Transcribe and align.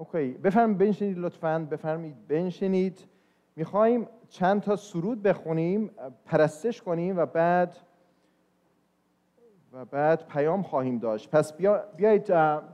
اوکی 0.00 0.30
بفرمایید 0.30 0.78
بنشینید 0.78 1.18
لطفا 1.18 1.66
بفرمایید 1.70 2.28
بنشینید. 2.28 3.04
می‌خوایم 3.56 4.06
چند 4.28 4.62
تا 4.62 4.76
سرود 4.76 5.22
بخونیم 5.22 5.90
پرستش 6.26 6.82
کنیم 6.82 7.16
و 7.16 7.26
بعد 7.26 7.76
و 9.72 9.84
بعد 9.84 10.26
پیام 10.26 10.62
خواهیم 10.62 10.98
داشت. 10.98 11.30
پس 11.30 11.52
بیا، 11.52 11.84
بیایید 11.96 12.24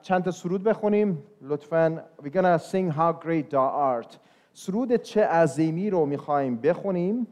چند 0.02 0.24
تا 0.24 0.30
سرود 0.30 0.62
بخونیم. 0.62 1.22
لطفا 1.42 2.02
we're 2.22 2.30
gonna 2.30 2.58
sing 2.58 2.92
how 2.96 3.24
great 3.24 3.50
thou 3.50 4.02
art. 4.02 4.16
سرود 4.52 4.96
چه 4.96 5.26
عظیمی 5.26 5.90
رو 5.90 6.06
می‌خوایم 6.06 6.56
بخونیم. 6.56 7.26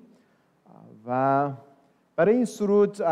و 1.07 1.51
برای 2.17 2.35
این 2.35 2.45
سرود 2.45 3.03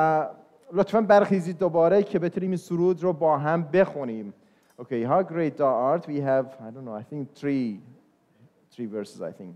لطفا 0.72 1.00
برخیزید 1.00 1.58
دوباره 1.58 2.02
که 2.02 2.18
بتونیم 2.18 2.50
این 2.50 2.56
سرود 2.56 3.02
رو 3.02 3.12
با 3.12 3.38
هم 3.38 3.62
بخونیم. 3.62 4.34
Okay, 4.79 5.03
how 5.03 5.23
great 5.23 5.57
thou 5.57 5.65
art. 5.65 6.07
We 6.07 6.19
have, 6.19 6.55
I 6.61 6.69
don't 6.69 6.85
know, 6.85 6.93
I 6.93 7.03
think 7.03 7.33
three, 7.33 7.79
three 8.71 8.85
verses, 8.85 9.21
I 9.21 9.31
think. 9.31 9.55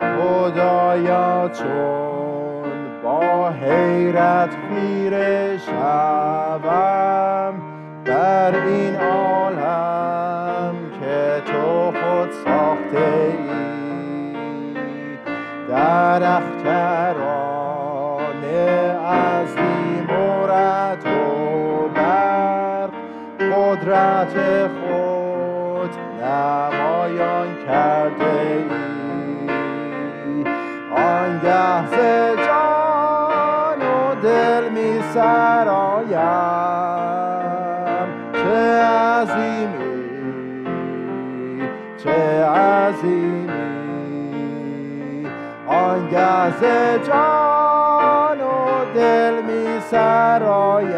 خدایا 0.00 1.48
چون 1.48 3.02
با 3.02 3.50
حیرت 3.50 4.50
خیره 4.68 5.58
شوم 5.58 7.54
در 8.04 8.64
این 8.64 8.96
عالم 8.96 10.74
که 11.00 11.42
تو 11.46 11.92
خود 11.92 12.30
ساخته 12.30 13.39
ای 16.13 16.19
در 16.19 16.37
اختران 16.37 18.01
عظیم 19.05 20.09
و 20.09 20.47
رد 20.47 21.05
و 21.05 21.89
برق 21.95 22.89
قدرت 23.39 24.67
خود 24.67 25.89
نمایان 26.21 27.47
کرده 27.67 28.39
ای. 28.41 28.65
آنگه 30.95 31.87
ز 31.87 31.95
جان 32.47 33.81
و 33.81 34.15
دل 34.23 34.69
می 34.69 35.01
سرایم. 35.13 36.11
چه 38.33 38.83
عظیمی 38.83 39.91
چه 42.03 42.45
عظیمی. 42.45 43.30
آنگه 46.51 46.59
ز 46.59 46.63
جان 47.07 48.41
و 48.41 48.85
دل 48.95 49.41
می 49.41 49.79
سرایم. 49.79 50.91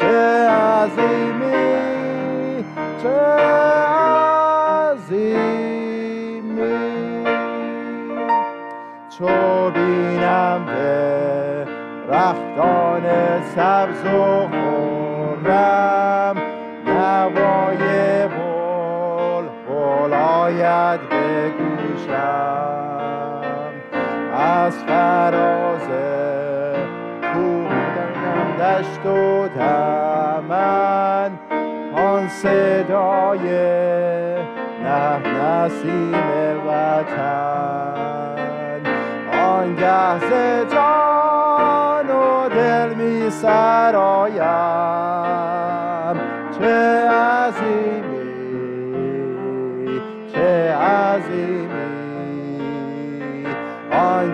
چه 0.00 0.48
عظیمی 0.48 1.44
چه 3.02 3.20
عظیمی. 5.04 5.34
چو 9.18 9.70
بینم 9.70 10.66
به 10.66 11.66
رختان 12.08 13.02
سبز 13.42 14.04
و 14.04 14.48
خورم 14.48 16.36
نوای 16.86 17.84
بل 18.28 19.44
بل 19.68 20.12
آید 20.12 21.00
به 21.08 21.34
از 24.64 24.84
فراز 24.84 25.88
کوه 27.32 27.68
دشت 28.60 29.06
و 29.06 29.48
دمن 29.48 31.30
آن 31.94 32.28
صدای 32.28 33.48
نه 34.82 35.18
نسیم 35.18 36.14
وطن. 36.66 37.94
آنگه 39.32 40.18
ز 40.18 40.30
جان 40.72 42.10
و 42.10 42.48
دل 42.48 42.94
می 42.94 43.30
سرایم. 43.30 44.44
چه 46.58 47.08
عظیمی 47.10 48.14
چه 50.32 50.74
عظیمی. 50.74 51.73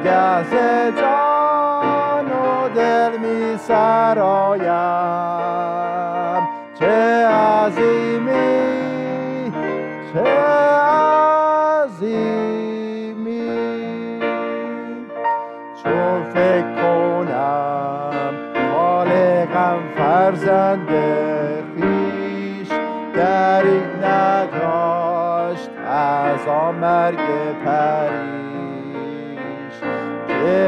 آنگه 0.00 0.92
جان 1.00 2.26
و 2.26 2.68
دل 2.74 3.18
می 3.18 3.56
سرایم. 3.58 4.70
چه 6.78 7.26
عظیمی 7.26 8.60
چه 10.12 10.20
عظیمی. 11.70 12.30
چون 15.82 16.22
فکر 16.22 16.74
کنم 16.74 18.34
خالقم 18.72 19.78
فرزند 19.96 20.88
خیش 21.76 22.68
دریغ 23.14 24.04
نداشت 24.04 25.70
از 25.86 26.48
آن 26.48 26.74
مرگ 26.74 27.18
پریش 27.64 28.39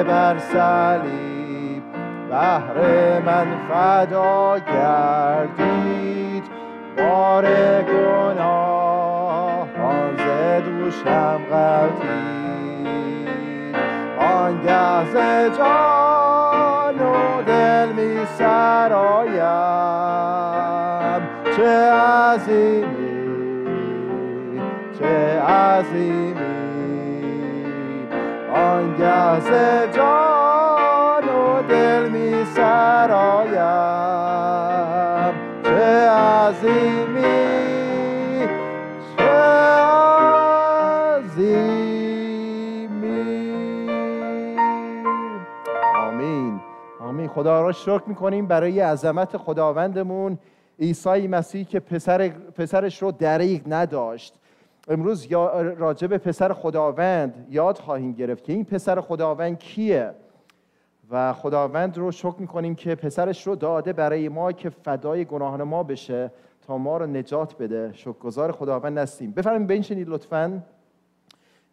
بر 0.03 0.38
صلیب 0.38 1.82
بهر 2.28 2.76
من 3.26 3.47
فدا 3.69 4.59
گردید. 4.59 6.44
بار 6.97 7.44
گناه 7.82 9.69
آن 9.84 10.16
ز 10.16 10.20
دوشم 10.65 11.41
غلطید 11.50 12.62
آنگه 14.19 15.04
ز 15.04 15.16
جان 15.59 16.99
و 16.99 17.43
دل 17.47 17.88
می 17.93 18.26
سرایم. 18.38 19.43
چه 21.56 21.93
عظیمی 21.93 23.12
چه 24.99 25.41
عظیمی. 25.41 26.72
آنگه 28.92 29.41
ز 29.41 29.50
جان 29.97 31.28
و 31.28 31.62
دل 31.69 32.08
می 32.08 32.44
سرایم. 32.44 33.53
چه 35.62 36.08
عظیمی 36.10 37.32
چه 39.16 39.25
عظیمی. 41.22 41.48
آمین. 45.97 46.60
آمین. 47.00 47.28
خدا 47.28 47.62
را 47.62 47.72
شکر 47.72 48.02
می‌کنیم 48.06 48.47
برای 48.47 48.81
عظمت 48.81 49.36
خداوندمون. 49.36 50.38
عیسی 50.81 51.28
مسیح 51.28 51.64
که 51.64 51.81
پسر 51.81 52.28
پسرش 52.28 53.02
رو 53.02 53.12
دریغ 53.12 53.60
نداشت. 53.66 54.38
امروز 54.88 55.26
راجع 55.76 56.06
به 56.06 56.19
پسر 56.19 56.53
خداوند 56.53 57.47
یاد 57.50 57.78
خواهیم 57.78 58.12
گرفت 58.12 58.44
که 58.44 58.53
این 58.53 58.65
پسر 58.65 59.00
خداوند 59.00 59.59
کیه. 59.59 60.15
و 61.10 61.32
خداوند 61.32 61.98
رو 61.98 62.12
شکر 62.12 62.34
می‌کنیم 62.38 62.75
که 62.75 62.94
پسرش 62.94 63.47
رو 63.47 63.56
داده 63.56 63.93
برای 63.93 64.28
ما 64.28 64.53
که 64.53 64.70
فدای 64.70 65.25
گناهان 65.25 65.62
ما 65.62 65.82
بشه 65.82 66.32
تا 66.66 66.78
ما 66.78 66.97
رو 66.97 67.06
نجات 67.06 67.59
بده. 67.59 67.93
شکرگزار 67.93 68.53
خداوند 68.53 68.98
هستیم. 68.98 69.32
بفرمایید 69.32 69.66
بنشینید 69.66 70.09
لطفاً. 70.09 70.62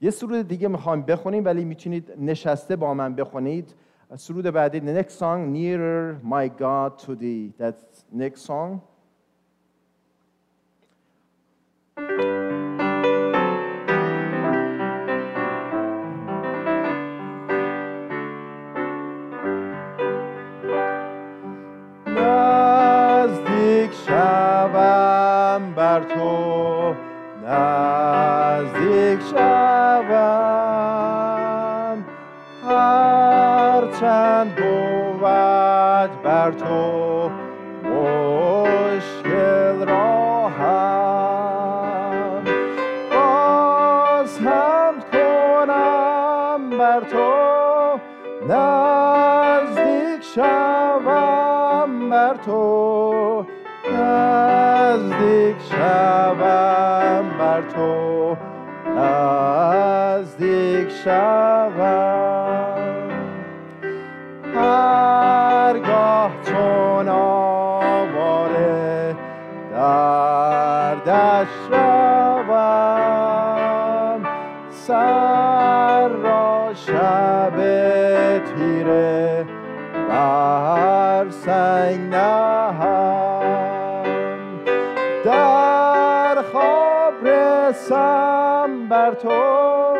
یه 0.01 0.11
سرود 0.11 0.47
دیگه 0.47 0.67
می‌خوایم 0.67 1.01
بخونیم 1.01 1.45
ولی 1.45 1.65
می‌تونید 1.65 2.13
نشسته 2.17 2.75
با 2.75 2.93
من 2.93 3.15
بخونید. 3.15 3.73
سرود 4.15 4.45
بعدی 4.45 4.79
the 4.79 5.03
next 5.03 5.11
song 5.11 5.53
nearer 5.55 6.25
my 6.25 6.61
God 6.61 7.05
to 7.05 7.15
thee. 7.15 7.53
That's 7.61 8.03
next 8.19 8.41
song. 8.47 8.81
نزدیک 54.99 55.55
شوم 55.71 57.25
بر 57.39 57.61
تو 57.61 58.37
نزدیک 58.97 60.89
شوم. 60.89 61.69
هرگاه 64.55 66.31
چون 66.43 67.09
آواره 67.89 68.45
در 69.71 70.95
دشت 70.95 71.71
روم 71.71 72.59
سر 74.69 76.07
را 76.07 76.73
شب 76.73 77.55
تیره 78.55 79.45
بر 80.09 81.29
سنگ 81.29 82.09
رسم 87.69 88.87
بر 88.89 89.13
تو 89.13 89.95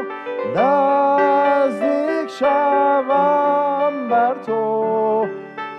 نزدیک 0.55 2.29
شوم 2.29 4.07
بر 4.09 4.35
تو. 4.45 5.27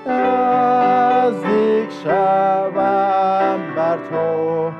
نزدیک 0.06 1.90
شوم 2.04 3.60
بر 3.76 3.98
تو. 4.10 4.79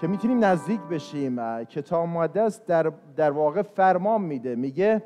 که 0.00 0.06
می‌تونیم 0.06 0.44
نزدیک 0.44 0.80
بشیم. 0.80 1.64
کتاب 1.64 2.08
مقدس 2.08 2.66
در, 2.66 2.92
در 3.16 3.30
واقع 3.30 3.62
فرمان 3.62 4.20
میده. 4.20 4.54
میگه 4.54 5.02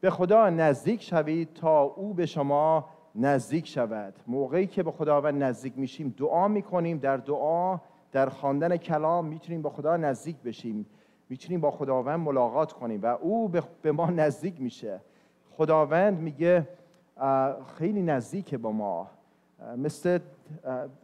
به 0.00 0.10
خدا 0.10 0.50
نزدیک 0.50 1.02
شوید 1.02 1.52
تا 1.54 1.82
او 1.82 2.14
به 2.14 2.26
شما 2.26 2.88
نزدیک 3.14 3.66
شود. 3.66 4.14
موقعی 4.26 4.66
که 4.66 4.82
به 4.82 4.90
خداوند 4.90 5.42
نزدیک 5.42 5.78
میشیم 5.78 6.14
دعا 6.18 6.48
می‌کنیم. 6.48 6.98
در 6.98 7.16
دعا 7.16 7.78
در 8.12 8.28
خواندن 8.28 8.76
کلام 8.76 9.26
می‌تونیم 9.26 9.62
با 9.62 9.70
خدا 9.70 9.96
نزدیک 9.96 10.36
بشیم. 10.36 10.86
می‌تونیم 11.28 11.60
با 11.60 11.70
خداوند 11.70 12.20
ملاقات 12.20 12.72
کنیم 12.72 13.02
و 13.02 13.06
او 13.06 13.48
به 13.82 13.92
ما 13.92 14.10
نزدیک 14.10 14.60
میشه. 14.60 15.00
خداوند 15.56 16.18
میگه 16.18 16.68
خیلی 17.78 18.02
نزدیکه 18.02 18.58
با 18.58 18.72
ما. 18.72 19.10
مثل 19.76 20.18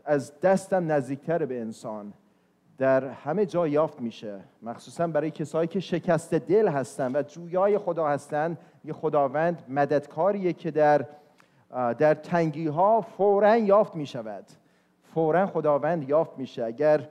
از 0.05 0.41
دستم 0.41 0.93
نزدیکتر 0.93 1.47
به 1.47 1.61
انسان. 1.61 2.13
در 2.79 3.05
همه 3.09 3.47
جا 3.47 3.69
یافت 3.69 4.01
میشه. 4.01 4.41
مخصوصا 4.63 5.07
برای 5.07 5.31
کسایی 5.31 5.69
که 5.69 5.81
شکست 5.81 6.35
دل 6.35 6.69
هستن 6.69 7.17
و 7.17 7.23
جویای 7.23 7.79
خدا 7.79 8.09
هستن 8.09 8.59
یه 8.85 8.93
خداوند 8.93 9.63
مددکاریه 9.69 10.53
که 10.53 10.71
در 10.71 11.07
در 11.99 12.15
تنگی 12.15 12.67
ها 12.67 13.01
فورا 13.01 13.57
یافت 13.57 13.97
می 13.97 14.07
شود 14.07 14.45
فورا 15.15 15.47
خداوند 15.47 16.09
یافت 16.09 16.39
میشه. 16.39 16.65
اگر 16.65 17.09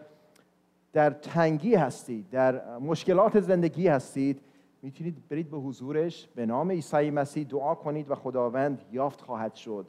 در 0.93 1.09
تنگی 1.09 1.75
هستید 1.75 2.29
در 2.29 2.77
مشکلات 2.77 3.39
زندگی 3.39 3.87
هستید 3.87 4.41
می‌تونید 4.81 5.27
برید 5.29 5.51
به 5.51 5.57
حضورش. 5.57 6.27
به 6.35 6.45
نام 6.45 6.71
عیسی 6.71 7.11
مسیح 7.11 7.47
دعا 7.47 7.75
کنید 7.75 8.11
و 8.11 8.15
خداوند 8.15 8.81
یافت 8.91 9.21
خواهد 9.21 9.55
شد. 9.55 9.85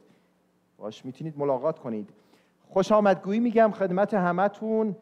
باش 0.77 1.05
می‌تونید 1.05 1.33
ملاقات 1.37 1.79
کنید. 1.79 2.09
خوش 2.69 2.91
آمدگویی 2.91 3.39
میگم 3.39 3.71
خدمت 3.71 4.13
همتون. 4.13 4.95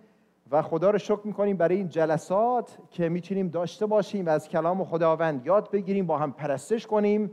و 0.51 0.61
خدا 0.61 0.89
رو 0.89 0.97
شکر 0.97 1.21
می‌کنیم 1.23 1.57
برای 1.57 1.75
این 1.75 1.89
جلسات 1.89 2.77
که 2.89 3.09
می‌تونیم 3.09 3.47
داشته 3.47 3.85
باشیم 3.85 4.25
و 4.25 4.29
از 4.29 4.49
کلام 4.49 4.83
خداوند 4.83 5.45
یاد 5.45 5.71
بگیریم 5.71 6.05
با 6.05 6.17
هم 6.17 6.31
پرستش 6.31 6.87
کنیم. 6.87 7.31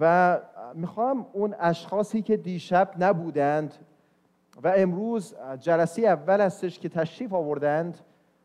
و 0.00 0.38
می‌خوام 0.74 1.26
اون 1.32 1.54
اشخاصی 1.60 2.22
که 2.22 2.36
دیشب 2.36 2.90
نبودند 2.98 3.74
و 4.62 4.72
امروز 4.76 5.34
جلسه 5.60 6.02
اول 6.02 6.40
هستش 6.40 6.78
که 6.78 6.88
تشریف 6.88 7.32
آوردند 7.32 7.98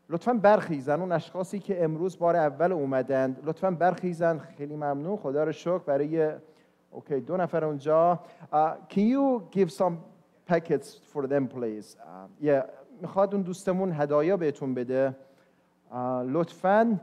لطفا 0.09 0.33
برخیزن. 0.33 0.99
اون 0.99 1.11
اشخاصی 1.11 1.59
که 1.59 1.83
امروز 1.83 2.19
بار 2.19 2.35
اول 2.35 2.71
اومدند 2.71 3.39
لطفا 3.43 3.71
برخیزن. 3.71 4.37
خیلی 4.37 4.75
ممنون. 4.75 5.17
خدا 5.17 5.43
رو 5.43 5.51
شکر. 5.51 5.77
برای 5.77 6.31
اوکی 6.91 7.19
دو 7.19 7.37
نفر 7.37 7.65
اونجا. 7.65 8.19
Uh, 8.53 8.55
can 8.89 8.99
you 8.99 9.41
give 9.51 9.71
some 9.71 9.93
packets 10.49 10.99
for 11.13 11.27
them 11.27 11.47
please? 11.47 11.95
Uh. 12.43 12.80
می‌خواد 13.01 13.33
اون 13.33 13.43
دوستمون 13.43 13.91
هدایا 13.91 14.37
بهتون 14.37 14.73
بده. 14.73 15.15
لطفا 16.25 16.99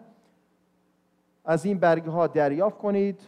از 1.45 1.65
این 1.65 1.79
برگه 1.79 2.11
ها 2.11 2.27
دریافت 2.27 2.79
کنید 2.79 3.21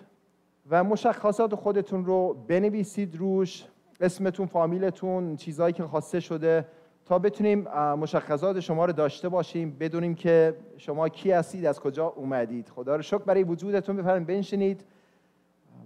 و 0.71 0.85
مشخصات 0.85 1.55
خودتون 1.55 2.05
رو 2.05 2.37
بنویسید 2.49 3.17
روش 3.17 3.67
اسمتون 4.01 4.47
فامیلتون 4.47 5.37
چیزهایی 5.37 5.73
که 5.73 5.83
خواسته 5.83 6.21
شده 6.21 6.67
تا 7.07 7.19
بتونیم 7.19 7.59
مشخصات 7.75 8.61
شما 8.61 8.85
رو 8.85 8.93
داشته 8.93 9.29
باشیم 9.29 9.77
بدونیم 9.81 10.15
که 10.15 10.57
شما 10.77 11.09
کی 11.09 11.31
هستید 11.31 11.67
از 11.67 11.81
کجا 11.81 12.07
اومدید. 12.07 12.69
خدا 12.69 12.97
رو 12.97 13.03
شکر 13.03 13.19
برای 13.19 13.43
وجودتون 13.43 13.97
بفرمایید 13.97 14.27
بنشینید 14.27 14.85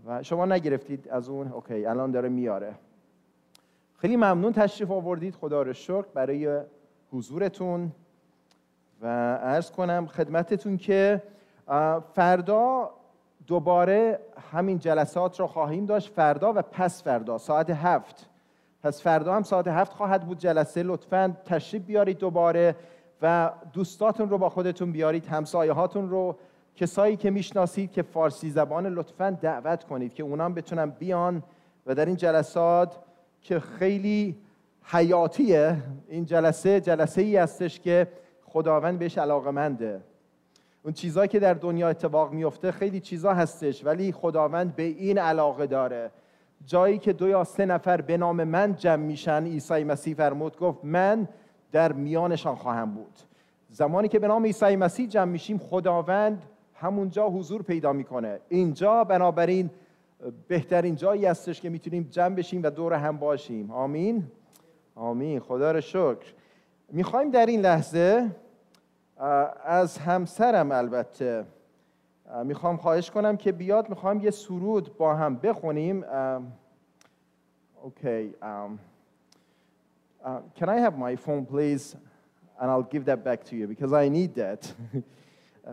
و 0.07 0.23
شما 0.23 0.47
نگرفتید 0.47 1.09
از 1.09 1.29
اون. 1.29 1.49
اوکی 1.49 1.87
الان 1.87 2.11
داره 2.11 2.29
میاره. 2.29 2.75
خیلی 3.99 4.17
ممنون 4.17 4.53
تشریف 4.53 4.91
آوردید. 4.91 5.35
خدا 5.35 5.63
رو 5.63 5.73
شکر 5.73 6.05
برای 6.15 6.61
حضورتون. 7.13 7.93
و 9.01 9.07
عرض 9.37 9.71
کنم 9.71 10.07
خدمتتون 10.07 10.77
که 10.77 11.23
فردا 12.15 12.91
دوباره 13.47 14.19
همین 14.53 14.79
جلسات 14.79 15.41
رو 15.41 15.47
خواهیم 15.47 15.87
داشت. 15.87 16.13
فردا 16.13 16.53
و 16.53 16.63
پس 16.63 17.03
فردا 17.03 17.39
ساعت 17.39 17.71
هفت. 17.71 18.27
پس 18.83 19.03
فردا 19.03 19.35
هم 19.35 19.43
ساعت 19.43 19.69
هفت 19.69 19.93
خواهد 19.93 20.27
بود 20.27 20.39
جلسه. 20.39 20.83
لطفا 20.83 21.37
تشریف 21.45 21.83
بیارید 21.83 22.19
دوباره 22.19 22.77
و 23.23 23.51
دوستاتون 23.73 24.31
رو 24.31 24.39
با 24.39 24.49
خودتون 24.49 24.93
بیارید 24.93 25.27
همسایه 25.27 25.73
هاتون 25.73 26.09
رو. 26.11 26.37
کسایی 26.77 27.17
که 27.17 27.31
می‌شناسید 27.31 27.93
که 27.93 28.03
فارسی 28.03 28.51
زبان 28.51 28.87
لطفا 28.87 29.31
دعوت 29.31 29.85
کنید 29.85 30.15
که 30.15 30.23
اونام 30.23 30.55
بتونن 30.55 30.91
بیان 30.91 31.43
و 31.87 31.95
در 31.95 32.07
این 32.07 32.17
جلسات 32.17 32.99
که 33.45 33.61
خیلی 33.61 34.37
حیاتیه. 34.85 35.77
این 36.09 36.25
جلسه 36.25 36.81
جلسه 36.81 37.23
ای 37.23 37.37
هستش 37.37 37.81
که 37.81 38.09
خداوند 38.45 38.99
بهش 38.99 39.19
علاقه 39.19 39.51
منده 39.51 40.01
اون 40.83 40.93
چیزهایی 40.93 41.29
که 41.29 41.39
در 41.39 41.55
دنیا 41.55 41.89
اتفاق 41.89 42.33
میفته 42.33 42.73
خیلی 42.73 43.01
چیزا 43.01 43.35
هستش 43.35 43.85
ولی 43.85 44.13
خداوند 44.13 44.77
به 44.77 44.83
این 44.83 45.19
علاقه 45.19 45.67
داره. 45.67 46.11
جایی 46.67 46.99
که 46.99 47.13
دو 47.13 47.29
یا 47.29 47.45
سه 47.45 47.67
نفر 47.67 48.01
به 48.01 48.17
نام 48.17 48.45
من 48.45 48.75
جمع 48.75 48.97
میشن 48.97 49.45
عیسی 49.45 49.85
مسیح 49.85 50.15
فرمود 50.15 50.59
گفت 50.59 50.85
من 50.85 51.29
در 51.73 51.93
میانشان 51.93 52.55
خواهم 52.55 52.95
بود. 52.95 53.19
زمانی 53.71 54.09
که 54.09 54.19
به 54.19 54.29
نام 54.29 54.45
عیسی 54.45 54.77
مسیح 54.77 55.09
جمع 55.09 55.33
میشیم 55.33 55.59
خداوند 55.59 56.43
همونجا 56.75 57.29
حضور 57.29 57.63
پیدا 57.63 57.93
می‌کنه. 57.93 58.41
اینجا 58.49 59.05
بنابراین 59.05 59.71
بهترین 60.49 60.97
جایی 60.97 61.27
هستش 61.27 61.61
که 61.61 61.71
می‌تونیم 61.71 62.09
جمع 62.11 62.35
بشیم 62.35 62.63
و 62.63 62.71
دور 62.71 62.93
هم 62.93 63.17
باشیم. 63.17 63.71
آمین؟ 63.71 64.25
آمین. 64.95 65.41
خدا 65.41 65.73
رو 65.73 65.81
شکر. 65.81 66.35
می‌خوایم 66.93 67.31
در 67.31 67.47
این 67.47 67.61
لحظه 67.61 68.31
از 69.65 69.99
همسرم 69.99 70.73
البته 70.73 71.45
می‌خوام 72.45 72.77
خواهش 72.77 73.11
کنم 73.11 73.37
که 73.37 73.53
بیاد 73.53 73.89
می‌خوام 73.89 74.21
یه 74.21 74.31
سرود 74.31 74.97
با 74.97 75.15
هم 75.15 75.37
بخونیم. 75.37 76.05
اوکی. 77.83 78.35
can 80.57 80.69
I 80.69 80.79
have 80.79 80.97
my 80.99 81.17
phone 81.17 81.45
please? 81.45 81.97
And 82.61 82.71
I'll 82.71 82.83
give 82.83 83.05
that 83.05 83.25
back 83.25 83.45
to 83.45 83.57
you 83.57 83.67
because 83.67 83.93
I 83.93 84.09
need 84.09 84.35
that. 84.37 84.73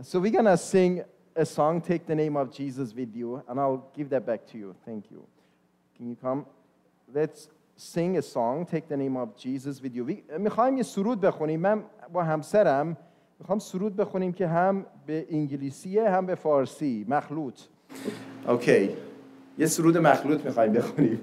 So 0.03 0.19
we're 0.21 0.31
gonna 0.31 0.55
sing 0.55 1.03
a 1.35 1.45
song 1.45 1.81
take 1.81 2.05
the 2.05 2.15
name 2.15 2.35
of 2.35 2.51
Jesus 2.51 2.93
with 2.93 3.15
you 3.15 3.41
and 3.47 3.59
I'll 3.59 3.83
give 3.95 4.09
that 4.09 4.25
back 4.25 4.45
to 4.51 4.57
you 4.57 4.75
thank 4.85 5.09
you 5.11 5.25
can 5.95 6.09
you 6.09 6.15
come 6.15 6.45
let's 7.13 7.47
sing 7.75 8.17
a 8.17 8.21
song 8.21 8.65
take 8.65 8.87
the 8.87 8.97
name 8.97 9.17
of 9.17 9.35
Jesus 9.37 9.81
with 9.81 9.95
you 9.95 10.05
می‌خوایم 10.39 10.77
یه 10.77 10.83
سرود 10.83 11.21
بخونیم 11.21 11.59
من 11.59 11.83
با 12.13 12.23
همسرم 12.23 12.97
می‌خوام 13.39 13.59
سرود 13.59 13.95
بخونیم 13.95 14.33
که 14.33 14.47
هم 14.47 14.85
به 15.05 15.25
انگلیسیه 15.29 16.09
هم 16.09 16.25
به 16.25 16.35
فارسی 16.35 17.05
مخلوط 17.09 17.59
اوکی 18.47 18.89
یه 19.57 19.65
سرود 19.65 19.97
مخلوط 19.97 20.45
می‌خوایم 20.45 20.73
بخونیم 20.73 21.19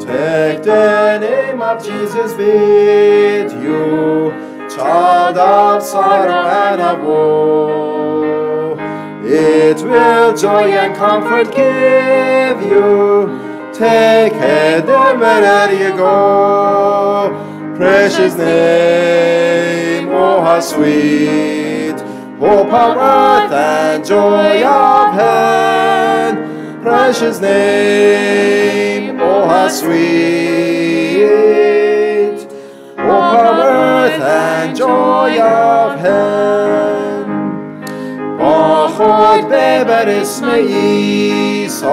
Take 0.00 0.47
the 0.62 1.18
name 1.18 1.62
of 1.62 1.84
Jesus 1.84 2.32
with 2.34 3.52
you, 3.62 4.30
child 4.68 5.36
of 5.36 5.82
sorrow 5.82 6.46
and 6.46 6.80
of 6.80 7.02
woe. 7.04 8.76
It 9.24 9.82
will 9.82 10.36
joy 10.36 10.70
and 10.72 10.96
comfort 10.96 11.54
give 11.54 12.62
you. 12.62 13.46
Take 13.72 14.32
heed 14.32 14.88
it 14.88 15.18
wherever 15.18 15.72
you 15.72 15.96
go. 15.96 17.30
Precious 17.76 18.34
name, 18.36 20.08
oh 20.10 20.40
how 20.40 20.60
sweet. 20.60 22.00
Hope 22.40 22.72
of 22.72 22.96
earth 22.96 23.52
and 23.52 24.04
joy 24.04 24.62
of 24.64 25.12
heaven. 25.14 26.82
Precious 26.82 27.40
name, 27.40 29.17
how 29.48 29.68
sweet. 29.68 31.28
Hope 32.98 33.38
of 33.46 33.58
earth 33.58 34.22
and 34.22 34.76
joy 34.76 35.40
of 35.40 35.98
heaven. 36.00 37.58
با 38.38 38.88
خود 38.88 39.48
ببر 39.48 40.08
اسم 40.08 40.50
عیسی 40.50 41.86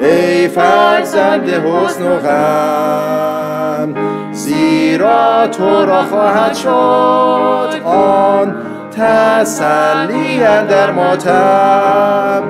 ای 0.00 0.48
فرزند 0.48 1.48
حسن 1.48 2.02
و 2.02 2.16
غم 2.16 3.94
زیرا 4.32 5.46
تو 5.46 5.86
را 5.86 6.02
خواهد 6.02 6.54
شد 6.54 7.82
آن 7.84 8.54
تسلی 8.96 10.38
در 10.68 10.90
ماتم 10.90 12.42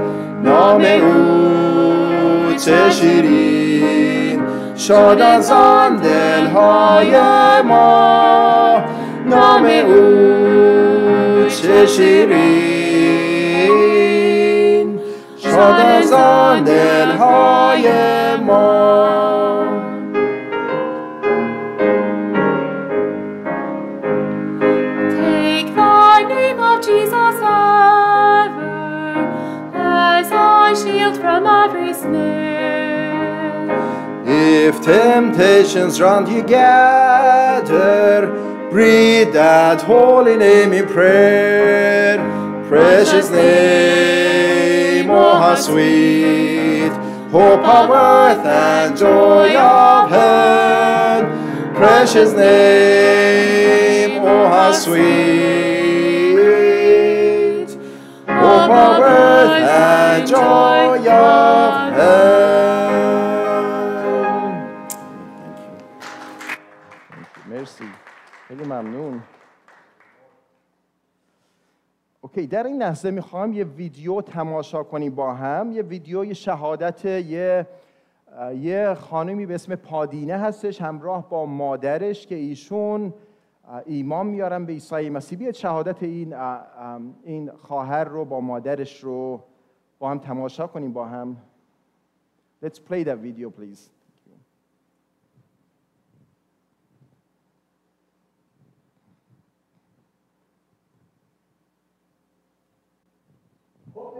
نام 0.42 0.84
او 0.84 2.54
چه 2.64 2.90
شیرین 2.90 3.91
شاد 4.86 5.20
از 5.20 5.50
آن 5.50 5.96
دلهای 5.96 7.12
ما. 7.64 8.84
نام 9.26 9.64
او 9.64 11.46
چه 11.48 11.86
شیرین. 11.86 12.40
شاد 15.38 15.80
از 15.80 16.12
آن 16.12 16.64
دلهای 16.64 17.88
ما. 18.46 19.61
If 34.64 34.80
temptations 34.80 36.00
round 36.00 36.28
you 36.28 36.40
gather, 36.44 38.28
breathe 38.70 39.32
that 39.32 39.82
holy 39.82 40.36
name 40.36 40.72
in 40.72 40.86
prayer. 40.86 42.18
Precious 42.68 43.28
name, 43.28 45.10
oh 45.10 45.36
how 45.36 45.56
sweet, 45.56 46.92
hope 47.32 47.66
of 47.66 47.90
earth 47.90 48.46
and 48.46 48.96
joy 48.96 49.56
of 49.56 50.08
heaven. 50.08 51.74
Precious 51.74 52.32
name, 52.32 54.22
oh 54.22 54.46
how 54.46 54.70
sweet, 54.70 55.02
hope 58.28 58.70
of 58.70 59.00
earth 59.00 59.62
and 59.68 60.28
joy 60.28 60.98
of 61.10 61.92
heaven. 61.94 62.71
ممنون. 68.82 69.22
اوکی 72.20 72.46
در 72.46 72.66
این 72.66 72.82
لحظه 72.82 73.10
می‌خوام 73.10 73.52
یه 73.52 73.64
ویدیو 73.64 74.20
تماشا 74.20 74.82
کنیم 74.82 75.14
با 75.14 75.34
هم. 75.34 75.72
یه 75.72 75.82
ویدیو 75.82 76.34
شهادت 76.34 77.04
یه 77.04 77.66
یه 78.54 78.94
خانمی 78.94 79.46
به 79.46 79.54
اسم 79.54 79.74
پادینه 79.74 80.36
هستش 80.36 80.80
همراه 80.80 81.28
با 81.28 81.46
مادرش 81.46 82.26
که 82.26 82.34
ایشون 82.34 83.14
ایمان 83.86 84.26
میارن 84.26 84.66
به 84.66 84.72
عیسی 84.72 85.10
مسیح. 85.10 85.38
بیاد 85.38 85.54
شهادت 85.54 86.02
این 86.02 86.34
این 87.24 87.50
خواهر 87.50 88.04
رو 88.04 88.24
با 88.24 88.40
مادرش 88.40 89.00
رو 89.04 89.42
با 89.98 90.10
هم 90.10 90.18
تماشا 90.18 90.66
کنیم 90.66 90.92
با 90.92 91.06
هم. 91.06 91.36
Let's 92.64 92.78
play 92.78 93.04
that 93.04 93.18
video 93.18 93.50
please. 93.50 94.01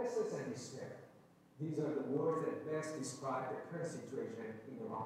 Hopelessness 0.03 0.33
and 0.33 0.53
despair. 0.53 0.91
These 1.61 1.79
are 1.79 1.93
the 1.93 2.11
words 2.11 2.45
that 2.45 2.71
best 2.71 2.99
describe 2.99 3.45
the 3.49 3.77
current 3.77 3.89
situation 3.89 4.33
in 4.67 4.85
Iran. 4.85 5.05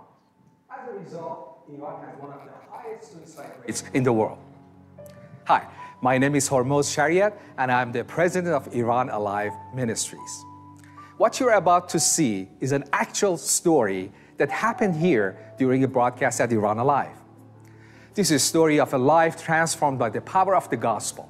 As 0.71 0.89
a 0.89 0.93
result, 0.93 1.65
Iran 1.69 2.03
has 2.03 2.19
one 2.19 2.31
of 2.31 2.41
the 2.45 2.71
highest 2.71 3.13
suicide 3.13 3.51
rates 3.63 3.83
in 3.93 4.03
the 4.03 4.11
world. 4.13 4.39
Hi, 5.45 5.67
my 6.01 6.17
name 6.17 6.33
is 6.33 6.49
Hormoz 6.49 6.89
Shariat, 6.89 7.33
and 7.59 7.71
I'm 7.71 7.91
the 7.91 8.03
president 8.05 8.53
of 8.53 8.73
Iran 8.73 9.09
Alive 9.09 9.53
Ministries. 9.75 10.43
What 11.17 11.39
you're 11.39 11.53
about 11.53 11.89
to 11.89 11.99
see 11.99 12.49
is 12.59 12.71
an 12.71 12.85
actual 12.91 13.37
story 13.37 14.11
that 14.37 14.49
happened 14.49 14.95
here 14.95 15.37
during 15.59 15.83
a 15.83 15.87
broadcast 15.87 16.41
at 16.41 16.51
Iran 16.51 16.79
Alive. 16.79 17.15
This 18.15 18.31
is 18.31 18.41
a 18.41 18.45
story 18.45 18.79
of 18.79 18.93
a 18.93 18.97
life 18.97 19.43
transformed 19.43 19.99
by 19.99 20.09
the 20.09 20.21
power 20.21 20.55
of 20.55 20.69
the 20.71 20.77
gospel. 20.77 21.29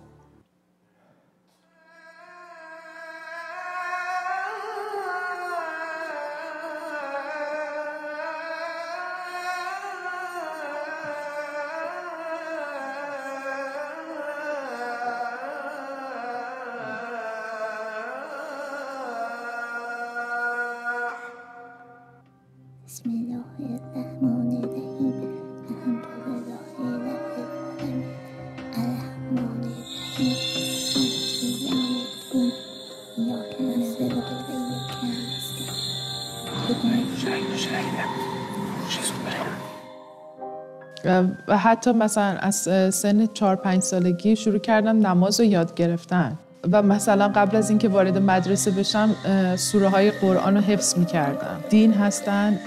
حتی 41.67 41.91
مثلا 41.91 42.37
از 42.39 42.55
سن 42.95 43.25
4 43.25 43.55
5 43.55 43.81
سالگی 43.81 44.35
شروع 44.35 44.57
کردم 44.57 45.07
نماز 45.07 45.39
رو 45.39 45.45
یاد 45.45 45.73
گرفتن. 45.73 46.37
و 46.71 46.83
مثلا 46.83 47.27
قبل 47.27 47.57
از 47.57 47.69
اینکه 47.69 47.89
وارد 47.89 48.17
مدرسه 48.17 48.71
بشم 48.71 49.09
سوره 49.55 49.87
های 49.89 50.11
قرآن 50.11 50.55
رو 50.55 50.61
حفظ 50.61 50.97
می‌کردم. 50.97 51.59
دین 51.69 51.93
هستن 51.93 52.59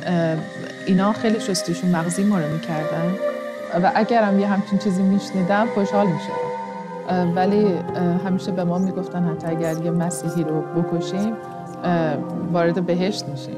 اینا 0.86 1.12
خیلی 1.12 1.40
شستشون 1.40 1.90
مغزی 1.90 2.24
ما 2.24 2.38
رو 2.38 2.52
می‌کردن. 2.52 3.14
و 3.82 3.92
اگرم 3.94 4.40
یه 4.40 4.46
همچین 4.46 4.78
چیزی 4.78 5.02
میشنیدم 5.02 5.66
خوشحال 5.74 6.06
می‌شدم. 6.06 7.36
ولی 7.36 7.74
همیشه 8.24 8.52
به 8.52 8.64
ما 8.64 8.78
می‌گفتن 8.78 9.24
حتی 9.24 9.46
اگر 9.46 9.84
یه 9.84 9.90
مسیحی 9.90 10.44
رو 10.44 10.82
بکشیم 10.82 11.32
وارد 12.52 12.86
بهشت 12.86 13.24
میشیم. 13.28 13.56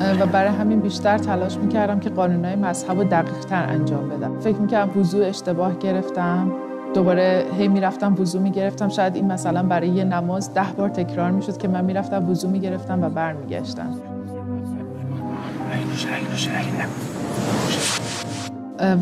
و 0.00 0.26
برای 0.26 0.50
همین 0.50 0.80
بیشتر 0.80 1.18
تلاش 1.18 1.56
می‌کردم 1.56 2.00
که 2.00 2.10
قانونهای 2.10 2.56
مذهب 2.56 2.98
رو 2.98 3.04
دقیق 3.04 3.44
تر 3.44 3.66
انجام 3.68 4.08
بدم. 4.08 4.40
فکر 4.40 4.56
می‌کردم 4.56 5.00
وضوع 5.00 5.26
اشتباه 5.28 5.78
گرفتم. 5.78 6.52
دوباره 6.94 7.44
هی 7.58 7.68
می‌رفتم 7.68 8.14
وضوع 8.18 8.42
می‌گرفتم. 8.42 8.88
شاید 8.88 9.16
این 9.16 9.32
مثلا 9.32 9.62
برای 9.62 9.88
یه 9.88 10.04
نماز 10.04 10.54
ده 10.54 10.66
بار 10.76 10.88
تکرار 10.88 11.30
می‌شد 11.30 11.56
که 11.56 11.68
من 11.68 11.84
می‌رفتم 11.84 12.30
وضوع 12.30 12.50
می‌گرفتم 12.50 13.02
و 13.02 13.08
برمیگشتم. 13.08 13.94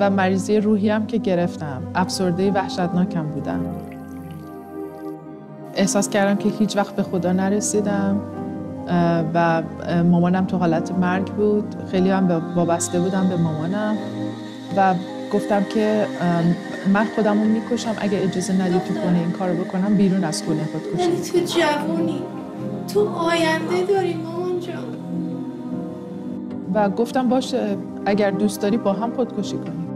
و 0.01 0.11
مریضی 0.11 0.61
روحی 0.61 0.91
هم 0.91 1.07
که 1.07 1.19
گرفتم. 1.19 1.83
افسرده 1.95 2.51
وحشتناکم 2.51 3.23
بودم. 3.23 3.61
احساس 5.75 6.09
کردم 6.09 6.37
که 6.37 6.49
هیچ 6.49 6.77
وقت 6.77 6.97
به 6.97 7.03
خدا 7.03 7.33
نرسیدم. 7.33 8.21
و 9.35 9.63
مامانم 10.05 10.45
تو 10.45 10.57
حالت 10.57 10.93
مرگ 10.93 11.25
بود. 11.27 11.75
خیلی 11.91 12.11
هم 12.11 12.43
وابسته 12.57 13.01
بودم 13.01 13.29
به 13.29 13.37
مامانم. 13.37 13.97
و 14.77 14.95
گفتم 15.33 15.63
که 15.75 16.07
من 16.93 17.05
خودم 17.15 17.41
رو 17.41 17.49
می‌کشم. 17.49 17.95
اگه 17.99 18.23
اجازه 18.23 18.63
ندید 18.63 18.85
تو 18.85 18.95
خونه 18.95 19.19
این 19.19 19.31
کارو 19.31 19.55
بکنم 19.65 19.95
بیرون 19.95 20.25
از 20.25 20.43
خونه 20.43 20.61
خودکشی 20.73 21.33
تو 21.33 21.39
جوونی. 21.39 22.23
تو 22.95 23.09
آینده 23.09 23.85
داری 23.89 24.15
مامان 24.15 24.61
جان. 24.61 24.85
و 26.75 26.91
گفتم 26.91 27.29
باشه 27.29 27.77
اگر 28.07 28.31
دوست 28.31 28.63
داری 28.63 28.77
با 28.77 28.93
هم 28.93 29.11
خودکشی 29.11 29.57
کنیم. 29.57 29.88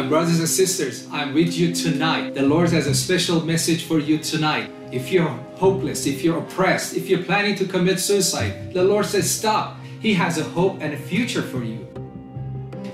My 0.00 0.06
brothers 0.06 0.38
and 0.38 0.48
sisters, 0.48 1.06
I'm 1.12 1.34
with 1.34 1.56
you 1.56 1.72
tonight. 1.72 2.34
The 2.34 2.42
Lord 2.42 2.70
has 2.70 2.86
a 2.86 2.94
special 2.94 3.44
message 3.44 3.84
for 3.84 3.98
you 3.98 4.18
tonight. 4.18 4.70
If 4.90 5.12
you're 5.12 5.28
hopeless, 5.56 6.06
if 6.06 6.24
you're 6.24 6.38
oppressed, 6.38 6.96
if 6.96 7.08
you're 7.08 7.22
planning 7.22 7.54
to 7.56 7.64
commit 7.64 8.00
suicide, 8.00 8.72
the 8.72 8.82
Lord 8.82 9.06
says 9.06 9.30
stop. 9.30 9.76
He 10.00 10.14
has 10.14 10.38
a 10.38 10.44
hope 10.44 10.74
and 10.80 10.94
a 10.94 10.96
future 10.96 11.42
for 11.42 11.62
you. 11.62 11.86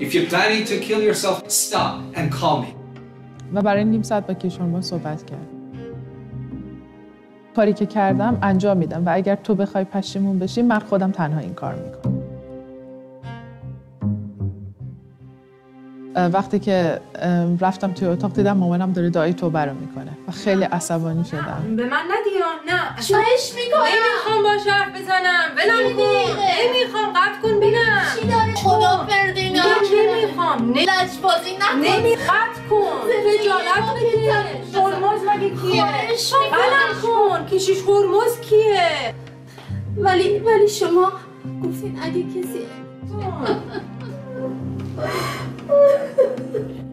If 0.00 0.12
you're 0.14 0.26
planning 0.26 0.64
to 0.64 0.78
kill 0.78 1.00
yourself, 1.00 1.48
stop 1.50 2.02
and 2.14 2.32
call 2.32 2.62
me. 2.62 2.74
و 3.54 3.62
برای 3.62 3.84
نیم 3.84 4.02
ساعت 4.02 4.26
با 4.26 4.34
کشورما 4.34 4.80
صحبت 4.80 5.24
کرد 5.26 5.46
کاری 7.56 7.72
که 7.72 7.86
کردم 7.86 8.38
انجام 8.42 8.76
میدم 8.76 9.06
و 9.06 9.10
اگر 9.12 9.36
تو 9.36 9.54
بخوای 9.54 9.84
پشیمون 9.84 10.38
بشی 10.38 10.62
من 10.62 10.78
خودم 10.78 11.10
تنها 11.10 11.40
این 11.40 11.54
کار 11.54 11.74
میکنم 11.74 12.25
وقتی 16.17 16.59
که 16.59 17.01
رفتم 17.61 17.93
توی 17.93 18.07
اتاق 18.07 18.33
دیدم 18.33 18.57
مامانم 18.57 18.93
داره 18.93 19.09
دعای 19.09 19.33
توبه 19.33 19.59
رو 19.59 19.73
می‌کنه 19.73 20.11
و 20.27 20.31
خیلی 20.31 20.63
عصبانی 20.63 21.25
شدم. 21.25 21.75
به 21.75 21.83
من 21.85 21.97
ندیا 21.97 22.45
نه؟ 22.75 22.95
چایش 22.95 23.53
می‌کنم 23.55 23.83
نمی‌خوام 23.83 24.43
باش 24.43 24.67
حرف 24.67 25.01
بزنم. 25.01 25.49
کن. 25.93 26.03
دقیقه. 26.03 26.47
نمی‌خوام. 26.67 27.09
قطع 27.09 27.41
کن 27.41 27.59
بینم. 27.59 28.01
چی 28.19 28.27
داره؟ 28.27 28.53
خدا 28.55 29.05
فردینا 29.09 29.63
نه 29.63 30.23
نمی‌خوام. 30.23 30.71
نه. 30.71 30.81
لجبازی 30.81 31.55
نکن. 31.55 31.77
نمی 31.77 32.15
قطع 32.15 32.61
کن. 32.69 32.97
خجالت 33.23 33.87
بده. 33.95 34.79
هرمز 34.79 35.21
مگه 35.21 35.49
کیه؟ 35.49 35.85
می‌کنم. 36.11 37.01
کن. 37.03 37.45
کشیش 37.45 37.77
هرمز 37.87 38.39
کیه؟ 38.41 39.13
ولی 39.97 40.39
ولی 40.39 40.67
شما 40.67 41.11
گفتین 41.63 41.99
اگه 42.03 42.23
کسی 42.23 42.67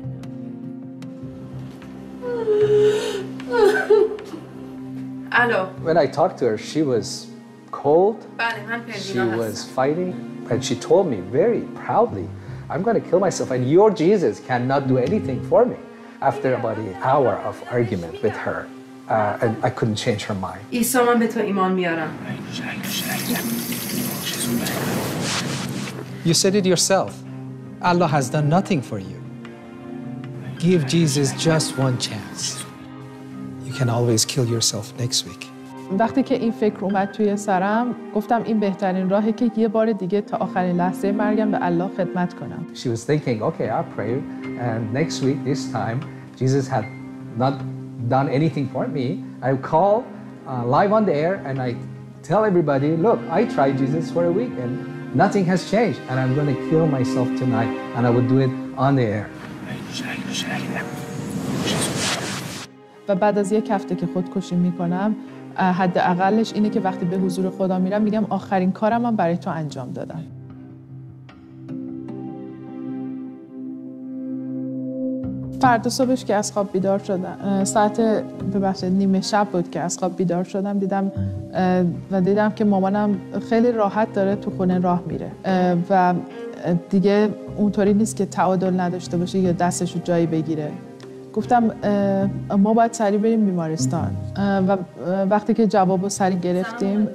الو 5.31 5.67
When 5.83 5.97
I 5.97 6.05
talked 6.07 6.37
to 6.39 6.45
her, 6.45 6.57
she 6.57 6.81
was 6.83 7.27
cold, 7.71 8.25
بله 8.39 8.65
من 8.69 8.93
she 8.93 9.13
پروینا 9.13 9.37
was 9.37 9.53
هستم 9.53 9.75
fighting, 9.75 10.13
and 10.51 10.63
she 10.63 10.75
told 10.75 11.07
me 11.07 11.19
very 11.31 11.61
proudly, 11.85 12.27
I'm 12.69 12.83
going 12.83 13.01
to 13.01 13.09
kill 13.09 13.19
myself, 13.19 13.51
and 13.51 13.69
your 13.69 13.89
Jesus 13.91 14.39
cannot 14.47 14.87
do 14.87 14.97
anything 14.97 15.39
for 15.49 15.65
me. 15.65 15.77
After 16.21 16.53
about 16.53 16.77
an 16.77 16.93
hour 17.01 17.33
of 17.49 17.55
argument 17.71 18.21
with 18.21 18.35
her, 18.45 18.67
uh, 19.09 19.43
and 19.43 19.51
I 19.63 19.69
couldn't 19.69 19.95
change 19.95 20.21
her 20.29 20.35
mind. 20.35 20.61
عیسی 20.73 20.97
من 20.99 21.19
به 21.19 21.27
تو 21.27 21.39
ایمان 21.39 21.71
میارم 21.71 22.09
You 26.25 26.33
said 26.33 26.53
it 26.55 26.65
yourself. 26.65 27.22
Allah 27.83 28.07
has 28.07 28.29
done 28.29 28.49
nothing 28.49 28.81
for 28.81 28.99
you. 28.99 29.19
Give 30.59 30.85
Jesus 30.87 31.31
just 31.33 31.77
one 31.77 31.97
chance. 31.97 32.65
You 33.63 33.73
can 33.73 33.89
always 33.89 34.25
kill 34.25 34.45
yourself 34.45 34.93
next 34.99 35.25
week. 35.25 35.47
وقتی 35.99 36.23
که 36.23 36.35
این 36.35 36.51
فکر 36.51 36.77
اومد 36.81 37.11
توی 37.11 37.37
سرم 37.37 37.95
گفتم 38.15 38.41
این 38.43 38.59
بهترین 38.59 39.09
راهه 39.09 39.31
که 39.31 39.51
یه 39.57 39.67
بار 39.67 39.91
دیگه 39.91 40.21
تا 40.21 40.37
آخرین 40.37 40.75
لحظه 40.75 41.11
مرگم 41.11 41.51
به 41.51 41.57
الله 41.61 41.87
خدمت 41.97 42.33
کنم 42.33 42.65
She 42.73 42.89
was 42.89 43.03
thinking, 43.03 43.41
okay, 43.41 43.69
I'll 43.69 43.95
pray, 43.97 44.13
and 44.59 44.93
next 44.93 45.21
week, 45.21 45.43
this 45.45 45.71
time, 45.71 45.99
Jesus 46.39 46.67
had 46.67 46.85
not 47.37 47.53
done 48.07 48.29
anything 48.29 48.69
for 48.73 48.87
me. 48.87 49.23
I 49.41 49.55
call 49.55 50.03
uh, 50.47 50.65
live 50.65 50.91
on 50.93 51.05
the 51.05 51.13
air 51.13 51.35
and 51.45 51.61
I 51.61 51.75
tell 52.23 52.45
everybody, 52.45 52.95
look, 52.95 53.19
I 53.29 53.45
tried 53.45 53.77
Jesus 53.77 54.11
for 54.11 54.25
a 54.25 54.31
week 54.31 54.51
and 54.63 54.92
nothing 55.14 55.44
has 55.44 55.70
changed, 55.70 56.00
and 56.08 56.18
I'm 56.20 56.34
going 56.34 56.50
to 56.54 56.60
kill 56.68 56.86
myself 56.86 57.28
tonight, 57.42 57.72
and 57.94 58.06
I 58.06 58.10
will 58.10 58.28
do 58.34 58.38
it 58.46 58.52
on 58.76 58.96
the 58.96 59.06
air. 59.16 59.26
و 63.08 63.14
بعد 63.14 63.38
از 63.38 63.52
یک 63.52 63.70
هفته 63.70 63.94
که 63.94 64.06
خودکشی 64.06 64.56
می‌کنم 64.56 65.16
حد 65.56 65.98
اقلش 65.98 66.52
اینه 66.52 66.70
که 66.70 66.80
وقتی 66.80 67.04
به 67.04 67.16
حضور 67.16 67.50
خدا 67.50 67.78
میرم 67.78 68.02
میگم 68.02 68.24
آخرین 68.24 68.72
کارم 68.72 69.02
من 69.02 69.16
برای 69.16 69.36
تو 69.36 69.50
انجام 69.50 69.92
دادم 69.92 70.24
فردا 75.64 75.90
صبحش 75.90 76.24
که 76.24 76.34
از 76.34 76.52
خواب 76.52 76.72
بیدار 76.72 76.98
شدم 76.98 77.64
ساعت 77.64 78.00
ببخشید 78.54 78.92
نیمه 78.92 79.20
شب 79.20 79.46
بود 79.52 79.70
که 79.70 79.80
از 79.80 79.98
خواب 79.98 80.16
بیدار 80.16 80.44
شدم 80.44 80.78
دیدم 80.78 81.12
و 82.10 82.20
دیدم 82.20 82.50
که 82.50 82.64
مامانم 82.64 83.16
خیلی 83.48 83.72
راحت 83.72 84.12
داره 84.12 84.36
تو 84.36 84.50
خونه 84.50 84.78
راه 84.78 85.02
میره. 85.06 85.30
و 85.90 86.14
دیگه 86.90 87.28
اونطوری 87.56 87.94
نیست 87.94 88.16
که 88.16 88.26
تعادل 88.26 88.80
نداشته 88.80 89.16
باشه 89.16 89.38
یا 89.38 89.52
دستش 89.52 89.96
جایی 90.04 90.26
بگیره. 90.26 90.70
گفتم 91.34 91.70
ما 92.58 92.74
باید 92.74 92.92
سریع 92.92 93.18
بریم 93.18 93.44
بیمارستان. 93.44 94.10
و 94.68 94.76
وقتی 95.30 95.54
که 95.54 95.66
جواب 95.66 96.02
رو 96.02 96.08
سریع 96.08 96.38
گرفتیم 96.38 97.08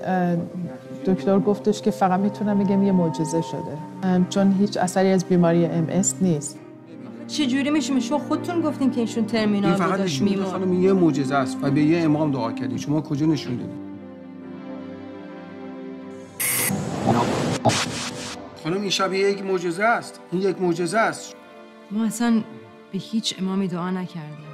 دکتر 1.06 1.40
گفتش 1.40 1.82
که 1.82 1.92
فقط 1.92 2.20
می‌تونم 2.20 2.60
بگم 2.60 2.84
یه 2.84 2.92
معجزه 2.92 3.42
شده. 3.42 4.22
چون 4.30 4.56
هیچ 4.60 4.78
اثری 4.78 5.12
از 5.12 5.26
بیماری 5.26 5.66
ام 5.66 5.88
نیست. 6.22 6.58
چجوری 7.30 7.70
میشه 7.70 8.00
شما 8.00 8.18
خودتون 8.18 8.62
گفتین 8.62 8.92
که 8.92 9.02
ایشون 9.02 9.18
این 9.18 9.26
ترمینال 9.26 9.72
بود 9.72 9.82
فقط 9.82 9.98
داشت 9.98 10.22
میمون 10.22 10.46
خانم 10.46 10.72
این 10.72 10.82
یه 10.82 10.94
معجزه 10.94 11.36
است 11.36 11.58
و 11.62 11.72
به 11.72 11.82
یه 11.82 12.04
امام 12.04 12.32
دعا 12.32 12.52
کردین. 12.52 12.78
شما 12.78 13.02
کجا 13.02 13.26
نشون 13.26 13.56
دادین؟ 13.56 13.80
خانم 18.64 18.82
این 18.82 18.90
شبیه 18.90 19.30
یک 19.32 19.44
معجزه 19.44 19.84
است. 19.84 20.20
این 20.32 20.42
یک 20.42 20.62
معجزه 20.62 20.98
است. 20.98 21.36
ما 21.92 22.06
اصلا 22.06 22.44
به 22.92 22.98
هیچ 22.98 23.36
امامی 23.40 23.68
دعا 23.68 23.90
نکردیم. 23.90 24.50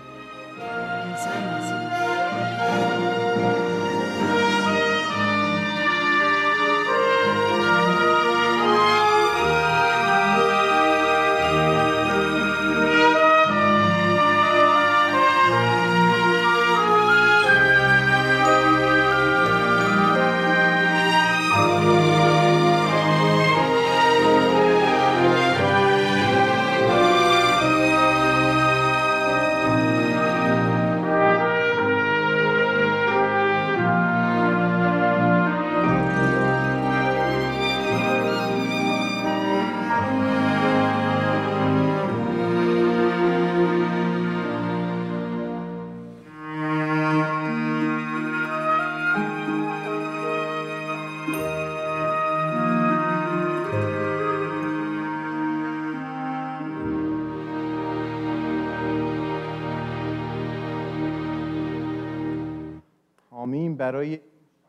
برای 63.76 64.20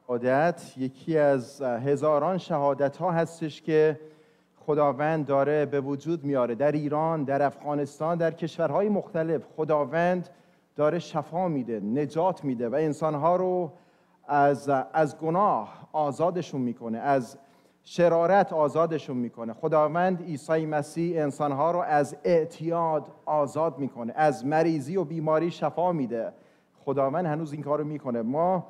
شهادت 0.07 0.73
یکی 0.77 1.19
از 1.19 1.62
هزاران 1.62 2.38
شهادت 2.38 2.97
ها 2.97 3.11
هستش 3.11 3.62
که 3.62 4.01
خداوند 4.66 5.27
داره 5.27 5.66
به 5.66 5.81
وجود 5.81 6.25
میاره. 6.25 6.55
در 6.55 6.73
ایران 6.73 7.25
در 7.25 7.42
افغانستان 7.42 8.19
در 8.19 8.31
کشورهای 8.31 8.88
مختلف 8.88 9.42
خداوند 9.57 10.29
داره 10.77 10.99
شفا 10.99 11.49
میده 11.49 11.81
نجات 11.81 12.45
میده 12.45 12.69
و 12.69 12.75
انسانها 12.75 13.37
رو 13.37 13.73
از, 14.29 14.71
از 14.92 15.19
گناه 15.19 15.88
آزادشون 15.92 16.61
می‌کنه 16.61 16.99
از 16.99 17.38
شرارت 17.85 18.53
آزادشون 18.53 19.16
می‌کنه. 19.16 19.53
خداوند 19.53 20.23
عیسی 20.23 20.66
مسیح 20.66 21.23
انسانها 21.23 21.71
رو 21.71 21.79
از 21.79 22.16
اعتیاد 22.25 23.07
آزاد 23.25 23.79
می‌کنه 23.79 24.12
از 24.16 24.47
مریضی 24.47 24.97
و 24.97 25.05
بیماری 25.05 25.51
شفا 25.51 25.92
میده. 25.92 26.33
خداوند 26.85 27.27
هنوز 27.27 27.53
این 27.53 27.62
کار 27.62 27.79
رو 27.79 27.85
می‌کنه. 27.85 28.23
ما 28.23 28.66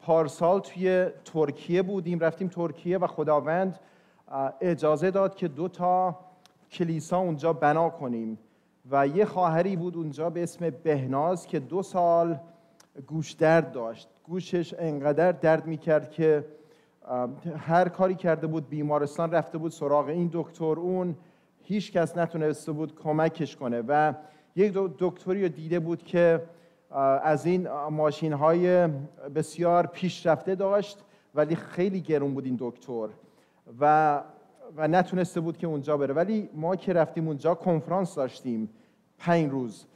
پارسال 0.00 0.60
توی 0.60 1.06
ترکیه 1.24 1.82
بودیم 1.82 2.18
رفتیم 2.18 2.48
ترکیه 2.48 2.98
و 2.98 3.06
خداوند 3.06 3.78
اجازه 4.60 5.10
داد 5.10 5.34
که 5.34 5.48
دو 5.48 5.68
تا 5.68 6.18
کلیسا 6.70 7.18
اونجا 7.18 7.52
بنا 7.52 7.90
کنیم. 7.90 8.38
و 8.90 9.06
یه 9.06 9.24
خواهری 9.24 9.76
بود 9.76 9.96
اونجا 9.96 10.30
به 10.30 10.42
اسم 10.42 10.70
بهناز 10.70 11.46
که 11.46 11.60
دو 11.60 11.82
سال 11.82 12.38
گوش 13.06 13.32
درد 13.32 13.72
داشت. 13.72 14.08
گوشش 14.24 14.74
انقدر 14.78 15.32
درد 15.32 15.66
می‌کرد 15.66 16.10
که 16.10 16.44
هر 17.58 17.88
کاری 17.88 18.14
کرده 18.14 18.46
بود 18.46 18.68
بیمارستان 18.68 19.30
رفته 19.30 19.58
بود 19.58 19.72
سراغ 19.72 20.06
این 20.08 20.30
دکتر 20.32 20.64
اون 20.64 21.16
هیچ 21.62 21.92
کس 21.92 22.16
نتونسته 22.16 22.72
بود 22.72 22.96
کمکش 22.96 23.56
کنه. 23.56 23.82
و 23.88 24.14
یک 24.56 24.72
دکتری 24.98 25.42
رو 25.42 25.48
دیده 25.48 25.80
بود 25.80 26.02
که 26.02 26.42
از 26.98 27.46
این 27.46 27.68
ماشین 27.90 28.32
های 28.32 28.88
بسیار 29.34 29.86
پیشرفته 29.86 30.54
داشت 30.54 30.98
ولی 31.34 31.56
خیلی 31.56 32.00
گرون 32.00 32.34
بود 32.34 32.44
این 32.44 32.56
دکتر. 32.60 33.08
و 33.80 34.22
و 34.76 34.88
نتونسته 34.88 35.40
بود 35.40 35.56
که 35.58 35.66
اونجا 35.66 35.96
بره. 35.96 36.14
ولی 36.14 36.48
ما 36.54 36.76
که 36.76 36.92
رفتیم 36.92 37.28
اونجا 37.28 37.54
کنفرانس 37.54 38.14
داشتیم 38.14 38.70
پنج 39.18 39.50
روز. 39.50 39.86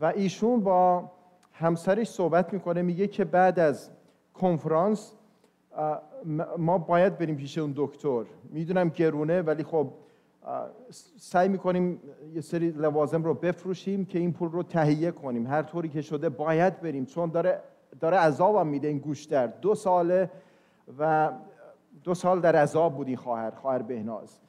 و 0.00 0.04
ایشون 0.04 0.60
با 0.60 1.10
همسرش 1.52 2.08
صحبت 2.08 2.52
می‌کنه 2.52 2.82
میگه 2.82 3.06
که 3.06 3.24
بعد 3.24 3.58
از 3.58 3.90
کنفرانس 4.34 5.12
ما 6.58 6.78
باید 6.78 7.18
بریم 7.18 7.36
پیش 7.36 7.58
اون 7.58 7.72
دکتر. 7.76 8.24
می‌دونم 8.50 8.88
گرونه 8.88 9.42
ولی 9.42 9.64
خب 9.64 9.92
سعی 11.16 11.48
می‌کنیم 11.48 12.00
یه 12.34 12.40
سری 12.40 12.70
لوازم 12.70 13.24
رو 13.24 13.34
بفروشیم 13.34 14.04
که 14.04 14.18
این 14.18 14.32
پول 14.32 14.50
رو 14.50 14.62
تهیه 14.62 15.10
کنیم. 15.10 15.46
هر 15.46 15.62
طوری 15.62 15.88
که 15.88 16.02
شده 16.02 16.28
باید 16.28 16.80
بریم 16.80 17.04
چون 17.04 17.30
داره 17.30 17.60
داره 18.00 18.16
عذابم 18.16 18.66
میده 18.66 18.88
این 18.88 18.98
گوش 18.98 19.24
درد 19.24 19.60
دو 19.60 19.74
ساله 19.74 20.30
و 20.98 21.32
دو 22.04 22.14
سال 22.14 22.40
در 22.40 22.56
عذاب 22.56 22.96
بود 22.96 23.06
این 23.06 23.16
خواهر 23.16 23.50
خواهر 23.50 23.82
بهناز. 23.82 24.40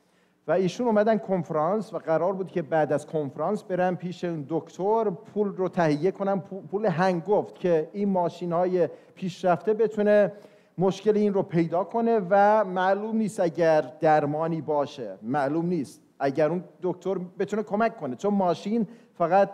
و 0.48 0.52
ایشون 0.52 0.88
اومدن 0.88 1.18
کنفرانس 1.18 1.94
و 1.94 1.98
قرار 1.98 2.34
بود 2.34 2.52
که 2.52 2.62
بعد 2.62 2.94
از 2.94 3.06
کنفرانس 3.06 3.64
برن 3.64 3.96
پیش 3.96 4.24
دکتر 4.50 5.10
پول 5.10 5.48
رو 5.56 5.70
تهیه 5.70 6.12
کنم 6.12 6.42
پول 6.42 6.86
هنگفت 6.86 7.56
که 7.56 7.90
این 7.94 8.10
ماشین 8.10 8.52
های 8.52 8.90
پیشرفته 9.16 9.74
بتونه 9.74 10.32
مشکل 10.78 11.18
این 11.18 11.34
رو 11.34 11.44
پیدا 11.44 11.84
کنه 11.84 12.22
و 12.30 12.66
معلوم 12.66 13.18
نیست 13.18 13.40
اگر 13.40 13.82
درمانی 14.00 14.62
باشه. 14.62 15.18
معلوم 15.22 15.66
نیست. 15.66 16.02
اگر 16.20 16.50
اون 16.50 16.64
دکتر 16.82 17.18
بتونه 17.40 17.64
کمک 17.64 17.98
کنه. 17.98 18.16
چون 18.16 18.34
ماشین 18.34 18.88
فقط 19.14 19.50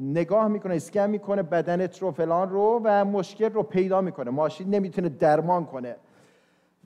نگاه 0.00 0.48
می‌کنه 0.48 0.74
اسکن 0.74 1.06
می‌کنه 1.06 1.42
بدنت 1.42 1.98
رو 1.98 2.10
فلان 2.10 2.50
رو 2.50 2.80
و 2.84 3.04
مشکل 3.04 3.52
رو 3.52 3.62
پیدا 3.62 4.00
می‌کنه. 4.00 4.30
ماشین 4.30 4.70
نمی‌تونه 4.70 5.08
درمان 5.08 5.64
کنه. 5.66 5.96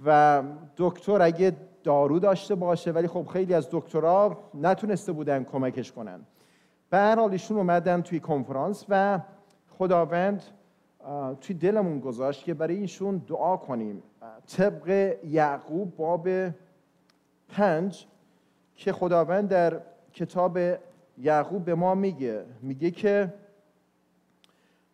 و 0.05 0.43
دکتر 0.77 1.23
اگه 1.23 1.53
دارو 1.85 2.19
داشته 2.19 2.55
باشه 2.55 2.91
ولی 2.91 3.09
خب 3.09 3.27
خیلی 3.27 3.55
از 3.55 3.69
دکترها 3.71 4.39
نتونسته 4.55 5.13
بودن 5.13 5.45
کمکش 5.45 5.93
کنن. 5.93 6.21
به 6.91 6.99
هر 6.99 7.17
حال 7.17 7.31
ایشون 7.31 7.57
اومدن 7.57 8.03
توی 8.03 8.21
کنفرانس 8.21 8.85
و 8.89 9.21
خداوند 9.79 10.43
توی 11.41 11.55
دلمون 11.55 12.01
گذاشت 12.01 12.45
که 12.45 12.55
برای 12.55 12.77
اینشون 12.77 13.19
دعا 13.19 13.57
کنیم. 13.57 14.03
طبق 14.57 15.17
یعقوب 15.25 15.97
باب 15.97 16.29
پنج 17.49 18.07
که 18.77 18.93
خداوند 18.93 19.49
در 19.49 19.81
کتاب 20.13 20.59
یعقوب 21.19 21.65
به 21.65 21.75
ما 21.75 21.95
میگه. 21.95 22.45
میگه 22.63 22.91
که 22.91 23.35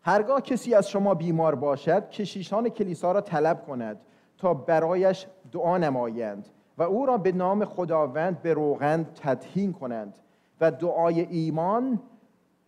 هرگاه 0.02 0.40
کسی 0.40 0.74
از 0.74 0.90
شما 0.90 1.14
بیمار 1.14 1.54
باشد 1.54 2.10
کشیشان 2.10 2.68
کلیسا 2.68 3.12
را 3.12 3.20
طلب 3.20 3.66
کند 3.66 4.00
تا 4.38 4.54
برایش 4.54 5.26
دعا 5.52 5.78
نمایند 5.78 6.48
و 6.78 6.82
او 6.82 7.06
را 7.06 7.18
به 7.18 7.32
نام 7.32 7.64
خداوند 7.64 8.42
به 8.42 8.54
روغن 8.54 9.04
تدهین 9.04 9.72
کنند 9.72 10.14
و 10.60 10.70
دعای 10.70 11.20
ایمان 11.20 12.00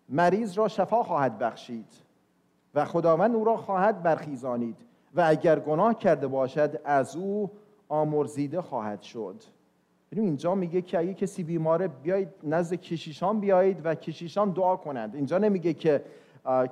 مریض 0.08 0.58
را 0.58 0.68
شفا 0.68 1.02
خواهد 1.02 1.38
بخشید. 1.38 1.86
و 2.74 2.84
خداوند 2.84 3.34
او 3.34 3.44
را 3.44 3.56
خواهد 3.56 4.02
برخیزانید 4.02 4.76
و 5.14 5.24
اگر 5.26 5.58
گناه 5.58 5.98
کرده 5.98 6.26
باشد 6.26 6.80
از 6.84 7.16
او 7.16 7.50
آمرزیده 7.88 8.62
خواهد 8.62 9.02
شد. 9.02 9.42
ببین 10.12 10.24
اینجا 10.24 10.54
میگه 10.54 10.82
که 10.82 10.98
اگه 10.98 11.14
کسی 11.14 11.42
بیماره 11.42 11.88
بیایید 11.88 12.28
نزد 12.42 12.74
کشیشان 12.74 13.40
بیایید 13.40 13.80
و 13.84 13.94
کشیشان 13.94 14.50
دعا 14.50 14.76
کنند. 14.76 15.14
اینجا 15.14 15.38
نمیگه 15.38 15.72
که 15.74 16.04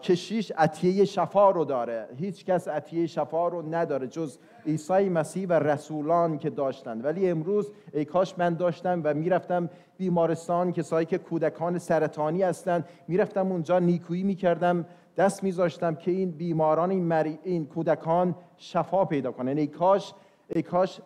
کشیش 0.02 0.52
عطیه 0.56 1.04
شفا 1.04 1.50
رو 1.50 1.64
داره. 1.64 2.08
هیچ 2.16 2.44
کس 2.44 2.68
عطیه 2.68 3.06
شفا 3.06 3.48
رو 3.48 3.74
نداره 3.74 4.06
جز 4.06 4.38
عیسی 4.66 5.08
مسیح 5.08 5.46
و 5.48 5.52
رسولان 5.52 6.38
که 6.38 6.50
داشتند 6.50 7.04
ولی 7.04 7.30
امروز 7.30 7.72
ای 7.92 8.04
کاش 8.04 8.34
من 8.38 8.54
داشتم 8.54 9.00
و 9.04 9.14
می‌رفتم 9.14 9.70
بیمارستان 9.98 10.72
کسایی 10.72 11.06
که 11.06 11.18
کودکان 11.18 11.78
سرطانی 11.78 12.42
هستند 12.42 12.88
می‌رفتم 13.08 13.52
اونجا 13.52 13.78
نیکویی 13.78 14.22
می‌کردم 14.22 14.86
دست 15.16 15.44
میذاشتم 15.44 15.94
که 15.94 16.10
این 16.10 16.30
بیماران 16.30 16.90
این, 16.90 17.12
این 17.42 17.66
کودکان 17.66 18.34
شفا 18.56 19.04
پیدا 19.04 19.32
کنن. 19.32 19.58
ای 19.58 19.66
کاش 19.66 20.14
ای 20.48 20.62
کاش 20.62 21.00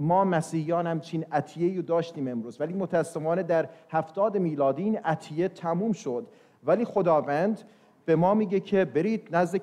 ما 0.00 0.24
مسیحیان 0.24 0.86
همچین 0.86 1.26
عطیه 1.32 1.76
رو 1.76 1.82
داشتیم 1.82 2.28
امروز. 2.28 2.60
ولی 2.60 2.72
متاسفانه 2.72 3.42
در 3.42 3.68
هفتاد 3.90 4.38
میلادی 4.38 4.82
این 4.82 4.98
عطیه 4.98 5.48
تموم 5.48 5.92
شد. 5.92 6.26
ولی 6.64 6.84
خداوند 6.84 7.60
به 8.04 8.16
ما 8.16 8.34
میگه 8.34 8.60
که 8.60 8.84
برید 8.84 9.36
نزد 9.36 9.56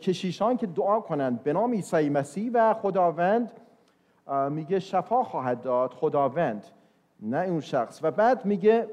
کشیشان 0.00 0.56
که 0.56 0.66
دعا 0.66 1.00
کنند. 1.00 1.42
به 1.42 1.52
نام 1.52 1.72
عیسی 1.72 2.08
مسیح 2.08 2.50
و 2.54 2.74
خداوند 2.74 3.52
میگه 4.50 4.78
شفا 4.78 5.24
خواهد 5.24 5.62
داد 5.62 5.92
خداوند 5.92 6.64
نه 7.20 7.38
اون 7.38 7.60
شخص. 7.60 8.00
و 8.02 8.10
بعد 8.10 8.44
میگه 8.44 8.86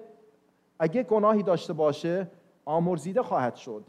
اگه 0.80 1.04
گناهی 1.04 1.44
داشته 1.44 1.74
باشه 1.74 2.28
آمرزیده 2.66 3.24
خواهد 3.24 3.56
شد. 3.56 3.84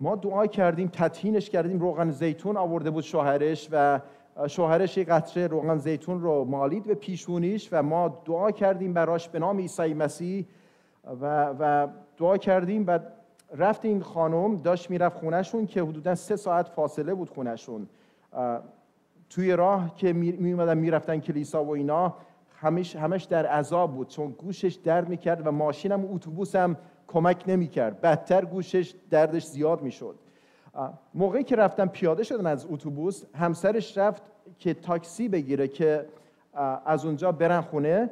ما 0.00 0.16
دعا 0.16 0.46
کردیم 0.46 0.88
تطهینش 0.88 1.50
کردیم. 1.50 1.80
روغن 1.80 2.10
زیتون 2.10 2.56
آورده 2.56 2.90
بود 2.90 3.04
شوهرش 3.04 3.68
و 3.72 4.00
شوهرش 4.46 4.98
یک 4.98 5.08
قطره 5.08 5.46
روغن 5.46 5.78
زیتون 5.78 6.20
رو 6.20 6.44
مالید 6.44 6.84
به 6.84 6.94
پیشونیش 6.94 7.68
و 7.72 7.82
ما 7.82 8.22
دعا 8.24 8.50
کردیم 8.50 8.92
براش 8.92 9.28
به 9.28 9.38
نام 9.38 9.58
عیسی 9.58 9.94
مسیح 9.94 10.46
و, 11.20 11.54
و 11.58 11.88
دعا 12.16 12.36
کردیم. 12.36 12.84
و 12.86 12.98
رفت 13.56 13.84
این 13.84 14.02
خانم 14.02 14.56
داشت 14.56 14.90
می‌رفت 14.90 15.18
خونهشون 15.18 15.66
که 15.66 15.82
حدودا 15.82 16.14
سه 16.14 16.36
ساعت 16.36 16.68
فاصله 16.68 17.14
بود 17.14 17.30
خونهشون. 17.30 17.88
توی 19.30 19.52
راه 19.52 19.94
که 19.96 20.12
می 20.12 20.52
اومدن 20.52 20.78
می‌رفتن 20.78 21.18
کلیسا 21.18 21.64
و 21.64 21.70
اینا 21.70 22.14
همش, 22.60 22.96
همش 22.96 23.24
در 23.24 23.46
عذاب 23.46 23.94
بود. 23.94 24.08
چون 24.08 24.30
گوشش 24.30 24.74
درد 24.74 25.08
می‌کرد 25.08 25.46
و 25.46 25.52
ماشینم 25.52 26.14
اتوبوسم 26.14 26.76
کمک 27.08 27.44
نمی‌کرد. 27.46 28.00
بدتر 28.00 28.44
گوشش 28.44 28.94
دردش 29.10 29.44
زیاد 29.44 29.82
می‌شد. 29.82 30.14
موقعی 31.14 31.44
که 31.44 31.56
رفتن 31.56 31.86
پیاده 31.86 32.22
شدن 32.22 32.46
از 32.46 32.66
اتوبوس 32.70 33.24
همسرش 33.34 33.98
رفت 33.98 34.22
که 34.58 34.74
تاکسی 34.74 35.28
بگیره 35.28 35.68
که 35.68 36.06
از 36.86 37.04
اونجا 37.04 37.32
برن 37.32 37.60
خونه. 37.60 38.10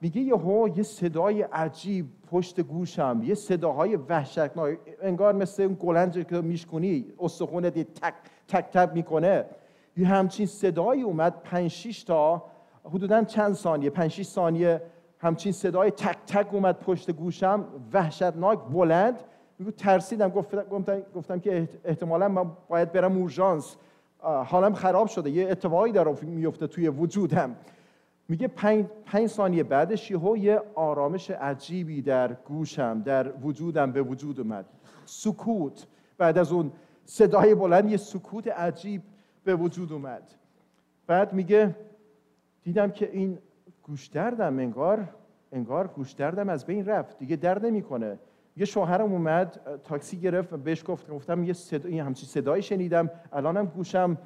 میگه 0.00 0.20
یهو 0.20 0.68
یه 0.76 0.82
صدای 0.82 1.42
عجیب 1.42 2.06
پشت 2.30 2.60
گوشم 2.60 3.20
یه 3.24 3.34
صداهای 3.34 3.96
وحشتناک 3.96 4.78
انگار 5.02 5.34
مثل 5.34 5.62
اون 5.62 5.76
گلنج 5.80 6.26
که 6.26 6.40
میشکنی 6.40 7.06
استخونت 7.18 7.76
یه 7.76 7.84
تک 7.84 8.14
تک 8.48 8.64
تک 8.70 8.90
می‌کنه. 8.94 9.44
یه 9.96 10.06
همچین 10.06 10.46
صدایی 10.46 11.02
اومد 11.02 11.42
پنج 11.42 11.70
شیش 11.70 12.04
تا 12.04 12.42
حدودا 12.84 13.24
چند 13.24 13.54
ثانیه 13.54 13.90
پنج 13.90 14.10
شیش 14.10 14.26
ثانیه 14.26 14.82
همچین 15.18 15.52
صدای 15.52 15.90
تک 15.90 16.16
تک 16.26 16.54
اومد 16.54 16.78
پشت 16.78 17.10
گوشم 17.10 17.64
وحشتناک 17.92 18.58
بلند. 18.72 19.20
میگو 19.58 19.70
ترسیدم 19.70 20.28
گفتم, 20.28 20.64
گفتم 21.14 21.40
که 21.40 21.68
احتمالا 21.84 22.28
من 22.28 22.50
باید 22.68 22.92
برم 22.92 23.16
اورژانس. 23.16 23.76
حالم 24.20 24.74
خراب 24.74 25.08
شده 25.08 25.30
یه 25.30 25.50
اتفاقی 25.50 25.92
داره 25.92 26.16
میفته 26.22 26.66
توی 26.66 26.88
وجودم. 26.88 27.56
میگه 28.28 28.48
پنج, 28.48 28.86
پنج 29.06 29.26
ثانیه 29.26 29.62
بعدش 29.62 30.10
یهو 30.10 30.36
یه 30.36 30.62
آرامش 30.74 31.30
عجیبی 31.30 32.02
در 32.02 32.32
گوشم 32.32 33.02
در 33.02 33.32
وجودم 33.42 33.92
به 33.92 34.02
وجود 34.02 34.40
اومد. 34.40 34.66
سکوت. 35.04 35.86
بعد 36.18 36.38
از 36.38 36.52
اون 36.52 36.72
صدای 37.04 37.54
بلند 37.54 37.90
یه 37.90 37.96
سکوت 37.96 38.48
عجیب 38.48 39.02
به 39.44 39.56
وجود 39.56 39.92
اومد. 39.92 40.22
بعد 41.06 41.32
میگه 41.32 41.76
دیدم 42.62 42.90
که 42.90 43.10
این 43.12 43.38
گوش 43.82 44.06
دردم 44.06 44.58
انگار 44.58 45.08
انگار 45.52 45.86
گوش 45.86 46.12
دردم 46.12 46.48
از 46.48 46.66
بین 46.66 46.86
رفت. 46.86 47.18
دیگه 47.18 47.36
درد 47.36 47.66
نمی‌کنه. 47.66 48.18
یه 48.56 48.64
شوهرم 48.64 49.12
اومد 49.12 49.60
تاکسی 49.84 50.20
گرفت 50.20 50.52
و 50.52 50.56
بهش 50.56 50.84
گفت 50.86 51.10
گفتم 51.10 51.44
یه 51.44 51.52
صدا 51.52 52.04
همچین 52.04 52.28
صدایی 52.28 52.62
شنیدم. 52.62 53.10
الانم 53.32 53.66
گوشم 53.66 54.18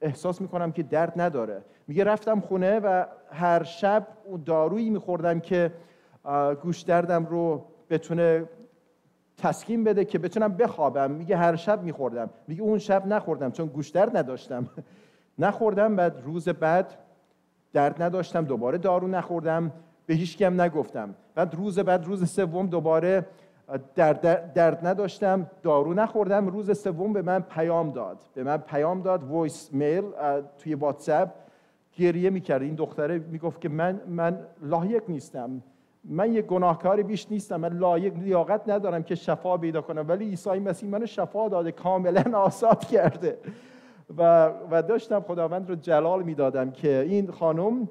احساس 0.00 0.40
می‌کنم 0.40 0.72
که 0.72 0.82
درد 0.82 1.20
نداره. 1.20 1.62
میگه 1.86 2.04
رفتم 2.04 2.40
خونه 2.40 2.80
و 2.80 3.04
هر 3.32 3.62
شب 3.62 4.06
اون 4.24 4.42
دارویی 4.46 4.90
میخوردم 4.90 5.40
که 5.40 5.72
گوش 6.62 6.82
دردم 6.82 7.26
رو 7.26 7.64
بتونه 7.90 8.44
تسکین 9.36 9.84
بده 9.84 10.04
که 10.04 10.18
بتونم 10.18 10.54
بخوابم. 10.56 11.10
میگه 11.10 11.36
هر 11.36 11.56
شب 11.56 11.82
میخوردم. 11.82 12.30
میگه 12.48 12.62
اون 12.62 12.78
شب 12.78 13.06
نخوردم 13.06 13.50
چون 13.50 13.66
گوش 13.66 13.88
درد 13.88 14.16
نداشتم. 14.16 14.68
نخوردم 15.38 15.96
بعد 15.96 16.20
روز 16.24 16.48
بعد 16.48 16.94
درد 17.72 18.02
نداشتم. 18.02 18.44
دوباره 18.44 18.78
دارو 18.78 19.08
نخوردم. 19.08 19.72
به 20.06 20.14
هیچ 20.14 20.42
هم 20.42 20.60
نگفتم. 20.60 21.14
بعد 21.34 21.54
روز 21.54 21.78
بعد 21.78 22.04
روز 22.04 22.30
سوم 22.30 22.66
دوباره 22.66 23.26
درد, 23.94 24.52
درد 24.52 24.86
نداشتم 24.86 25.50
دارو 25.62 25.94
نخوردم. 25.94 26.48
روز 26.48 26.80
سوم 26.80 27.12
به 27.12 27.22
من 27.22 27.40
پیام 27.40 27.90
داد. 27.90 28.18
به 28.34 28.44
من 28.44 28.56
پیام 28.56 29.02
داد 29.02 29.24
voicemail 29.24 30.04
توی 30.58 30.74
واتساپ. 30.74 31.28
گریه 31.96 32.30
می‌کرد. 32.30 32.62
این 32.62 32.74
دختره 32.74 33.18
می‌گفت 33.18 33.60
که 33.60 33.68
من 33.68 34.00
من 34.08 34.38
لایق 34.62 35.02
نیستم. 35.08 35.62
من 36.04 36.32
یه 36.32 36.42
گناهکاری 36.42 37.02
بیش 37.02 37.26
نیستم. 37.30 37.56
من 37.56 37.72
لایق 37.72 38.18
لیاقت 38.18 38.68
ندارم 38.68 39.02
که 39.02 39.14
شفا 39.14 39.56
پیدا 39.56 39.80
کنم. 39.80 40.08
ولی 40.08 40.24
عیسی 40.24 40.50
مسیح 40.50 40.90
منو 40.90 41.06
شفا 41.06 41.48
داده 41.48 41.72
کاملا 41.72 42.38
آزاد 42.46 42.84
کرده. 42.84 43.38
و, 44.18 44.50
و 44.70 44.82
داشتم 44.82 45.20
خداوند 45.20 45.68
رو 45.68 45.74
جلال 45.74 46.22
می‌دادم 46.22 46.70
که 46.70 47.06
این 47.08 47.30
خانم 47.30 47.88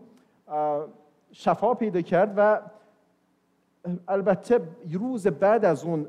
شفا 1.32 1.74
پیدا 1.74 2.02
کرد 2.02 2.34
و 2.38 2.60
البته 4.08 4.60
روز 4.94 5.28
بعد 5.28 5.66
از 5.66 5.84
اون 5.84 6.08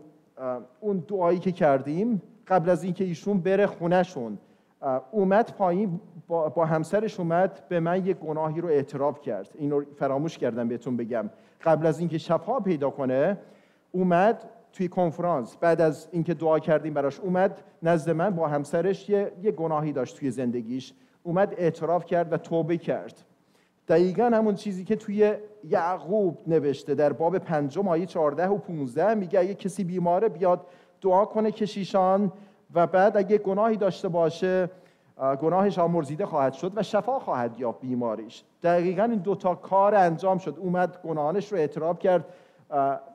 اون 0.81 1.05
دعایی 1.09 1.39
که 1.39 1.53
کردیم 1.53 2.23
قبل 2.49 2.71
از 2.71 2.85
اینکه 2.85 3.05
ایشون 3.05 3.41
بره 3.41 3.67
خونهشون 3.67 4.39
اومد 5.11 5.55
پایین 5.59 6.01
با, 6.29 6.65
همسرش 6.65 7.21
اومد 7.21 7.63
به 7.69 7.81
من 7.81 8.07
یک 8.07 8.17
گناهی 8.17 8.61
رو 8.61 8.69
اعتراف 8.69 9.21
کرد. 9.21 9.49
اینو 9.55 9.83
فراموش 9.97 10.39
کردم 10.39 10.69
بهتون 10.69 10.97
بگم. 10.97 11.31
قبل 11.65 11.87
از 11.87 11.99
اینکه 11.99 12.19
شفا 12.19 12.61
پیدا 12.61 12.91
کنه 12.91 13.39
اومد 13.93 14.45
توی 14.73 14.89
کنفرانس. 14.89 15.57
بعد 15.57 15.81
از 15.81 16.09
اینکه 16.13 16.35
دعا 16.35 16.59
کردیم 16.59 16.95
براش 16.95 17.21
اومد 17.21 17.63
نزد 17.83 18.11
من 18.11 18.31
با 18.31 18.49
همسرش 18.49 19.09
یه 19.09 19.51
گناهی 19.57 19.93
داشت 19.93 20.19
توی 20.19 20.31
زندگیش. 20.31 20.95
اومد 21.23 21.55
اعتراف 21.59 22.05
کرد 22.05 22.33
و 22.33 22.37
توبه 22.37 22.77
کرد. 22.77 23.25
دقیقا 23.89 24.25
همون 24.25 24.55
چیزی 24.55 24.85
که 24.85 24.97
توی 24.97 25.35
یعقوب 25.65 26.39
نوشته 26.47 26.95
در 26.95 27.13
باب 27.13 27.39
پنجم 27.39 27.89
آیه 27.89 28.07
14 28.07 28.49
و 28.49 28.59
15 28.59 29.15
میگه 29.15 29.41
اگه 29.41 29.55
کسی 29.55 29.85
بیماره 29.85 30.29
بیاد 30.29 30.67
دعا 31.01 31.25
کنه 31.25 31.51
کشیشان 31.51 32.33
و 32.75 32.87
بعد 32.87 33.17
اگه 33.17 33.39
گناهی 33.39 33.77
داشته 33.77 34.09
باشه 34.09 34.71
اه، 35.19 35.37
گناهش 35.37 35.79
آمرزیده 35.79 36.27
خواهد 36.27 36.53
شد 36.53 36.73
و 36.75 36.83
شفا 36.83 37.19
خواهد 37.19 37.61
یافت 37.61 37.81
بیماریش. 37.81 38.45
دقیقا 38.63 39.03
این 39.03 39.19
دوتا 39.19 39.55
کار 39.55 39.95
انجام 39.95 40.39
شد. 40.39 40.57
اومد 40.59 40.99
گناهانش 41.05 41.53
رو 41.53 41.59
اعتراف 41.59 41.99
کرد 41.99 42.25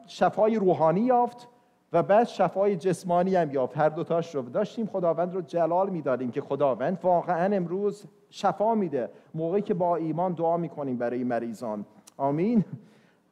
شفای 0.07 0.55
روحانی 0.55 1.01
یافت. 1.01 1.47
و 1.93 2.03
بعد 2.03 2.27
شفای 2.27 2.75
جسمانی 2.75 3.35
هم 3.35 3.51
یافت. 3.51 3.77
هر 3.77 3.89
دوتاش 3.89 4.35
رو 4.35 4.41
داشتیم. 4.41 4.85
خداوند 4.85 5.33
رو 5.33 5.41
جلال 5.41 5.89
می‌دادیم 5.89 6.31
که 6.31 6.41
خداوند 6.41 6.99
واقعا 7.03 7.55
امروز 7.55 8.03
شفا 8.29 8.75
میده. 8.75 9.09
موقعی 9.33 9.61
که 9.61 9.73
با 9.73 9.95
ایمان 9.95 10.33
دعا 10.33 10.57
می‌کنیم 10.57 10.97
برای 10.97 11.23
مریضان. 11.23 11.85
آمین. 12.17 12.65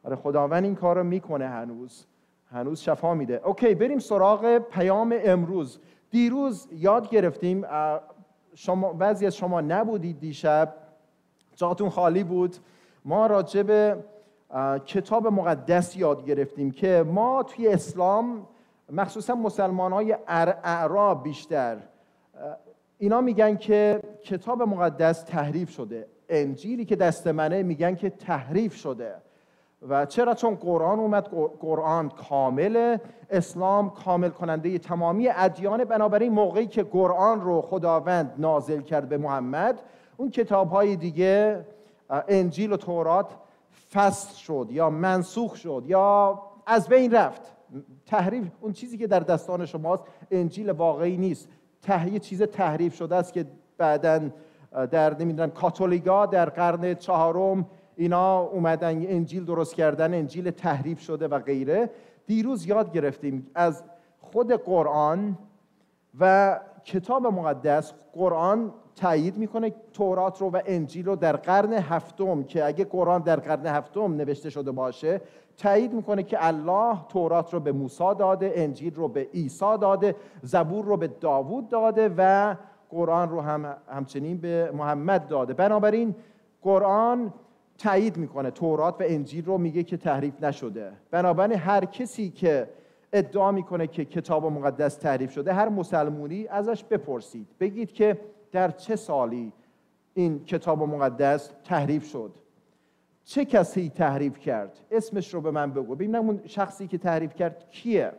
آره 0.04 0.16
خداوند 0.16 0.64
این 0.64 0.74
کار 0.74 0.96
رو 0.96 1.04
می‌کنه 1.04 1.48
هنوز. 1.48 2.06
هنوز 2.50 2.80
شفا 2.80 3.14
میده. 3.14 3.40
اوکی 3.44 3.74
بریم 3.74 3.98
سراغ 3.98 4.58
پیام 4.58 5.14
امروز. 5.24 5.78
دیروز 6.10 6.68
یاد 6.72 7.08
گرفتیم 7.08 7.64
شما 8.54 8.92
بعضی 8.92 9.26
از 9.26 9.36
شما 9.36 9.60
نبودید 9.60 10.20
دیشب. 10.20 10.74
جاتون 11.56 11.90
خالی 11.90 12.24
بود. 12.24 12.56
ما 13.04 13.26
راجع 13.26 13.62
به 13.62 13.96
کتاب 14.86 15.26
مقدس 15.26 15.96
یاد 15.96 16.24
گرفتیم 16.24 16.70
که 16.70 17.04
ما 17.06 17.42
توی 17.42 17.68
اسلام 17.68 18.46
مخصوصا 18.92 19.34
مسلمان 19.34 19.92
های 19.92 20.16
اعراب 20.28 21.22
بیشتر 21.22 21.78
اینا 22.98 23.20
میگن 23.20 23.56
که 23.56 24.02
کتاب 24.24 24.62
مقدس 24.62 25.22
تحریف 25.22 25.70
شده. 25.70 26.06
انجیلی 26.28 26.84
که 26.84 26.96
دست 26.96 27.26
منه 27.26 27.62
میگن 27.62 27.94
که 27.94 28.10
تحریف 28.10 28.74
شده. 28.74 29.14
و 29.88 30.06
چرا؟ 30.06 30.34
چون 30.34 30.54
قرآن 30.54 30.98
اومد 30.98 31.28
قرآن 31.60 32.08
کامل 32.08 32.98
اسلام 33.30 33.90
کامل 33.90 34.28
کننده 34.28 34.78
تمامی 34.78 35.28
ادیان 35.28 35.84
بنابراین 35.84 36.32
موقعی 36.32 36.66
که 36.66 36.82
قرآن 36.82 37.40
رو 37.40 37.62
خداوند 37.62 38.34
نازل 38.38 38.80
کرد 38.80 39.08
به 39.08 39.18
محمد 39.18 39.82
اون 40.16 40.30
کتاب 40.30 40.70
های 40.70 40.96
دیگه 40.96 41.66
انجیل 42.10 42.72
و 42.72 42.76
تورات 42.76 43.30
فصل 43.92 44.36
شد 44.36 44.68
یا 44.70 44.90
منسوخ 44.90 45.54
شد 45.54 45.84
یا 45.86 46.42
از 46.66 46.88
بین 46.88 47.12
رفت. 47.12 47.42
تحریف 48.06 48.44
اون 48.60 48.72
چیزی 48.72 48.98
که 48.98 49.06
در 49.06 49.20
دستان 49.20 49.66
شماست 49.66 50.04
انجیل 50.30 50.70
واقعی 50.70 51.16
نیست. 51.16 51.48
ته... 51.82 52.12
یه 52.12 52.18
چیز 52.18 52.42
تحریف 52.42 52.94
شده 52.94 53.16
است 53.16 53.32
که 53.32 53.46
بعدا 53.78 54.20
در 54.90 55.18
نمی‌دونم 55.18 55.50
کاتولیکا 55.50 56.26
در 56.26 56.48
قرن 56.48 56.94
چهارم 56.94 57.66
اینا 57.96 58.40
اومدن 58.40 59.06
انجیل 59.06 59.44
درست 59.44 59.74
کردن 59.74 60.14
انجیل 60.14 60.50
تحریف 60.50 61.00
شده 61.00 61.28
و 61.28 61.38
غیره. 61.38 61.90
دیروز 62.26 62.66
یاد 62.66 62.92
گرفتیم 62.92 63.46
از 63.54 63.82
خود 64.20 64.52
قرآن 64.52 65.38
و 66.20 66.60
کتاب 66.84 67.26
مقدس 67.26 67.92
قرآن 68.12 68.72
تایید 68.96 69.36
می‌کنه 69.36 69.74
تورات 69.92 70.40
رو 70.40 70.50
و 70.50 70.60
انجیل 70.66 71.06
رو 71.06 71.16
در 71.16 71.36
قرن 71.36 71.72
هفتم 71.72 72.42
که 72.42 72.64
اگه 72.64 72.84
قرآن 72.84 73.22
در 73.22 73.36
قرن 73.36 73.66
هفتم 73.66 74.14
نوشته 74.14 74.50
شده 74.50 74.70
باشه 74.70 75.20
تایید 75.56 75.92
می‌کنه 75.92 76.22
که 76.22 76.46
الله 76.46 76.96
تورات 77.08 77.54
رو 77.54 77.60
به 77.60 77.72
موسی 77.72 78.14
داده 78.18 78.52
انجیل 78.54 78.94
رو 78.94 79.08
به 79.08 79.28
عیسی 79.34 79.78
داده 79.80 80.16
زبور 80.42 80.84
رو 80.84 80.96
به 80.96 81.06
داوود 81.06 81.68
داده 81.68 82.14
و 82.16 82.54
قرآن 82.90 83.28
رو 83.28 83.40
هم 83.40 83.76
همچنین 83.88 84.38
به 84.38 84.70
محمد 84.74 85.28
داده. 85.28 85.54
بنابراین 85.54 86.14
قرآن 86.62 87.32
تایید 87.78 88.16
می‌کنه 88.16 88.50
تورات 88.50 89.00
و 89.00 89.04
انجیل 89.06 89.44
رو 89.44 89.58
میگه 89.58 89.82
که 89.82 89.96
تحریف 89.96 90.42
نشده. 90.42 90.92
بنابراین 91.10 91.58
هر 91.58 91.84
کسی 91.84 92.30
که 92.30 92.68
ادعا 93.12 93.52
می‌کنه 93.52 93.86
که 93.86 94.04
کتاب 94.04 94.46
مقدس 94.46 94.94
تحریف 94.94 95.32
شده 95.32 95.52
هر 95.52 95.68
مسلمونی 95.68 96.46
ازش 96.46 96.84
بپرسید. 96.84 97.46
بگید 97.60 97.92
که 97.92 98.20
در 98.52 98.70
چه 98.70 98.96
سالی 98.96 99.52
این 100.14 100.44
کتاب 100.44 100.82
مقدس 100.82 101.50
تحریف 101.64 102.04
شد. 102.04 102.32
چه 103.24 103.44
کسی 103.44 103.90
تحریف 103.90 104.38
کرد؟ 104.38 104.78
اسمش 104.90 105.34
رو 105.34 105.40
به 105.40 105.50
من 105.50 105.72
بگو. 105.72 105.94
ببینم 105.94 106.26
اون 106.26 106.40
شخصی 106.46 106.86
که 106.86 106.98
تحریف 106.98 107.34
کرد 107.34 107.70
کیه؟ 107.70 108.12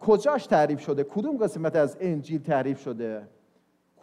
کجاش 0.00 0.46
تعریف 0.46 0.80
شده؟ 0.80 1.04
کدوم 1.04 1.36
قسمت 1.36 1.76
از 1.76 1.96
انجیل 2.00 2.42
تعریف 2.42 2.80
شده؟ 2.80 3.22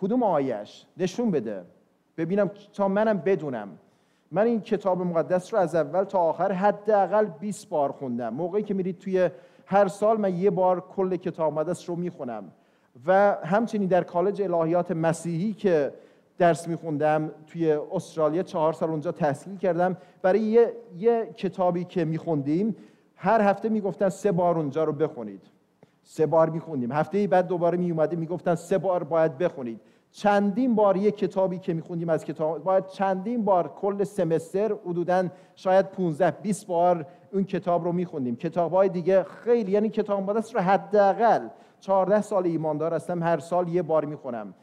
کدوم 0.01 0.23
آیش 0.23 0.85
نشون 0.97 1.31
بده. 1.31 1.63
ببینم 2.17 2.51
تا 2.73 2.87
منم 2.87 3.17
بدونم. 3.17 3.69
من 4.31 4.45
این 4.45 4.61
کتاب 4.61 5.01
مقدس 5.01 5.53
رو 5.53 5.59
از 5.59 5.75
اول 5.75 6.03
تا 6.03 6.19
آخر 6.19 6.51
حداقل 6.51 7.25
20 7.25 7.69
بار 7.69 7.91
خوندم. 7.91 8.33
موقعی 8.33 8.63
که 8.63 8.73
میرید 8.73 8.99
توی 8.99 9.29
هر 9.65 9.87
سال 9.87 10.17
من 10.17 10.37
یه 10.37 10.49
بار 10.49 10.81
کل 10.81 11.15
کتاب 11.15 11.53
مقدس 11.53 11.89
رو 11.89 11.95
می‌خونم. 11.95 12.51
و 13.05 13.37
همچنین 13.43 13.87
در 13.87 14.03
کالج 14.03 14.41
الهیات 14.41 14.91
مسیحی 14.91 15.53
که 15.53 15.93
درس 16.37 16.67
میخوندم 16.67 17.31
توی 17.47 17.71
استرالیا 17.71 18.43
چهار 18.43 18.73
سال 18.73 18.89
اونجا 18.89 19.11
تحصیل 19.11 19.57
کردم. 19.57 19.97
برای 20.21 20.39
یه, 20.39 20.73
یه 20.97 21.33
کتابی 21.37 21.83
که 21.83 22.05
میخوندیم 22.05 22.75
هر 23.15 23.41
هفته 23.41 23.69
می‌گفتن 23.69 24.09
سه 24.09 24.31
بار 24.31 24.57
اونجا 24.57 24.83
رو 24.83 24.93
بخونید. 24.93 25.41
سه 26.03 26.25
بار 26.25 26.49
میخوندیم. 26.49 26.91
هفته 26.91 27.27
بعد 27.27 27.47
دوباره 27.47 27.77
میومدیم 27.77 28.19
می‌گفتن 28.19 28.55
سه 28.55 28.77
بار 28.77 29.03
باید 29.03 29.37
بخونید. 29.37 29.81
چندین 30.11 30.75
بار 30.75 30.97
یک 30.97 31.17
کتابی 31.17 31.59
که 31.59 31.73
میخوندیم 31.73 32.09
از 32.09 32.25
کتاب 32.25 32.63
باید 32.63 32.87
چندین 32.87 33.45
بار 33.45 33.67
کل 33.67 34.03
سمستر 34.03 34.75
حدودا 34.85 35.27
شاید 35.55 35.85
15 35.85 36.31
20 36.31 36.67
بار 36.67 37.05
اون 37.33 37.43
کتاب 37.43 37.83
رو 37.83 37.91
میخوندیم. 37.91 38.35
کتاب 38.35 38.73
های 38.73 38.89
دیگه 38.89 39.23
خیلی 39.23 39.71
یعنی 39.71 39.89
کتاب 39.89 40.29
مقدس 40.29 40.55
رو 40.55 40.61
حداقل 40.61 41.47
14 41.79 42.21
سال 42.21 42.45
ایماندار 42.45 42.93
هستم 42.93 43.23
هر 43.23 43.39
سال 43.39 43.67
یه 43.67 43.81
بار 43.81 44.05
می‌خونم. 44.05 44.53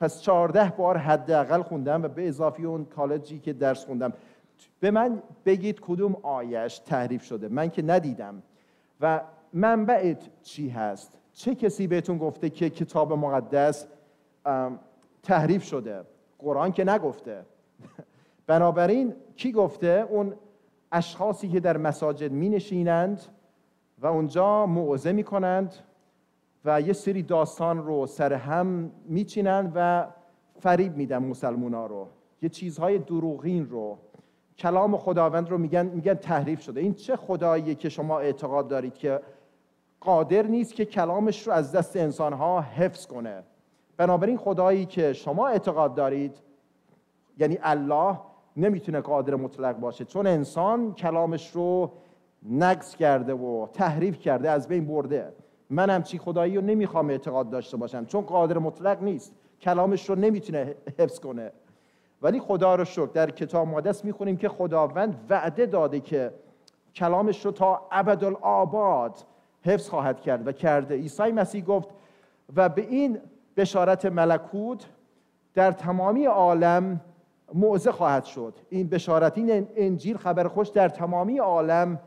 پس 0.00 0.22
14 0.22 0.72
بار 0.76 0.96
حداقل 0.96 1.62
خوندم 1.62 2.02
و 2.02 2.08
به 2.08 2.28
اضافه 2.28 2.62
اون 2.62 2.84
کالجی 2.84 3.38
که 3.38 3.52
درس 3.52 3.84
خوندم. 3.84 4.12
به 4.80 4.90
من 4.90 5.22
بگید 5.46 5.80
کدوم 5.80 6.16
آیش 6.22 6.78
تحریف 6.78 7.22
شده. 7.22 7.48
من 7.48 7.70
که 7.70 7.82
ندیدم. 7.82 8.42
و 9.00 9.20
منبعت 9.52 10.28
چی 10.42 10.68
هست؟ 10.68 11.18
چه 11.32 11.54
کسی 11.54 11.86
بهتون 11.86 12.18
گفته 12.18 12.50
که 12.50 12.70
کتاب 12.70 13.12
مقدس 13.12 13.86
تحریف 15.22 15.64
شده؟ 15.64 16.04
قرآن 16.38 16.72
که 16.72 16.84
نگفته. 16.84 17.44
بنابراین 18.46 19.14
کی 19.36 19.52
گفته؟ 19.52 20.06
اون 20.10 20.34
اشخاصی 20.92 21.48
که 21.48 21.60
در 21.60 21.76
مساجد 21.76 22.32
می 22.32 22.48
نشینند 22.48 23.22
و 23.98 24.06
اونجا 24.06 24.66
موعظه 24.66 25.12
می 25.12 25.24
کنند 25.24 25.74
و 26.64 26.80
یه 26.80 26.92
سری 26.92 27.22
داستان 27.22 27.84
رو 27.86 28.06
سر 28.06 28.32
هم 28.32 28.90
میچینند 29.06 29.72
و 29.74 30.06
فریب 30.60 30.96
میدن 30.96 31.18
مسلمونا 31.18 31.86
رو. 31.86 32.08
یه 32.42 32.48
چیزهای 32.48 32.98
دروغین 32.98 33.68
رو. 33.68 33.98
کلام 34.58 34.96
خداوند 34.96 35.50
رو 35.50 35.58
میگن 35.58 35.86
میگن 35.86 36.14
تحریف 36.14 36.60
شده. 36.60 36.80
این 36.80 36.94
چه 36.94 37.16
خداییه 37.16 37.74
که 37.74 37.88
شما 37.88 38.18
اعتقاد 38.18 38.68
دارید 38.68 38.94
که 38.94 39.20
قادر 40.00 40.42
نیست 40.42 40.74
که 40.74 40.84
کلامش 40.84 41.46
رو 41.46 41.52
از 41.52 41.72
دست 41.72 41.96
انسانها 41.96 42.60
حفظ 42.60 43.06
کنه. 43.06 43.42
بنابراین 43.96 44.36
خدایی 44.36 44.86
که 44.86 45.12
شما 45.12 45.48
اعتقاد 45.48 45.94
دارید 45.94 46.38
یعنی 47.38 47.58
الله 47.62 48.18
نمی‌تونه 48.56 49.00
قادر 49.00 49.34
مطلق 49.34 49.78
باشه. 49.78 50.04
چون 50.04 50.26
انسان 50.26 50.94
کلامش 50.94 51.50
رو 51.50 51.92
نقص 52.50 52.96
کرده 52.96 53.34
و 53.34 53.66
تحریف 53.72 54.18
کرده 54.18 54.50
از 54.50 54.68
بین 54.68 54.86
برده. 54.86 55.32
من 55.74 55.90
همچی 55.90 56.18
خدایی 56.18 56.56
رو 56.56 56.62
نمی‌خوام 56.62 57.10
اعتقاد 57.10 57.50
داشته 57.50 57.76
باشم 57.76 58.04
چون 58.04 58.20
قادر 58.20 58.58
مطلق 58.58 59.02
نیست. 59.02 59.34
کلامش 59.60 60.08
رو 60.08 60.14
نمی‌تونه 60.14 60.74
حفظ 60.98 61.20
کنه. 61.20 61.52
ولی 62.22 62.40
خدا 62.40 62.74
رو 62.74 62.84
شکر 62.84 63.10
در 63.14 63.30
کتاب 63.30 63.68
مقدس 63.68 64.04
می‌خونیم 64.04 64.36
که 64.36 64.48
خداوند 64.48 65.26
وعده 65.30 65.66
داده 65.66 66.00
که 66.00 66.30
کلامش 66.94 67.44
رو 67.44 67.52
تا 67.52 67.86
ابدالآباد 67.92 69.18
حفظ 69.62 69.88
خواهد 69.88 70.20
کرد 70.20 70.46
و 70.46 70.52
کرده. 70.52 70.94
عیسی 70.94 71.32
مسیح 71.32 71.64
گفت 71.64 71.88
و 72.56 72.68
به 72.68 72.82
این 72.82 73.18
بشارت 73.56 74.06
ملکوت 74.06 74.86
در 75.54 75.72
تمامی 75.72 76.24
عالم 76.24 77.00
موعظه 77.54 77.92
خواهد 77.92 78.24
شد. 78.24 78.54
این 78.70 78.88
بشارت 78.88 79.38
این 79.38 79.68
انجیل 79.76 80.16
خبر 80.16 80.48
خوش 80.48 80.68
در 80.68 80.88
تمامی 80.88 81.38
عالم 81.38 82.00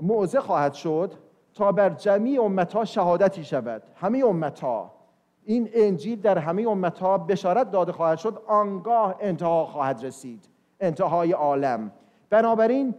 موعظه 0.00 0.40
خواهد 0.40 0.72
شد. 0.72 1.14
تا 1.58 1.72
بر 1.72 1.90
جمعی 1.90 2.38
امتها 2.38 2.84
شهادتی 2.84 3.44
شود. 3.44 3.82
همه 3.94 4.24
امتها. 4.24 4.90
این 5.44 5.68
انجیل 5.72 6.20
در 6.20 6.38
همه 6.38 6.68
امتها 6.68 7.18
بشارت 7.18 7.70
داده 7.70 7.92
خواهد 7.92 8.18
شد 8.18 8.42
آنگاه 8.46 9.16
انتها 9.20 9.66
خواهد 9.66 10.04
رسید. 10.04 10.48
انتهای 10.80 11.32
عالم. 11.32 11.92
بنابراین 12.30 12.94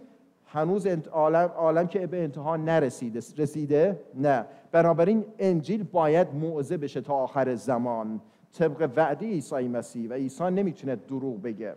هنوز 0.45 0.88
عالم, 1.12 1.52
عالم 1.58 1.88
که 1.88 2.08
به 2.08 2.24
انتها 2.24 2.58
نرسیده 2.58 3.19
رسیده؟ 3.38 4.00
نه. 4.15 4.45
بنابراین 4.72 5.26
انجیل 5.39 5.84
باید 5.84 6.36
موعظه 6.36 6.78
بشه 6.78 7.02
تا 7.02 7.13
آخر 7.13 7.56
زمان. 7.56 8.22
طبق 8.58 8.89
وعده 8.95 9.26
عیسی 9.26 9.67
مسیح 9.67 10.10
و 10.10 10.13
عیسی 10.13 10.43
نمی‌تونه 10.43 10.95
دروغ 10.95 11.41
بگه. 11.41 11.76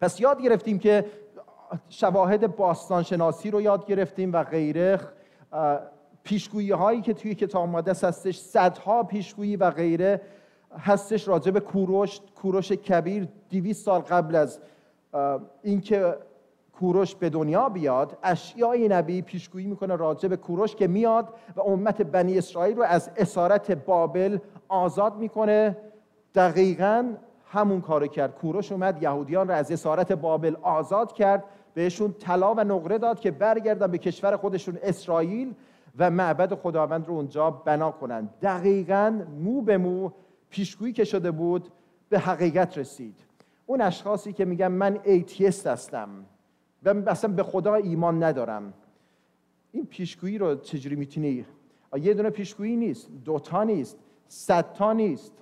پس 0.00 0.20
یاد 0.20 0.42
گرفتیم 0.42 0.78
که 0.78 1.04
شواهد 1.88 2.56
باستان 2.56 3.02
شناسی 3.02 3.50
رو 3.50 3.60
یاد 3.60 3.86
گرفتیم 3.86 4.32
و 4.32 4.44
غیره. 4.44 5.00
پیشگویی 6.24 6.70
هایی 6.70 7.00
که 7.00 7.14
توی 7.14 7.34
کتاب 7.34 7.68
مقدس 7.68 8.04
هستش 8.04 8.38
صدها 8.38 9.02
پیشگویی 9.02 9.56
و 9.56 9.70
غیره 9.70 10.20
هستش 10.78 11.28
راجع 11.28 11.50
به 11.50 11.60
کوروش 11.60 12.20
کوروش 12.34 12.72
کبیر 12.72 13.28
200 13.50 13.84
سال 13.84 14.00
قبل 14.00 14.36
از 14.36 14.60
اینکه 15.62 16.16
کوروش 16.72 17.14
به 17.14 17.30
دنیا 17.30 17.68
بیاد 17.68 18.18
اشیای 18.22 18.88
نبی 18.88 19.22
پیشگویی 19.22 19.66
می‌کنه 19.66 19.96
راجع 19.96 20.28
به 20.28 20.36
کوروش 20.36 20.74
که 20.74 20.86
میاد 20.86 21.28
و 21.56 21.60
امت 21.60 22.02
بنی 22.02 22.38
اسرائیل 22.38 22.76
رو 22.76 22.82
از 22.82 23.10
اسارت 23.16 23.72
بابل 23.72 24.38
آزاد 24.68 25.16
می‌کنه. 25.16 25.76
دقیقا 26.34 27.14
همون 27.46 27.80
کارو 27.80 28.06
کرد. 28.06 28.34
کوروش 28.34 28.72
اومد 28.72 29.02
یهودیان 29.02 29.48
رو 29.48 29.54
از 29.54 29.72
اسارت 29.72 30.12
بابل 30.12 30.56
آزاد 30.62 31.12
کرد. 31.12 31.44
بهشون 31.74 32.12
طلا 32.12 32.54
و 32.54 32.60
نقره 32.60 32.98
داد 32.98 33.20
که 33.20 33.30
برگردن 33.30 33.86
به 33.86 33.98
کشور 33.98 34.36
خودشون 34.36 34.78
اسرائیل 34.82 35.54
و 35.98 36.10
معبد 36.10 36.54
خداوند 36.54 37.08
رو 37.08 37.14
اونجا 37.14 37.50
بنا 37.50 37.90
کنن. 37.90 38.28
دقیقا 38.42 39.22
مو 39.38 39.62
به 39.62 39.78
مو 39.78 40.10
پیشگویی 40.50 40.92
که 40.92 41.04
شده 41.04 41.30
بود 41.30 41.68
به 42.08 42.18
حقیقت 42.18 42.78
رسید. 42.78 43.16
اون 43.66 43.80
اشخاصی 43.80 44.32
که 44.32 44.44
میگن 44.44 44.68
من 44.68 44.98
ایتیست 45.04 45.66
هستم 45.66 46.08
و 46.82 46.94
اصلا 47.06 47.32
به 47.32 47.42
خدا 47.42 47.74
ایمان 47.74 48.22
ندارم. 48.22 48.72
این 49.72 49.86
پیشگویی 49.86 50.38
رو 50.38 50.54
چجوری 50.54 50.96
می‌تونی؟ 50.96 51.46
یه 52.00 52.14
دونه 52.14 52.30
پیشگویی 52.30 52.76
نیست 52.76 53.08
دوتا 53.24 53.64
نیست 53.64 53.98
صدتا 54.28 54.92
نیست. 54.92 55.32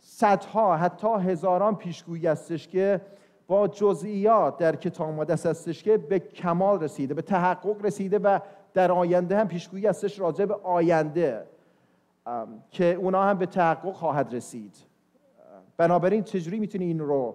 صدها 0.00 0.76
حتی 0.76 1.08
هزاران 1.08 1.76
پیشگویی 1.76 2.26
هستش 2.26 2.68
که 2.68 3.00
با 3.46 3.68
جزئیات 3.68 4.58
در 4.58 4.76
کتاب 4.76 5.08
مقدس 5.08 5.46
هستش 5.46 5.82
که 5.82 5.98
به 5.98 6.18
کمال 6.18 6.80
رسیده 6.80 7.14
به 7.14 7.22
تحقق 7.22 7.84
رسیده 7.84 8.18
و 8.18 8.38
در 8.74 8.92
آینده 8.92 9.36
هم 9.36 9.48
پیشگویی 9.48 9.86
هستش 9.86 10.18
راجع 10.18 10.44
به 10.44 10.54
آینده 10.54 11.46
که 12.70 12.84
اونا 12.94 13.22
هم 13.22 13.38
به 13.38 13.46
تحقق 13.46 13.92
خواهد 13.92 14.34
رسید. 14.34 14.76
بنابراین 15.76 16.22
چجوری 16.22 16.60
می‌تونی 16.60 16.84
این 16.84 16.98
رو 16.98 17.34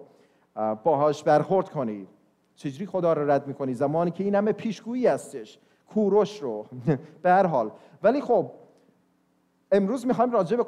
اه، 0.56 0.82
باهاش 0.82 1.22
برخورد 1.22 1.68
کنی؟ 1.68 2.06
چجوری 2.54 2.86
خدا 2.86 3.12
رو 3.12 3.30
رد 3.30 3.46
می‌کنی؟ 3.46 3.74
زمانی 3.74 4.10
که 4.10 4.24
این 4.24 4.34
همه 4.34 4.52
پیشگویی 4.52 5.06
هستش 5.06 5.58
کوروش 5.88 6.42
رو. 6.42 6.66
به 7.22 7.30
هر 7.30 7.46
حال. 7.46 7.70
ولی 8.02 8.20
خب 8.20 8.50
امروز 9.72 10.06
می‌خوایم 10.06 10.30
راجع 10.30 10.56
به 10.56 10.64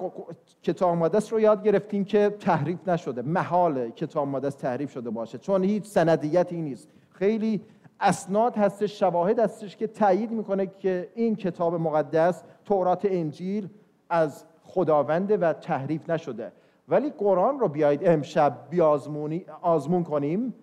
کتاب 0.63 0.97
مقدس 0.97 1.33
رو 1.33 1.41
یاد 1.41 1.63
گرفتیم 1.65 2.05
که 2.05 2.37
تحریف 2.41 2.89
نشده 2.89 3.23
محال 3.23 3.91
کتاب 3.91 4.29
مقدس 4.29 4.55
تحریف 4.55 4.93
شده 4.93 5.11
باشه. 5.11 5.39
چون 5.39 5.65
هیچ 5.65 5.85
سندیتی 5.85 6.63
نیست. 6.63 6.89
خیلی 7.11 7.61
اسناد 8.01 8.57
هستش 8.57 8.99
شواهد 8.99 9.39
هستش 9.39 9.77
که 9.77 9.87
تایید 9.87 10.31
می‌کنه 10.31 10.67
که 10.67 11.11
این 11.15 11.37
کتاب 11.37 11.75
مقدس 11.75 12.43
تورات 12.65 13.05
انجیل 13.05 13.69
از 14.11 14.45
خداونده 14.65 15.37
و 15.37 15.53
تحریف 15.53 16.11
نشده. 16.11 16.53
ولی 16.89 17.11
قرآن 17.11 17.61
رو 17.61 17.69
بیایید 17.69 18.01
امشب 18.05 18.59
بیازمونی 18.71 19.45
آزمون 19.63 20.05
کنیم. 20.05 20.55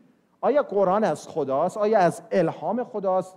آیا 0.42 0.64
قرآن 0.64 1.04
از 1.04 1.28
خداست؟ 1.28 1.78
آیا 1.78 2.00
از 2.00 2.22
الهام 2.32 2.84
خداست؟ 2.84 3.36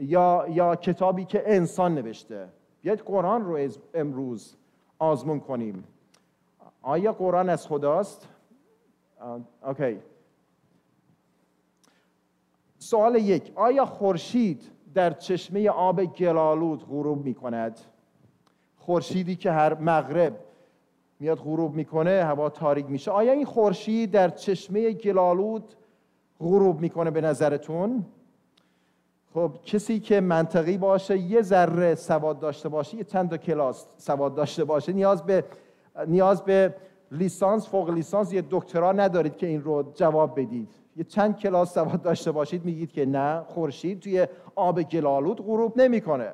یا, 0.00 0.46
یا 0.48 0.76
کتابی 0.76 1.24
که 1.24 1.42
انسان 1.46 1.94
نوشته؟ 1.94 2.48
بیاید 2.88 3.00
قرآن 3.00 3.44
رو 3.44 3.68
امروز 3.94 4.56
آزمون 4.98 5.40
کنیم 5.40 5.84
آیا 6.82 7.12
قرآن 7.12 7.48
از 7.48 7.66
خداست؟ 7.66 8.28
اوکی 9.66 9.98
سوال 12.78 13.14
یک 13.14 13.52
آیا 13.54 13.84
خورشید 13.84 14.62
در 14.94 15.10
چشمه 15.10 15.68
آب 15.68 16.04
گلالود 16.04 16.86
غروب 16.88 17.24
می 17.24 17.34
کند؟ 17.34 17.80
خورشیدی 18.76 19.36
که 19.36 19.52
هر 19.52 19.74
مغرب 19.74 20.44
میاد 21.20 21.38
غروب 21.38 21.74
می‌کنه 21.74 22.24
هوا 22.24 22.50
تاریک 22.50 22.86
میشه 22.90 23.10
آیا 23.10 23.32
این 23.32 23.44
خورشید 23.44 24.10
در 24.10 24.28
چشمه 24.28 24.92
گلالود 24.92 25.74
غروب 26.40 26.80
می‌کنه 26.80 27.10
به 27.10 27.20
نظرتون؟ 27.20 28.04
خب 29.34 29.52
کسی 29.64 30.00
که 30.00 30.20
منطقی 30.20 30.78
باشه 30.78 31.18
یه 31.18 31.42
ذره 31.42 31.94
سواد 31.94 32.38
داشته 32.40 32.68
باشه 32.68 32.96
یه 32.96 33.04
چند 33.04 33.36
کلاس 33.36 33.86
سواد 33.96 34.34
داشته 34.34 34.64
باشه 34.64 34.92
نیاز 34.92 35.22
به 35.22 35.44
نیاز 36.06 36.42
به 36.44 36.74
لیسانس 37.12 37.68
فوق 37.68 37.90
لیسانس 37.90 38.32
یه 38.32 38.44
دکترا 38.50 38.92
ندارید 38.92 39.36
که 39.36 39.46
این 39.46 39.62
رو 39.62 39.92
جواب 39.94 40.40
بدید. 40.40 40.68
یه 40.96 41.04
چند 41.04 41.36
کلاس 41.36 41.74
سواد 41.74 42.02
داشته 42.02 42.30
باشید 42.32 42.64
میگید 42.64 42.92
که 42.92 43.06
نه 43.06 43.40
خورشید 43.40 44.00
توی 44.00 44.26
آب 44.54 44.82
گلالود 44.82 45.40
غروب 45.46 45.80
نمی‌کنه. 45.80 46.32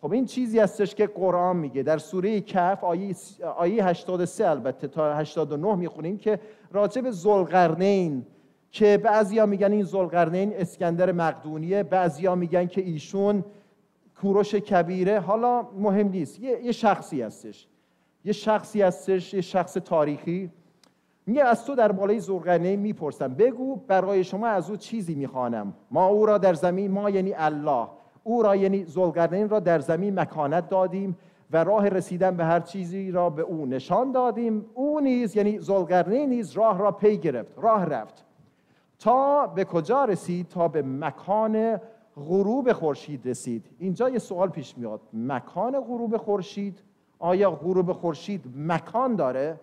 خب 0.00 0.12
این 0.12 0.24
چیزی 0.24 0.58
هستش 0.58 0.94
که 0.94 1.06
قرآن 1.06 1.56
میگه. 1.56 1.82
در 1.82 1.98
سوره 1.98 2.40
کهف 2.40 2.84
آیه 2.84 3.16
آیه 3.56 3.84
83 3.84 4.48
البته 4.48 4.88
تا 4.88 5.14
89 5.14 5.74
می‌خونیم 5.74 6.18
که 6.18 6.40
راجع 6.72 7.00
به 7.00 7.10
ذوالقرنین 7.10 8.26
که 8.74 8.98
بعضیا 8.98 9.46
میگن 9.46 9.72
این 9.72 9.84
ذوالقرنین 9.84 10.52
اسکندر 10.56 11.12
مقدونیه 11.12 11.82
بعضیا 11.82 12.34
میگن 12.34 12.66
که 12.66 12.80
ایشون 12.80 13.44
کوروش 14.20 14.54
کبیره. 14.54 15.20
حالا 15.20 15.62
مهم 15.78 16.08
نیست 16.08 16.40
یه, 16.40 16.64
یه 16.64 16.72
شخصی 16.72 17.22
هستش. 17.22 17.66
یه 18.24 18.32
شخصی 18.32 18.82
هستش 18.82 19.34
یه 19.34 19.40
شخص 19.40 19.72
تاریخی. 19.72 20.50
میگه 21.26 21.44
از 21.44 21.64
تو 21.64 21.74
در 21.74 21.92
بالای 21.92 22.20
ذوالقرنین 22.20 22.80
می‌پرسم. 22.80 23.34
بگو 23.34 23.76
برای 23.76 24.24
شما 24.24 24.46
از 24.46 24.70
او 24.70 24.76
چیزی 24.76 25.14
می‌خوانم. 25.14 25.74
ما 25.90 26.06
او 26.06 26.26
را 26.26 26.38
در 26.38 26.54
زمین 26.54 26.90
ما 26.90 27.10
یعنی 27.10 27.32
الله. 27.36 27.86
او 28.24 28.42
را 28.42 28.56
یعنی 28.56 28.84
ذوالقرنین 28.84 29.48
را 29.48 29.60
در 29.60 29.78
زمین 29.78 30.20
مکانت 30.20 30.68
دادیم 30.68 31.16
و 31.50 31.64
راه 31.64 31.88
رسیدن 31.88 32.36
به 32.36 32.44
هر 32.44 32.60
چیزی 32.60 33.10
را 33.10 33.30
به 33.30 33.42
او 33.42 33.66
نشان 33.66 34.12
دادیم. 34.12 34.66
او 34.74 35.00
نیز 35.00 35.36
یعنی 35.36 35.60
ذوالقرنین 35.60 36.28
نیز 36.28 36.52
راه 36.52 36.78
را 36.78 36.90
پی 36.90 37.16
گرفت 37.16 37.52
راه 37.56 37.84
رفت. 37.84 38.23
تا 38.98 39.46
به 39.46 39.64
کجا 39.64 40.04
رسید؟ 40.04 40.48
تا 40.48 40.68
به 40.68 40.82
مکان 40.82 41.80
غروب 42.16 42.72
خورشید 42.72 43.28
رسید. 43.28 43.66
اینجا 43.78 44.08
یه 44.08 44.18
سوال 44.18 44.48
پیش 44.48 44.78
میاد. 44.78 45.00
مکان 45.12 45.80
غروب 45.80 46.16
خورشید؟ 46.16 46.82
آیا 47.18 47.50
غروب 47.50 47.92
خورشید 47.92 48.44
مکان 48.56 49.16
داره؟ 49.16 49.60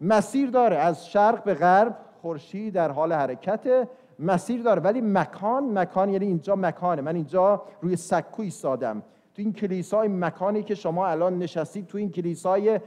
مسیر 0.00 0.50
داره. 0.50 0.76
از 0.76 1.08
شرق 1.08 1.44
به 1.44 1.54
غرب 1.54 1.98
خورشید 2.22 2.74
در 2.74 2.90
حال 2.90 3.12
حرکت 3.12 3.88
مسیر 4.18 4.62
داره. 4.62 4.82
ولی 4.82 5.00
مکان 5.00 5.78
مکان 5.78 6.08
یعنی 6.08 6.26
اینجا 6.26 6.56
مکانه. 6.56 7.02
من 7.02 7.14
اینجا 7.14 7.62
روی 7.80 7.96
سکو 7.96 8.42
ایستادم. 8.42 9.02
تو 9.34 9.42
این 9.42 9.52
کلیسای 9.52 10.08
مکانی 10.08 10.62
که 10.62 10.74
شما 10.74 11.06
الان 11.06 11.38
نشستید 11.38 11.86
تو 11.86 11.98
این 11.98 12.10
کلیسای 12.10 12.80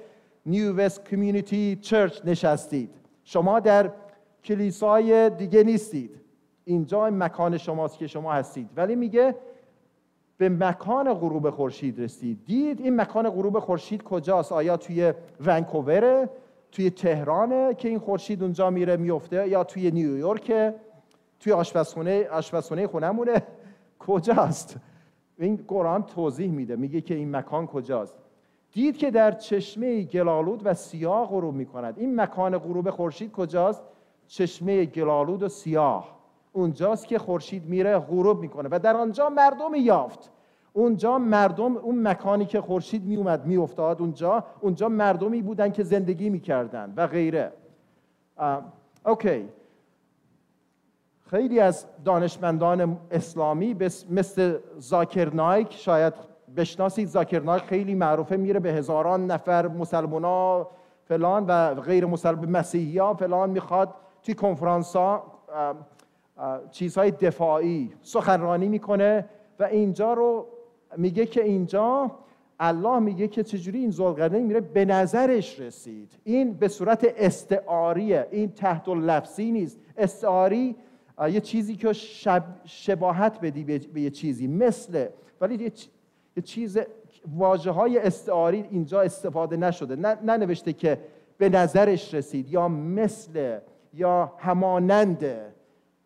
نیو 0.45 0.75
وست 0.75 1.05
کمیونیتی 1.05 1.75
چرچ 1.82 2.19
نشستید. 2.25 2.89
شما 3.23 3.59
در 3.59 3.91
کلیسای 4.44 5.30
دیگه 5.30 5.64
نیستید. 5.64 6.20
اینجا 6.66 7.10
مکان 7.10 7.58
شماست 7.58 7.98
که 7.98 8.08
شما 8.08 8.34
هستید. 8.34 8.70
ولی 8.76 8.96
میگه 8.96 9.36
به 10.38 10.50
مکان 10.50 11.14
غروب 11.14 11.50
خورشید 11.50 12.02
رسید. 12.02 12.46
دید 12.46 12.82
این 12.82 12.96
مکان 12.96 13.30
غروب 13.30 13.60
خورشید 13.60 14.04
کجاست؟ 14.04 14.52
آیا 14.52 14.78
توی 14.78 15.14
ونکووره 15.46 16.30
توی 16.72 16.90
تهرانه 16.90 17.74
که 17.74 17.90
این 17.90 18.00
خورشید 18.00 18.44
اونجا 18.44 18.70
میره 18.70 18.98
میفته؟ 18.98 19.48
یا 19.48 19.64
توی 19.64 19.92
نیویورک 19.92 20.74
توی 21.40 21.54
آشپزخونه 21.54 22.28
آشپزخونه 22.28 22.88
خونمونه؟ 22.88 23.44
کجاست؟ 24.08 24.78
این 25.40 25.66
قرآن 25.68 26.04
توضیح 26.04 26.52
میده. 26.52 26.76
میگه 26.76 27.02
که 27.02 27.16
این 27.16 27.36
مکان 27.36 27.68
کجاست؟ 27.68 28.16
دید 28.72 28.98
که 28.98 29.12
در 29.12 29.32
چشمه 29.32 30.04
گلالود 30.04 30.62
و 30.64 30.74
سیاه 30.74 31.28
غروب 31.28 31.56
می‌کند. 31.56 32.00
این 32.00 32.22
مکان 32.22 32.58
غروب 32.58 32.90
خورشید 32.90 33.32
کجاست؟ 33.32 33.82
چشمه 34.30 34.86
گلالود 34.86 35.43
و 35.43 35.49
سیاه. 35.49 36.19
اونجاست 36.53 37.07
که 37.07 37.19
خورشید 37.19 37.65
میره 37.65 37.99
غروب 37.99 38.39
می‌کنه. 38.39 38.69
و 38.71 38.80
در 38.80 38.97
آنجا 38.97 39.30
مردم 39.30 39.75
یافت. 39.75 40.32
اونجا 40.73 41.17
مردم 41.17 41.77
اون 41.77 42.07
مکانی 42.07 42.45
که 42.45 42.61
خورشید 42.61 43.05
میومد 43.05 43.45
میافتاد 43.45 44.01
اونجا 44.01 44.43
اونجا 44.61 44.89
مردمی 44.89 45.41
بودن 45.41 45.71
که 45.71 45.84
زندگی 45.84 46.30
می‌کردن 46.30 46.93
و 46.97 47.07
غیره. 47.07 47.51
اوکی. 49.05 49.49
خیلی 51.30 51.59
از 51.59 51.86
دانشمندان 52.05 52.97
اسلامی 53.11 53.73
مثل 54.09 54.57
زاکر 54.77 55.34
نایک 55.34 55.73
شاید 55.73 56.13
بشناسید. 56.55 57.07
زاکر 57.07 57.39
نایک 57.39 57.63
خیلی 57.63 57.95
معروفه 57.95 58.38
میره 58.38 58.59
به 58.59 58.69
هزاران 58.69 59.32
نفر 59.32 59.67
مسلمان 59.67 60.65
فلان 61.05 61.45
و 61.47 61.75
غیر 61.75 62.05
مسلمان 62.05 62.49
مسیحی 62.49 62.97
ها 62.97 63.13
فلان 63.13 63.49
می‌خواد 63.49 63.95
توی 64.24 64.36
کنفرانس 64.36 64.95
ها 64.95 65.24
چیزهای 66.72 67.11
دفاعی 67.11 67.91
سخنرانی 68.01 68.67
می‌کنه 68.67 69.26
و 69.59 69.63
اینجا 69.63 70.13
رو 70.13 70.47
میگه 70.97 71.26
که 71.26 71.43
اینجا 71.43 72.11
الله 72.59 72.99
میگه 72.99 73.28
که 73.28 73.43
چجوری 73.43 73.80
این 73.80 73.91
زلقرنین 73.91 74.45
میره 74.45 74.61
به 74.61 74.86
نظرش 74.86 75.59
رسید. 75.59 76.11
این 76.24 76.53
به 76.53 76.67
صورت 76.67 77.13
استعاریه. 77.17 78.28
این 78.32 78.51
تحت 78.51 78.88
لفظی 78.88 79.51
نیست. 79.51 79.80
استعاری 79.97 80.76
یه 81.32 81.39
چیزی 81.39 81.76
که 81.76 81.93
شب 81.93 82.43
شباهت 82.65 83.39
بدی 83.41 83.63
به 83.63 84.01
یه 84.01 84.09
چیزی. 84.09 84.47
مثل 84.47 85.07
ولی 85.41 85.72
یه 86.36 86.41
چیز 86.41 86.78
واجه 87.38 87.72
های 87.72 87.99
استعاری 87.99 88.65
اینجا 88.72 89.01
استفاده 89.01 89.57
نشده. 89.57 89.95
ننوشته 90.24 90.74
که 90.74 90.99
به 91.38 91.49
نظرش 91.49 92.13
رسید 92.13 92.49
یا 92.49 92.67
مثل 92.67 93.59
یا 93.94 94.34
هماننده 94.38 95.54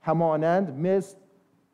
همانند 0.02 0.80
مثل 0.80 1.18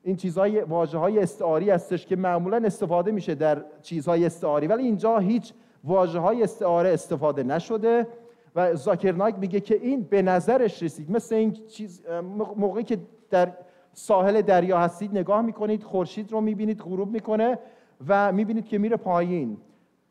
این 0.03 0.16
چیزهای 0.16 0.62
واجه 0.62 0.97
های 0.97 1.20
استعاری 1.20 1.70
هستش 1.70 2.05
که 2.05 2.16
معمولا 2.16 2.62
استفاده 2.66 3.12
میشه 3.12 3.36
در 3.36 3.66
چیزهای 3.82 4.26
استعاری 4.26 4.68
ولی 4.68 4.84
اینجا 4.84 5.18
هیچ 5.18 5.53
واجه 5.84 6.20
های 6.20 6.43
استعاره 6.43 6.89
استفاده 6.89 7.43
نشده 7.43 8.07
و 8.55 8.76
زاکرنایک 8.76 9.36
میگه 9.39 9.60
که 9.60 9.76
این 9.76 10.03
به 10.03 10.22
نظرش 10.22 10.84
رسید. 10.84 11.12
مثل 11.12 11.36
این 11.36 11.51
چیز 11.51 12.05
موقعی 12.55 12.84
که 12.84 12.97
در 13.30 13.51
ساحل 13.93 14.41
دریا 14.41 14.80
هستید 14.80 15.12
نگاه 15.12 15.41
می‌کنید 15.41 15.84
خورشید 15.84 16.32
رو 16.32 16.41
می‌بینید 16.41 16.82
غروب 16.82 17.12
می‌کنه 17.12 17.60
و 18.07 18.32
می‌بینید 18.32 18.66
که 18.66 18.78
میره 18.78 18.97
پایین. 18.97 19.57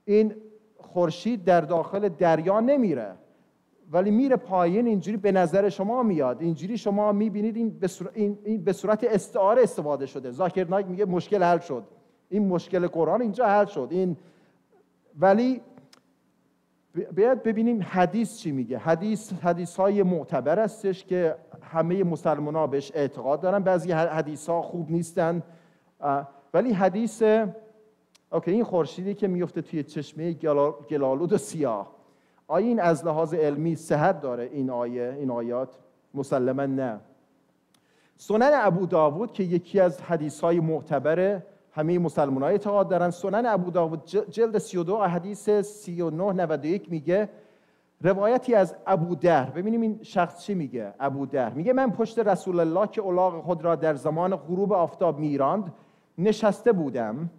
این 0.05 0.35
خورشید 0.77 1.45
در 1.45 1.61
داخل 1.61 2.09
دریا 2.09 2.61
نمیره. 2.61 3.15
ولی 3.93 4.11
میره 4.11 4.36
پایین 4.36 4.86
اینجوری 4.86 5.16
به 5.16 5.32
نظر 5.32 5.68
شما 5.68 6.03
میاد. 6.03 6.43
اینجوری 6.43 6.78
شما 6.78 7.12
می‌بینید 7.12 7.57
این 7.57 7.70
به 7.70 7.86
صورت, 7.86 8.16
این 8.16 8.64
به 8.64 8.72
صورت 8.72 9.05
استعاره 9.05 9.62
استفاده 9.62 10.07
شده. 10.07 10.30
زاکر 10.30 10.68
نایک 10.68 10.86
میگه 10.86 11.05
مشکل 11.05 11.43
حل 11.43 11.59
شد. 11.59 11.84
این 12.28 12.49
مشکل 12.49 12.86
قرآن 12.86 13.22
اینجا 13.22 13.47
حل 13.47 13.64
شد. 13.64 13.89
این 13.91 14.16
ولی 15.18 15.61
باید 17.16 17.43
ببینیم 17.43 17.82
حدیث 17.91 18.39
چی 18.39 18.53
میگه. 18.53 18.78
حدیث 18.78 19.32
حدیث 19.32 19.76
های 19.76 20.03
معتبر 20.03 20.59
هستش 20.59 21.05
که 21.05 21.34
همه 21.62 22.05
مسلمان 22.05 22.55
ها 22.57 22.66
بهش 22.66 22.93
اعتقاد 22.95 23.41
دارن. 23.41 23.59
بعضی 23.62 23.93
حدیث 23.93 24.49
ها 24.49 24.62
خوب 24.62 24.91
نیستن. 24.91 25.43
ولی 26.55 26.72
حدیث 26.72 27.22
اوکی 28.32 28.51
این 28.51 28.64
خورشیدی 28.64 29.14
که 29.14 29.28
میفته 29.28 29.62
توی 29.62 29.82
چشمه 29.82 30.32
گلالود 30.91 31.32
و 31.32 31.39
سیاه. 31.39 31.98
آیا 32.49 32.67
این 32.67 32.81
از 32.81 33.07
لحاظ 33.07 33.35
علمی 33.35 33.77
صحت 33.77 34.21
داره 34.21 34.51
این 34.53 34.71
آیه 34.71 35.17
این 35.19 35.31
آیات؟ 35.31 35.69
مسلما 36.15 36.67
نه. 36.67 37.01
سنن 38.17 38.51
ابو 38.55 38.87
داوود 38.87 39.33
که 39.33 39.43
یکی 39.43 39.81
از 39.81 40.03
حدیث 40.03 40.41
های 40.41 40.61
معتبر 40.61 41.43
همه 41.73 41.99
مسلمان 41.99 42.43
های 42.43 42.53
اعتقاد 42.53 42.89
دارن. 42.89 43.11
سنن 43.11 43.47
ابو 43.47 43.71
داوود 43.71 44.05
جلد 44.31 44.59
32 44.59 44.97
حدیث 44.97 45.49
39 45.51 46.33
91 46.33 46.91
میگه 46.91 47.29
روایتی 48.01 48.55
از 48.55 48.75
ابو 48.87 49.15
در 49.15 49.45
ببینیم 49.45 49.81
این 49.81 49.99
شخص 50.03 50.45
چی 50.45 50.55
میگه؟ 50.55 50.95
ابو 51.01 51.27
در 51.27 51.51
میگه 51.51 51.73
من 51.73 51.91
پشت 51.91 52.19
رسول 52.19 52.61
الله 52.61 52.87
که 52.87 53.03
الاغ 53.03 53.43
خود 53.43 53.65
را 53.65 53.75
در 53.75 53.95
زمان 53.95 54.37
غروب 54.37 54.73
آفتاب 54.73 55.19
میراند 55.19 55.73
نشسته 56.19 56.73
بودم. 56.73 57.31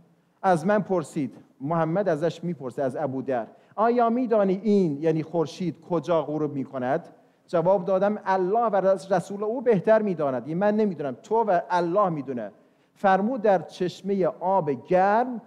از 0.41 0.65
من 0.65 0.79
پرسید 0.79 1.48
محمد 1.61 2.09
ازش 2.09 2.43
می‌پرسه 2.43 2.83
از 2.83 2.95
ابو 2.95 3.21
در 3.21 3.47
آیا 3.75 4.09
میدانی 4.09 4.61
این 4.63 4.97
یعنی 5.01 5.23
خورشید 5.23 5.81
کجا 5.89 6.23
غروب 6.23 6.53
می‌کند؟ 6.53 7.09
جواب 7.47 7.85
دادم 7.85 8.19
الله 8.25 8.65
و 8.65 8.75
رسول 9.13 9.43
او 9.43 9.61
بهتر 9.61 10.01
می‌داند. 10.01 10.47
این 10.47 10.57
من 10.57 10.75
نمی‌دونم 10.75 11.17
تو 11.23 11.35
و 11.35 11.61
الله 11.69 12.09
می‌دونه. 12.09 12.51
فرمود 12.93 13.41
در 13.41 13.61
چشمه 13.61 14.25
آب 14.25 14.87
گرم 14.87 15.41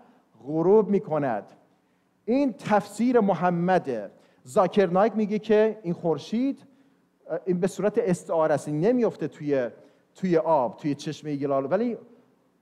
غروب 0.46 0.88
می‌کند. 0.88 1.44
این 2.24 2.52
تفسیر 2.52 3.20
محمده. 3.20 4.10
زاکر 4.44 4.86
نایک 4.86 5.16
میگه 5.16 5.38
که 5.38 5.78
این 5.82 5.94
خورشید 5.94 6.66
این 7.44 7.60
به 7.60 7.66
صورت 7.66 7.98
استعاره 7.98 8.54
است. 8.54 8.68
نمیفته 8.68 9.28
توی 9.28 9.70
توی 10.14 10.36
آب 10.36 10.76
توی 10.76 10.94
چشمه 10.94 11.36
گلال 11.36 11.72
ولی 11.72 11.96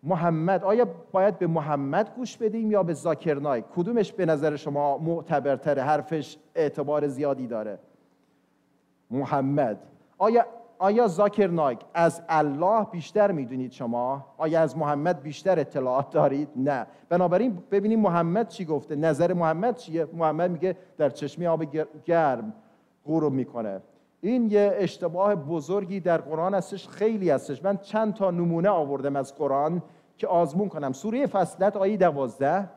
محمد 0.03 0.65
آیا 0.65 0.87
باید 1.13 1.39
به 1.39 1.47
محمد 1.47 2.15
گوش 2.17 2.37
بدیم 2.37 2.71
یا 2.71 2.83
به 2.83 2.93
زاکرنای 2.93 3.65
کدومش 3.77 4.13
به 4.13 4.27
نظر 4.27 4.57
شما 4.57 4.99
معتبرتره 4.99 5.83
حرفش 5.83 6.37
اعتبار 6.55 7.09
زیادی 7.09 7.47
داره 7.47 7.79
محمد 9.11 9.79
آیا 10.19 10.47
آیا 10.79 11.07
زاکر 11.07 11.47
نایک 11.47 11.79
از 11.95 12.23
الله 12.29 12.85
بیشتر 12.85 13.31
می‌دونید 13.33 13.73
شما؟ 13.73 14.27
آیا 14.39 14.61
از 14.61 14.79
محمد 14.79 15.23
بیشتر 15.23 15.59
اطلاعات 15.59 16.11
دارید؟ 16.11 16.49
نه. 16.57 16.87
بنابراین 17.09 17.59
ببینیم 17.71 18.01
محمد 18.01 18.49
چی 18.49 18.65
گفته. 18.65 18.97
نظر 18.97 19.33
محمد 19.33 19.77
چیه؟ 19.77 20.07
محمد 20.13 20.51
میگه 20.51 20.77
در 20.97 21.11
چشمی 21.11 21.47
آب 21.47 21.65
گرم 22.05 22.53
غروب 23.07 23.33
می‌کنه. 23.33 23.81
این 24.21 24.51
یه 24.51 24.73
اشتباه 24.75 25.35
بزرگی 25.35 26.01
در 26.01 26.19
قرآن 26.19 26.55
هستش 26.55 26.89
خیلی 26.89 27.31
هستش. 27.31 27.65
من 27.65 27.77
چند 27.77 28.15
تا 28.15 28.31
نمونه 28.31 28.69
آوردم 28.69 29.17
از 29.17 29.35
قرآن 29.35 29.83
که 30.17 30.27
آزمون 30.27 30.69
کنم. 30.69 30.93
سوره 30.93 31.27
فصلت 31.27 31.77
آیه 31.77 31.97
دوازده 31.97 32.69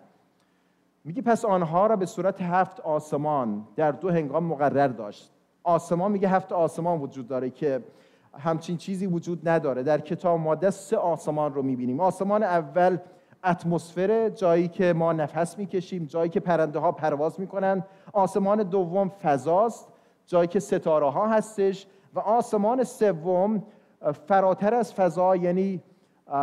میگه 1.04 1.22
پس 1.22 1.46
آنها 1.46 1.88
را 1.88 1.96
به 1.96 2.06
صورت 2.06 2.42
هفت 2.42 2.80
آسمان 2.80 3.68
در 3.76 3.92
دو 3.92 4.10
هنگام 4.10 4.44
مقرر 4.44 4.88
داشت. 4.88 5.32
آسمان 5.64 6.12
میگه 6.12 6.28
هفت 6.28 6.52
آسمان 6.52 7.00
وجود 7.00 7.28
داره 7.28 7.50
که 7.50 7.84
همچین 8.40 8.78
چیزی 8.78 9.08
وجود 9.08 9.50
نداره. 9.50 9.84
در 9.84 10.00
کتاب 10.00 10.40
ماده 10.40 10.70
سه 10.70 10.98
آسمان 10.98 11.54
رو 11.54 11.62
می‌بینیم. 11.62 12.00
آسمان 12.00 12.44
اول 12.44 12.98
اتمسفر 13.46 14.30
جایی 14.30 14.68
که 14.68 14.94
ما 14.94 15.14
نفس 15.14 15.58
می‌کشیم 15.58 16.06
جایی 16.06 16.30
که 16.30 16.40
پرنده 16.40 16.80
ها 16.80 16.92
پرواز 16.92 17.40
می‌کنن. 17.40 17.84
آسمان 18.14 18.64
دوم 18.64 19.10
فضاست. 19.10 19.93
جایی 20.28 20.48
که 20.48 20.60
ستاره 20.60 21.10
ها 21.10 21.28
هستش 21.28 21.88
و 22.14 22.20
آسمان 22.20 22.84
سوم 22.84 23.64
فراتر 24.28 24.74
از 24.74 24.94
فضا 24.94 25.36
یعنی 25.36 25.82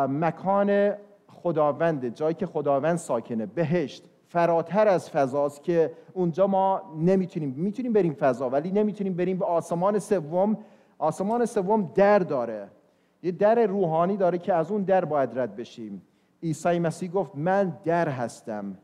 مکان 0.09 0.93
خداونده 1.29 2.11
جایی 2.11 2.35
که 2.35 2.47
خداوند 2.47 2.97
ساکنه 2.97 3.47
بهشت. 3.47 4.05
فراتر 4.29 4.89
از 4.89 5.11
فضاست 5.11 5.63
که 5.63 5.93
اونجا 6.13 6.47
ما 6.47 6.83
نمی‌تونیم 6.99 7.55
می‌تونیم 7.57 7.93
بریم 7.93 8.15
فضا 8.15 8.51
ولی 8.51 8.71
نمی‌تونیم 8.71 9.15
بریم 9.15 9.39
به 9.39 9.45
آسمان 9.45 9.99
سوم. 9.99 10.59
آسمان 10.99 11.47
سوم 11.47 11.93
در 11.95 12.19
داره. 12.19 12.69
یه 13.23 13.33
در 13.33 13.67
روحانی 13.67 14.17
داره 14.17 14.39
که 14.39 14.55
از 14.55 14.71
اون 14.71 14.83
در 14.83 15.05
باید 15.05 15.39
رد 15.39 15.57
بشیم. 15.57 16.03
عیسی 16.43 16.79
مسیح 16.79 17.11
گفت 17.11 17.33
من 17.35 17.79
در 17.85 18.09
هستم. 18.09 18.79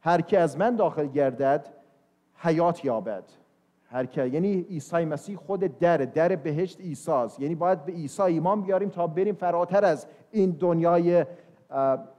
هر 0.00 0.20
که 0.20 0.38
از 0.38 0.58
من 0.58 0.76
داخل 0.76 1.06
گردد 1.06 1.68
حیات 2.36 2.84
یابد. 2.84 3.24
هر 3.96 4.06
که 4.06 4.26
یعنی 4.26 4.60
عیسی 4.60 5.04
مسیح 5.04 5.36
خود 5.36 5.60
در 5.60 5.96
در 5.96 6.36
بهشت 6.36 6.80
عیسی 6.80 7.26
یعنی 7.38 7.54
باید 7.54 7.84
به 7.84 7.92
عیسی 7.92 8.22
ایمان 8.22 8.62
بیاریم 8.62 8.88
تا 8.88 9.06
بریم 9.06 9.34
فراتر 9.34 9.84
از 9.84 10.06
این 10.30 10.50
دنیای 10.50 11.24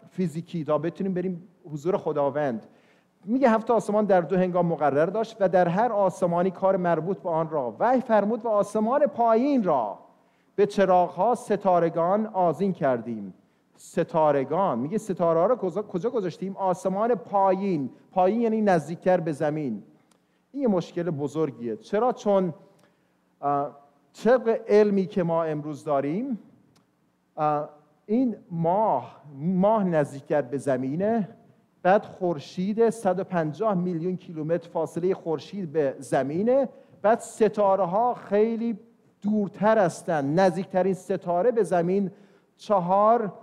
فیزیکی 0.10 0.64
تا 0.64 0.78
بتونیم 0.78 1.14
بریم 1.14 1.48
حضور 1.72 1.98
خداوند. 1.98 2.68
میگه 3.26 3.50
هفت 3.50 3.72
آسمان 3.72 4.06
در 4.06 4.22
دو 4.22 4.38
هنگام 4.38 4.66
مقرر 4.66 5.06
داشت 5.06 5.38
و 5.40 5.50
در 5.50 5.68
هر 5.68 5.92
آسمانی 5.92 6.52
کار 6.52 6.78
مربوط 6.78 7.18
به 7.18 7.30
آن 7.30 7.50
را. 7.50 7.76
وحی 7.80 8.02
فرمود 8.02 8.46
و 8.46 8.48
آسمان 8.48 9.06
پایین 9.06 9.64
را 9.64 10.00
به 10.56 10.66
چراغها 10.66 11.36
ستارگان 11.36 12.26
آزین 12.26 12.74
کردیم. 12.74 13.34
ستارگان 13.76 14.80
میگه 14.80 14.98
ستاره 14.98 15.40
ها 15.40 15.46
رو 15.46 15.56
کجا 15.82 16.10
گذاشتیم؟ 16.10 16.58
آسمان 16.58 17.16
پایین. 17.16 17.90
پایین 18.12 18.42
یعنی 18.42 18.62
نزدیکتر 18.62 19.20
به 19.20 19.32
زمین. 19.32 19.84
این 20.58 20.62
یه 20.62 20.76
مشکل 20.76 21.10
بزرگیه. 21.10 21.76
چرا؟ 21.76 22.12
چون 22.12 22.54
طبق 24.24 24.62
علمی 24.68 25.06
که 25.06 25.24
ما 25.24 25.44
امروز 25.44 25.84
داریم 25.84 26.40
این 28.06 28.36
ماه 28.52 29.22
ماه 29.36 29.84
نزدیکتر 29.84 30.42
به 30.42 30.58
زمینه 30.58 31.30
بعد 31.84 32.06
خورشید 32.06 32.90
150 32.90 33.74
میلیون 33.76 34.18
کیلومتر 34.18 34.70
فاصله 34.70 35.14
خورشید 35.14 35.72
به 35.72 35.96
زمینه 36.00 36.70
بعد 37.02 37.20
ستاره 37.20 37.86
ها 37.86 38.14
خیلی 38.14 38.80
دورتر 39.22 39.78
هستند 39.78 40.40
نزدیکترین 40.40 40.94
ستاره 40.94 41.52
به 41.52 41.64
زمین 41.64 42.12
چهار 42.56 43.34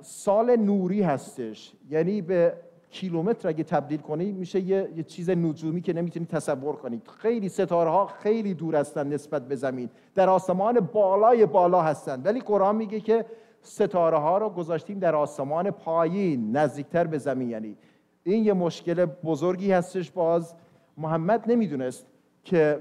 سال 0.00 0.56
نوری 0.56 1.02
هستش. 1.02 1.72
یعنی 1.90 2.22
به 2.22 2.54
کیلومتر 2.90 3.48
اگه 3.48 3.64
تبدیل 3.64 4.00
کنی 4.00 4.32
میشه 4.32 4.60
یه،, 4.60 4.88
یه, 4.96 5.02
چیز 5.02 5.30
نجومی 5.30 5.80
که 5.80 5.92
نمی‌تونید 5.92 6.28
تصور 6.28 6.76
کنید 6.76 7.08
خیلی 7.18 7.48
ستاره 7.48 7.90
ها 7.90 8.06
خیلی 8.06 8.54
دور 8.54 8.76
هستند 8.76 9.14
نسبت 9.14 9.48
به 9.48 9.56
زمین. 9.56 9.90
در 10.14 10.28
آسمان 10.28 10.80
بالای 10.80 11.46
بالا 11.46 11.82
هستند 11.82 12.26
ولی 12.26 12.40
قرآن 12.40 12.76
میگه 12.76 13.00
که 13.00 13.26
ستاره 13.62 14.18
ها 14.18 14.38
رو 14.38 14.50
گذاشتیم 14.50 14.98
در 14.98 15.14
آسمان 15.14 15.70
پایین 15.70 16.56
نزدیکتر 16.56 17.04
به 17.04 17.18
زمین. 17.18 17.50
یعنی 17.50 17.76
این 18.24 18.44
یه 18.44 18.52
مشکل 18.52 19.04
بزرگی 19.04 19.72
هستش. 19.72 20.10
باز 20.10 20.54
محمد 20.96 21.50
نمی‌دونست 21.50 22.06
که 22.44 22.78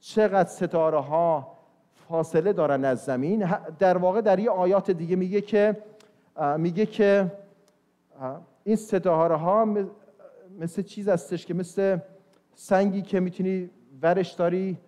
چقدر 0.00 0.48
ستاره 0.48 1.00
ها 1.00 1.58
فاصله 2.08 2.52
دارن 2.52 2.84
از 2.84 3.04
زمین. 3.04 3.48
در 3.78 3.98
واقع 3.98 4.20
در 4.20 4.38
یه 4.38 4.50
آیات 4.50 4.90
دیگه 4.90 5.16
میگه 5.16 5.40
که 5.40 5.76
میگه 6.58 6.86
که 6.86 7.32
این 8.64 8.76
ستاره 8.76 9.36
ها 9.36 9.68
مثل 10.58 10.82
چیز 10.82 11.08
هستش 11.08 11.46
که 11.46 11.54
مثل 11.54 11.98
سنگی 12.54 13.02
که 13.02 13.20
می‌تونی 13.20 13.70
ورش 14.02 14.32
داری 14.32 14.78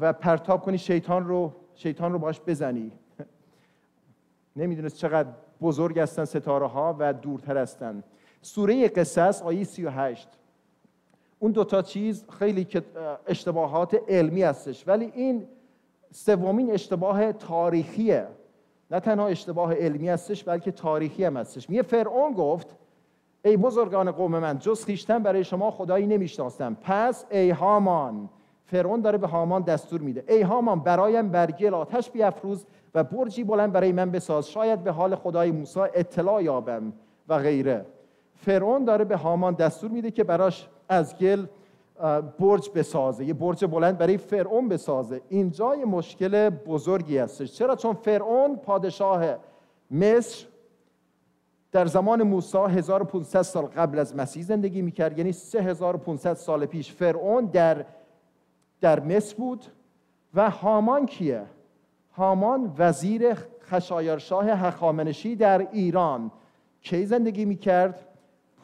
و 0.00 0.12
پرتاب 0.12 0.62
کنی 0.62 0.78
شیطان 0.78 1.26
رو 1.26 1.52
شیطان 1.74 2.12
رو 2.12 2.18
باش 2.18 2.40
بزنی. 2.46 2.92
نمی‌دونست 4.56 4.96
چقدر 4.96 5.28
بزرگ 5.60 5.98
هستن 5.98 6.24
ستاره 6.24 6.66
ها 6.66 6.96
و 6.98 7.12
دورتر 7.12 7.56
هستن. 7.56 8.02
سوره 8.42 8.88
قصص 8.88 9.42
آیه 9.42 9.64
38 9.64 10.28
اون 11.38 11.52
دوتا 11.52 11.82
چیز 11.82 12.24
خیلی 12.38 12.66
اشتباهات 13.26 14.00
علمی 14.08 14.42
هستش. 14.42 14.88
ولی 14.88 15.12
این 15.14 15.46
سومین 16.10 16.70
اشتباه 16.70 17.32
تاریخیه. 17.32 18.26
نه 18.90 19.00
تنها 19.00 19.26
اشتباه 19.26 19.74
علمی 19.74 20.08
هستش 20.08 20.44
بلکه 20.44 20.70
تاریخی 20.70 21.24
هم 21.24 21.36
هستش. 21.36 21.70
میگه 21.70 21.82
فرعون 21.82 22.32
گفت 22.32 22.76
ای 23.44 23.56
بزرگان 23.56 24.10
قوم 24.10 24.38
من 24.38 24.58
جز 24.58 24.84
خیشتن 24.84 25.22
برای 25.22 25.44
شما 25.44 25.70
خدایی 25.70 26.06
نمی‌شناسم. 26.06 26.76
پس 26.82 27.24
ای 27.30 27.50
هامان 27.50 28.28
فرعون 28.64 29.00
داره 29.00 29.18
به 29.18 29.26
هامان 29.26 29.62
دستور 29.62 30.00
میده. 30.00 30.24
ای 30.28 30.42
هامان 30.42 30.80
برایم 30.80 31.28
برگل 31.28 31.74
آتش 31.74 32.10
بیافروز 32.10 32.66
و 32.94 33.04
برجی 33.04 33.44
بلند 33.44 33.72
برای 33.72 33.92
من 33.92 34.10
بساز. 34.10 34.48
شاید 34.48 34.84
به 34.84 34.92
حال 34.92 35.14
خدای 35.14 35.50
موسی 35.50 35.80
اطلاع 35.80 36.42
یابم 36.42 36.92
و 37.28 37.38
غیره. 37.38 37.86
فرعون 38.34 38.84
داره 38.84 39.04
به 39.04 39.16
هامان 39.16 39.54
دستور 39.54 39.90
میده 39.90 40.10
که 40.10 40.24
براش 40.24 40.68
از 40.88 41.18
گل 41.18 41.46
برج 42.38 42.70
بسازه. 42.74 43.24
یه 43.24 43.34
برج 43.34 43.64
بلند 43.64 43.98
برای 43.98 44.16
فرعون 44.16 44.68
بسازه. 44.68 45.20
اینجا 45.28 45.76
یه 45.76 45.84
مشکل 45.84 46.50
بزرگی 46.50 47.18
هستش. 47.18 47.52
چرا؟ 47.52 47.76
چون 47.76 47.94
فرعون 47.94 48.56
پادشاه 48.56 49.24
مصر 49.90 50.46
در 51.74 51.86
زمان 51.86 52.22
موسی 52.22 52.58
1500 52.58 53.42
سال 53.42 53.64
قبل 53.64 53.98
از 53.98 54.16
مسیح 54.16 54.42
زندگی 54.42 54.82
می‌کرد 54.82 55.18
یعنی 55.18 55.32
3500 55.32 56.34
سال 56.34 56.66
پیش. 56.66 56.92
فرعون 56.92 57.44
در 57.44 57.84
در 58.80 59.00
مصر 59.00 59.36
بود 59.36 59.64
و 60.34 60.50
هامان 60.50 61.06
کیه؟ 61.06 61.42
هامان 62.12 62.74
وزیر 62.78 63.34
خشایارشاه 63.60 64.46
هخامنشی 64.46 65.36
در 65.36 65.68
ایران. 65.72 66.30
کی 66.80 67.06
زندگی 67.06 67.44
می‌کرد؟ 67.44 68.06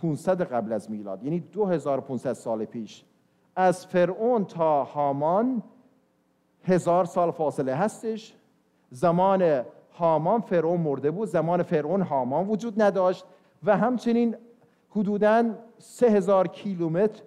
500 0.03 0.43
قبل 0.43 0.73
از 0.73 0.91
میلاد 0.91 1.25
یعنی 1.25 1.41
2500 1.41 2.33
سال 2.33 2.65
پیش. 2.65 3.05
از 3.57 3.87
فرعون 3.87 4.45
تا 4.45 4.85
هامان 4.85 5.63
هزار 6.65 7.05
سال 7.05 7.31
فاصله 7.31 7.75
هستش. 7.75 8.35
زمان 8.91 9.65
هامان 10.01 10.41
فرعون 10.41 10.81
مرده 10.81 11.11
بود. 11.11 11.29
زمان 11.29 11.63
فرعون 11.63 12.03
هامان 12.03 12.49
وجود 12.49 12.83
نداشت 12.83 13.25
و 13.65 13.77
همچنین 13.77 14.37
حدوداً 14.91 15.45
سه 15.79 16.07
هزار 16.07 16.49
کیلومتر 16.49 17.23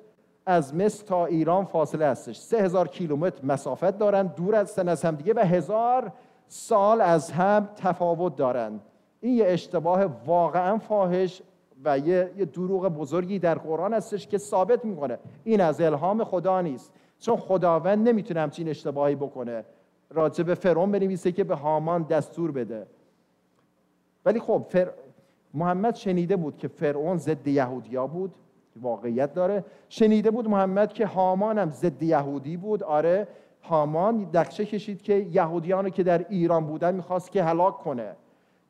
از 0.46 0.76
مصر 0.76 1.06
تا 1.06 1.26
ایران 1.26 1.66
فاصله 1.66 2.06
هستش. 2.06 2.38
سه 2.38 2.58
هزار 2.58 2.88
کیلومتر 2.88 3.46
مسافت 3.46 3.98
دارن 3.98 4.28
دور 4.28 4.56
از 4.56 4.80
از 4.80 5.06
هم 5.06 5.16
دیگه 5.16 5.34
و 5.34 5.40
هزار 5.40 6.12
سال 6.48 7.02
از 7.02 7.32
هم 7.32 7.70
تفاوت 7.76 8.36
دارن 8.36 8.80
این 9.22 9.34
یه 9.34 9.46
اشتباه 9.48 10.06
واقعا 10.26 10.78
فاحش 10.78 11.42
و 11.86 12.00
یه, 12.00 12.32
یه 12.38 12.46
دروغ 12.46 12.88
بزرگی 12.88 13.40
در 13.40 13.56
قرآن 13.56 13.94
هستش 13.94 14.28
که 14.28 14.38
ثابت 14.38 14.86
می‌کنه. 14.86 15.20
این 15.44 15.62
از 15.62 15.82
الهام 15.82 16.24
خدا 16.24 16.62
نیست. 16.62 16.94
چون 17.20 17.38
خداوند 17.38 18.10
نمی‌تونه 18.10 18.40
همچین 18.40 18.70
اشتباهی 18.70 19.16
بکنه. 19.16 19.66
راجع 20.14 20.44
به 20.44 20.56
فرعون 20.56 20.92
بنویسه 20.92 21.32
که 21.32 21.44
به 21.44 21.56
هامان 21.56 22.04
دستور 22.04 22.52
بده. 22.52 22.88
ولی 24.26 24.40
خب 24.40 24.66
فر... 24.70 24.90
محمد 25.54 25.96
شنیده 25.96 26.36
بود 26.36 26.58
که 26.58 26.68
فرعون 26.68 27.18
ضد 27.18 27.48
یهودیا 27.48 28.08
بود 28.08 28.36
واقعیت 28.82 29.34
داره. 29.34 29.66
شنیده 29.90 30.32
بود 30.32 30.50
محمد 30.50 30.94
که 30.94 31.06
هامان 31.06 31.58
هم 31.58 31.70
ضد 31.70 32.04
یهودی 32.04 32.58
بود. 32.58 32.84
آره 32.84 33.28
هامان 33.64 34.30
نقشه 34.34 34.66
کشید 34.66 35.02
که 35.02 35.14
یهودیان 35.14 35.90
که 35.90 36.04
در 36.04 36.26
ایران 36.30 36.66
بودن 36.66 36.96
می‌خواست 36.96 37.32
که 37.32 37.44
هلاک 37.44 37.78
کنه 37.78 38.16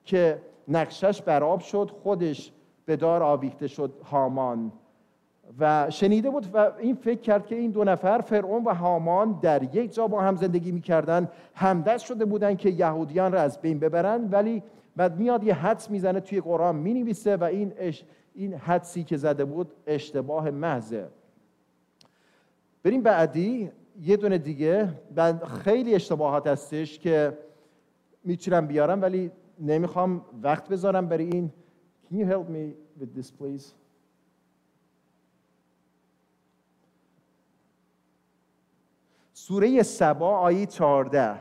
که 0.05 0.41
نقشش 0.67 1.21
براب 1.21 1.59
شد 1.59 1.91
خودش 2.03 2.51
به 2.85 2.95
دار 2.95 3.23
آویخته 3.23 3.67
شد 3.67 3.93
هامان. 4.11 4.71
و 5.59 5.89
شنیده 5.89 6.29
بود 6.29 6.47
و 6.53 6.71
این 6.79 6.95
فکر 6.95 7.19
کرد 7.21 7.45
که 7.45 7.55
این 7.55 7.71
دو 7.71 7.83
نفر 7.83 8.21
فرعون 8.21 8.63
و 8.63 8.73
هامان 8.73 9.39
در 9.41 9.75
یک 9.75 9.93
جا 9.93 10.07
با 10.07 10.21
هم 10.21 10.35
زندگی 10.35 10.71
می‌کردن. 10.71 11.29
همدست 11.55 12.05
شده 12.05 12.25
بودن 12.25 12.55
که 12.55 12.69
یهودیان 12.69 13.31
را 13.31 13.41
از 13.41 13.61
بین 13.61 13.79
ببرن. 13.79 14.29
ولی 14.31 14.63
بعد 14.95 15.19
میاد 15.19 15.43
یه 15.43 15.53
حدس 15.53 15.91
می‌زنه 15.91 16.19
توی 16.19 16.41
قرآن 16.41 16.75
می‌نویسه 16.75 17.37
و 17.37 17.43
این 17.43 17.73
اش 17.77 18.03
این 18.33 18.53
حدسی 18.53 19.03
که 19.03 19.17
زده 19.17 19.45
بود 19.45 19.71
اشتباه 19.87 20.49
محضه. 20.51 21.07
بریم 22.83 23.01
بعدی. 23.01 23.71
یه 24.01 24.17
دونه 24.17 24.37
دیگه. 24.37 24.89
بعد 25.15 25.43
خیلی 25.43 25.95
اشتباهات 25.95 26.47
هستش 26.47 26.99
که 26.99 27.37
می‌تونم 28.23 28.67
بیارم 28.67 29.01
ولی 29.01 29.31
نمی‌خوام 29.59 30.25
وقت 30.43 30.69
بذارم 30.69 31.07
برای 31.07 31.25
این. 31.25 31.51
Can 32.09 32.15
you 32.15 32.25
help 32.25 32.49
me 32.49 32.73
with 33.01 33.19
this 33.19 33.31
please? 33.31 33.82
سوره 39.47 39.83
سبا 39.83 40.37
آیه 40.37 40.65
14 40.65 41.35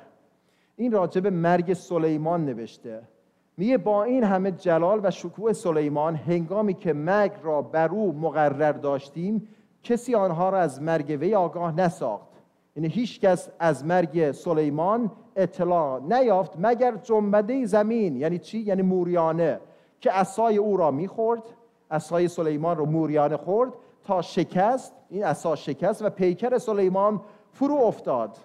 این 0.76 0.92
راجع 0.92 1.20
به 1.20 1.30
مرگ 1.30 1.72
سلیمان 1.72 2.44
نوشته. 2.44 3.02
میگه 3.56 3.78
با 3.78 4.04
این 4.04 4.24
همه 4.24 4.50
جلال 4.50 5.00
و 5.02 5.10
شکوه 5.10 5.52
سلیمان 5.52 6.16
هنگامی 6.16 6.74
که 6.74 6.92
مرگ 6.92 7.32
را 7.42 7.62
بر 7.62 7.88
او 7.88 8.12
مقرر 8.12 8.72
داشتیم 8.72 9.48
کسی 9.82 10.14
آنها 10.14 10.50
را 10.50 10.58
از 10.58 10.82
مرگ 10.82 11.16
وی 11.20 11.34
آگاه 11.34 11.80
نساخت. 11.80 12.28
یعنی 12.76 12.88
هیچ 12.88 13.20
کس 13.20 13.48
از 13.58 13.84
مرگ 13.84 14.32
سلیمان 14.32 15.10
اطلاع 15.36 16.00
نیافت 16.00 16.52
مگر 16.58 16.96
جنبده 16.96 17.66
زمین 17.66 18.16
یعنی 18.16 18.38
چی؟ 18.38 18.58
یعنی 18.58 18.82
موریانه 18.82 19.60
که 20.00 20.12
اسای 20.12 20.56
او 20.56 20.76
را 20.76 20.90
می‌خورد 20.90 21.42
اسای 21.90 22.28
سلیمان 22.28 22.76
رو 22.76 22.86
موریانه 22.86 23.36
خورد 23.36 23.72
تا 24.04 24.22
شکست. 24.22 24.92
این 25.08 25.24
اسا 25.24 25.56
شکست 25.56 26.02
و 26.02 26.10
پیکر 26.10 26.58
سلیمان 26.58 27.20
فرو 27.52 27.74
افتاد. 27.74 28.36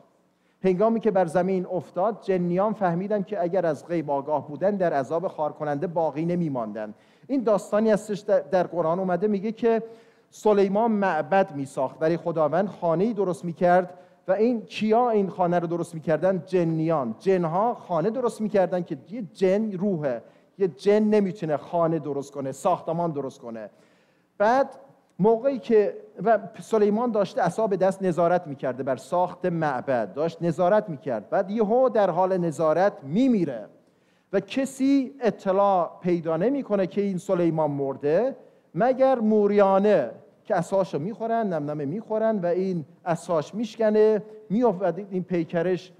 هنگامی 0.64 1.00
که 1.00 1.12
بر 1.12 1.26
زمین 1.26 1.66
افتاد 1.72 2.22
جنیان 2.22 2.74
فهمیدن 2.74 3.24
که 3.24 3.42
اگر 3.42 3.66
از 3.66 3.88
غیب 3.88 4.12
آگاه 4.12 4.48
بودن 4.48 4.76
در 4.76 4.94
عذاب 4.94 5.28
خار 5.28 5.54
کننده 5.54 5.88
باقی 5.88 6.26
نمیماندن 6.26 6.94
این 7.28 7.44
داستانی 7.44 7.92
هستش 7.92 8.20
در- 8.20 8.40
در 8.40 8.64
قرآن 8.64 9.00
اومده 9.00 9.28
میگه 9.28 9.52
که 9.52 9.84
سلیمان 10.30 10.92
معبد 10.92 11.56
می 11.56 11.66
ساخت 11.66 12.00
برای 12.00 12.18
خداوند 12.18 12.68
خانه 12.68 13.04
ای 13.04 13.14
درست 13.14 13.46
می 13.46 13.54
کرد 13.54 13.94
و 14.28 14.32
این 14.32 14.62
کیا 14.62 15.10
این 15.10 15.30
خانه 15.30 15.60
رو 15.60 15.68
درست 15.68 15.94
می‌کردن؟ 15.96 16.44
جنیان. 16.46 17.16
جنها 17.20 17.74
خانه 17.74 18.10
درست 18.10 18.42
می‌کردن 18.42 18.84
که 18.84 18.98
یه 19.10 19.22
جن 19.34 19.72
روحه. 19.72 20.22
یه 20.58 20.68
جن 20.68 21.00
نمی‌تونه 21.04 21.58
خانه 21.58 22.00
درست 22.00 22.32
کنه 22.32 22.52
ساختمان 22.52 23.12
درست 23.12 23.40
کنه. 23.40 23.70
بعد 24.38 24.70
موقعی 25.20 25.60
که 25.60 25.98
و 26.24 26.40
سلیمان 26.60 27.12
داشته 27.12 27.42
عصا 27.42 27.68
به 27.68 27.78
دست 27.78 28.04
نظارت 28.04 28.48
می‌کرده 28.48 28.84
بر 28.84 28.96
ساخت 28.96 29.46
معبد 29.46 30.14
داشت 30.14 30.42
نظارت 30.42 30.90
می‌کرد. 30.90 31.30
بعد 31.30 31.52
یهو 31.52 31.90
در 31.90 32.10
حال 32.10 32.38
نظارت 32.38 32.94
میمیره 33.04 33.66
و 34.34 34.40
کسی 34.40 35.14
اطلاع 35.22 36.00
پیدا 36.02 36.38
نمی‌کنه 36.38 36.88
که 36.88 37.02
این 37.02 37.18
سلیمان 37.18 37.72
مرده 37.72 38.36
مگر 38.76 39.20
موریانه 39.20 40.12
که 40.44 40.56
اساشو 40.56 41.00
می‌خورن 41.00 41.54
نمنمه 41.54 41.86
می‌خورن 41.86 42.40
و 42.40 42.46
این 42.46 42.86
اساش 43.06 43.56
میشکنه 43.56 44.24
میافت 44.50 45.00
این 45.12 45.24
پیکرش 45.24 45.92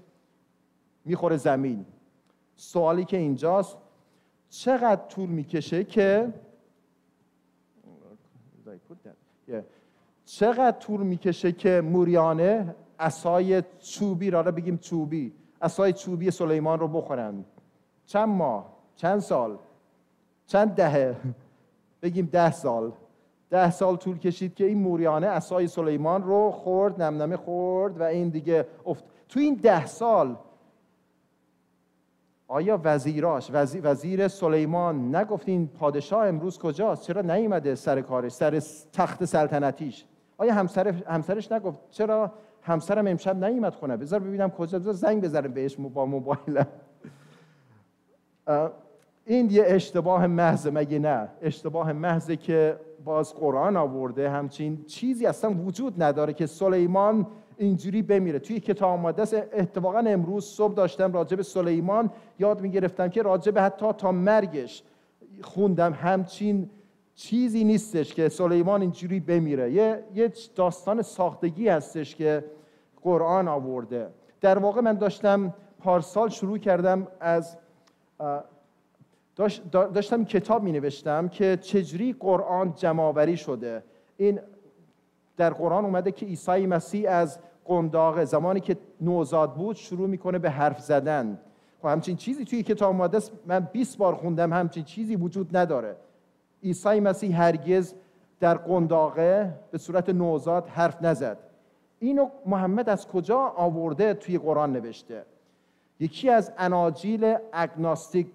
می‌خوره 1.04 1.36
زمین. 1.36 1.86
سوالی 2.56 3.04
که 3.04 3.16
اینجاست 3.16 3.76
چقدر 4.48 5.02
طول 5.08 5.28
می‌کشه 5.28 5.84
که 5.84 6.32
چقدر 10.24 10.78
طول 10.78 11.02
می‌کشه 11.02 11.52
که 11.52 11.80
موریانه 11.80 12.74
اسای 12.98 13.62
چوبی 13.78 14.30
را 14.30 14.42
بگیم 14.42 14.78
چوبی 14.78 15.32
اسای 15.62 15.92
چوبی 15.92 16.30
سلیمان 16.30 16.78
رو 16.78 16.88
بخورن؟ 16.88 17.44
چند 18.06 18.28
ماه؟ 18.28 18.72
چند 18.96 19.20
سال؟ 19.20 19.58
چند 20.46 20.74
دهه؟ 20.74 21.16
بگیم 22.02 22.28
ده 22.32 22.52
سال. 22.52 22.92
ده 23.50 23.70
سال 23.70 23.96
طول 23.96 24.18
کشید 24.18 24.54
که 24.54 24.64
این 24.64 24.78
موریانه 24.78 25.26
اسای 25.26 25.66
سلیمان 25.66 26.22
رو 26.22 26.50
خورد 26.50 27.02
نمنمه 27.02 27.36
خورد 27.36 28.00
و 28.00 28.02
این 28.02 28.28
دیگه 28.28 28.66
افت. 28.86 29.04
تو 29.28 29.40
این 29.40 29.54
ده 29.54 29.86
سال 29.86 30.36
آیا 32.50 32.80
وزیراش 32.84 33.50
وزیر, 33.52 33.80
وزیر 33.84 34.28
سلیمان 34.28 35.16
نگفت 35.16 35.48
این 35.48 35.66
پادشاه 35.66 36.26
امروز 36.26 36.58
کجاست؟ 36.58 37.02
چرا 37.02 37.22
نیومده 37.22 37.74
سر 37.74 38.00
کارش 38.00 38.32
سر 38.32 38.62
تخت 38.92 39.24
سلطنتیش؟ 39.24 40.04
آیا 40.38 40.54
همسر 40.54 40.88
همسرش 40.88 41.52
نگفت 41.52 41.80
چرا 41.90 42.32
همسرم 42.62 43.06
امشب 43.06 43.44
نیومد 43.44 43.74
خونه؟ 43.74 43.96
بذار 43.96 44.20
ببینم 44.20 44.50
کجا 44.50 44.78
بذار 44.78 44.92
زنگ 44.92 45.22
بزنم 45.22 45.52
بهش 45.52 45.76
با 45.76 46.06
موبایلم. 46.06 46.66
این 49.24 49.50
یه 49.50 49.64
اشتباه 49.66 50.26
محض 50.26 50.66
مگه 50.66 50.98
نه؟ 50.98 51.28
اشتباه 51.42 51.92
محضه 51.92 52.36
که 52.36 52.80
باز 53.04 53.34
قرآن 53.34 53.76
آورده 53.76 54.30
همچین 54.30 54.84
چیزی 54.84 55.26
اصلا 55.26 55.50
وجود 55.50 56.02
نداره 56.02 56.32
که 56.32 56.46
سلیمان 56.46 57.26
اینجوری 57.58 58.02
بمیره. 58.02 58.38
توی 58.38 58.60
کتاب 58.60 59.06
است 59.06 59.34
اتفاقا 59.34 59.98
امروز 59.98 60.44
صبح 60.44 60.74
داشتم 60.74 61.12
راجع 61.12 61.36
به 61.36 61.42
سلیمان 61.42 62.10
یاد 62.38 62.60
می‌گرفتم 62.60 63.08
که 63.08 63.22
راجع 63.22 63.52
به 63.52 63.62
حتی 63.62 63.92
تا 63.92 64.12
مرگش 64.12 64.82
خوندم. 65.42 65.92
همچین 65.92 66.70
چیزی 67.14 67.64
نیستش 67.64 68.14
که 68.14 68.28
سلیمان 68.28 68.80
اینجوری 68.80 69.20
بمیره. 69.20 69.72
یه, 69.72 70.04
یه 70.14 70.32
داستان 70.54 71.02
ساختگی 71.02 71.68
هستش 71.68 72.14
که 72.14 72.44
قرآن 73.02 73.48
آورده. 73.48 74.08
در 74.40 74.58
واقع 74.58 74.80
من 74.80 74.94
داشتم 74.94 75.54
پارسال 75.78 76.28
شروع 76.28 76.58
کردم 76.58 77.06
از 77.20 77.56
داشتم 79.72 80.24
کتاب 80.24 80.62
می 80.62 80.72
نوشتم 80.72 81.28
که 81.28 81.58
چجوری 81.60 82.16
قرآن 82.20 82.74
جمعآوری 82.76 83.36
شده. 83.36 83.82
این 84.16 84.40
در 85.38 85.50
قرآن 85.50 85.84
اومده 85.84 86.12
که 86.12 86.26
عیسی 86.26 86.66
مسیح 86.66 87.10
از 87.10 87.38
قنداق 87.64 88.24
زمانی 88.24 88.60
که 88.60 88.76
نوزاد 89.00 89.54
بود 89.54 89.76
شروع 89.76 90.08
می‌کنه 90.08 90.38
به 90.38 90.50
حرف 90.50 90.80
زدن. 90.80 91.38
خب 91.82 91.88
همچین 91.88 92.16
چیزی 92.16 92.44
توی 92.44 92.62
کتاب 92.62 92.88
آماده 92.88 93.18
من 93.46 93.60
20 93.60 93.98
بار 93.98 94.14
خوندم 94.14 94.52
همچین 94.52 94.84
چیزی 94.84 95.16
وجود 95.16 95.56
نداره. 95.56 95.96
عیسی 96.62 97.00
مسیح 97.00 97.42
هرگز 97.42 97.94
در 98.40 98.54
قنداقه 98.54 99.54
به 99.70 99.78
صورت 99.78 100.08
نوزاد 100.08 100.68
حرف 100.68 101.02
نزد. 101.02 101.38
اینو 101.98 102.28
محمد 102.46 102.88
از 102.88 103.08
کجا 103.08 103.38
آورده 103.38 104.14
توی 104.14 104.38
قرآن 104.38 104.72
نوشته؟ 104.72 105.24
یکی 106.00 106.30
از 106.30 106.52
اناجیل 106.58 107.34
اگناستیک 107.52 108.26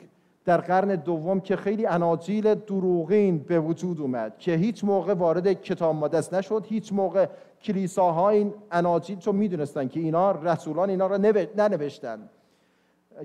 در 0.46 0.58
قرن 0.58 0.96
دوم 0.96 1.40
که 1.40 1.56
خیلی 1.56 1.86
اناجیل 1.86 2.56
دروغین 2.56 3.38
به 3.38 3.60
وجود 3.60 4.02
اومد 4.02 4.38
که 4.38 4.52
هیچ 4.52 4.84
موقع 4.84 5.14
وارد 5.14 5.54
کتاب 5.54 5.96
مقدس 5.96 6.34
نشد 6.34 6.66
هیچ 6.70 6.94
موقع 6.94 7.28
کلیساها 7.62 8.30
این 8.30 8.54
اناجیل 8.72 9.20
چون 9.20 9.36
می‌دونستن 9.36 9.88
که 9.88 10.00
اینا 10.00 10.32
رسولان 10.32 10.90
اینا 10.90 11.08
را 11.08 11.18
ننوشتن. 11.58 12.30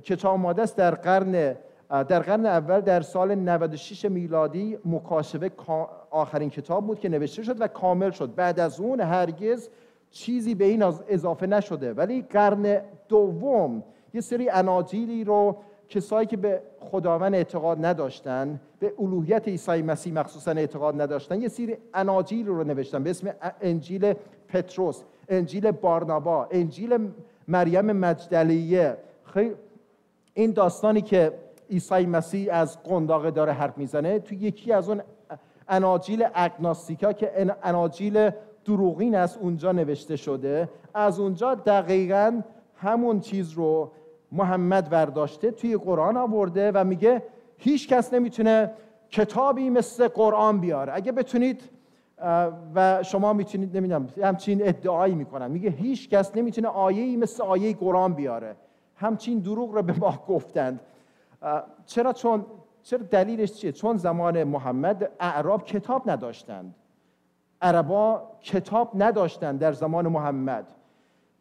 کتاب 0.04 0.38
مقدس 0.38 0.74
در 0.74 0.94
قرن 0.94 1.56
در 1.88 2.20
قرن 2.20 2.46
اول 2.46 2.80
در 2.80 3.00
سال 3.00 3.34
96 3.34 4.04
میلادی 4.04 4.78
مکاشفه 4.84 5.50
آخرین 6.10 6.50
کتاب 6.50 6.86
بود 6.86 7.00
که 7.00 7.08
نوشته 7.08 7.42
شد 7.42 7.60
و 7.60 7.68
کامل 7.68 8.10
شد. 8.10 8.34
بعد 8.34 8.60
از 8.60 8.80
اون 8.80 9.00
هرگز 9.00 9.68
چیزی 10.10 10.54
به 10.54 10.64
این 10.64 10.82
اضافه 10.82 11.46
نشده. 11.46 11.92
ولی 11.92 12.22
قرن 12.22 12.80
دوم 13.08 13.82
یه 14.14 14.20
سری 14.20 14.50
اناجیلی 14.50 15.24
رو 15.24 15.56
کسایی 15.88 16.26
که 16.26 16.36
به 16.36 16.62
خداوند 16.80 17.34
اعتقاد 17.34 17.86
نداشتن 17.86 18.60
به 18.80 18.92
الوهیت 18.98 19.48
عیسی 19.48 19.82
مسیح 19.82 20.12
مخصوصا 20.12 20.50
اعتقاد 20.50 21.00
نداشتن 21.00 21.40
یه 21.40 21.48
سری 21.48 21.76
اناجیل 21.94 22.46
رو 22.46 22.64
نوشتن 22.64 23.02
به 23.02 23.10
اسم 23.10 23.30
انجیل 23.60 24.14
پتروس 24.48 25.02
انجیل 25.28 25.70
بارنابا 25.70 26.48
انجیل 26.50 27.08
مریم 27.48 27.92
مجدلیه. 27.92 28.96
خیلی 29.24 29.54
این 30.34 30.52
داستانی 30.52 31.00
که 31.00 31.32
عیسی 31.70 32.06
مسیح 32.06 32.54
از 32.54 32.82
قنداقه 32.82 33.30
داره 33.30 33.52
حرف 33.52 33.78
می‌زنه 33.78 34.18
تو 34.18 34.34
یکی 34.34 34.72
از 34.72 34.88
اون 34.88 35.02
اناجیل 35.68 36.26
اگناستیکا 36.34 37.12
که 37.12 37.56
اناجیل 37.62 38.30
دروغین 38.64 39.14
است 39.14 39.38
اونجا 39.38 39.72
نوشته 39.72 40.16
شده. 40.16 40.68
از 40.94 41.20
اونجا 41.20 41.54
دقیقا 41.54 42.42
همون 42.74 43.20
چیز 43.20 43.52
رو 43.52 43.90
محمد 44.32 44.90
برداشته 44.90 45.50
توی 45.50 45.76
قرآن 45.76 46.16
آورده 46.16 46.72
و 46.74 46.84
میگه 46.84 47.22
هیچ 47.58 47.88
کس 47.88 48.14
نمی‌تونه 48.14 48.70
کتابی 49.10 49.70
مثل 49.70 50.08
قرآن 50.08 50.60
بیاره. 50.60 50.92
اگه 50.94 51.12
بتونید 51.12 51.62
و 52.74 53.02
شما 53.02 53.32
می‌تونید 53.32 53.76
نمی‌دونم 53.76 54.08
همچین 54.22 54.68
ادعایی 54.68 55.14
می‌کنن 55.14 55.50
میگه 55.50 55.70
هیچ 55.70 56.08
کس 56.08 56.36
نمی‌تونه 56.36 56.68
آیه‌ای 56.68 57.16
مثل 57.16 57.42
آیه 57.42 57.76
قرآن 57.76 58.12
بیاره. 58.14 58.56
همچین 58.96 59.38
دروغ 59.38 59.74
رو 59.74 59.82
به 59.82 59.92
ما 59.98 60.22
گفتند. 60.28 60.80
چرا 61.86 62.12
چون 62.12 62.46
چرا 62.82 62.98
دلیلش 62.98 63.52
چیه؟ 63.52 63.72
چون 63.72 63.96
زمان 63.96 64.44
محمد 64.44 65.10
اعراب 65.20 65.64
کتاب 65.64 66.10
نداشتند. 66.10 66.74
عربا 67.62 68.22
کتاب 68.40 68.90
نداشتند 68.94 69.58
در 69.58 69.72
زمان 69.72 70.08
محمد. 70.08 70.66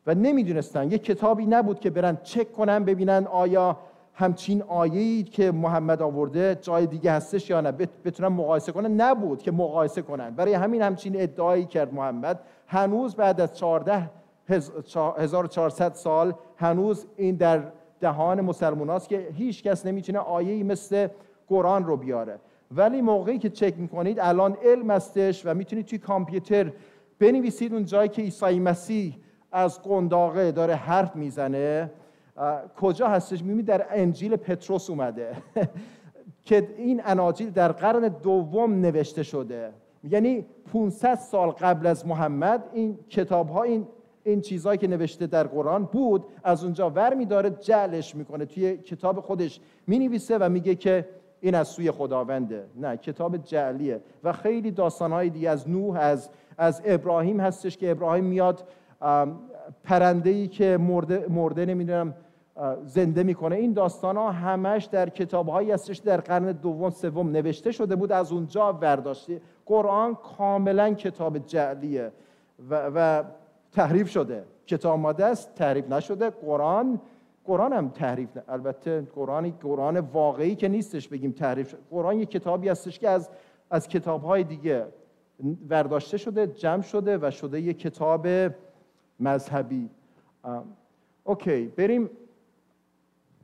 و 0.08 0.16
نمی‌دونستن. 0.16 0.92
یه 0.92 0.98
کتابی 0.98 1.46
نبود 1.46 1.80
که 1.80 1.90
برن 1.90 2.18
چک 2.24 2.52
کنن 2.52 2.84
ببینن 2.84 3.28
آیا 3.32 3.78
همچین 4.14 4.62
آیه‌ای 4.62 5.24
که 5.24 5.52
محمد 5.52 6.02
آورده 6.02 6.58
جای 6.62 6.86
دیگه 6.86 7.12
هستش 7.12 7.50
یا 7.50 7.62
نه. 7.62 7.72
بتونن 7.72 8.28
مقایسه 8.28 8.72
کنن. 8.72 9.02
نبود 9.02 9.42
که 9.42 9.52
مقایسه 9.52 10.02
کنن. 10.02 10.30
برای 10.30 10.54
همین 10.54 10.82
همچین 10.82 11.22
ادعایی 11.22 11.66
کرد 11.66 11.94
محمد. 11.94 12.40
هنوز 12.68 13.16
بعد 13.16 13.42
از 13.42 13.58
14 13.58 14.10
1400 14.50 15.94
سال 15.94 16.34
هنوز 16.56 17.06
این 17.18 17.36
در 17.36 17.64
دهان 18.00 18.42
مسلمان 18.42 18.90
است 18.90 19.10
که 19.10 19.28
هیچ 19.34 19.64
کس 19.64 19.86
نمی‌تونه 19.86 20.20
آیه‌ای 20.20 20.64
مثل 20.64 21.08
قرآن 21.48 21.86
رو 21.86 21.98
بیاره. 21.98 22.40
ولی 22.72 23.02
موقعی 23.02 23.38
که 23.38 23.50
چک 23.50 23.74
می‌کنید 23.78 24.20
الان 24.20 24.58
علم 24.66 24.92
هستش 24.92 25.46
و 25.46 25.54
می‌تونید 25.54 25.86
توی 25.86 25.98
کامپیوتر 26.00 26.72
بنویسید 27.20 27.74
اون 27.74 27.86
جایی 27.86 28.10
که 28.10 28.22
عیسی 28.22 28.60
مسیح 28.60 29.18
از 29.52 29.82
قنداقه 29.82 30.52
داره 30.52 30.76
حرف 30.76 31.16
می‌زنه. 31.16 31.92
کجا 32.82 33.08
هستش 33.08 33.42
می‌بینید 33.42 33.66
در 33.66 33.86
انجیل 33.90 34.36
پتروس 34.36 34.90
اومده. 34.90 35.32
که 36.46 36.68
این 36.78 37.02
اناجیل 37.06 37.50
در 37.50 37.72
قرن 37.72 38.08
دوم 38.08 38.74
نوشته 38.74 39.24
شده. 39.24 39.72
یعنی 40.04 40.46
500 40.74 41.16
سال 41.16 41.50
قبل 41.50 41.88
از 41.88 42.08
محمد 42.08 42.64
این 42.74 43.00
کتاب 43.10 43.50
ها 43.50 43.64
این 43.64 43.88
این 44.24 44.42
چیزهایی 44.42 44.78
که 44.78 44.88
نوشته 44.88 45.28
در 45.28 45.44
قرآن 45.44 45.84
بود 45.86 46.26
از 46.44 46.64
اونجا 46.64 46.90
ور 46.90 47.14
میداره 47.14 47.50
جعلش 47.50 48.16
می‌کنه. 48.16 48.46
توی 48.46 48.78
کتاب 48.78 49.20
خودش 49.20 49.60
می‌نویسه 49.88 50.38
و 50.38 50.50
میگه 50.50 50.76
که 50.76 51.08
این 51.42 51.56
از 51.56 51.68
سوی 51.68 51.92
خداونده. 51.92 52.66
نه 52.76 52.98
کتاب 52.98 53.38
جعلیه. 53.38 54.02
و 54.24 54.34
خیلی 54.34 54.72
داستانهای 54.72 55.30
دیگه 55.30 55.50
از 55.50 55.70
نوح 55.70 55.98
از 55.98 56.30
از 56.58 56.82
ابراهیم 56.86 57.40
هستش 57.40 57.78
که 57.78 57.92
ابراهیم 57.92 58.24
میاد 58.24 58.68
پرنده 59.84 60.30
ای 60.30 60.48
که 60.48 60.78
مرده, 60.78 61.26
مرده 61.30 61.66
نمی‌دونم 61.66 62.14
زنده 62.84 63.24
می‌کنه. 63.24 63.56
این 63.56 63.74
داستان 63.74 64.18
ها 64.18 64.32
همش 64.32 64.86
در 64.86 65.10
کتاب 65.10 65.50
هایی 65.50 65.72
هستش 65.72 65.98
در 65.98 66.22
قرن 66.22 66.52
دوم 66.52 66.90
سوم 66.90 67.30
نوشته 67.30 67.72
شده 67.72 67.96
بود. 67.96 68.12
از 68.12 68.32
اونجا 68.32 68.72
برداشته 68.72 69.42
قرآن 69.66 70.16
کاملا 70.16 70.94
کتاب 70.94 71.38
جعلیه 71.38 72.12
و, 72.70 72.92
و 72.96 73.24
تحریف 73.72 74.10
شده. 74.10 74.44
کتاب 74.66 74.94
آماده 74.94 75.26
است 75.26 75.56
تحریف 75.56 75.92
نشده. 75.92 76.30
قرآن 76.30 77.02
قرآن 77.46 77.74
هم 77.74 77.90
تحریف 77.90 78.38
نه. 78.38 78.44
البته 78.48 79.08
قرآن 79.16 79.52
قرآن 79.62 79.98
واقعی 79.98 80.56
که 80.56 80.68
نیستش 80.68 81.08
بگیم 81.08 81.32
تحریف 81.32 81.70
شده. 81.70 81.82
قرآن 81.92 82.20
یک 82.20 82.30
کتابی 82.30 82.70
هستش 82.70 83.00
که 83.00 83.10
از 83.10 83.30
از 83.72 83.88
کتاب 83.88 84.24
های 84.24 84.44
دیگه 84.44 84.86
برداشته 85.70 86.18
شده 86.18 86.48
جمع 86.48 86.82
شده 86.82 87.18
و 87.22 87.32
شده 87.32 87.62
یک 87.62 87.80
کتاب 87.80 88.28
مذهبی. 89.20 89.90
اوکی 91.24 91.66
بریم. 91.68 92.10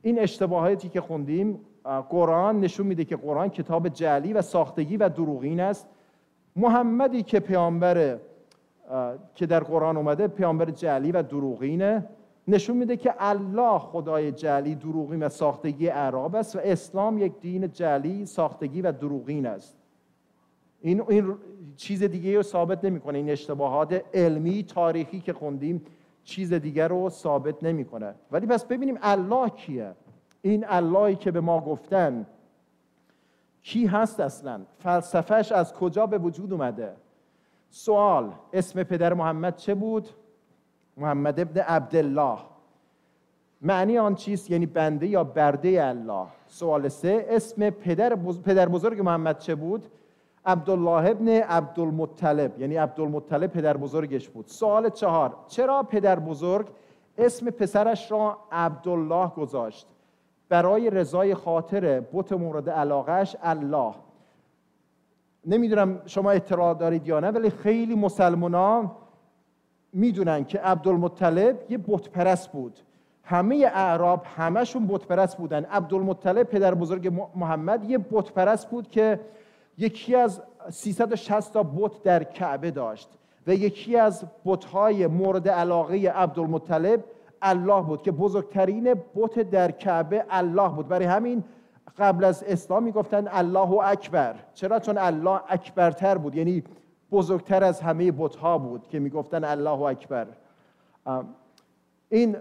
این 0.02 0.18
اشتباهاتی 0.18 0.88
که 0.88 1.00
خوندیم 1.00 1.60
قرآن 2.08 2.60
نشون 2.60 2.86
میده 2.86 3.04
که 3.04 3.16
قرآن 3.16 3.48
کتاب 3.48 3.88
جعلی 3.88 4.32
و 4.32 4.42
ساختگی 4.42 4.96
و 4.96 5.08
دروغین 5.08 5.60
است. 5.60 5.88
محمدی 6.56 7.22
که 7.22 7.40
پیامبر 7.40 8.18
که 9.34 9.46
در 9.46 9.60
قرآن 9.60 9.96
اومده 9.96 10.28
پیامبر 10.28 10.70
جعلی 10.70 11.12
و 11.12 11.22
دروغینه. 11.22 12.06
نشون 12.48 12.76
میده 12.76 12.96
که 12.96 13.14
الله 13.18 13.78
خدای 13.78 14.32
جعلی 14.32 14.74
دروغین 14.74 15.22
و 15.22 15.28
ساختگی 15.28 15.88
اعراب 15.88 16.34
است 16.34 16.56
و 16.56 16.58
اسلام 16.62 17.18
یک 17.18 17.40
دین 17.40 17.72
جعلی 17.72 18.26
ساختگی 18.26 18.82
و 18.82 18.92
دروغین 18.92 19.46
است. 19.46 19.76
این, 20.84 21.02
این 21.08 21.34
چیز 21.76 22.02
دیگه 22.02 22.36
رو 22.36 22.42
ثابت 22.42 22.84
نمی‌کنه. 22.84 23.18
این 23.18 23.30
اشتباهات 23.30 24.04
علمی 24.14 24.62
تاریخی 24.62 25.20
که 25.20 25.32
خوندیم 25.32 25.82
چیز 26.24 26.52
دیگر 26.52 26.88
رو 26.88 27.10
ثابت 27.10 27.64
نمی‌کنه. 27.64 28.14
ولی 28.30 28.46
پس 28.46 28.64
ببینیم 28.64 28.98
الله 29.02 29.48
کیه. 29.48 29.92
این 30.42 30.64
اللهی 30.68 31.16
که 31.16 31.30
به 31.30 31.40
ما 31.40 31.60
گفتن 31.60 32.26
کی 33.62 33.86
هست 33.86 34.20
اصلا؟ 34.20 34.60
فلسفهش 34.78 35.52
از 35.52 35.74
کجا 35.74 36.06
به 36.06 36.18
وجود 36.18 36.52
اومده؟ 36.52 36.96
سوال 37.70 38.32
اسم 38.52 38.82
پدر 38.82 39.14
محمد 39.14 39.56
چه 39.56 39.74
بود؟ 39.74 40.08
محمد 40.96 41.40
ابن 41.40 41.60
عبدالله. 41.60 42.38
معنی 43.62 43.98
آن 43.98 44.14
چیست؟ 44.14 44.50
یعنی 44.50 44.66
بنده 44.66 45.06
یا 45.06 45.24
برده 45.24 45.84
الله؟ 45.84 46.26
سوال 46.46 46.88
سه 46.88 47.26
اسم 47.28 47.70
پدر, 47.70 48.16
پدر 48.44 48.68
بزرگ 48.68 49.00
محمد 49.00 49.38
چه 49.38 49.54
بود؟ 49.54 49.86
عبدالله 50.46 51.10
ابن 51.10 51.28
عبدالمطلب 51.28 52.60
یعنی 52.60 52.76
عبدالمطلب 52.76 53.46
پدر 53.46 53.76
بزرگش 53.76 54.28
بود. 54.28 54.46
سوال 54.46 54.88
چهار 54.88 55.36
چرا 55.48 55.82
پدر 55.82 56.18
بزرگ 56.18 56.66
اسم 57.18 57.50
پسرش 57.50 58.10
را 58.12 58.38
عبدالله 58.52 59.28
گذاشت؟ 59.28 59.86
برای 60.48 60.90
رضای 60.90 61.34
خاطر 61.34 62.00
بت 62.12 62.32
مورد 62.32 62.70
علاقهش 62.70 63.36
الله. 63.42 63.94
نمی‌دونم 65.46 66.02
شما 66.06 66.30
اطلاع 66.30 66.74
دارید 66.74 67.08
یا 67.08 67.20
نه 67.20 67.30
ولی 67.30 67.50
خیلی 67.50 67.94
مسلمان 67.94 68.90
می‌دونن 69.92 70.44
که 70.44 70.58
عبدالمطلب 70.58 71.70
یه 71.70 71.78
بت 71.78 72.08
پرست 72.08 72.52
بود. 72.52 72.78
همه 73.22 73.70
اعراب 73.74 74.22
همشون 74.36 74.86
بت 74.86 75.06
پرست 75.06 75.36
بودن. 75.36 75.64
عبدالمطلب 75.64 76.42
پدر 76.42 76.74
بزرگ 76.74 77.28
محمد 77.34 77.90
یه 77.90 77.98
بت 77.98 78.32
پرست 78.32 78.70
بود 78.70 78.88
که 78.88 79.20
یکی 79.78 80.16
از 80.16 80.42
360 80.70 81.52
تا 81.52 81.62
بت 81.62 82.02
در 82.02 82.24
کعبه 82.24 82.70
داشت 82.70 83.08
و 83.46 83.54
یکی 83.54 83.96
از 83.96 84.24
بت‌های 84.44 85.06
مورد 85.06 85.48
علاقه 85.48 86.10
عبدالمطلب 86.10 87.04
الله 87.42 87.82
بود 87.82 88.02
که 88.02 88.12
بزرگترین 88.12 88.94
بت 89.16 89.38
در 89.50 89.70
کعبه 89.70 90.24
الله 90.30 90.68
بود. 90.68 90.88
برای 90.88 91.06
همین 91.06 91.44
قبل 91.98 92.24
از 92.24 92.44
اسلام 92.44 92.82
می‌گفتن 92.82 93.28
الله 93.28 93.70
اکبر. 93.72 94.34
چرا؟ 94.54 94.78
چون 94.78 94.98
الله 94.98 95.40
اکبرتر 95.48 96.18
بود 96.18 96.34
یعنی 96.34 96.64
بزرگتر 97.12 97.64
از 97.64 97.80
همه 97.80 98.12
بت‌ها 98.12 98.58
بود 98.58 98.88
که 98.88 98.98
می‌گفتن 98.98 99.44
الله 99.44 99.80
اکبر. 99.82 100.26
این 102.08 102.36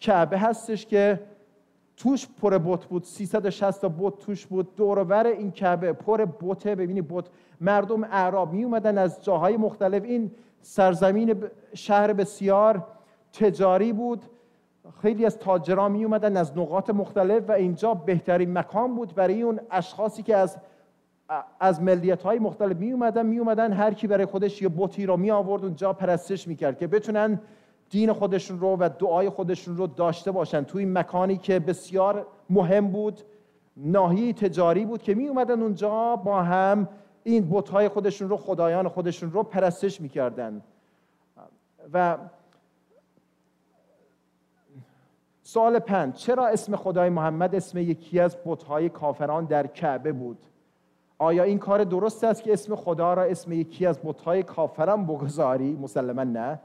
کعبه 0.00 0.38
هستش 0.38 0.86
که 0.86 1.20
توش 1.96 2.28
پر 2.42 2.58
بت 2.58 2.84
بود 2.84 3.04
360 3.04 3.80
تا 3.80 3.88
بت 3.98 4.18
توش 4.18 4.46
بود. 4.46 4.76
دورور 4.76 5.26
این 5.26 5.50
کعبه 5.50 5.92
پر 5.92 6.24
بته 6.24 6.74
ببینی 6.74 7.02
بت. 7.02 7.24
مردم 7.60 8.04
اعراب 8.04 8.52
می 8.52 8.64
اومدن 8.64 8.98
از 8.98 9.24
جاهای 9.24 9.56
مختلف. 9.56 10.02
این 10.04 10.30
سرزمین 10.60 11.34
شهر 11.74 12.12
بسیار 12.12 12.86
تجاری 13.32 13.92
بود. 13.92 14.24
خیلی 15.02 15.26
از 15.26 15.38
تاجران 15.38 15.92
می 15.92 16.04
اومدن 16.04 16.36
از 16.36 16.58
نقاط 16.58 16.90
مختلف 16.90 17.48
و 17.48 17.52
اینجا 17.52 17.94
بهترین 17.94 18.58
مکان 18.58 18.94
بود 18.94 19.14
برای 19.14 19.42
اون 19.42 19.60
اشخاصی 19.70 20.22
که 20.22 20.36
از 20.36 20.56
از 21.60 21.82
ملیت 21.82 22.22
های 22.22 22.38
مختلف 22.38 22.76
می 22.76 22.92
اومدن 22.92 23.26
می 23.26 23.38
اومدن 23.38 23.72
هر 23.72 23.94
کی 23.94 24.06
برای 24.06 24.26
خودش 24.26 24.62
یه 24.62 24.68
بوتی 24.68 25.06
رو 25.06 25.16
می 25.16 25.30
آورد 25.30 25.64
اونجا 25.64 25.92
پرستش 25.92 26.48
می‌کرد 26.48 26.78
که 26.78 26.86
بتونن 26.86 27.40
دین 27.94 28.12
خودشون 28.12 28.60
رو 28.60 28.76
و 28.76 28.90
دعای 28.98 29.28
خودشون 29.28 29.76
رو 29.76 29.86
داشته 29.86 30.30
باشن. 30.30 30.64
توی 30.64 30.84
این 30.84 30.98
مکانی 30.98 31.36
که 31.36 31.58
بسیار 31.58 32.26
مهم 32.50 32.88
بود 32.90 33.20
ناحیه 33.76 34.32
تجاری 34.32 34.84
بود 34.84 35.02
که 35.02 35.14
می 35.14 35.28
اومدن 35.28 35.62
اونجا 35.62 36.16
با 36.16 36.42
هم 36.42 36.88
این 37.24 37.50
بتهای 37.50 37.88
خودشون 37.88 38.28
رو 38.28 38.36
خدایان 38.36 38.88
خودشون 38.88 39.32
رو 39.32 39.42
پرستش 39.42 40.00
می‌کردن. 40.00 40.62
و 41.92 42.18
سوال 45.42 45.78
پنج 45.78 46.14
چرا 46.14 46.46
اسم 46.46 46.76
خدای 46.76 47.10
محمد 47.10 47.54
اسم 47.54 47.78
یکی 47.78 48.20
از 48.20 48.36
بتهای 48.46 48.88
کافران 48.88 49.44
در 49.44 49.66
کعبه 49.66 50.12
بود؟ 50.12 50.38
آیا 51.18 51.42
این 51.42 51.58
کار 51.58 51.84
درست 51.84 52.24
است 52.24 52.42
که 52.42 52.52
اسم 52.52 52.76
خدا 52.76 53.14
را 53.14 53.22
اسم 53.22 53.52
یکی 53.52 53.86
از 53.86 53.98
بتهای 54.04 54.42
کافران 54.42 55.06
بگذاری؟ 55.06 55.72
مسلما 55.72 56.24
نه. 56.24 56.60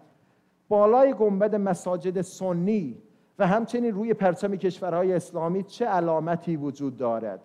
بالای 0.69 1.13
گنبد 1.13 1.55
مساجد 1.55 2.21
سنی 2.21 2.97
و 3.39 3.47
همچنین 3.47 3.93
روی 3.93 4.13
پرچم 4.13 4.55
کشورهای 4.55 5.13
اسلامی 5.13 5.63
چه 5.63 5.85
علامتی 5.85 6.55
وجود 6.55 6.97
دارد؟ 6.97 7.41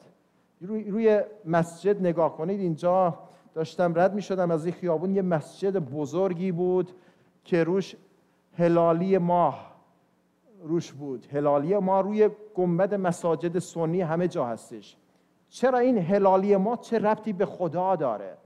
روی, 0.61 0.91
روی 0.91 1.21
مسجد 1.45 2.01
نگاه 2.01 2.37
کنید 2.37 2.61
اینجا 2.61 3.19
داشتم 3.55 3.93
رد 3.97 4.15
می 4.15 4.23
شدم 4.23 4.51
از 4.51 4.65
این 4.65 4.75
خیابون 4.75 5.11
یه 5.11 5.23
مسجد 5.23 5.77
بزرگی 5.77 6.53
بود 6.53 6.93
که 7.45 7.65
روش 7.65 7.97
هلالی 8.59 9.19
ماه 9.19 9.75
روش 10.65 10.93
بود. 10.93 11.27
هلالی 11.33 11.79
ما 11.79 12.01
روی 12.01 12.31
گنبد 12.55 12.95
مساجد 12.95 13.59
سنی 13.59 14.01
همه 14.01 14.29
جا 14.29 14.47
هستش. 14.47 14.97
چرا 15.49 15.79
این 15.79 15.99
هلالی 15.99 16.57
ما 16.57 16.77
چه 16.77 16.99
ربطی 16.99 17.33
به 17.33 17.47
خدا 17.47 17.97
داره؟ 17.97 18.37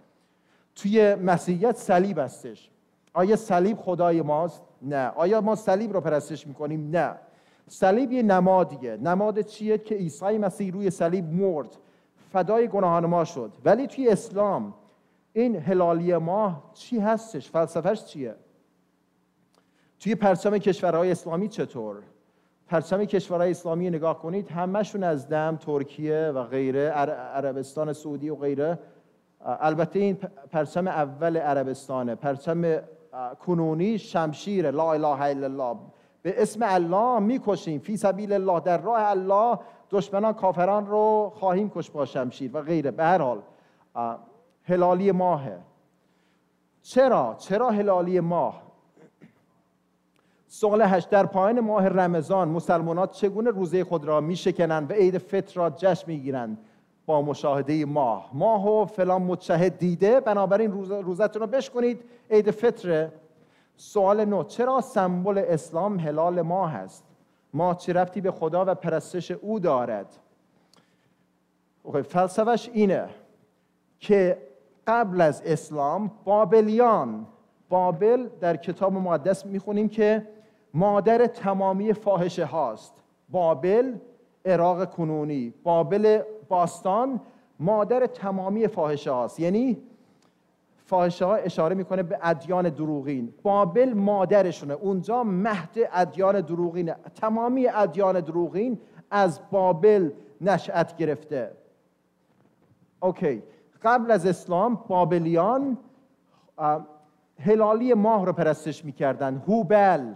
توی 0.74 1.14
مسیحیت 1.14 1.76
صلیب 1.76 2.18
هستش. 2.18 2.70
آیا 3.14 3.36
صلیب 3.36 3.76
خدای 3.76 4.22
ماست؟ 4.22 4.62
نه. 4.82 5.08
آیا 5.08 5.40
ما 5.40 5.54
صلیب 5.54 5.92
رو 5.92 6.00
پرستش 6.00 6.46
می‌کنیم؟ 6.46 6.90
نه. 6.90 7.14
صلیب 7.68 8.12
یه 8.12 8.22
نمادیه. 8.22 8.96
نماد 8.96 9.40
چیه؟ 9.40 9.78
که 9.78 9.94
عیسی 9.94 10.38
مسیح 10.38 10.72
روی 10.72 10.90
صلیب 10.90 11.32
مرد. 11.32 11.76
فدای 12.32 12.68
گناهان 12.68 13.06
ما 13.06 13.24
شد. 13.24 13.52
ولی 13.64 13.86
توی 13.86 14.08
اسلام 14.08 14.74
این 15.32 15.56
هلالی 15.56 16.16
ماه 16.16 16.70
چی 16.74 16.98
هستش؟ 16.98 17.50
فلسفهش 17.50 18.04
چیه؟ 18.04 18.34
توی 20.00 20.14
پرچم 20.14 20.58
کشورهای 20.58 21.10
اسلامی 21.10 21.48
چطور؟ 21.48 21.96
پرچم 22.66 23.04
کشورهای 23.04 23.50
اسلامی 23.50 23.90
نگاه 23.90 24.18
کنید 24.18 24.50
همشون 24.50 25.04
از 25.04 25.28
دم 25.28 25.58
ترکیه 25.60 26.32
و 26.34 26.44
غیره 26.44 26.88
عربستان 26.90 27.92
سعودی 27.92 28.30
و 28.30 28.34
غیره. 28.36 28.78
البته 29.40 29.98
این 29.98 30.14
پرچم 30.50 30.88
اول 30.88 31.36
عربستانه. 31.36 32.14
پرچم 32.14 32.80
کنونی 33.46 33.98
شمشیر 33.98 34.70
لا 34.70 34.92
اله 34.92 35.20
الا 35.20 35.46
الله. 35.46 35.76
به 36.22 36.42
اسم 36.42 36.60
الله 36.62 37.18
می‌کشیم. 37.18 37.80
فی 37.80 37.96
سبیل 37.96 38.32
الله 38.32 38.60
در 38.60 38.78
راه 38.78 39.02
الله 39.02 39.58
دشمنان 39.90 40.32
کافران 40.32 40.86
رو 40.86 41.32
خواهیم 41.34 41.70
کش 41.74 41.90
با 41.90 42.04
شمشیر 42.04 42.50
و 42.56 42.62
غیره. 42.62 42.90
به 42.90 43.04
هر 43.04 43.22
حال 43.22 43.42
هلالی 44.64 45.12
ماهه. 45.12 45.58
چرا؟ 46.82 47.34
چرا 47.38 47.70
هلالی 47.70 48.20
ماه؟ 48.20 48.62
سوال 50.46 50.82
هشت. 50.82 51.10
در 51.10 51.26
پایان 51.26 51.60
ماه 51.60 51.88
رمضان 51.88 52.48
مسلمانات 52.48 53.12
چگونه 53.12 53.50
روزه 53.50 53.84
خود 53.84 54.04
را 54.04 54.20
میشکنند 54.20 54.90
و 54.90 54.94
عید 54.94 55.18
فطر 55.18 55.54
را 55.54 55.70
جشن 55.70 56.04
می‌گیرند؟ 56.06 56.58
با 57.08 57.22
مشاهده 57.22 57.84
ماه. 57.84 58.30
ماه 58.32 58.68
و 58.68 58.84
فلان 58.84 59.22
متشهد 59.22 59.78
دیده 59.78 60.20
بنابراین 60.20 60.72
روز 60.72 60.90
روزتون 60.90 61.42
رو 61.42 61.48
بشکنید. 61.48 62.04
عید 62.30 62.50
فطر. 62.50 63.08
سوال 63.76 64.24
نو 64.24 64.44
چرا 64.44 64.80
سمبل 64.80 65.38
اسلام 65.38 65.98
هلال 65.98 66.42
ماه 66.42 66.74
است؟ 66.74 67.04
ماه 67.54 67.76
چه 67.76 67.92
رفتی 67.92 68.20
به 68.20 68.30
خدا 68.30 68.64
و 68.68 68.74
پرستش 68.74 69.30
او 69.30 69.60
دارد؟ 69.60 70.16
فلسفهش 72.04 72.70
اینه 72.72 73.08
که 74.00 74.38
قبل 74.86 75.20
از 75.20 75.42
اسلام 75.46 76.10
بابلیان 76.24 77.26
بابل 77.68 78.28
در 78.40 78.56
کتاب 78.56 78.92
مقدس 78.92 79.46
می‌خونیم 79.46 79.88
که 79.88 80.26
مادر 80.74 81.26
تمامی 81.26 81.92
فاحشه 81.92 82.44
هاست. 82.44 83.02
بابل 83.28 83.94
عراق 84.44 84.90
کنونی. 84.90 85.54
بابل 85.62 86.22
باستان 86.48 87.20
مادر 87.60 88.06
تمامی 88.06 88.68
فاحشه 88.68 89.10
هاست. 89.10 89.40
یعنی 89.40 89.78
فاحشه 90.84 91.24
ها 91.24 91.34
اشاره 91.34 91.74
می‌کنه 91.74 92.02
به 92.02 92.18
ادیان 92.22 92.68
دروغین. 92.68 93.34
بابل 93.42 93.92
مادرشونه. 93.92 94.74
اونجا 94.74 95.24
مهد 95.24 95.76
ادیان 95.92 96.40
دروغینه. 96.40 96.96
تمامی 97.14 97.68
ادیان 97.68 98.20
دروغین 98.20 98.80
از 99.10 99.40
بابل 99.50 100.10
نشأت 100.40 100.96
گرفته. 100.96 101.52
اوکی. 103.00 103.42
قبل 103.82 104.10
از 104.10 104.26
اسلام 104.26 104.84
بابلیان 104.88 105.78
هلالی 107.40 107.94
ماه 107.94 108.26
رو 108.26 108.32
پرستش 108.32 108.84
می‌کردن. 108.84 109.42
هوبل. 109.48 110.12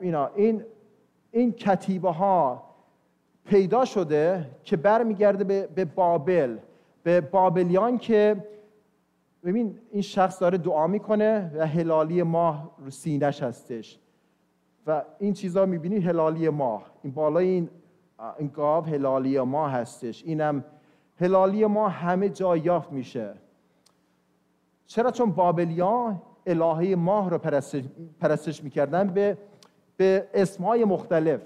اینا 0.00 0.26
این 0.34 0.64
این 1.30 1.52
کتیبه 1.52 2.10
ها 2.10 2.67
پیدا 3.48 3.84
شده 3.84 4.50
که 4.64 4.76
برمیگرده 4.76 5.44
به, 5.44 5.66
به 5.74 5.84
بابل. 5.84 6.56
به 7.02 7.20
بابلیان 7.20 7.98
که 7.98 8.44
ببین 9.44 9.78
این 9.90 10.02
شخص 10.02 10.40
داره 10.40 10.58
دعا 10.58 10.86
می‌کنه 10.86 11.50
و 11.54 11.66
هلالی 11.66 12.22
ماه 12.22 12.70
رو 12.78 12.90
سینش 12.90 13.42
هستش. 13.42 13.98
و 14.86 15.02
این 15.18 15.32
چیزا 15.32 15.66
می‌بینی 15.66 15.98
هلالی 15.98 16.48
ماه. 16.48 16.90
این 17.02 17.12
بالای 17.12 17.48
این 17.48 17.68
این 18.38 18.48
گاو 18.48 18.84
هلالی 18.84 19.40
ماه 19.40 19.72
هستش. 19.72 20.24
اینم 20.24 20.64
هلالی 21.20 21.66
ماه 21.66 21.92
همه 21.92 22.28
جا 22.28 22.56
یافت 22.56 22.92
میشه. 22.92 23.34
چرا؟ 24.86 25.10
چون 25.10 25.30
بابلیان 25.30 26.22
الهه 26.46 26.94
ماه 26.94 27.30
رو 27.30 27.38
پرستش, 27.38 27.84
پرستش 28.20 28.64
می‌کردن 28.64 29.06
به 29.06 29.38
به 29.96 30.28
اسمهای 30.34 30.84
مختلف. 30.84 31.40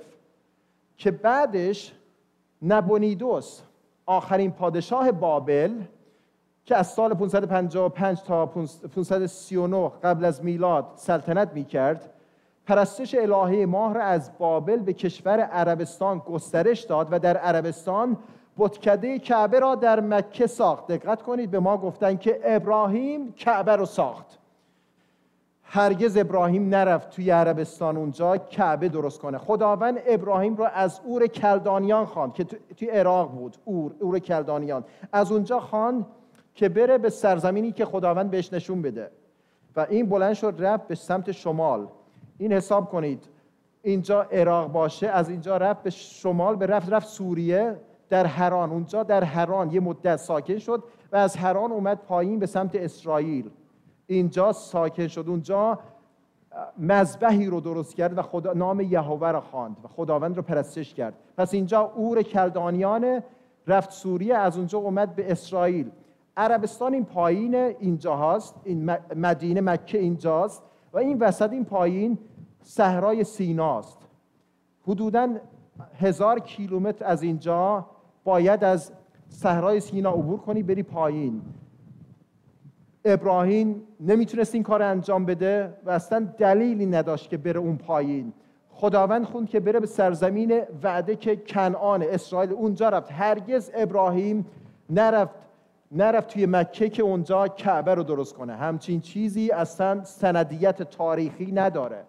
که 1.03 1.11
بعدش 1.11 1.93
نبونیدوس 2.63 3.61
آخرین 4.07 4.51
پادشاه 4.51 5.13
بابل 5.13 5.81
که 6.65 6.77
از 6.77 6.87
سال 6.87 7.15
555 7.15 8.23
تا 8.23 8.47
539 8.47 9.89
قبل 10.03 10.25
از 10.25 10.45
میلاد 10.45 10.87
سلطنت 10.97 11.51
می‌کرد 11.55 12.11
پرستش 12.67 13.15
الهه 13.15 13.67
ماه 13.67 13.95
را 13.95 14.03
از 14.03 14.39
بابل 14.39 14.77
به 14.77 14.93
کشور 14.93 15.41
عربستان 15.41 16.19
گسترش 16.19 16.81
داد 16.81 17.09
و 17.11 17.19
در 17.19 17.37
عربستان 17.37 18.17
بتکده 18.59 19.19
کعبه 19.19 19.61
را 19.61 19.75
در 19.75 20.01
مکه 20.01 20.47
ساخت. 20.47 20.87
دقت 20.87 21.23
کنید 21.23 21.51
به 21.51 21.61
ما 21.61 21.77
گفتن 21.77 22.17
که 22.17 22.41
ابراهیم 22.45 23.33
کعبه 23.33 23.77
رو 23.77 23.87
ساخت. 23.87 24.39
هرگز 25.75 26.17
ابراهیم 26.17 26.69
نرفت 26.69 27.11
توی 27.11 27.31
عربستان 27.31 27.97
اونجا 27.97 28.37
کعبه 28.37 28.89
درست 28.89 29.21
کنه. 29.21 29.39
خداوند 29.39 29.99
ابراهیم 30.07 30.55
رو 30.55 30.65
از 30.65 31.01
اور 31.07 31.27
کلدانیان 31.27 32.05
خواند 32.05 32.33
که 32.33 32.45
توی 32.77 32.89
عراق 32.89 33.31
بود. 33.31 33.57
اور 33.65 33.95
اور 34.01 34.19
کلدانیان. 34.19 34.85
از 35.13 35.33
اونجا 35.33 35.61
خواند 35.61 36.07
که 36.55 36.69
بره 36.69 36.99
به 36.99 37.11
سرزمینی 37.11 37.73
که 37.73 37.85
خداوند 37.85 38.31
بهش 38.31 38.53
نشون 38.53 38.83
بده. 38.83 39.11
و 39.77 39.87
این 39.91 40.09
بلند 40.09 40.35
شد 40.35 40.55
رفت 40.59 40.89
به 40.89 40.95
سمت 40.95 41.33
شمال. 41.33 41.87
این 42.39 42.53
حساب 42.53 42.91
کنید. 42.91 43.29
اینجا 43.83 44.23
عراق 44.23 44.73
باشه 44.73 45.09
از 45.09 45.31
اینجا 45.31 45.57
رفت 45.57 45.83
به 45.83 45.91
شمال 45.91 46.57
به 46.57 46.67
رفت 46.67 46.93
رفت 46.93 47.09
سوریه 47.09 47.77
در 48.09 48.27
هران 48.27 48.71
اونجا 48.71 49.03
در 49.03 49.25
هران 49.25 49.71
یه 49.71 49.81
مدت 49.81 50.17
ساکن 50.17 50.59
شد 50.59 50.85
و 51.13 51.17
از 51.17 51.37
هران 51.37 51.73
اومد 51.73 51.99
پایین 51.99 52.39
به 52.39 52.47
سمت 52.47 52.75
اسرائیل. 52.75 53.51
اینجا 54.13 54.53
ساکن 54.53 55.07
شد. 55.07 55.25
اونجا 55.29 55.79
مذبحی 56.79 57.47
رو 57.47 57.61
درست 57.61 57.95
کرد 57.95 58.19
و 58.19 58.23
خدا 58.23 58.53
نام 58.53 58.81
یهوه 58.81 59.31
را 59.31 59.41
خواند 59.41 59.77
و 59.85 59.89
خداوند 59.89 60.37
رو 60.37 60.43
پرستش 60.43 60.95
کرد. 60.95 61.15
پس 61.37 61.55
اینجا 61.55 61.81
اور 61.81 62.23
کلدانیان 62.23 63.23
رفت 63.67 63.91
سوریه 63.91 64.37
از 64.37 64.57
اونجا 64.57 64.79
اومد 64.79 65.15
به 65.15 65.33
اسرائیل. 65.33 65.91
عربستان 66.37 66.95
این 66.95 67.05
پایین 67.05 67.55
اینجا 67.55 68.17
هست 68.17 68.55
این 68.65 68.91
مدینه 69.17 69.61
مکه 69.61 69.99
اینجاست 69.99 70.63
و 70.93 70.99
این 70.99 71.19
وسط 71.19 71.53
این 71.53 71.65
پایین 71.65 72.19
صحرای 72.63 73.25
سیناست. 73.25 73.99
حدوداً 74.87 75.29
هزار 75.99 76.41
کیلومتر 76.41 77.05
از 77.05 77.23
اینجا 77.23 77.87
باید 78.25 78.65
از 78.65 78.93
صحرای 79.29 79.81
سینا 79.81 80.11
عبور 80.11 80.39
کنی 80.39 80.63
بری 80.63 80.83
پایین. 80.83 81.43
ابراهیم 83.05 83.83
نمی‌تونست 84.01 84.55
این 84.55 84.63
کار 84.63 84.83
انجام 84.83 85.25
بده 85.25 85.75
و 85.85 85.91
اصلا 85.91 86.29
دلیلی 86.39 86.87
نداشت 86.87 87.31
که 87.31 87.37
بره 87.37 87.61
اون 87.61 87.77
پایین. 87.77 88.33
خداوند 88.71 89.25
خوند 89.25 89.49
که 89.49 89.61
بره 89.61 89.81
به 89.81 89.87
سرزمین 89.87 90.63
وعده 90.83 91.17
که 91.17 91.37
کنعان 91.37 92.03
اسرائیل 92.03 92.53
اونجا 92.53 92.89
رفت. 92.89 93.13
هرگز 93.13 93.71
ابراهیم 93.75 94.47
نرفت 94.91 95.35
نرفت 95.93 96.29
توی 96.29 96.47
مکه 96.47 96.89
که 96.89 97.03
اونجا 97.03 97.49
کعبه 97.49 97.95
رو 97.95 98.03
درست 98.03 98.35
کنه. 98.35 98.57
همچین 98.57 99.01
چیزی 99.01 99.51
اصلا 99.51 100.05
سندیت 100.05 100.83
تاریخی 100.83 101.53
نداره. 101.53 102.05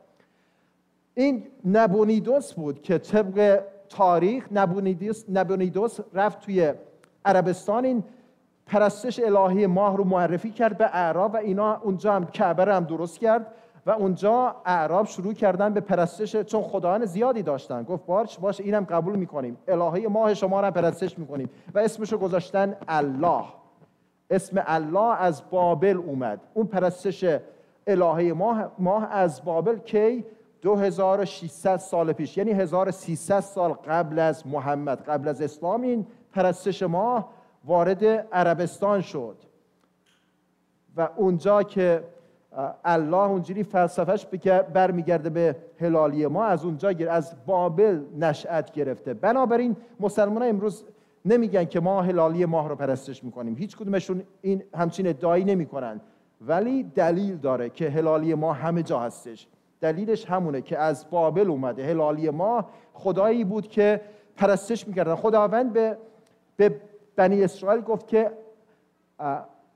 این 1.13 1.43
نبونیدوس 1.65 2.53
بود 2.53 2.81
که 2.81 2.97
طبق 2.97 3.61
تاریخ 3.89 4.47
نبونیدوس, 4.51 5.25
نبونیدوس 5.29 5.99
رفت 6.13 6.39
توی 6.39 6.73
عربستان. 7.25 7.85
این 7.85 8.03
پرستش 8.74 9.19
الهی 9.19 9.67
ماه 9.67 9.97
رو 9.97 10.03
معرفی 10.03 10.51
کرد 10.51 10.78
به 10.78 10.86
اعراب 10.86 11.34
و 11.34 11.38
اینا 11.38 11.80
اونجا 11.84 12.13
هم 12.13 12.26
کعبه 12.26 12.74
هم 12.74 12.84
درست 12.84 13.19
کرد 13.19 13.47
و 13.86 13.91
اونجا 13.91 14.55
اعراب 14.65 15.05
شروع 15.05 15.34
کردن 15.34 15.74
به 15.74 15.80
پرستش 15.80 16.36
چون 16.36 16.61
خدایان 16.61 17.05
زیادی 17.05 17.43
داشتن. 17.43 17.84
گفت 17.84 18.05
باش 18.05 18.39
باش 18.39 18.61
اینم 18.61 18.84
قبول 18.84 19.15
می‌کنیم. 19.15 19.57
الهه 19.67 20.07
ماه 20.07 20.34
شما 20.34 20.61
رو 20.61 20.71
پرستش 20.71 21.19
می‌کنیم. 21.19 21.49
و 21.74 21.80
اسمشو 21.80 22.17
گذاشتن 22.17 22.76
الله. 22.88 23.43
اسم 24.30 24.63
الله 24.65 25.21
از 25.21 25.43
بابل 25.49 25.97
اومد. 25.97 26.39
اون 26.53 26.65
پرستش 26.65 27.26
الهه 27.88 28.34
ماه, 28.34 28.71
ماه 28.80 29.11
از 29.11 29.45
بابل 29.45 29.78
کی؟ 29.78 30.26
2600 30.61 31.78
سال 31.78 32.13
پیش. 32.13 32.38
یعنی 32.38 32.51
1300 32.51 33.39
سال 33.39 33.74
قبل 33.74 34.19
از 34.19 34.47
محمد 34.47 35.03
قبل 35.03 35.28
از 35.28 35.41
اسلام. 35.41 35.82
این 35.82 36.07
پرستش 36.34 36.84
ماه 36.84 37.42
وارد 37.64 38.05
عربستان 38.32 39.01
شد. 39.01 39.38
و 40.97 41.09
اونجا 41.16 41.64
که 41.64 42.03
الله 42.86 43.30
اونجوری 43.30 43.64
فلسفهش 43.64 44.26
برمیگرده 44.74 45.30
به 45.30 45.55
هلالی 45.80 46.28
ما 46.28 46.45
از 46.45 46.66
اونجا 46.66 46.93
از 47.09 47.36
بابل 47.45 48.01
نشأت 48.20 48.72
گرفته. 48.72 49.14
بنابراین 49.14 49.76
مسلمان 49.99 50.43
امروز 50.43 50.84
نمیگن 51.26 51.66
که 51.66 51.80
ما 51.80 52.01
هلالی 52.01 52.45
ماه 52.45 52.70
رو 52.70 52.76
پرستش 52.76 53.24
می‌کنیم. 53.24 53.55
هیچ 53.55 53.78
کدومشون 53.78 54.24
این 54.41 54.64
همچین 54.76 55.07
ادعایی 55.07 55.43
نمی‌کنن. 55.43 56.01
ولی 56.41 56.84
دلیل 56.84 57.38
داره 57.38 57.70
که 57.70 57.89
هلالی 57.89 58.34
ما 58.34 58.53
همه 58.53 58.84
جا 58.84 58.99
هستش. 58.99 59.47
دلیلش 59.82 60.26
همونه 60.26 60.61
که 60.61 60.78
از 60.78 61.09
بابل 61.09 61.49
اومده. 61.49 61.86
هلالی 61.86 62.30
ما 62.30 62.66
خدایی 62.93 63.43
بود 63.43 63.68
که 63.68 64.01
پرستش 64.38 64.88
می‌کردن 64.88 65.16
خداوند 65.16 65.74
به, 65.74 65.97
به 66.57 66.76
بنی 67.16 67.43
اسرائیل 67.43 67.82
گفت 67.82 68.07
که 68.07 68.32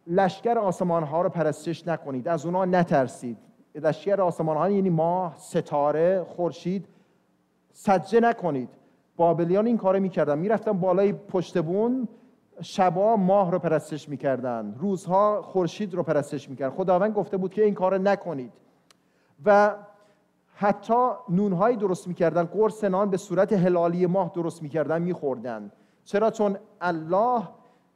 لشکر 0.08 0.58
آسمان 0.58 1.04
ها 1.04 1.22
رو 1.22 1.30
پرستش 1.30 1.88
نکنید. 1.88 2.28
از 2.28 2.46
اونا 2.46 2.66
نترسید. 2.66 3.38
لشکر 3.76 4.22
آسمان 4.22 4.58
ها 4.58 4.70
یعنی 4.70 4.90
ماه 4.90 5.38
ستاره 5.38 6.24
خورشید 6.24 6.88
سجده 7.74 8.20
نکنید. 8.20 8.70
بابلیان 9.16 9.68
این 9.68 9.78
کارو 9.78 10.00
می‌کردن. 10.00 10.38
می‌رفتن 10.38 10.72
بالای 10.72 11.14
پشت 11.14 11.58
بون 11.58 12.08
شبا 12.62 13.16
ماه 13.16 13.52
رو 13.52 13.60
پرستش 13.60 14.10
می‌کردن. 14.10 14.76
روزها 14.80 15.42
خورشید 15.42 15.94
رو 15.94 16.04
پرستش 16.04 16.50
می‌کردن. 16.50 16.76
خداوند 16.76 17.14
گفته 17.14 17.38
بود 17.38 17.54
که 17.54 17.64
این 17.64 17.74
کار 17.74 17.98
نکنید. 17.98 18.54
و 19.46 19.76
حتی 20.56 21.10
نونهایی 21.30 21.78
درست 21.78 22.08
می‌کردن. 22.08 22.44
قرص 22.44 22.84
نان 22.84 23.10
به 23.10 23.18
صورت 23.18 23.54
هلالی 23.54 24.06
ماه 24.06 24.32
درست 24.36 24.64
می‌کردن 24.64 25.02
میخوردن. 25.02 25.72
چرا؟ 26.08 26.32
چون 26.32 26.58
الله 26.82 27.42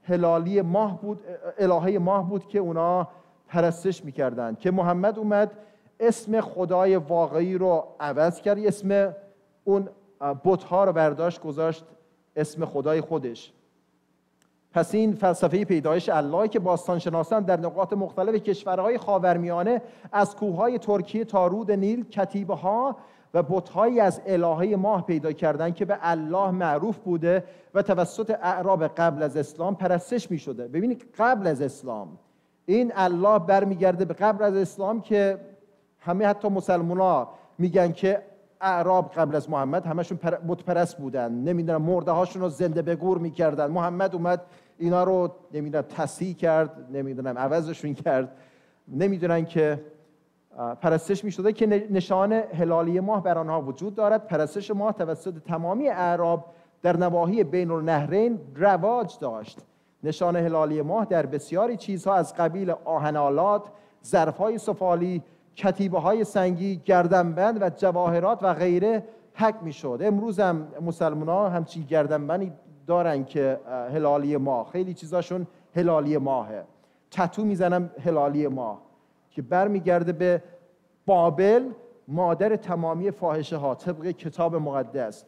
هلالی 0.03 0.61
ماه 0.61 1.01
بود 1.01 1.19
الهه 1.57 1.97
ماه 1.99 2.29
بود 2.29 2.47
که 2.47 2.59
اونا 2.59 3.07
پرستش 3.47 4.05
می‌کردن 4.05 4.55
که 4.55 4.71
محمد 4.71 5.19
اومد 5.19 5.51
اسم 5.99 6.41
خدای 6.41 6.95
واقعی 6.95 7.57
رو 7.57 7.83
عوض 7.99 8.41
کرد 8.41 8.59
اسم 8.59 9.15
اون 9.63 9.89
بتها 10.45 10.83
رو 10.83 10.93
برداشت 10.93 11.41
گذاشت 11.41 11.85
اسم 12.35 12.65
خدای 12.65 13.01
خودش. 13.01 13.53
پس 14.73 14.95
این 14.95 15.13
فلسفه 15.13 15.65
پیدایش 15.65 16.09
الله 16.09 16.47
که 16.47 16.59
باستانشناسان 16.59 17.43
در 17.43 17.59
نقاط 17.59 17.93
مختلف 17.93 18.35
کشورهای 18.35 18.97
خاورمیانه 18.97 19.81
از 20.11 20.35
کوههای 20.35 20.79
ترکیه 20.79 21.25
تا 21.25 21.47
رود 21.47 21.71
نیل 21.71 22.03
کتیبه 22.09 22.55
ها 22.55 22.97
و 23.33 23.43
بتهایی 23.43 23.99
از 23.99 24.21
الهه 24.25 24.75
ماه 24.75 25.05
پیدا 25.05 25.31
کردن 25.31 25.71
که 25.71 25.85
به 25.85 25.97
الله 26.01 26.51
معروف 26.51 26.97
بوده 26.97 27.43
و 27.73 27.81
توسط 27.81 28.37
اعراب 28.41 28.87
قبل 28.87 29.23
از 29.23 29.37
اسلام 29.37 29.75
پرستش 29.75 30.31
می 30.31 30.37
شده 30.37 30.67
ببینید 30.67 31.05
قبل 31.17 31.47
از 31.47 31.61
اسلام 31.61 32.17
این 32.65 32.91
الله 32.95 33.39
برمیگرده 33.39 34.05
به 34.05 34.13
قبل 34.13 34.43
از 34.43 34.55
اسلام 34.55 35.01
که 35.01 35.37
همه 35.99 36.25
حتی 36.25 36.47
مسلمان 36.47 36.99
ها 36.99 37.33
میگن 37.57 37.91
که 37.91 38.21
اعراب 38.61 39.11
قبل 39.11 39.35
از 39.35 39.49
محمد 39.49 39.85
همشون 39.85 40.17
پر- 40.17 40.37
بتپرست 40.47 40.97
بودن. 40.97 41.31
نمی‌دونم 41.31 41.81
مرده 41.81 42.11
هاشون 42.11 42.41
رو 42.41 42.49
زنده 42.49 42.81
به 42.81 42.95
گور 42.95 43.17
می‌کردن. 43.17 43.67
محمد 43.67 44.15
اومد 44.15 44.41
اینا 44.77 45.03
رو 45.03 45.31
نمی‌دونم 45.53 45.85
تصحیح 45.89 46.35
کرد 46.35 46.87
نمی‌دونم 46.93 47.37
عوضشون 47.37 47.93
کرد. 47.93 48.31
نمی‌دونن 48.87 49.45
که 49.45 49.79
پرستش 50.81 51.23
می‌شده 51.23 51.53
که 51.53 51.67
نشان 51.67 52.33
هلالی 52.33 52.99
ماه 52.99 53.23
بر 53.23 53.37
آنها 53.37 53.61
وجود 53.61 53.95
دارد. 53.95 54.27
پرستش 54.27 54.71
ماه 54.71 54.93
توسط 54.93 55.33
تمامی 55.37 55.89
اعراب 55.89 56.45
در 56.81 56.97
نواحی 56.97 57.43
بین 57.43 57.71
النهرین 57.71 58.39
رواج 58.55 59.17
داشت. 59.19 59.59
نشان 60.03 60.35
هلالی 60.35 60.81
ماه 60.81 61.05
در 61.05 61.25
بسیاری 61.25 61.77
چیزها 61.77 62.15
از 62.15 62.35
قبیل 62.35 62.73
آهنالات 62.85 63.63
ظرفهای 64.05 64.57
سفالی 64.57 65.23
کتیبه 65.55 65.99
های 65.99 66.23
سنگی 66.23 66.81
گردنبند 66.85 67.61
و 67.61 67.69
جواهرات 67.69 68.43
و 68.43 68.53
غیره 68.53 69.03
حک 69.33 69.55
می‌شد 69.61 69.99
امروز 70.01 70.39
هم 70.39 70.67
مسلمان 70.81 71.29
ها 71.29 71.49
همچین 71.49 71.83
گردنبندی 71.83 72.51
دارن 72.87 73.25
که 73.25 73.59
هلالی 73.93 74.37
ماه. 74.37 74.69
خیلی 74.71 74.93
چیزاشون 74.93 75.47
هلالی 75.75 76.17
ماهه. 76.17 76.63
تتو 77.11 77.45
می‌زنم 77.45 77.89
هلالی 78.05 78.47
ماه. 78.47 78.90
که 79.31 79.41
برمیگرده 79.41 80.11
به 80.11 80.43
بابل 81.05 81.69
مادر 82.07 82.55
تمامی 82.55 83.11
فاحشه 83.11 83.57
ها 83.57 83.75
طبق 83.75 84.07
کتاب 84.07 84.55
مقدس. 84.55 85.25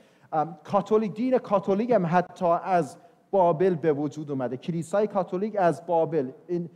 کاتولیک 0.64 1.14
دین 1.14 1.38
کاتولیک 1.38 1.90
هم 1.90 2.06
حتی 2.12 2.46
از 2.64 2.98
بابل 3.32 3.76
به 3.76 3.94
وجود 3.94 4.32
اومده. 4.32 4.58
کلیسای 4.58 5.08
کاتولیک 5.08 5.56
از 5.60 5.86
بابل. 5.86 6.32
این 6.48 6.70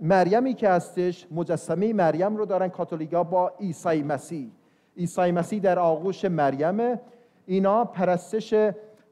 مریمی 0.00 0.54
که 0.54 0.68
هستش 0.68 1.26
مجسمه 1.30 1.92
مریم 1.92 2.36
رو 2.36 2.46
دارن 2.46 2.68
کاتولیکا 2.68 3.24
با 3.24 3.52
عیسی 3.60 4.02
مسیح. 4.02 4.50
عیسی 4.96 5.32
مسیح 5.32 5.60
در 5.60 5.78
آغوش 5.78 6.24
مریمه. 6.24 7.00
اینا 7.46 7.84
پرستش 7.84 8.54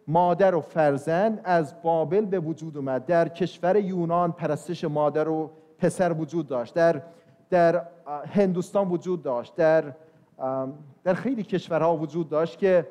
مادر 0.08 0.54
و 0.54 0.60
فرزند 0.60 1.40
از 1.44 1.82
بابل 1.82 2.24
به 2.24 2.40
وجود 2.40 2.76
اومد. 2.76 3.06
در 3.06 3.28
کشور 3.28 3.76
یونان 3.76 4.32
پرستش 4.32 4.84
مادر 4.84 5.28
و 5.28 5.50
پسر 5.78 6.12
وجود 6.12 6.46
داشت. 6.46 6.74
در 6.74 7.02
در 7.52 7.82
هندوستان 8.26 8.88
وجود 8.88 9.22
داشت 9.22 9.54
در 9.54 9.92
در 11.04 11.14
خیلی 11.14 11.42
کشورها 11.42 11.96
وجود 11.96 12.28
داشت 12.28 12.58
که 12.58 12.86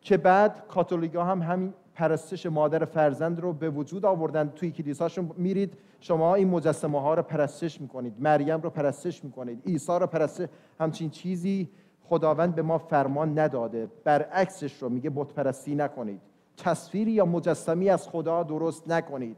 که 0.00 0.16
بعد 0.16 0.62
کاتولیکا 0.68 1.24
هم 1.24 1.42
همین 1.42 1.74
پرستش 1.94 2.46
مادر 2.46 2.84
فرزند 2.84 3.40
رو 3.40 3.52
به 3.52 3.70
وجود 3.70 4.04
آوردن. 4.04 4.52
توی 4.56 4.70
کلیساشون 4.70 5.30
میرید 5.36 5.74
شما 6.00 6.34
این 6.34 6.48
مجسمه 6.48 7.00
ها 7.00 7.14
رو 7.14 7.22
پرستش 7.22 7.80
می‌کنید 7.80 8.14
مریم 8.18 8.60
رو 8.60 8.70
پرستش 8.70 9.24
می‌کنید 9.24 9.62
عیسی 9.66 9.92
رو 9.92 10.06
پرستش 10.06 10.48
همچین 10.80 11.10
چیزی 11.10 11.68
خداوند 12.08 12.54
به 12.54 12.62
ما 12.62 12.78
فرمان 12.78 13.38
نداده. 13.38 13.88
برعکسش 14.04 14.82
رو 14.82 14.88
میگه 14.88 15.10
بت 15.10 15.32
پرستی 15.32 15.74
نکنید. 15.74 16.20
تصویری 16.56 17.10
یا 17.10 17.24
مجسمی 17.24 17.90
از 17.90 18.08
خدا 18.08 18.42
درست 18.42 18.90
نکنید. 18.90 19.36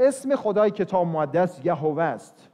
اسم 0.00 0.36
خدای 0.36 0.70
کتاب 0.70 1.06
مقدس 1.06 1.60
یهوه 1.64 2.02
است 2.02 2.48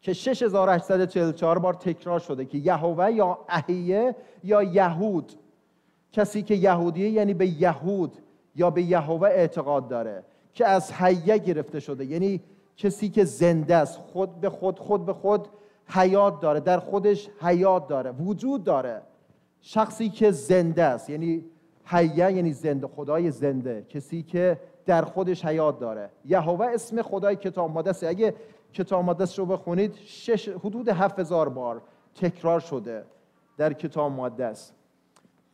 که 0.00 0.12
6844 0.12 1.58
بار 1.58 1.74
تکرار 1.74 2.18
شده 2.18 2.44
که 2.44 2.58
یهوه 2.58 3.12
یا 3.12 3.38
اهیه 3.48 4.16
یا 4.44 4.62
یهود. 4.62 5.32
کسی 6.12 6.42
که 6.42 6.54
یهودیه 6.54 7.08
یعنی 7.08 7.34
به 7.34 7.46
یهود 7.46 8.18
یا 8.56 8.70
به 8.70 8.82
یهوه 8.82 9.28
اعتقاد 9.28 9.88
داره 9.88 10.24
که 10.52 10.66
از 10.66 10.92
حیه 10.92 11.38
گرفته 11.38 11.80
شده. 11.80 12.04
یعنی 12.04 12.40
کسی 12.76 13.08
که 13.08 13.24
زنده 13.24 13.76
است 13.76 13.98
خود 13.98 14.40
به 14.40 14.50
خود 14.50 14.78
خود 14.78 15.06
به 15.06 15.12
خود 15.12 15.48
حیات 15.86 16.40
داره. 16.40 16.60
در 16.60 16.78
خودش 16.78 17.30
حیات 17.40 17.88
داره 17.88 18.10
وجود 18.10 18.64
داره. 18.64 19.02
شخصی 19.60 20.08
که 20.08 20.30
زنده 20.30 20.82
است 20.82 21.10
یعنی 21.10 21.44
حیه 21.84 22.32
یعنی 22.32 22.52
زنده 22.52 22.86
خدای 22.86 23.30
زنده. 23.30 23.86
کسی 23.88 24.22
که 24.22 24.58
در 24.86 25.02
خودش 25.02 25.44
حیات 25.44 25.78
داره. 25.78 26.10
یهوه 26.24 26.66
اسم 26.66 27.02
خدای 27.02 27.36
کتاب 27.36 27.70
مقدس. 27.70 28.04
اگه 28.04 28.34
کتاب 28.72 29.04
مقدس 29.04 29.38
رو 29.38 29.46
بخونید 29.46 29.94
شش 29.94 30.48
حدود 30.48 30.88
هفت 30.88 31.18
هزار 31.18 31.48
بار 31.48 31.82
تکرار 32.14 32.60
شده 32.60 33.04
در 33.56 33.72
کتاب 33.72 34.12
مقدس. 34.12 34.72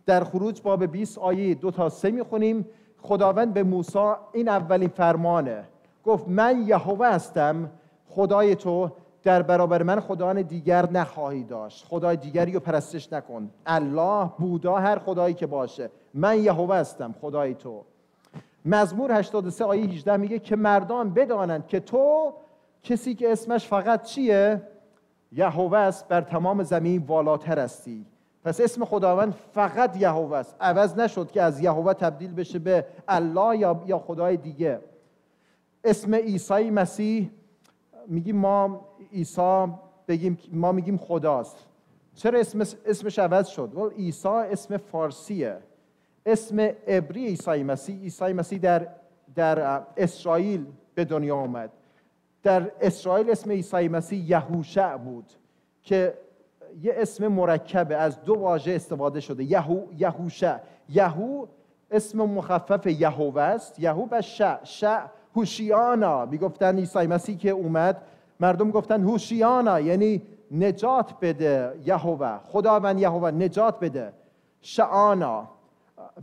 در 0.07 0.25
خروج 0.25 0.63
باب 0.63 0.87
20 0.87 1.19
آیه 1.19 1.55
دو 1.55 1.71
تا 1.71 1.89
سه 1.89 2.11
می‌خونیم. 2.11 2.67
خداوند 3.03 3.55
به 3.55 3.63
موسی 3.63 4.13
این 4.33 4.49
اولین 4.49 4.89
فرمانه 4.89 5.65
گفت 6.05 6.29
من 6.29 6.65
یهوه 6.67 7.07
هستم 7.07 7.71
خدای 8.09 8.55
تو 8.55 8.91
در 9.23 9.43
برابر 9.43 9.83
من 9.83 10.01
خدایان 10.01 10.43
دیگر 10.43 10.91
نخواهی 10.91 11.45
داشت. 11.45 11.87
خدای 11.87 12.17
دیگری 12.17 12.53
رو 12.53 12.61
پرستش 12.61 13.13
نکن. 13.13 13.51
الله 13.67 14.31
بودا 14.39 14.77
هر 14.77 14.99
خدایی 14.99 15.35
که 15.35 15.47
باشه. 15.47 15.91
من 16.15 16.39
یهوه 16.43 16.77
هستم 16.77 17.15
خدای 17.21 17.55
تو. 17.55 17.85
مزمور 18.65 19.13
83 19.13 19.65
آیه 19.65 19.85
18 19.85 20.17
میگه 20.17 20.39
که 20.39 20.57
مردان 20.57 21.15
بدانند 21.15 21.67
که 21.67 21.81
تو 21.81 22.33
کسی 22.83 23.15
که 23.15 23.33
اسمش 23.33 23.67
فقط 23.67 24.03
چیه؟ 24.03 24.63
یهوه 25.33 25.79
است 25.79 26.09
بر 26.09 26.21
تمام 26.21 26.63
زمین 26.63 27.03
والاتر 27.07 27.59
هستی. 27.59 28.07
پس 28.45 28.61
اسم 28.61 28.85
خداوند 28.85 29.35
فقط 29.53 29.97
یهوه 29.97 30.37
است. 30.37 30.57
عوض 30.61 30.99
نشد 30.99 31.31
که 31.31 31.43
از 31.43 31.61
یهوه 31.61 31.95
تبدیل 31.95 32.35
بشه 32.35 32.59
به 32.59 32.87
الله 33.09 33.59
یا 33.59 33.83
یا 33.87 33.99
خدای 33.99 34.37
دیگه. 34.37 34.81
اسم 35.85 36.15
عیسی 36.15 36.71
مسیح 36.71 37.31
میگیم 38.07 38.37
ما 38.37 38.81
عیسی 39.13 39.67
بگیم 40.09 40.39
ما 40.53 40.73
میگیم 40.73 40.97
خداست. 40.97 41.67
چرا 42.15 42.39
اسم 42.39 42.61
اسمش 42.87 43.19
عوض 43.19 43.49
شد؟ 43.49 43.93
عیسی 43.97 44.29
اسم 44.29 44.77
فارسیه. 44.77 45.59
اسم 46.27 46.61
عبری 46.87 47.27
عیسی 47.27 47.63
مسیح. 47.63 48.01
عیسی 48.01 48.33
مسیح 48.33 48.59
در 48.59 48.87
در 49.35 49.83
اسرائیل 49.97 50.67
به 50.95 51.05
دنیا 51.05 51.37
آمد. 51.37 51.71
در 52.43 52.71
اسرائیل 52.81 53.31
اسم 53.31 53.51
عیسی 53.51 53.89
مسیح 53.89 54.31
یهوشع 54.31 54.97
بود 54.97 55.25
که 55.83 56.15
یه 56.83 56.95
اسم 56.97 57.29
مرکبه. 57.29 57.97
از 57.97 58.25
دو 58.25 58.35
واژه 58.35 58.73
استفاده 58.73 59.21
شده. 59.21 59.45
یهو 59.45 59.81
یهوشع. 59.99 60.57
یهو 60.89 61.47
اسم 61.91 62.19
مخفف 62.19 62.87
یهوه 62.87 63.43
است. 63.43 63.79
یهو 63.79 64.07
و 64.11 64.23
شع. 64.23 64.65
شع 64.65 65.01
هوشیانا. 65.37 66.27
می‌گفتن 66.27 66.79
عیسی 66.79 67.07
مسیح 67.07 67.37
که 67.37 67.51
اومد 67.51 68.03
مردم 68.41 68.71
گفتن 68.71 69.03
هوشیانا 69.03 69.81
یعنی 69.81 70.23
نجات 70.51 71.15
بده 71.21 71.73
یهوه. 71.85 72.39
خداوند 72.45 73.01
یهوه 73.01 73.31
نجات 73.31 73.81
بده. 73.81 74.13
شعانا. 74.61 75.49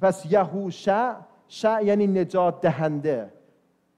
پس 0.01 0.31
یهوشع 0.31 1.13
شع 1.47 1.83
یعنی 1.83 2.07
نجات 2.07 2.61
دهنده. 2.61 3.33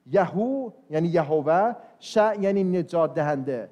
یهو 0.06 0.70
یعنی 0.90 1.08
یهوه 1.08 1.72
شع 1.98 2.40
یعنی 2.40 2.64
نجات 2.64 3.14
دهنده. 3.14 3.68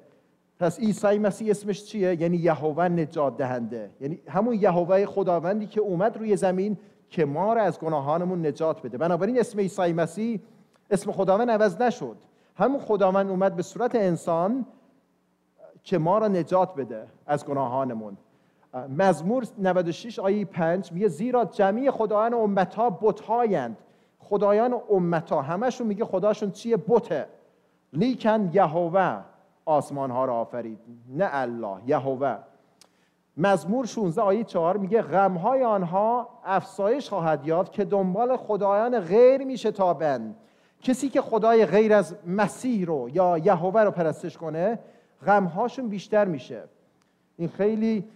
پس 0.59 0.79
عیسی 0.79 1.19
مسیح 1.19 1.51
اسمش 1.51 1.85
چیه؟ 1.85 2.21
یعنی 2.21 2.37
یهوه 2.37 2.87
نجات 2.87 3.37
دهنده. 3.37 3.89
یعنی 4.01 4.19
همون 4.27 4.53
یهوه 4.53 5.05
خداوندی 5.05 5.67
که 5.67 5.81
اومد 5.81 6.17
روی 6.17 6.35
زمین 6.35 6.77
که 7.09 7.25
ما 7.25 7.53
را 7.53 7.61
از 7.61 7.79
گناهانمون 7.79 8.45
نجات 8.45 8.81
بده. 8.81 8.97
بنابراین 8.97 9.39
اسم 9.39 9.59
عیسی 9.59 9.93
مسیح 9.93 10.39
اسم 10.91 11.11
خداوند 11.11 11.51
عوض 11.51 11.81
نشد. 11.81 12.17
همون 12.55 12.79
خداوند 12.79 13.29
اومد 13.29 13.55
به 13.55 13.61
صورت 13.61 13.95
انسان 13.95 14.65
که 15.83 15.97
ما 15.97 16.17
را 16.17 16.27
نجات 16.27 16.75
بده 16.75 17.07
از 17.25 17.45
گناهانمون. 17.45 18.17
مزمور 18.73 19.45
96 19.57 20.19
آیه 20.19 20.45
5 20.45 20.91
میگه 20.91 21.07
زیرا 21.07 21.45
جمعی 21.45 21.91
خدایان 21.91 22.33
امتها 22.33 22.89
بتهایند. 22.89 23.77
خدایان 24.19 24.81
امتها 24.89 25.41
همشون 25.41 25.87
میگه 25.87 26.05
خداشون 26.05 26.51
چیه؟ 26.51 26.77
بته. 26.77 27.25
لیکن 27.93 28.49
یهوه 28.53 29.19
آسمان 29.65 30.11
ها 30.11 30.25
را 30.25 30.35
آفرید 30.35 30.79
نه 31.09 31.29
الله 31.31 31.77
یهوه. 31.85 32.37
مزمور 33.37 33.85
16 33.85 34.21
آیه 34.21 34.43
4 34.43 34.77
میگه 34.77 35.01
غمهای 35.01 35.63
آنها 35.63 36.29
افسایش 36.45 37.09
خواهد 37.09 37.47
یافت 37.47 37.71
که 37.71 37.85
دنبال 37.85 38.37
خدایان 38.37 38.99
غیر 38.99 39.43
میشه 39.43 39.71
تابند. 39.71 40.35
کسی 40.81 41.09
که 41.09 41.21
خدای 41.21 41.65
غیر 41.65 41.93
از 41.93 42.15
مسیح 42.27 42.85
رو 42.85 43.09
یا 43.13 43.37
یهوه 43.37 43.81
رو 43.81 43.91
پرستش 43.91 44.37
کنه 44.37 44.79
غمهاشون 45.25 45.87
بیشتر 45.87 46.25
میشه. 46.25 46.63
این 47.37 47.49
خیلی 47.49 48.07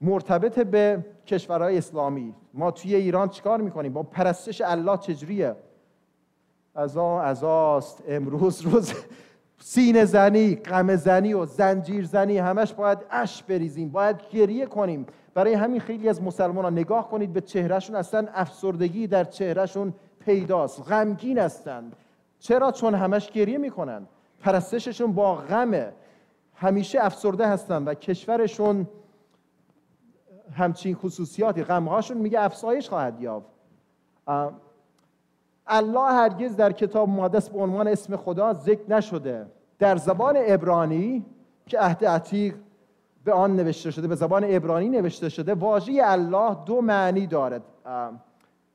مرتبط 0.00 0.58
به 0.58 1.04
کشورهای 1.26 1.78
اسلامی. 1.78 2.34
ما 2.54 2.70
توی 2.70 2.94
ایران 2.94 3.28
چیکار 3.28 3.60
می‌کنیم؟ 3.60 3.92
با 3.92 4.02
پرستش 4.02 4.60
الله 4.60 4.96
چجوریه؟ 4.96 5.56
ازا 6.74 7.20
ازاست 7.20 8.02
امروز 8.08 8.60
روز 8.60 8.92
سینه 9.58 10.04
زنی 10.04 10.56
غم 10.56 10.96
زنی 10.96 11.34
و 11.34 11.44
زنجیر 11.44 12.04
زنی 12.04 12.38
همش 12.38 12.72
باید 12.72 12.98
اش 13.10 13.42
بریزیم 13.42 13.88
باید 13.88 14.16
گریه 14.30 14.66
کنیم. 14.66 15.06
برای 15.34 15.54
همین 15.54 15.80
خیلی 15.80 16.08
از 16.08 16.22
مسلمان 16.22 16.64
ها 16.64 16.70
نگاه 16.70 17.08
کنید 17.08 17.32
به 17.32 17.40
چهرهشون 17.40 17.96
اصلا 17.96 18.26
افسردگی 18.34 19.06
در 19.06 19.24
چهرهشون 19.24 19.94
پیداست 20.24 20.88
غمگین 20.88 21.38
هستند 21.38 21.96
چرا؟ 22.38 22.72
چون 22.72 22.94
همش 22.94 23.30
گریه 23.30 23.58
می‌کنن. 23.58 24.06
پرستششون 24.40 25.12
با 25.12 25.34
غمه. 25.34 25.92
همیشه 26.64 26.98
افسرده 27.02 27.46
هستن 27.46 27.84
و 27.84 27.94
کشورشون 27.94 28.88
همچین 30.52 30.94
خصوصیاتی 30.94 31.64
غمهاشون 31.64 32.16
میگه 32.16 32.40
افزایش 32.40 32.88
خواهد 32.88 33.20
یافت. 33.20 33.50
الله 35.66 36.12
هرگز 36.12 36.56
در 36.56 36.72
کتاب 36.72 37.08
مقدس 37.08 37.50
به 37.50 37.58
عنوان 37.58 37.88
اسم 37.88 38.16
خدا 38.16 38.52
ذکر 38.52 38.82
نشده. 38.88 39.46
در 39.78 39.96
زبان 39.96 40.36
عبرانی 40.36 41.24
که 41.66 41.78
عهد 41.78 42.04
عتیق 42.04 42.54
به 43.24 43.32
آن 43.32 43.56
نوشته 43.56 43.90
شده 43.90 44.08
به 44.08 44.14
زبان 44.14 44.44
عبرانی 44.44 44.88
نوشته 44.88 45.28
شده 45.28 45.54
واژه 45.54 45.92
الله 46.04 46.56
دو 46.66 46.80
معنی 46.80 47.26
دارد. 47.26 47.62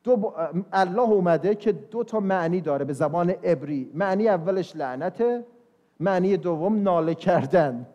دو 0.03 0.33
الله 0.71 1.09
اومده 1.09 1.55
که 1.55 1.71
دو 1.71 2.03
تا 2.03 2.19
معنی 2.19 2.61
داره 2.61 2.85
به 2.85 2.93
زبان 2.93 3.29
عبری. 3.29 3.91
معنی 3.93 4.27
اولش 4.27 4.75
لعنته 4.75 5.45
معنی 5.99 6.37
دوم 6.37 6.81
ناله 6.81 7.15
کردن. 7.15 7.87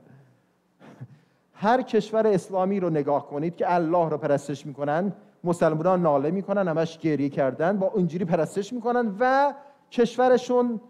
هر 1.54 1.82
کشور 1.82 2.26
اسلامی 2.26 2.80
رو 2.80 2.90
نگاه 2.90 3.26
کنید 3.26 3.56
که 3.56 3.74
الله 3.74 4.08
رو 4.08 4.18
پرستش 4.18 4.66
می‌کنن 4.66 5.12
مسلمانان 5.44 6.02
ناله 6.02 6.30
می‌کنن 6.30 6.68
همش 6.68 6.98
گریه 6.98 7.28
کردن 7.28 7.76
با 7.78 7.86
اونجوری 7.86 8.24
پرستش 8.24 8.72
می‌کنن 8.72 9.16
و 9.18 9.54
کشورشون 9.90 10.80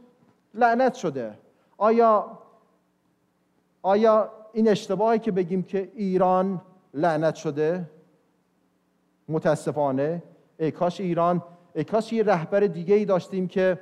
لعنت 0.54 0.94
شده. 0.94 1.38
آیا 1.76 2.38
آیا 3.82 4.30
این 4.52 4.68
اشتباهی 4.68 5.18
که 5.18 5.32
بگیم 5.32 5.62
که 5.62 5.92
ایران 5.94 6.60
لعنت 6.94 7.34
شده؟ 7.34 7.90
متاسفانه. 9.28 10.22
ای 10.58 10.70
کاش 10.70 11.00
ایران 11.00 11.42
ای 11.74 11.84
کاش 11.84 12.12
یه 12.12 12.22
رهبر 12.22 12.60
دیگه 12.60 12.94
ای 12.94 13.04
داشتیم 13.04 13.48
که 13.48 13.78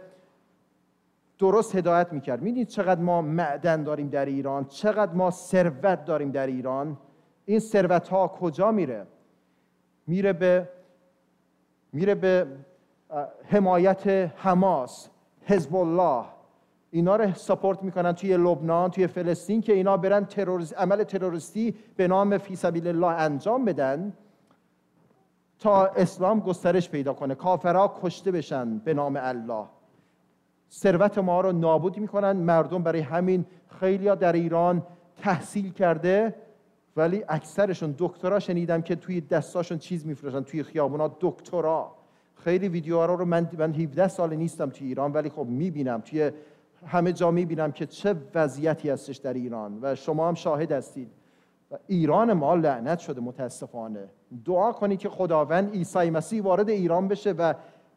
درست 1.42 1.76
هدایت 1.76 2.12
می‌کرد. 2.12 2.42
می‌دید 2.42 2.68
چقدر 2.68 3.00
ما 3.00 3.22
معدن 3.22 3.82
داریم 3.82 4.08
در 4.08 4.24
ایران؟ 4.24 4.64
چقدر 4.64 5.12
ما 5.12 5.30
ثروت 5.30 6.04
داریم 6.04 6.30
در 6.30 6.46
ایران؟ 6.46 6.98
این 7.44 7.58
ثروت 7.58 8.08
ها 8.08 8.28
کجا 8.28 8.70
میره؟ 8.70 9.06
میره 10.06 10.32
به 10.32 10.68
میره 11.92 12.14
به 12.14 12.46
حمایت 13.44 14.06
حماس 14.36 15.08
حزب 15.44 15.76
الله 15.76 16.24
اینا 16.90 17.16
رو 17.16 17.34
ساپورت 17.34 17.82
می‌کنن 17.82 18.12
توی 18.12 18.36
لبنان 18.36 18.90
توی 18.90 19.06
فلسطین 19.06 19.60
که 19.60 19.72
اینا 19.72 19.96
برن 19.96 20.24
تروریست 20.24 20.78
عمل 20.78 21.04
تروریستی 21.04 21.74
به 21.96 22.08
نام 22.08 22.38
فی 22.38 22.56
سبیل 22.56 22.88
الله 22.88 23.06
انجام 23.20 23.64
بدن 23.64 24.12
تا 25.58 25.86
اسلام 25.86 26.40
گسترش 26.40 26.90
پیدا 26.90 27.12
کنه. 27.12 27.34
کافرها 27.34 28.00
کشته 28.02 28.30
بشن 28.30 28.78
به 28.78 28.94
نام 28.94 29.18
الله. 29.20 29.66
ثروت 30.72 31.18
ما 31.18 31.40
رو 31.40 31.52
نابود 31.52 31.98
می‌کنن. 31.98 32.32
مردم 32.32 32.82
برای 32.82 33.00
همین 33.00 33.44
خیلی 33.80 34.16
در 34.16 34.32
ایران 34.32 34.82
تحصیل 35.16 35.72
کرده 35.72 36.34
ولی 36.96 37.24
اکثرشون 37.28 37.94
دکترا 37.98 38.38
شنیدم 38.38 38.82
که 38.82 38.96
توی 38.96 39.20
دستاشون 39.20 39.78
چیز 39.78 40.06
میفروشن 40.06 40.40
توی 40.40 40.62
خیابونا 40.62 41.16
دکترا. 41.20 41.92
خیلی 42.34 42.68
ویدیوها 42.68 43.04
رو 43.04 43.24
من 43.24 43.50
من 43.58 43.74
17 43.74 44.08
سال 44.08 44.34
نیستم 44.34 44.70
توی 44.70 44.86
ایران 44.86 45.12
ولی 45.12 45.28
خب 45.28 45.46
می‌بینم 45.46 46.00
توی 46.00 46.30
همه 46.86 47.12
جا 47.12 47.30
می‌بینم 47.30 47.72
که 47.72 47.86
چه 47.86 48.14
وضعیتی 48.34 48.90
هستش 48.90 49.16
در 49.16 49.32
ایران 49.32 49.78
و 49.82 49.94
شما 49.94 50.28
هم 50.28 50.34
شاهد 50.34 50.72
هستید. 50.72 51.10
ایران 51.86 52.32
ما 52.32 52.54
لعنت 52.54 52.98
شده 52.98 53.20
متاسفانه. 53.20 54.08
دعا 54.44 54.72
کنید 54.72 54.98
که 54.98 55.08
خداوند 55.08 55.72
عیسی 55.72 56.10
مسیح 56.10 56.42
وارد 56.42 56.68
ایران 56.68 57.08
بشه 57.08 57.32
و 57.32 57.54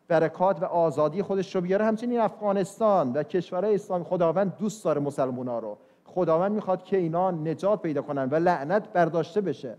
برکات 0.07 0.61
و 0.61 0.65
آزادی 0.65 1.21
خودش 1.21 1.55
رو 1.55 1.61
بیاره. 1.61 1.85
همچنین 1.85 2.19
افغانستان 2.19 3.13
و 3.13 3.23
کشورهای 3.23 3.75
اسلامی 3.75 4.03
خداوند 4.03 4.57
دوست 4.57 4.85
داره 4.85 5.01
مسلمونا 5.01 5.59
رو. 5.59 5.77
خداوند 6.05 6.51
می‌خواد 6.51 6.83
که 6.83 6.97
اینا 6.97 7.31
نجات 7.31 7.81
پیدا 7.81 8.01
کنن 8.01 8.29
و 8.29 8.35
لعنت 8.35 8.93
برداشته 8.93 9.41
بشه. 9.41 9.75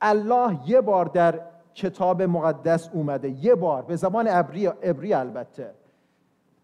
الله 0.00 0.58
یه 0.66 0.80
بار 0.80 1.04
در 1.04 1.40
کتاب 1.74 2.22
مقدس 2.22 2.90
اومده. 2.92 3.28
یه 3.30 3.54
بار 3.54 3.82
به 3.82 3.96
زبان 3.96 4.26
عبری 4.26 4.66
عبری 4.66 5.14
البته. 5.14 5.70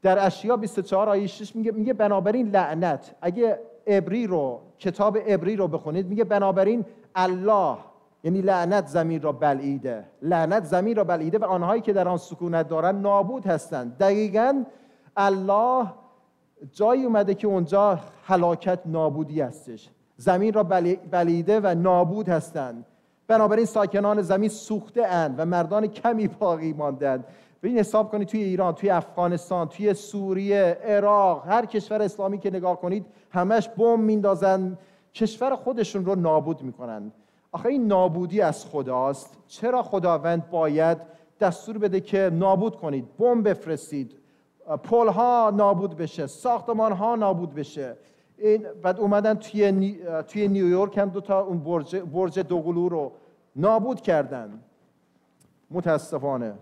در 0.02 0.26
اشیا 0.26 0.56
24 0.56 1.08
آیه 1.08 1.26
6 1.26 1.56
میگه 1.56 1.72
میگه 1.72 1.92
بنابراین 1.92 2.48
لعنت. 2.48 3.14
اگه 3.20 3.60
عبری 3.86 4.26
رو 4.26 4.60
کتاب 4.78 5.18
عبری 5.18 5.56
رو 5.56 5.68
بخونید 5.68 6.06
میگه 6.06 6.24
بنابراین 6.24 6.84
الله 7.14 7.76
یعنی 8.24 8.40
لعنت 8.40 8.86
زمین 8.86 9.22
را 9.22 9.32
بلعیده. 9.32 10.04
لعنت 10.22 10.64
زمین 10.64 10.96
را 10.96 11.04
بلعیده 11.04 11.38
و 11.38 11.44
آنهایی 11.44 11.82
که 11.82 11.92
در 11.92 12.08
آن 12.08 12.16
سکونت 12.16 12.68
دارن 12.68 12.96
نابود 13.00 13.46
هستند. 13.46 13.98
دقیقا 13.98 14.64
الله 15.16 15.86
جایی 16.72 17.04
اومده 17.04 17.34
که 17.34 17.46
اونجا 17.46 17.98
هلاکت 18.24 18.78
نابودی 18.86 19.40
هستش. 19.40 19.88
زمین 20.16 20.52
را 20.52 20.62
بلی- 20.62 20.96
بلعیده 21.10 21.60
و 21.60 21.74
نابود 21.74 22.28
هستند. 22.28 22.84
بنابراین 23.28 23.66
ساکنان 23.66 24.22
زمین 24.22 24.48
سوخته 24.48 25.06
اند 25.06 25.34
و 25.38 25.44
مردان 25.44 25.86
کمی 25.86 26.28
باقی 26.28 26.72
ماندند. 26.72 27.24
این 27.62 27.78
حساب 27.78 28.10
کنید 28.10 28.28
توی 28.28 28.42
ایران 28.42 28.74
توی 28.74 28.90
افغانستان 28.90 29.68
توی 29.68 29.94
سوریه 29.94 30.78
عراق 30.84 31.46
هر 31.46 31.66
کشور 31.66 32.02
اسلامی 32.02 32.38
که 32.38 32.50
نگاه 32.50 32.80
کنید 32.80 33.06
همش 33.30 33.68
بم 33.68 34.00
میندازن. 34.00 34.78
کشور 35.14 35.56
خودشون 35.56 36.04
رو 36.04 36.14
نابود 36.14 36.62
می‌کنن. 36.62 37.12
آخه 37.52 37.68
این 37.68 37.86
نابودی 37.86 38.40
از 38.40 38.66
خداست. 38.66 39.38
چرا 39.46 39.82
خداوند 39.82 40.50
باید 40.50 40.98
دستور 41.40 41.78
بده 41.78 42.00
که 42.00 42.30
نابود 42.32 42.76
کنید؟ 42.76 43.16
بم 43.16 43.42
بفرستید. 43.42 44.16
پل 44.82 45.08
ها 45.08 45.52
نابود 45.56 45.96
بشه. 45.96 46.26
ساختمان 46.26 46.92
ها 46.92 47.16
نابود 47.16 47.54
بشه. 47.54 47.96
این 48.38 48.66
بعد 48.82 49.00
اومدن 49.00 49.34
توی, 49.34 49.72
نی... 49.72 49.98
توی 50.28 50.48
نیویورک 50.48 50.98
هم 50.98 51.08
دو 51.08 51.20
تا 51.20 51.40
اون 51.40 51.58
برج, 51.58 51.96
برج 51.96 52.38
دوقلو 52.38 52.88
رو 52.88 53.12
نابود 53.56 54.00
کردن. 54.00 54.60
متاسفانه. 55.70 56.54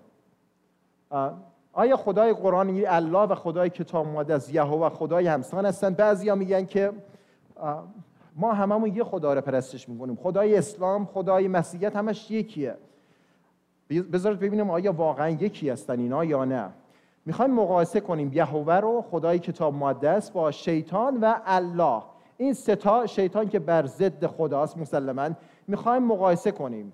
آیا 1.72 1.96
خدای 1.96 2.32
قرآن 2.32 2.66
میگه 2.66 2.94
الله 2.94 3.18
و 3.18 3.34
خدای 3.34 3.70
کتاب 3.70 4.06
مقدس 4.06 4.52
یهوه 4.52 4.88
خدای 4.88 5.26
همسان 5.26 5.66
هستن؟ 5.66 5.94
بعضیا 5.94 6.34
میگن 6.34 6.64
که 6.64 6.92
ما 8.36 8.52
هممون 8.52 8.96
یه 8.96 9.04
خدا 9.04 9.34
رو 9.34 9.40
پرستش 9.40 9.88
می‌کنیم. 9.88 10.16
خدای 10.16 10.56
اسلام 10.56 11.04
خدای 11.04 11.48
مسیحیت 11.48 11.96
همش 11.96 12.30
یکیه. 12.30 12.76
بذارید 14.12 14.38
ببینیم 14.38 14.70
آیا 14.70 14.92
واقعا 14.92 15.28
یکی 15.28 15.70
هستن 15.70 15.98
اینا 15.98 16.24
یا 16.24 16.44
نه. 16.44 16.70
می‌خوایم 17.26 17.50
مقایسه 17.50 18.00
کنیم. 18.00 18.32
یهوه 18.32 18.74
رو 18.74 19.04
خدای 19.10 19.38
کتاب 19.38 19.74
مقدس 19.74 20.30
با 20.30 20.50
شیطان 20.50 21.18
و 21.20 21.34
الله. 21.44 22.02
این 22.36 22.52
ستا 22.52 23.06
شیطان 23.06 23.48
که 23.48 23.58
بر 23.58 23.86
ضد 23.86 24.26
خداست 24.26 24.78
مسلما. 24.78 25.30
می‌خوایم 25.68 26.02
مقایسه 26.02 26.50
کنیم. 26.50 26.92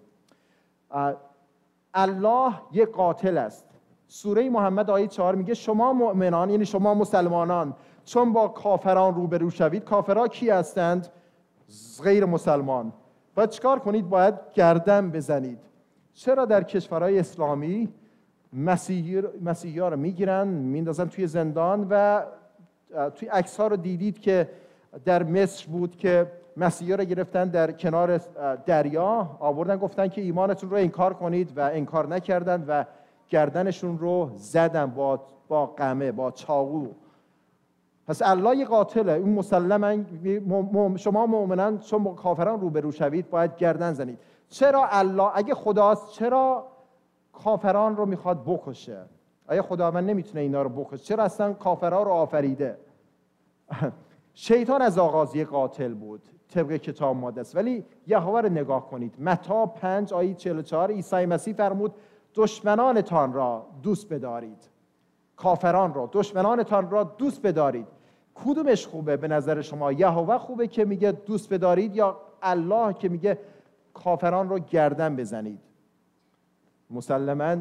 الله 1.95 2.53
یک 2.73 2.89
قاتل 2.89 3.39
است. 3.39 3.67
سوره 4.09 4.51
محمد 4.51 4.91
آیه 4.91 5.07
4 5.07 5.35
میگه 5.35 5.55
شما 5.55 5.93
مؤمنان 5.93 6.51
یعنی 6.51 6.67
شما 6.67 6.95
مسلمانان 6.95 7.77
چون 8.05 8.33
با 8.33 8.49
کافران 8.49 9.15
روبرو 9.15 9.51
شوید 9.51 9.85
کافرها 9.85 10.29
کی 10.29 10.51
هستند؟ 10.51 11.09
غیر 12.05 12.25
مسلمان. 12.25 12.93
باید 13.35 13.51
چیکار 13.51 13.79
کنید؟ 13.79 14.09
باید 14.09 14.35
گردن 14.55 15.11
بزنید. 15.11 15.59
چرا 16.15 16.45
در 16.45 16.63
کشورهای 16.63 17.19
اسلامی 17.19 17.89
مسیحی 18.53 19.79
ها 19.79 19.89
رو 19.89 19.97
می‌گیرن 19.97 20.49
میندازن 20.49 21.09
توی 21.09 21.27
زندان 21.27 21.87
و 21.91 22.23
توی 23.15 23.29
عکس 23.29 23.61
ها 23.61 23.67
رو 23.67 23.77
دیدید 23.77 24.19
که 24.19 24.49
در 25.05 25.23
مصر 25.23 25.67
بود 25.67 25.97
که 25.97 26.33
مسیحی 26.57 26.93
رو 26.93 27.05
گرفتن 27.05 27.49
در 27.49 27.73
کنار 27.73 28.21
دریا 28.67 29.37
آوردن 29.41 29.77
گفتن 29.77 30.09
که 30.09 30.21
ایمانتون 30.21 30.71
رو 30.71 30.77
انکار 30.77 31.15
کنید 31.15 31.59
و 31.59 31.61
انکار 31.61 32.07
نکردن 32.07 32.65
و 32.69 32.85
گردنشون 33.29 33.99
رو 33.99 34.31
زدن 34.37 34.87
با 34.87 35.21
با 35.49 35.67
قمه 35.67 36.13
با 36.13 36.31
چاقو. 36.31 36.87
پس 38.07 38.23
الله 38.25 38.57
یه 38.57 38.65
قاتله. 38.65 39.13
اون 39.13 39.29
مسلما 39.29 39.97
شما 40.97 41.27
مؤمنان 41.27 41.79
چون 41.79 42.15
کافران 42.15 42.61
روبرو 42.61 42.91
شوید 42.91 43.31
باید 43.31 43.57
گردن 43.57 43.93
زنید. 43.93 44.19
چرا 44.49 44.87
الله 44.91 45.31
اگه 45.35 45.55
خداست 45.55 46.11
چرا 46.11 46.67
کافران 47.33 47.97
رو 47.97 48.07
می‌خواد 48.07 48.43
بکشه؟ 48.47 49.05
آیا 49.49 49.63
خداوند 49.63 50.11
نمی‌تونه 50.11 50.41
اینا 50.41 50.63
رو 50.63 50.69
بکشه؟ 50.69 51.05
چرا 51.05 51.25
اصلا 51.25 51.53
کافرها 51.53 52.03
رو 52.03 52.11
آفریده؟ 52.11 52.79
شیطان 54.35 54.83
از 54.83 54.99
آغاز 54.99 55.37
یک 55.37 55.49
قاتل 55.49 55.95
بود 55.95 56.23
طبق 56.49 56.73
کتاب 56.73 57.17
مقدس. 57.17 57.57
ولی 57.57 57.85
یهوه 58.07 58.41
رو 58.41 58.49
نگاه 58.49 58.87
کنید. 58.87 59.15
متا 59.19 59.67
5 59.67 60.13
آیه 60.13 60.35
44 60.35 60.91
عیسی 60.91 61.27
مسیح 61.27 61.55
فرمود 61.55 61.95
دشمنانتان 62.35 63.33
را 63.33 63.67
دوست 63.83 64.13
بدارید. 64.13 64.72
کافران 65.37 65.95
را 65.95 66.09
دشمنانتان 66.13 66.91
را 66.91 67.05
دوست 67.05 67.43
بدارید. 67.43 67.87
کدومش 68.35 68.87
خوبه؟ 68.87 69.17
به 69.17 69.29
نظر 69.29 69.61
شما 69.61 69.93
یهوه 69.93 70.39
خوبه 70.39 70.67
که 70.67 70.85
میگه 70.85 71.13
دوست 71.13 71.53
بدارید 71.53 71.97
یا 71.97 72.21
الله 72.43 72.93
که 72.93 73.09
میگه 73.09 73.39
کافران 73.95 74.49
رو 74.49 74.59
گردن 74.59 75.17
بزنید؟ 75.17 75.61
مسلما 76.91 77.57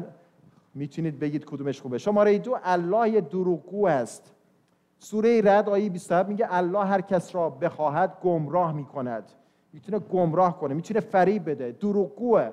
می‌تونید 0.74 1.18
بگید 1.18 1.44
کدومش 1.44 1.80
خوبه. 1.80 1.98
شماره 1.98 2.38
دو 2.38 2.58
الله 2.62 3.10
یه 3.10 3.20
دروغگو 3.20 3.86
است. 3.86 4.34
سوره 4.98 5.40
رد 5.44 5.68
آیه 5.68 5.90
27 5.90 6.28
میگه 6.28 6.46
الله 6.50 6.84
هر 6.84 7.00
کس 7.00 7.34
را 7.34 7.50
بخواهد 7.50 8.18
گمراه 8.22 8.72
می‌کند. 8.72 9.32
می‌تونه 9.72 9.98
گمراه 9.98 10.58
کنه 10.58 10.74
می‌تونه 10.74 11.00
فریب 11.00 11.50
بده. 11.50 11.72
دروغگوه. 11.72 12.50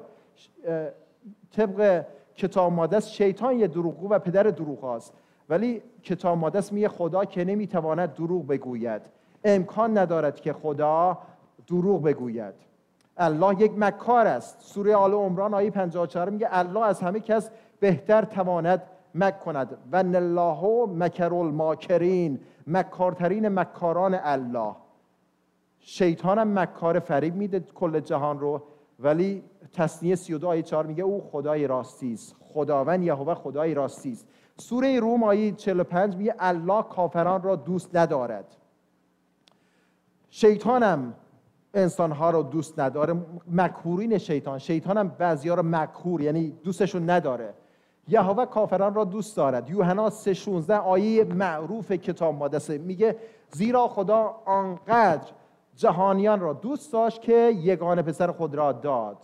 طبق 1.51 2.05
کتاب 2.39 2.73
مقدس 2.73 3.07
شیطان 3.07 3.59
یه 3.59 3.67
دروغگو 3.67 4.09
و 4.09 4.19
پدر 4.19 4.43
دروغ 4.43 4.79
هاست 4.79 5.13
ولی 5.49 5.81
کتاب 6.03 6.37
مقدس 6.37 6.73
میگه 6.73 6.87
خدا 6.87 7.25
که 7.25 7.45
نمی‌تواند 7.45 8.13
دروغ 8.13 8.47
بگوید. 8.47 9.01
امکان 9.43 9.97
ندارد 9.97 10.39
که 10.39 10.53
خدا 10.53 11.17
دروغ 11.67 12.03
بگوید. 12.03 12.53
الله 13.17 13.61
یک 13.61 13.71
مکار 13.77 14.27
است. 14.27 14.61
سوره 14.61 14.95
آل 14.95 15.13
عمران 15.13 15.53
آیه 15.53 15.69
54 15.69 16.29
میگه 16.29 16.47
الله 16.51 16.83
از 16.83 17.01
همه 17.01 17.19
کس 17.19 17.49
بهتر 17.79 18.21
تواند 18.21 18.83
مک 19.15 19.39
کند. 19.39 19.77
و 19.91 19.95
الله 19.95 20.85
مکر 20.85 21.33
الماکرین 21.33 22.39
مکارترین 22.67 23.49
مکاران 23.49 24.19
الله. 24.23 24.75
شیطان 25.79 26.39
هم 26.39 26.59
مکار 26.59 26.99
فریب 26.99 27.35
میده 27.35 27.59
کل 27.59 27.99
جهان 27.99 28.39
رو. 28.39 28.61
ولی 28.99 29.43
تصنیه 29.73 30.15
32 30.15 30.47
آیه 30.47 30.61
4 30.61 30.85
میگه 30.85 31.03
او 31.03 31.21
خدای 31.31 31.67
راستی 31.67 32.13
است. 32.13 32.35
خداوند 32.39 33.03
یهوه 33.03 33.33
خدای 33.33 33.73
راستی 33.73 34.11
است. 34.11 34.27
سوره 34.57 34.99
روم 34.99 35.23
آیه 35.23 35.51
45 35.51 36.15
میگه 36.15 36.35
الله 36.39 36.83
کافران 36.83 37.43
را 37.43 37.55
دوست 37.55 37.95
ندارد. 37.95 38.55
شیطان 40.29 40.83
هم 40.83 41.13
انسانها 41.73 42.29
رو 42.29 42.43
دوست 42.43 42.79
نداره. 42.79 43.15
مکهورین 43.51 44.17
شیطان. 44.17 44.59
شیطان 44.59 44.97
هم 44.97 45.07
بعضی 45.07 45.49
رو 45.49 45.63
مکهور 45.63 46.21
یعنی 46.21 46.49
دوستشون 46.63 47.09
نداره. 47.09 47.53
یهوه 48.07 48.45
کافران 48.45 48.93
را 48.93 49.03
دوست 49.03 49.37
دارد. 49.37 49.69
یوحنا 49.69 50.09
3:16 50.09 50.69
آیه 50.69 51.23
معروف 51.23 51.91
کتاب 51.91 52.35
مقدس 52.35 52.69
میگه 52.69 53.15
زیرا 53.51 53.87
خدا 53.87 54.35
آنقدر 54.45 55.31
جهانیان 55.75 56.39
را 56.39 56.53
دوست 56.53 56.93
داشت 56.93 57.21
که 57.21 57.53
یگانه 57.55 58.01
پسر 58.01 58.31
خود 58.31 58.55
را 58.55 58.71
داد. 58.71 59.17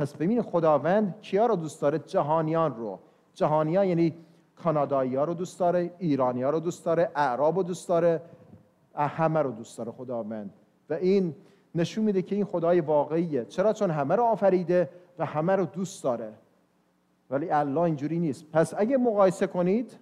پس 0.00 0.14
ببینید 0.14 0.40
خداوند 0.40 1.14
کیا 1.20 1.46
رو 1.46 1.56
دوست 1.56 1.82
داره؟ 1.82 1.98
جهانیان 1.98 2.76
رو. 2.76 2.98
جهانیان 3.34 3.86
یعنی 3.86 4.14
کانادایی 4.56 5.16
ها 5.16 5.24
رو 5.24 5.34
دوست 5.34 5.58
داره 5.58 5.92
ایرانی 5.98 6.42
ها 6.42 6.50
رو 6.50 6.60
دوست 6.60 6.84
داره 6.84 7.10
اعراب 7.14 7.56
رو 7.56 7.62
دوست 7.62 7.88
داره 7.88 8.22
همه 8.94 9.40
رو 9.40 9.50
دوست 9.50 9.78
داره 9.78 9.92
خداوند. 9.92 10.52
و 10.90 10.94
این 10.94 11.34
نشون 11.74 12.04
میده 12.04 12.22
که 12.22 12.34
این 12.34 12.44
خدای 12.44 12.80
واقعیه. 12.80 13.44
چرا؟ 13.44 13.72
چون 13.72 13.90
همه 13.90 14.16
رو 14.16 14.22
آفریده 14.22 14.88
و 15.18 15.26
همه 15.26 15.56
رو 15.56 15.64
دوست 15.64 16.04
داره. 16.04 16.32
ولی 17.30 17.50
الله 17.50 17.80
اینجوری 17.80 18.18
نیست. 18.18 18.44
پس 18.52 18.74
اگه 18.76 18.96
مقایسه 18.96 19.46
کنید 19.46 19.98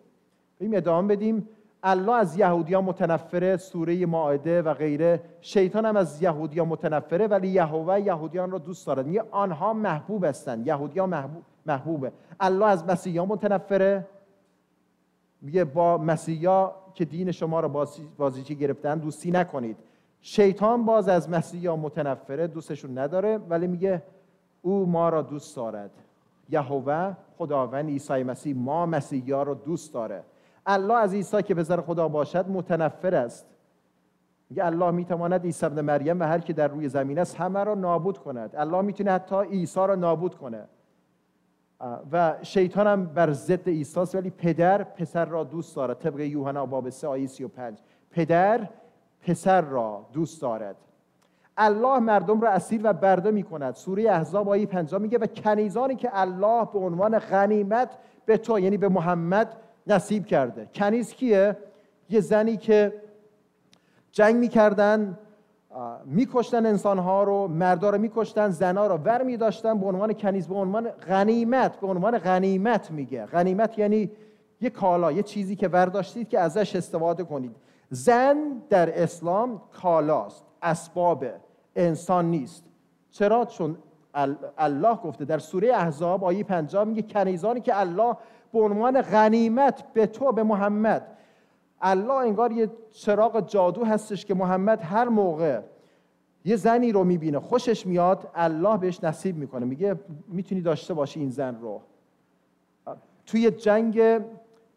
بریم 0.61 0.75
ادامه 0.75 1.17
بدیم. 1.17 1.49
الله 1.83 2.13
از 2.13 2.39
یهودیان 2.39 2.85
متنفره 2.85 3.57
سوره 3.57 4.07
ماعده 4.07 4.63
و 4.63 4.75
غیره. 4.75 5.21
شیطان 5.41 5.87
هم 5.87 5.97
از 5.97 6.23
یهودیان 6.23 6.69
متنفره 6.69 7.27
ولی 7.27 7.49
یهوه 7.49 8.01
یهودیان 8.01 8.51
رو 8.51 8.59
دوست 8.59 8.87
دارد 8.87 9.07
میگه 9.07 9.25
آنها 9.31 9.73
محبوب 9.73 10.25
هستند 10.25 10.67
یهودیان 10.67 11.09
محبوب 11.09 11.43
محبوبه. 11.67 12.13
الله 12.41 12.67
از 12.67 12.85
مسیحیان 12.85 13.29
متنفره. 13.29 14.07
میگه 15.41 15.65
با 15.65 15.99
مسیحا 15.99 16.71
که 16.95 17.05
دین 17.05 17.31
شما 17.31 17.69
بازی- 17.69 18.09
بازیچی 18.19 18.55
گرفتن 18.55 18.99
دوستی 18.99 19.31
نکنید. 19.31 19.77
شیطان 20.21 20.85
باز 20.85 21.09
از 21.09 21.31
مسیحیان 21.31 21.79
متنفره 21.79 22.47
دوستشون 22.47 22.99
نداره 22.99 23.39
ولی 23.39 23.67
میگه 23.67 24.03
او 24.63 24.87
ما 24.87 25.09
را 25.09 25.23
دوست 25.23 25.57
دارد. 25.57 25.91
یهوه 26.51 27.15
خداوند 27.39 27.89
عیسی 27.89 28.23
مسیح 28.23 28.57
ما 28.57 28.87
مسیحی 28.87 29.33
رو 29.33 29.55
دوست 29.55 29.95
داره. 29.95 30.23
الله 30.69 30.95
از 30.95 31.15
عیسی 31.15 31.43
که 31.43 31.55
پسر 31.55 31.81
خدا 31.81 32.09
باشد 32.09 32.49
متنفر 32.49 33.15
است. 33.15 33.47
میگه 34.51 34.67
الله 34.67 34.91
می‌تواند 34.91 35.45
عیسی 35.45 35.67
ابن 35.67 35.81
مریم 35.81 36.21
و 36.21 36.25
هر 36.25 36.39
که 36.39 36.53
در 36.53 36.69
روی 36.69 36.89
زمین 36.89 37.19
است 37.19 37.37
همه 37.37 37.65
را 37.65 37.75
نابود 37.75 38.19
کند. 38.19 38.57
الله 38.57 38.81
می‌تونه 38.81 39.11
حتی 39.11 39.43
عیسی 39.43 39.81
را 39.81 39.95
نابود 39.95 40.35
کنه. 40.35 40.65
و 42.13 42.35
شیطان 42.43 42.87
هم 42.87 43.07
بر 43.07 43.33
ضد 43.33 43.69
عیسی 43.69 44.01
است 44.01 44.15
ولی 44.15 44.31
پدر 44.31 44.85
پسر 44.85 45.25
را 45.25 45.45
دوست 45.45 45.77
دارد. 45.77 45.99
طبق 45.99 46.21
یوحنا 46.21 46.67
باب 46.67 46.91
3 46.91 47.09
آیه 47.09 47.27
35 47.27 47.79
پدر 48.11 48.69
پسر 49.21 49.61
را 49.61 50.07
دوست 50.13 50.43
دارد. 50.43 50.77
الله 51.57 51.99
مردم 51.99 52.41
را 52.41 52.51
اسیر 52.51 52.81
و 52.85 52.93
برده 52.93 53.31
می 53.31 53.43
کند 53.43 53.75
سوره 53.75 54.11
احزاب 54.11 54.49
آیه 54.49 54.67
50 54.67 55.01
میگه 55.01 55.19
و 55.19 55.27
کنیزانی 55.27 55.97
که 55.97 56.11
الله 56.13 56.69
به 56.73 56.79
عنوان 56.79 57.19
غنیمت 57.19 57.91
به 58.27 58.37
تو 58.37 58.59
یعنی 58.59 58.77
به 58.77 58.89
محمد 58.89 59.57
نصیب 59.89 60.27
کرده. 60.27 60.69
کنیز 60.75 61.13
کیه؟ 61.13 61.57
یه 62.11 62.21
زنی 62.21 62.57
که 62.57 62.93
جنگ 64.13 64.37
می‌کردن 64.37 65.19
میکشتن 66.05 66.67
انسانها 66.67 67.23
رو 67.23 67.49
مردا 67.49 67.91
رو 67.91 67.99
میکشتن 67.99 68.51
زنا 68.51 68.87
رو 68.87 68.95
ور 68.97 69.23
میداشتن 69.23 69.79
به 69.79 69.87
عنوان 69.87 70.13
کنیز 70.13 70.49
به 70.49 70.55
عنوان 70.55 70.91
غنیمت 70.91 71.81
به 71.81 71.87
عنوان 71.87 72.19
غنیمت 72.19 72.91
میگه. 72.91 73.27
غنیمت 73.27 73.79
یعنی 73.79 74.11
یه 74.61 74.71
کالا 74.71 75.13
یه 75.13 75.23
چیزی 75.23 75.57
که 75.57 75.69
ورداشتید 75.69 76.29
که 76.29 76.39
ازش 76.39 76.77
استفاده 76.77 77.25
کنید. 77.25 77.57
زن 77.91 78.37
در 78.71 79.03
اسلام 79.03 79.63
کالاست 79.73 80.45
اسباب 80.63 81.25
انسان 81.77 82.31
نیست. 82.31 82.65
چرا؟ 83.11 83.45
چون 83.45 83.79
ال- 84.15 84.37
الله 84.59 84.95
گفته 84.95 85.25
در 85.25 85.39
سوره 85.39 85.69
احزاب 85.75 86.25
آیه 86.25 86.45
50 86.45 86.85
میگه 86.85 87.03
کنیزانی 87.03 87.61
که 87.61 87.81
الله 87.81 88.17
به 88.53 88.61
عنوان 88.61 89.03
غنیمت 89.03 89.93
به 89.93 90.07
تو 90.07 90.33
به 90.33 90.43
محمد. 90.43 91.07
الله 91.81 92.15
انگار 92.15 92.53
یه 92.53 92.71
چراغ 92.91 93.47
جادو 93.47 93.85
هستش 93.85 94.25
که 94.25 94.35
محمد 94.35 94.83
هر 94.83 95.09
موقع 95.09 95.61
یه 96.45 96.57
زنی 96.57 96.93
رو 96.93 97.05
می‌بینه 97.05 97.41
خوشش 97.41 97.87
میاد 97.87 98.31
الله 98.35 98.77
بهش 98.79 99.05
نصیب 99.05 99.37
می‌کنه. 99.37 99.67
میگه 99.67 99.97
می‌تونی 100.29 100.61
داشته 100.61 100.95
باشی 100.95 101.21
این 101.21 101.31
زن 101.31 101.61
رو. 101.61 101.81
توی 103.27 103.51
جنگ 103.51 104.23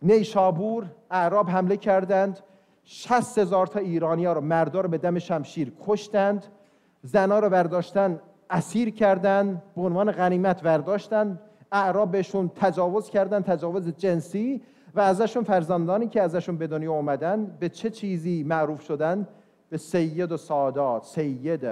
نیشابور 0.01 0.85
اعراب 1.11 1.49
حمله 1.49 1.77
کردند. 1.77 2.39
60 2.83 3.37
هزار 3.37 3.67
تا 3.67 3.79
ایرانی 3.79 4.25
ها 4.25 4.33
رو 4.33 4.41
مردا 4.41 4.81
رو 4.81 4.89
به 4.89 4.97
دم 4.97 5.19
شمشیر 5.19 5.73
کشتند. 5.85 6.45
زنا 7.03 7.39
رو 7.39 7.49
برداشتن 7.49 8.19
اسیر 8.49 8.89
کردن 8.89 9.61
به 9.75 9.81
عنوان 9.81 10.11
غنیمت 10.11 10.61
برداشتن. 10.61 11.39
اعراب 11.71 12.11
بهشون 12.11 12.51
تجاوز 12.55 13.09
کردن 13.09 13.41
تجاوز 13.41 13.87
جنسی 13.87 14.61
و 14.95 14.99
ازشون 14.99 15.43
فرزندانی 15.43 16.07
که 16.07 16.21
ازشون 16.21 16.57
به 16.57 16.67
دنیا 16.67 16.91
اومدن 16.91 17.57
به 17.59 17.69
چه 17.69 17.89
چیزی 17.89 18.43
معروف 18.43 18.81
شدن؟ 18.81 19.27
به 19.69 19.77
سید 19.77 20.31
و 20.31 20.37
سادات 20.37 21.05
سید. 21.05 21.67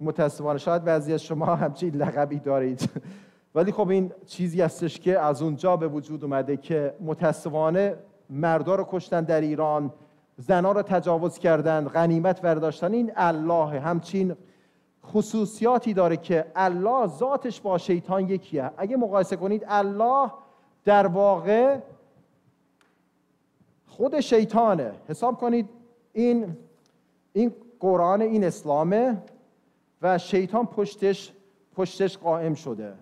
متاسفانه 0.00 0.58
شاید 0.58 0.84
بعضی 0.84 1.12
از 1.12 1.22
شما 1.22 1.46
همچین 1.46 1.94
لقبی 1.94 2.38
دارید. 2.38 2.90
ولی 3.54 3.72
خب 3.72 3.88
این 3.88 4.12
چیزی 4.26 4.62
هستش 4.62 5.00
که 5.00 5.18
از 5.18 5.42
اونجا 5.42 5.76
به 5.76 5.88
وجود 5.88 6.24
اومده 6.24 6.56
که 6.56 6.94
متاسفانه 7.00 7.94
مردا 8.30 8.74
رو 8.74 8.86
کشتن 8.90 9.24
در 9.24 9.40
ایران 9.40 9.92
زنا 10.36 10.72
رو 10.72 10.82
تجاوز 10.82 11.38
کردن 11.38 11.88
غنیمت 11.88 12.42
برداشتن. 12.42 12.92
این 12.92 13.12
الله 13.16 13.80
همچین 13.80 14.36
خصوصیاتی 15.12 15.94
داره 15.94 16.16
که 16.16 16.46
الله 16.56 17.06
ذاتش 17.06 17.60
با 17.60 17.78
شیطان 17.78 18.28
یکیه. 18.28 18.70
اگه 18.76 18.96
مقایسه 18.96 19.36
کنید 19.36 19.64
الله 19.68 20.30
در 20.84 21.06
واقع 21.06 21.78
خود 23.86 24.20
شیطانه. 24.20 24.92
حساب 25.08 25.38
کنید 25.38 25.68
این 26.12 26.56
این 27.32 27.52
قرآن 27.80 28.22
این 28.22 28.44
اسلامه 28.44 29.22
و 30.02 30.18
شیطان 30.18 30.66
پشتش 30.66 31.32
پشتش 31.76 32.18
قائم 32.18 32.54
شده. 32.54 32.92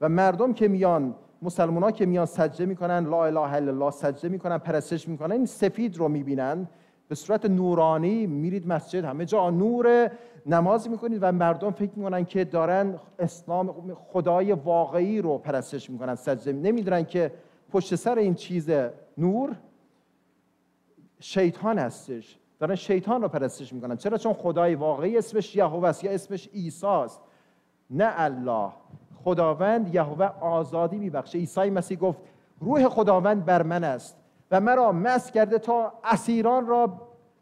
و 0.00 0.08
مردم 0.08 0.52
که 0.52 0.68
میان 0.68 1.14
مسلمان 1.42 1.82
ها 1.82 1.90
که 1.90 2.06
میان 2.06 2.26
سجده 2.26 2.66
می‌کنن 2.66 3.06
لا 3.06 3.24
اله 3.24 3.40
الا 3.40 3.72
الله 3.72 3.90
سجده 3.90 4.28
می‌کنن 4.28 4.58
پرستش 4.58 5.08
می‌کنن 5.08 5.32
این 5.32 5.46
سفید 5.46 5.96
رو 5.96 6.08
می‌بینن. 6.08 6.68
به 7.10 7.16
صورت 7.16 7.46
نورانی 7.46 8.26
میرید 8.26 8.68
مسجد. 8.68 9.04
همه 9.04 9.24
جا 9.24 9.50
نور 9.50 10.10
نماز 10.46 10.90
می‌کنید 10.90 11.18
و 11.22 11.32
مردم 11.32 11.70
فکر 11.70 11.90
می‌کنن 11.96 12.24
که 12.24 12.44
دارن 12.44 12.98
اسلام 13.18 13.94
خدای 13.94 14.52
واقعی 14.52 15.22
رو 15.22 15.38
پرستش 15.38 15.90
می‌کنن 15.90 16.14
سجده. 16.14 16.52
نمی‌دونن 16.52 17.04
که 17.04 17.32
پشت 17.72 17.94
سر 17.94 18.18
این 18.18 18.34
چیز 18.34 18.70
نور 19.18 19.56
شیطان 21.20 21.78
هستش. 21.78 22.38
دارن 22.58 22.74
شیطان 22.74 23.22
رو 23.22 23.28
پرستش 23.28 23.72
می‌کنن. 23.72 23.96
چرا؟ 23.96 24.18
چون 24.18 24.32
خدای 24.32 24.74
واقعی 24.74 25.18
اسمش 25.18 25.56
یهوه 25.56 25.88
است 25.88 26.04
یا 26.04 26.10
اسمش 26.10 26.48
عیسی 26.48 26.86
است. 26.86 27.20
نه 27.90 28.12
الله. 28.16 28.72
خداوند 29.24 29.94
یهوه 29.94 30.26
آزادی 30.40 30.98
میبخشه. 30.98 31.38
عیسی 31.38 31.70
مسیح 31.70 31.98
گفت 31.98 32.18
روح 32.60 32.88
خداوند 32.88 33.44
بر 33.44 33.62
من 33.62 33.84
است. 33.84 34.16
و 34.50 34.60
مرا 34.60 34.92
مس 34.92 35.30
کرده 35.30 35.58
تا 35.58 35.92
اسیران 36.04 36.66
را 36.66 36.92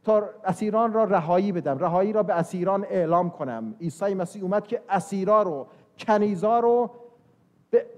تا 0.04 0.22
اسیران 0.44 0.92
را 0.92 1.04
رهایی 1.04 1.52
بدم 1.52 1.78
رهایی 1.78 2.12
را 2.12 2.22
به 2.22 2.34
اسیران 2.34 2.84
اعلام 2.84 3.30
کنم. 3.30 3.74
عیسی 3.80 4.14
مسیح 4.14 4.42
اومد 4.42 4.66
که 4.66 4.82
اسیرا 4.88 5.42
رو 5.42 5.66
کنیزا 5.98 6.60
رو 6.60 6.90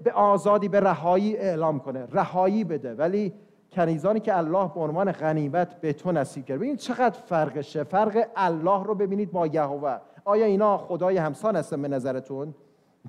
به 0.03 0.11
آزادی 0.13 0.67
به 0.67 0.79
رهایی 0.79 1.37
اعلام 1.37 1.79
کنه 1.79 2.07
رهایی 2.11 2.63
بده. 2.63 2.93
ولی 2.93 3.33
کنیزانی 3.71 4.19
که 4.19 4.37
الله 4.37 4.71
به 4.75 4.79
عنوان 4.79 5.11
غنیمت 5.11 5.81
به 5.81 5.93
تو 5.93 6.11
نصیب 6.11 6.45
کرد. 6.45 6.57
ببین 6.57 6.75
چقدر 6.75 7.19
فرقشه 7.19 7.83
فرق 7.83 8.27
الله 8.35 8.83
رو 8.83 8.95
ببینید 8.95 9.31
با 9.31 9.47
یهوه. 9.47 9.97
آیا 10.25 10.45
اینا 10.45 10.77
خدای 10.77 11.17
همسان 11.17 11.55
هستن 11.55 11.81
به 11.81 11.87
نظرتون؟ 11.87 12.53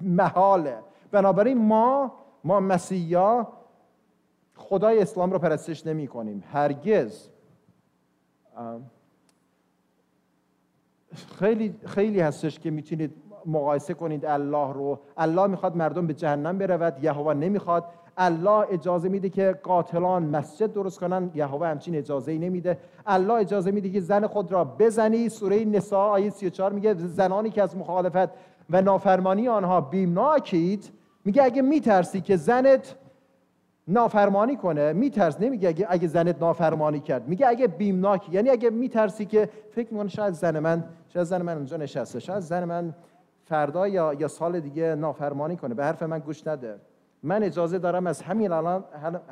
محاله. 0.03 0.79
بنابراین 1.11 1.59
ما 1.59 2.13
ما 2.45 2.61
مسیحا 2.61 3.47
خدای 4.57 5.03
اسلام 5.03 5.31
رو 5.31 5.39
پرستش 5.39 5.87
نمی 5.87 6.07
کنیم. 6.07 6.45
هرگز. 6.53 7.29
خیلی 11.39 11.75
خیلی 11.87 12.21
هستش 12.21 12.59
که 12.59 12.71
می‌تونید 12.71 13.15
مقایسه 13.47 13.95
کنید 13.95 14.25
الله 14.25 14.73
رو. 14.73 15.01
الله 15.17 15.47
می‌خواد 15.47 15.77
مردم 15.77 16.07
به 16.07 16.15
جهنم 16.15 16.59
برود 16.59 17.05
یهوه 17.05 17.35
نمی‌خواد. 17.35 17.85
الله 18.17 18.67
اجازه 18.73 19.09
میده 19.09 19.29
که 19.29 19.59
قاتلان 19.63 20.23
مسجد 20.23 20.73
درست 20.73 21.01
کنن 21.01 21.31
یهوه 21.35 21.67
همچین 21.67 21.97
اجازه 21.97 22.33
ای 22.33 22.39
نمیده. 22.39 22.79
الله 23.07 23.35
اجازه 23.35 23.71
میده 23.71 23.91
که 23.91 24.01
زن 24.01 24.27
خود 24.27 24.53
را 24.53 24.65
بزنی. 24.65 25.29
سوره 25.29 25.65
نساء 25.65 26.09
آیه 26.09 26.31
34 26.31 26.73
میگه 26.73 26.95
زنانی 26.95 27.51
که 27.51 27.63
از 27.63 27.77
مخالفت 27.77 28.29
و 28.71 28.83
نافرمانی 28.83 29.49
آنها 29.49 29.81
بیمناکید 29.81 30.91
میگه 31.25 31.43
اگه 31.45 31.63
میترسی 31.63 32.21
که 32.21 32.37
زنت 32.37 32.95
نافرمانی 33.89 34.57
کنه 34.57 34.93
میترس. 34.93 35.41
نمیگه 35.41 35.69
اگه, 35.69 35.87
اگه 35.89 36.09
زنت 36.09 36.43
نافرمانی 36.43 37.01
کرد. 37.01 37.29
میگه 37.29 37.47
اگه 37.49 37.67
بیمناک 37.67 38.33
یعنی 38.33 38.51
اگه 38.51 38.71
میترسی 38.71 39.27
که 39.27 39.49
فکر 39.71 39.93
می‌کنه 39.93 40.09
شاید 40.09 40.35
زن 40.35 40.59
من 40.59 40.85
شاید 41.09 41.27
زن 41.27 41.43
من 41.43 41.57
اونجا 41.57 41.77
نشسته. 41.77 42.21
شاید 42.21 42.41
زن 42.41 42.65
من 42.65 42.95
فردا 43.45 43.89
یا 43.89 44.15
یا 44.15 44.29
سال 44.29 44.61
دیگه 44.61 44.95
نافرمانی 44.95 45.57
کنه. 45.57 45.75
به 45.75 45.85
حرف 45.85 46.03
من 46.03 46.19
گوش 46.19 46.47
نده. 46.47 46.79
من 47.23 47.43
اجازه 47.43 47.79
دارم 47.79 48.07
از 48.07 48.23
همین 48.23 48.53
الان 48.53 48.85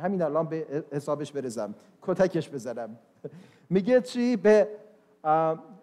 همین 0.03 0.23
الان 0.23 0.47
به 0.47 0.85
حسابش 0.93 1.33
برزم 1.33 1.75
کتکش 2.03 2.51
بزنم. 2.51 2.97
میگه 3.71 4.01
چی؟ 4.01 4.37
به 4.37 4.69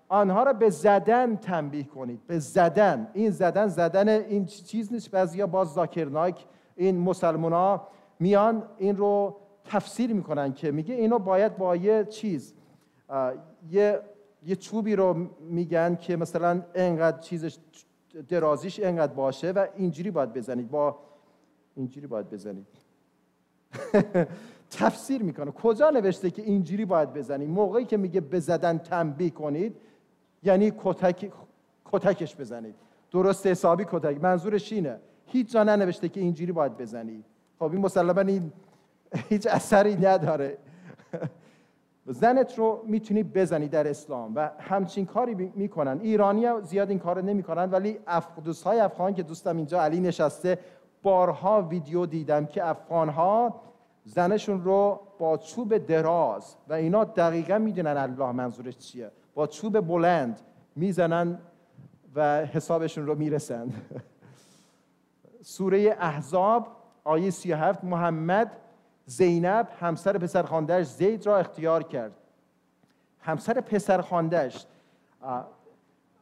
آنها 0.09 0.43
را 0.43 0.53
به 0.53 0.69
زدن 0.69 1.35
تنبیه 1.35 1.83
کنید. 1.83 2.19
به 2.27 2.39
زدن. 2.39 3.07
این 3.13 3.31
زدن 3.31 3.67
زدن 3.67 4.09
این 4.09 4.45
چیز 4.45 4.93
نیست. 4.93 5.11
بعضیا 5.11 5.47
باز 5.47 5.73
زاکرناک 5.73 6.45
این 6.75 6.99
مسلمان 6.99 7.79
میان 8.19 8.63
این 8.77 8.97
رو 8.97 9.37
تفسیر 9.65 10.13
می‌کنن 10.13 10.53
که 10.53 10.71
میگه 10.71 10.95
اینو 10.95 11.19
باید 11.19 11.57
با 11.57 11.75
یه 11.75 12.05
چیز 12.09 12.53
یه 13.71 14.01
یه 14.45 14.55
چوبی 14.55 14.95
رو 14.95 15.27
میگن 15.39 15.95
که 15.95 16.15
مثلا 16.15 16.63
انقدر 16.75 17.19
چیزش 17.19 17.57
درازیش 18.29 18.79
انقدر 18.83 19.13
باشه 19.13 19.51
و 19.51 19.67
اینجوری 19.75 20.11
باید 20.11 20.33
بزنید. 20.33 20.69
با 20.69 20.99
اینجوری 21.75 22.07
باید 22.07 22.29
بزنید. 22.29 22.67
تفسیر 24.69 25.23
می‌کنه. 25.23 25.51
کجا 25.51 25.89
نوشته 25.89 26.31
که 26.31 26.41
اینجوری 26.41 26.85
باید 26.85 27.13
بزنید؟ 27.13 27.49
موقعی 27.49 27.85
که 27.85 27.97
میگه 27.97 28.21
بزدن 28.21 28.77
تنبیه 28.77 29.29
کنید 29.29 29.75
یعنی 30.43 30.73
کتک 30.77 31.31
کتکش 31.85 32.35
بزنید. 32.35 32.75
درست 33.11 33.47
حسابی 33.47 33.85
کتک. 33.91 34.23
منظورش 34.23 34.73
اینه. 34.73 34.99
هیچ 35.25 35.51
جا 35.51 35.63
ننوشته 35.63 36.09
که 36.09 36.19
اینجوری 36.19 36.51
باید 36.51 36.77
بزنید. 36.77 37.25
خب 37.59 37.71
این 37.71 37.81
مسلما 37.81 38.21
این 38.21 38.51
هیچ 39.29 39.47
اثری 39.47 39.95
نداره. 39.95 40.57
زنت 42.05 42.59
رو 42.59 42.83
می‌تونی 42.85 43.23
بزنی 43.23 43.67
در 43.67 43.87
اسلام 43.87 44.35
و 44.35 44.51
همچین 44.59 45.05
کاری 45.05 45.51
می‌کنن. 45.55 45.99
ایرانی 46.01 46.45
ها 46.45 46.61
زیاد 46.61 46.89
این 46.89 46.99
کار 46.99 47.21
نمی‌کنن 47.21 47.71
ولی 47.71 47.99
اف... 48.07 48.27
دوستهای 48.43 48.79
افغان 48.79 49.13
که 49.13 49.23
دوستم 49.23 49.57
اینجا 49.57 49.81
علی 49.81 49.99
نشسته 49.99 50.59
بارها 51.03 51.61
ویدیو 51.61 52.05
دیدم 52.05 52.45
که 52.45 52.67
افغان 52.67 53.09
ها 53.09 53.61
زنشون 54.05 54.63
رو 54.63 54.99
با 55.19 55.37
چوب 55.37 55.77
دراز 55.77 56.55
و 56.67 56.73
اینا 56.73 57.03
دقیقا 57.03 57.57
می‌دونن 57.57 57.97
الله 57.97 58.31
منظورش 58.31 58.77
چیه. 58.77 59.11
با 59.35 59.47
چوب 59.47 59.79
بلند 59.79 60.39
می‌زنن 60.75 61.39
و 62.15 62.45
حسابشون 62.45 63.05
رو 63.05 63.15
می‌رسن. 63.15 63.73
سوره 65.41 65.97
احزاب 65.99 66.67
آیه 67.07 67.29
37 67.29 67.83
محمد 67.83 68.51
زینب 69.05 69.67
همسر 69.79 70.17
پسرخواندهش 70.17 70.87
زید 70.87 71.25
را 71.25 71.37
اختیار 71.37 71.83
کرد. 71.83 72.11
همسر 73.19 73.61
پسرخواندهش 73.61 74.65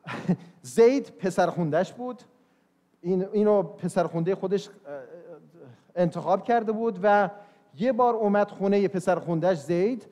زید 0.76 1.10
پسرخوندهش 1.10 1.91
بود. 1.91 2.24
این 3.02 3.26
اینو 3.34 3.64
پسرخونده 3.64 4.36
خودش 4.36 4.70
انتخاب 5.95 6.44
کرده 6.44 6.72
بود 6.72 6.99
و 7.03 7.30
یه 7.78 7.91
بار 7.91 8.14
اومد 8.14 8.52
خونه 8.52 8.88
پسرخوندهش 8.88 9.57
زید. 9.57 10.07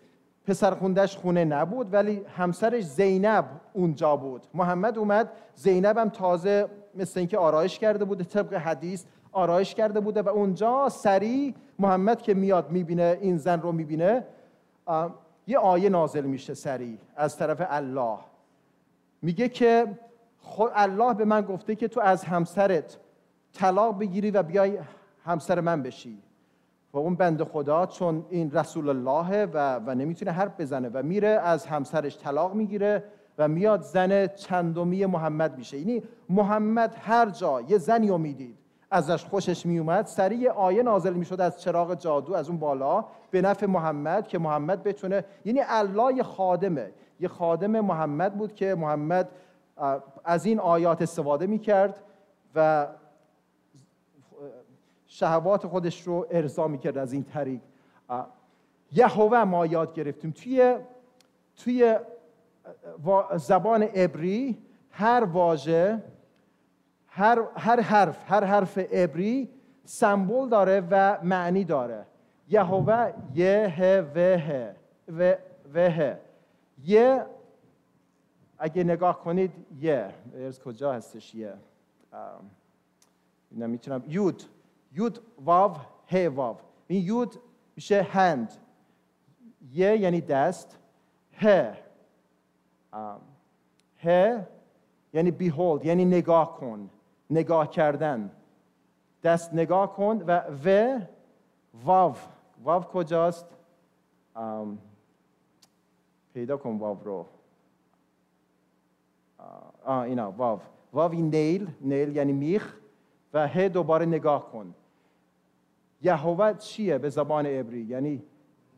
پسرخوندهش 0.48 1.18
خونه 1.18 1.46
نبود 1.46 1.94
ولی 1.94 2.26
همسرش 2.38 2.84
زینب 2.84 3.46
اونجا 3.74 4.16
بود. 4.16 4.48
محمد 4.54 4.98
اومد 4.98 5.32
زینب 5.56 5.98
هم 5.98 6.10
تازه 6.10 6.70
مثل 6.96 7.20
اینکه 7.20 7.38
آرایش 7.38 7.80
کرده 7.80 8.06
بوده 8.06 8.24
طبق 8.24 8.54
حدیث 8.54 9.06
آرایش 9.34 9.76
کرده 9.76 10.00
بوده 10.00 10.22
و 10.22 10.30
اونجا 10.30 10.90
سریع 10.90 11.54
محمد 11.80 12.22
که 12.22 12.34
میاد 12.34 12.72
می‌بینه 12.72 13.18
این 13.22 13.38
زن 13.38 13.62
رو 13.62 13.72
می‌بینه 13.72 14.24
یه 15.48 15.58
آیه 15.58 15.90
نازل 15.90 16.26
میشه 16.26 16.54
سریع 16.54 16.98
از 17.16 17.38
طرف 17.38 17.68
الله. 17.70 18.18
میگه 19.22 19.50
که 19.50 19.88
خود 20.40 20.72
الله 20.76 21.14
به 21.14 21.26
من 21.26 21.42
گفته 21.42 21.76
که 21.76 21.88
تو 21.88 22.02
از 22.02 22.24
همسرت 22.24 22.98
طلاق 23.54 24.00
بگیری 24.00 24.32
و 24.32 24.44
بیای 24.44 24.78
همسر 25.26 25.60
من 25.60 25.84
بشی. 25.84 26.18
و 26.94 26.98
اون 26.98 27.16
بند 27.16 27.44
خدا 27.44 27.86
چون 27.86 28.26
این 28.30 28.52
رسول 28.52 28.90
الله 28.90 29.46
و, 29.46 29.80
و 29.86 29.96
نمی‌تونه 29.96 30.32
حرف 30.32 30.60
بزنه 30.60 30.90
و 30.90 31.04
میره 31.04 31.28
از 31.28 31.66
همسرش 31.66 32.18
طلاق 32.18 32.54
می‌گیره 32.54 33.04
و 33.38 33.48
میاد 33.48 33.82
زن 33.82 34.28
چندمی 34.28 35.06
محمد 35.06 35.58
میشه. 35.58 35.78
یعنی 35.78 36.04
محمد 36.30 36.96
هر 37.00 37.30
جا 37.30 37.62
یه 37.62 37.78
زنی 37.78 38.08
رو 38.08 38.18
می‌دید. 38.18 38.58
ازش 38.94 39.26
خوشش 39.26 39.66
میومد 39.66 40.06
سریع 40.06 40.52
آیه 40.52 40.84
نازل 40.84 41.14
می‌شد 41.14 41.42
از 41.42 41.62
چراغ 41.62 41.96
جادو 41.96 42.34
از 42.34 42.50
اون 42.50 42.60
بالا 42.60 43.06
به 43.32 43.42
نفع 43.42 43.66
محمد 43.66 44.28
که 44.28 44.40
محمد 44.40 44.84
بتونه 44.84 45.26
یعنی 45.46 45.62
الله 45.68 46.14
یه 46.14 46.24
خادمه. 46.24 46.92
یه 47.20 47.28
خادم 47.28 47.80
محمد 47.80 48.38
بود 48.38 48.56
که 48.56 48.76
محمد 48.76 49.30
از 50.24 50.46
این 50.46 50.60
آیات 50.60 51.02
استفاده 51.02 51.48
می‌کرد 51.48 51.96
و 52.56 52.88
شهوات 55.08 55.68
خودش 55.68 56.02
رو 56.02 56.28
ارضا 56.32 56.68
می‌کرد 56.68 56.98
از 56.98 57.14
این 57.14 57.24
طریق. 57.24 57.62
یهوه 58.92 59.44
ما 59.44 59.66
یاد 59.66 59.94
گرفتیم. 59.94 60.32
توی 60.32 60.76
توی 61.56 61.96
زبان 63.36 63.84
عبری 63.84 64.58
هر 64.92 65.24
واژه 65.24 66.04
هر, 67.16 67.42
هر 67.56 67.80
حرف 67.80 68.32
هر 68.32 68.44
حرف 68.44 68.78
عبری 68.78 69.50
سمبل 69.86 70.50
داره 70.50 70.88
و 70.92 71.18
معنی 71.24 71.64
داره. 71.64 72.06
یهوه 72.50 73.14
یه 73.34 73.74
وه 74.16 74.74
و 75.08 75.36
وه 75.74 76.18
یه 76.84 77.26
اگه 78.60 78.84
نگاه 78.84 79.20
کنید 79.20 79.52
یه. 79.80 80.14
ارز 80.36 80.60
کجا 80.60 80.94
هستش 80.94 81.36
یه؟ 81.36 81.54
نمی‌تونم 83.52 84.04
یود 84.08 84.44
یود 84.94 85.20
واو 85.46 85.78
ه 86.12 86.30
واو. 86.30 86.58
این 86.88 87.04
یود 87.04 87.36
میشه 87.76 88.02
هند. 88.02 88.54
یه 89.72 89.98
یعنی 89.98 90.22
دست. 90.22 90.78
ه 91.42 91.74
ه 94.04 94.40
یعنی 95.14 95.32
بیهولد 95.32 95.86
یعنی 95.86 96.06
نگاه 96.06 96.58
کن. 96.58 96.90
نگاه 97.30 97.70
کردن. 97.70 98.32
دست 99.24 99.54
نگاه 99.54 99.96
کن 99.96 100.24
و 100.28 100.42
و 100.66 101.00
واو. 101.84 102.16
واو 102.64 102.84
کجاست؟ 102.84 103.46
پیدا 106.34 106.58
کن 106.58 106.78
واو 106.78 107.04
رو. 107.04 107.26
آه 109.86 110.00
اینا 110.00 110.32
واو. 110.32 110.60
واو 110.94 111.14
نیل. 111.14 111.68
نیل 111.82 112.16
یعنی 112.16 112.34
میخ. 112.34 112.76
و 113.34 113.48
ه 113.48 113.70
دوباره 113.70 114.06
نگاه 114.06 114.52
کن. 114.52 114.76
یهوه 116.02 116.54
چیه 116.54 116.98
به 116.98 117.10
زبان 117.10 117.46
عبری؟ 117.46 117.82
یعنی 117.82 118.24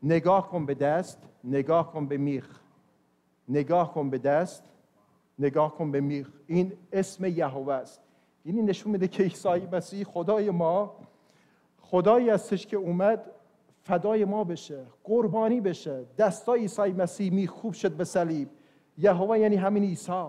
نگاه 0.04 0.50
کن 0.50 0.66
به 0.66 0.74
دست 0.74 1.30
نگاه 1.44 1.92
کن 1.92 2.08
به 2.08 2.18
میخ. 2.18 2.60
نگاه 3.50 3.94
کن 3.94 4.10
به 4.10 4.18
دست 4.18 4.64
نگاه 5.40 5.76
کن 5.76 5.92
به 5.92 6.02
میخ. 6.02 6.30
این 6.48 6.74
اسم 6.92 7.26
یهوه 7.26 7.74
است. 7.74 8.02
یعنی 8.46 8.62
نشون 8.62 8.92
میده 8.92 9.08
که 9.08 9.24
عیسی 9.24 9.68
مسیح 9.72 10.04
خدای 10.04 10.50
ما 10.50 10.96
خدایی 11.82 12.30
هستش 12.30 12.68
که 12.68 12.78
اومد 12.78 13.32
فدای 13.82 14.26
ما 14.26 14.44
بشه 14.44 14.86
قربانی 15.04 15.62
بشه. 15.62 16.06
دستای 16.18 16.60
عیسی 16.60 16.82
مسیح 16.82 17.34
میخوب 17.34 17.74
شد 17.74 17.92
به 17.92 18.04
صلیب. 18.04 18.50
یهوه 18.98 19.40
یعنی 19.40 19.56
همین 19.56 19.84
عیسی. 19.84 20.26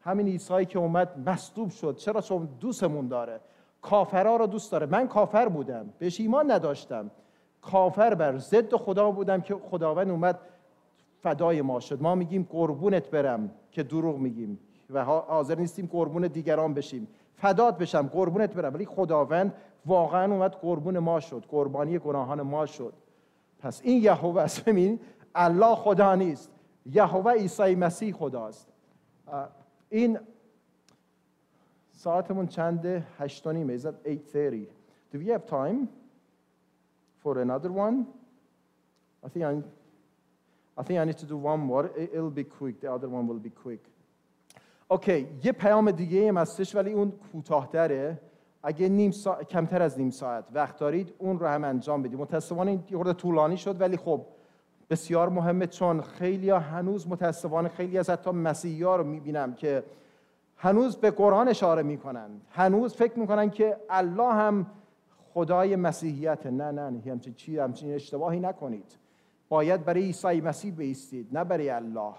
همین 0.00 0.28
عیسی 0.28 0.64
که 0.64 0.78
اومد 0.78 1.28
مصلوب 1.28 1.70
شد. 1.70 1.96
چرا؟ 1.96 2.20
چون 2.20 2.48
دوستمون 2.60 3.08
داره. 3.08 3.40
کافرها 3.82 4.36
رو 4.36 4.46
دوست 4.46 4.72
داره. 4.72 4.86
من 4.86 5.08
کافر 5.08 5.48
بودم. 5.48 5.92
بهش 5.98 6.20
ایمان 6.20 6.50
نداشتم. 6.50 7.10
کافر 7.62 8.14
بر 8.14 8.38
ضد 8.38 8.74
خدا 8.74 9.10
بودم 9.10 9.40
که 9.40 9.54
خداوند 9.54 10.10
اومد 10.10 10.40
فدای 11.20 11.62
ما 11.62 11.80
شد. 11.80 12.02
ما 12.02 12.14
میگیم 12.14 12.48
قربونت 12.50 13.10
برم 13.10 13.50
که 13.70 13.82
دروغ 13.82 14.16
میگیم. 14.16 14.58
و 14.90 15.04
حاضر 15.04 15.54
نیستیم 15.54 15.88
قربون 15.92 16.26
دیگران 16.26 16.74
بشیم. 16.74 17.08
فدات 17.38 17.78
بشم 17.78 18.06
قربونت 18.08 18.54
برم. 18.54 18.74
ولی 18.74 18.86
خداوند 18.86 19.54
واقعا 19.86 20.32
اومد 20.34 20.52
قربون 20.52 20.98
ما 20.98 21.20
شد 21.20 21.44
قربانی 21.48 21.98
گناهان 21.98 22.42
ما 22.42 22.66
شد. 22.66 22.92
پس 23.60 23.80
این 23.84 24.02
یهوه 24.02 24.42
است. 24.42 24.64
ببین 24.64 25.00
الله 25.34 25.74
خدا 25.74 26.14
نیست. 26.14 26.50
یهوه 26.86 27.32
عیسی 27.32 27.74
مسیح 27.74 28.14
خداست. 28.14 28.68
این 29.90 30.18
ساعتمون 31.92 32.46
چنده 32.46 33.06
هشت 33.18 33.46
و 33.46 33.52
نیمه 33.52 33.78
is 33.78 33.82
that 33.82 33.94
8.30 34.06 34.66
do 35.12 35.18
we 35.18 35.26
have 35.28 35.46
time 35.46 35.88
for 37.24 37.38
another 37.38 37.72
one? 37.72 38.06
I 39.24 39.28
think 39.28 39.44
I, 39.44 39.54
I 40.76 40.82
think 40.82 40.98
I 41.00 41.04
need 41.04 41.18
to 41.18 41.26
do 41.26 41.36
one 41.36 41.60
more. 41.60 41.86
It- 41.96 42.10
it'll 42.14 42.30
be 42.30 42.44
quick. 42.44 42.80
The 42.80 42.90
other 42.96 43.08
one 43.08 43.26
will 43.26 43.42
be 43.48 43.50
quick. 43.64 43.82
اوکی 44.88 45.28
یه 45.44 45.52
پیام 45.52 45.90
دیگه 45.90 46.28
هم 46.28 46.38
هستش 46.38 46.76
ولی 46.76 46.92
اون 46.92 47.12
کوتاه‌تره. 47.32 48.20
اگه 48.62 48.88
نیم 48.88 49.10
سا... 49.10 49.34
کمتر 49.34 49.82
از 49.82 49.98
نیم 49.98 50.10
ساعت 50.10 50.44
وقت 50.52 50.76
دارید 50.78 51.14
اون 51.18 51.38
رو 51.38 51.46
هم 51.46 51.64
انجام 51.64 52.02
بدید. 52.02 52.18
متاسفانه 52.18 52.70
این 52.70 52.82
خورده 52.92 53.12
طولانی 53.12 53.56
شد 53.56 53.80
ولی 53.80 53.96
خب 53.96 54.20
بسیار 54.90 55.28
مهمه 55.28 55.66
چون 55.66 56.00
خیلی 56.00 56.50
هنوز 56.50 57.08
متاسفانه 57.08 57.68
خیلی 57.68 57.98
از 57.98 58.10
حتی 58.10 58.30
مسیحی 58.30 58.82
ها 58.82 58.96
رو 58.96 59.04
می‌بینم 59.04 59.54
که 59.54 59.84
هنوز 60.56 60.96
به 60.96 61.10
قرآن 61.10 61.48
اشاره 61.48 61.82
می‌کنن 61.82 62.30
هنوز 62.50 62.94
فکر 62.94 63.18
می‌کنن 63.18 63.50
که 63.50 63.76
الله 63.90 64.32
هم 64.32 64.66
خدای 65.34 65.76
مسیحیت 65.76 66.46
نه 66.46 66.70
نه 66.70 66.90
نه 66.90 67.02
همچین 67.12 67.34
چی 67.34 67.58
همچین 67.58 67.94
اشتباهی 67.94 68.40
نکنید. 68.40 68.96
باید 69.48 69.84
برای 69.84 70.02
عیسی 70.02 70.40
مسیح 70.40 70.74
بیستید 70.74 71.38
نه 71.38 71.44
برای 71.44 71.70
الله. 71.70 72.14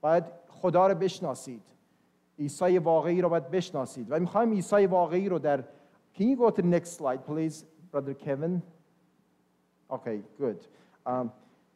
باید 0.00 0.24
خدا 0.48 0.86
رو 0.86 0.94
بشناسید. 0.94 1.62
عیسی 2.40 2.78
واقعی 2.78 3.20
رو 3.20 3.28
باید 3.28 3.50
بشناسید. 3.50 4.06
و 4.10 4.20
می‌خوایم 4.20 4.52
عیسی 4.52 4.86
واقعی 4.86 5.28
رو 5.28 5.38
در 5.38 5.64
Can 6.14 6.22
you 6.22 6.36
go 6.36 6.50
to 6.50 6.62
the 6.62 6.66
next 6.66 6.98
slide 6.98 7.24
please 7.26 7.64
brother 7.92 8.14
Kevin? 8.14 8.62
Okay 9.90 10.18
good. 10.40 10.66
Um, 11.06 11.30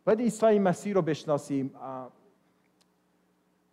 باید 0.05 0.20
عیسی 0.20 0.59
مسیح 0.59 0.95
رو 0.95 1.03
بشناسیم. 1.03 1.70
Uh, 1.74 1.78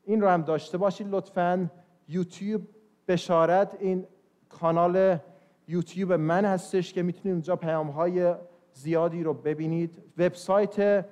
این 0.04 0.22
رو 0.22 0.28
هم 0.28 0.42
داشته 0.42 0.78
باشید 0.78 1.08
لطفاً. 1.10 1.72
یوتیوب 2.08 2.62
بشارت 3.08 3.78
این 3.80 4.06
کانال 4.50 5.18
یوتیوب 5.68 6.14
من 6.14 6.46
هستش 6.46 6.94
که 6.94 7.04
می‌تونید 7.04 7.34
اونجا 7.34 7.56
پیام 7.56 7.88
های 7.90 8.36
زیادی 8.74 9.24
رو 9.24 9.34
ببینید. 9.34 10.04
وبسایت 10.18 11.06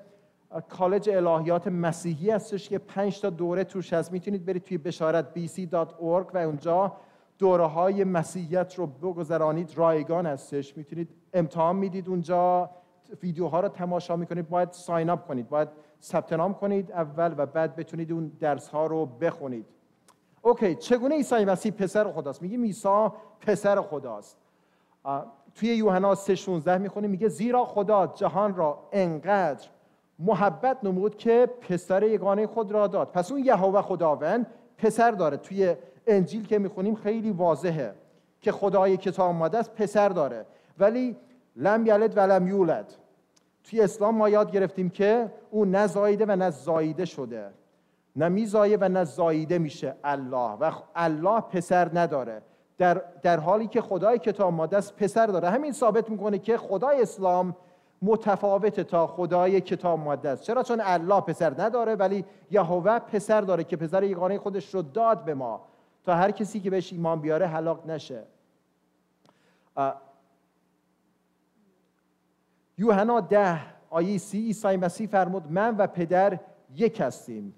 کالج 0.70 1.10
الهیات 1.10 1.68
مسیحی 1.68 2.30
هستش 2.30 2.70
که 2.70 2.78
پنج 2.78 3.22
تا 3.22 3.30
دوره 3.30 3.64
توش 3.64 3.94
هست. 3.94 4.12
می‌تونید 4.12 4.46
برید 4.46 4.64
توی 4.64 4.78
بشارت 4.78 5.26
bc.org 5.36 6.34
و 6.34 6.38
اونجا 6.38 6.94
دوره 7.38 7.66
های 7.66 8.04
مسیحیت 8.04 8.76
رو 8.76 8.88
بگذرانید. 8.88 9.78
رایگان 9.78 10.26
هستش. 10.26 10.78
می‌تونید 10.78 11.10
امتحان 11.34 11.76
می‌دید 11.76 12.10
اونجا. 12.10 12.70
ویدیوها 13.24 13.60
رو 13.60 13.68
تماشا 13.68 14.16
می‌کنید. 14.16 14.50
باید 14.50 14.72
ساین 14.72 15.10
اپ 15.10 15.28
کنید. 15.28 15.50
باید 15.50 15.70
ثبت 16.02 16.34
نام 16.34 16.54
کنید 16.54 16.92
اول 16.92 17.36
و 17.38 17.46
بعد 17.46 17.76
بتونید 17.76 18.12
اون 18.12 18.32
درس 18.40 18.68
ها 18.68 18.86
رو 18.86 19.06
بخونید. 19.06 19.66
اوکی 20.42 20.76
چگونه 20.76 21.16
عیسی 21.16 21.46
مسیح 21.46 21.72
پسر 21.72 22.12
خداست؟ 22.12 22.42
میگه 22.42 22.58
عیسی 22.58 23.08
پسر 23.42 23.82
خداست. 23.82 24.38
توی 25.56 25.70
یوحنا 25.70 26.16
3:16 26.16 26.68
می‌خونیم 26.68 27.10
میگه 27.10 27.28
زیرا 27.28 27.66
خدا 27.66 28.08
جهان 28.08 28.56
را 28.56 28.80
انقدر 28.92 29.68
محبت 30.20 30.78
نمود 30.84 31.18
که 31.18 31.50
پسر 31.62 32.04
یگانه 32.04 32.48
خود 32.48 32.72
را 32.72 32.88
داد. 32.88 33.12
پس 33.12 33.32
اون 33.32 33.46
یهوه 33.46 33.82
خداوند 33.82 34.48
پسر 34.78 35.12
داره. 35.12 35.38
توی 35.38 35.76
انجیل 36.08 36.48
که 36.48 36.60
می‌خونیم 36.60 36.96
خیلی 36.96 37.32
واضحه 37.32 37.94
که 38.42 38.52
خدای 38.52 38.98
کتاب 38.98 39.30
آماده 39.30 39.58
است 39.58 39.74
پسر 39.74 40.10
داره. 40.10 40.46
ولی 40.80 41.16
لم 41.56 41.86
یلد 41.86 42.18
و 42.18 42.20
لم 42.20 42.48
یولد. 42.48 42.94
توی 43.64 43.82
اسلام 43.82 44.16
ما 44.16 44.30
یاد 44.30 44.52
گرفتیم 44.52 44.90
که 44.90 45.32
او 45.52 45.66
نه 45.66 45.88
زایده 45.88 46.26
و 46.28 46.36
نه 46.36 46.50
زاییده 46.50 47.06
شده. 47.06 47.50
نه 48.16 48.30
میزایه 48.30 48.78
و 48.82 48.90
نه 48.90 49.04
زاییده 49.04 49.58
میشه 49.58 49.96
الله. 50.04 50.52
و 50.52 50.72
الله 50.96 51.42
پسر 51.42 51.90
نداره. 51.94 52.42
در, 52.78 53.02
در 53.22 53.40
حالی 53.40 53.68
که 53.68 53.82
خدای 53.82 54.20
کتاب 54.20 54.74
است 54.74 54.96
پسر 54.96 55.28
داره. 55.28 55.50
همین 55.50 55.72
ثابت 55.72 56.10
می‌کنه 56.10 56.40
که 56.40 56.58
خدای 56.58 57.02
اسلام 57.02 57.56
متفاوته 58.02 58.84
تا 58.84 59.08
خدای 59.08 59.62
کتاب 59.62 60.08
است 60.08 60.44
چرا؟ 60.44 60.64
چون 60.64 60.82
الله 60.84 61.22
پسر 61.22 61.62
نداره 61.62 61.96
ولی 61.96 62.26
یهوه 62.52 63.00
پسر 63.00 63.42
داره 63.42 63.64
که 63.64 63.78
پسر 63.78 64.04
یگانه 64.04 64.38
خودش 64.38 64.74
رو 64.74 64.82
داد 64.82 65.26
به 65.26 65.34
ما. 65.34 65.62
تا 66.04 66.16
هر 66.16 66.32
کسی 66.32 66.60
که 66.60 66.70
بهش 66.70 66.94
ایمان 66.94 67.22
بیاره 67.22 67.48
هلاک 67.48 67.88
نشه. 67.88 68.24
یوحنا 72.78 73.20
ده 73.20 73.60
آیه 73.90 74.18
سی 74.18 74.38
عیسی 74.38 74.78
مسیح 74.78 75.08
فرمود 75.08 75.52
من 75.52 75.78
و 75.78 75.88
پدر 75.88 76.40
یک 76.76 77.02
هستیم. 77.02 77.56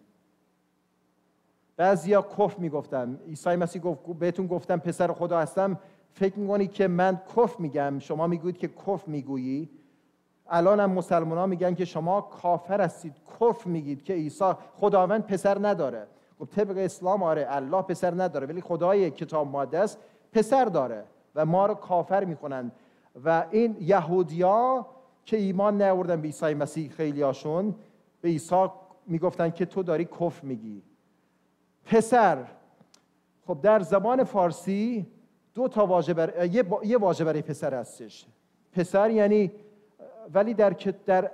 بعضیا 1.78 2.22
کف 2.22 2.60
می‌گفتن. 2.60 3.20
عیسی 3.28 3.56
مسیح 3.56 3.82
گفت 3.82 4.06
بهتون 4.20 4.48
گفتم 4.48 4.78
پسر 4.78 5.14
خدا 5.14 5.40
هستم. 5.40 5.80
فکر 6.14 6.40
می‌کنی 6.40 6.68
که 6.68 6.88
من 6.88 7.22
کف 7.38 7.60
میگم؟ 7.60 8.00
شما 8.00 8.28
می‌گویید 8.28 8.58
که 8.58 8.68
کف 8.68 9.08
می‌گویی؟ 9.08 9.70
الان 10.52 10.80
هم 10.80 10.92
مسلمان 10.92 11.38
ها 11.38 11.46
میگن 11.46 11.76
که 11.76 11.86
شما 11.86 12.22
کافر 12.22 12.82
هستید 12.82 13.14
کف 13.40 13.68
میگید 13.68 14.04
که 14.04 14.14
عیسی 14.14 14.54
خداوند 14.76 15.26
پسر 15.26 15.68
نداره. 15.68 16.08
خب 16.40 16.46
طبق 16.46 16.78
اسلام 16.78 17.24
آره 17.24 17.46
الله 17.50 17.82
پسر 17.82 18.22
نداره 18.22 18.48
ولی 18.48 18.62
خدای 18.62 19.12
کتاب 19.12 19.56
است 19.56 20.00
پسر 20.32 20.66
داره 20.66 21.04
و 21.36 21.46
ما 21.46 21.66
رو 21.66 21.74
کافر 21.74 22.24
می‌کنن. 22.24 22.72
و 23.26 23.46
این 23.52 23.78
یهودیا 23.80 24.86
که 25.26 25.38
ایمان 25.38 25.82
نیاوردن 25.82 26.22
به 26.22 26.28
عیسی 26.28 26.54
مسیح 26.54 26.90
خیلی 26.90 27.22
هاشون 27.22 27.76
به 28.22 28.30
عیسی 28.30 28.66
می‌گفتن 29.08 29.50
که 29.50 29.66
تو 29.66 29.84
داری 29.84 30.06
کف 30.06 30.44
میگی. 30.44 30.82
پسر 31.86 32.46
خب 33.48 33.62
در 33.62 33.80
زبان 33.80 34.24
فارسی 34.24 35.08
دو 35.54 35.68
تا 35.68 35.86
واژه 35.86 36.14
بر... 36.14 36.46
یه, 36.46 36.64
با... 36.64 36.82
یه 36.84 36.98
واژه 36.98 37.24
برای 37.24 37.42
پسر 37.42 37.74
هستش. 37.74 38.26
پسر 38.74 39.10
یعنی 39.10 39.52
ولی 40.34 40.54
در 40.54 40.76
در 41.06 41.32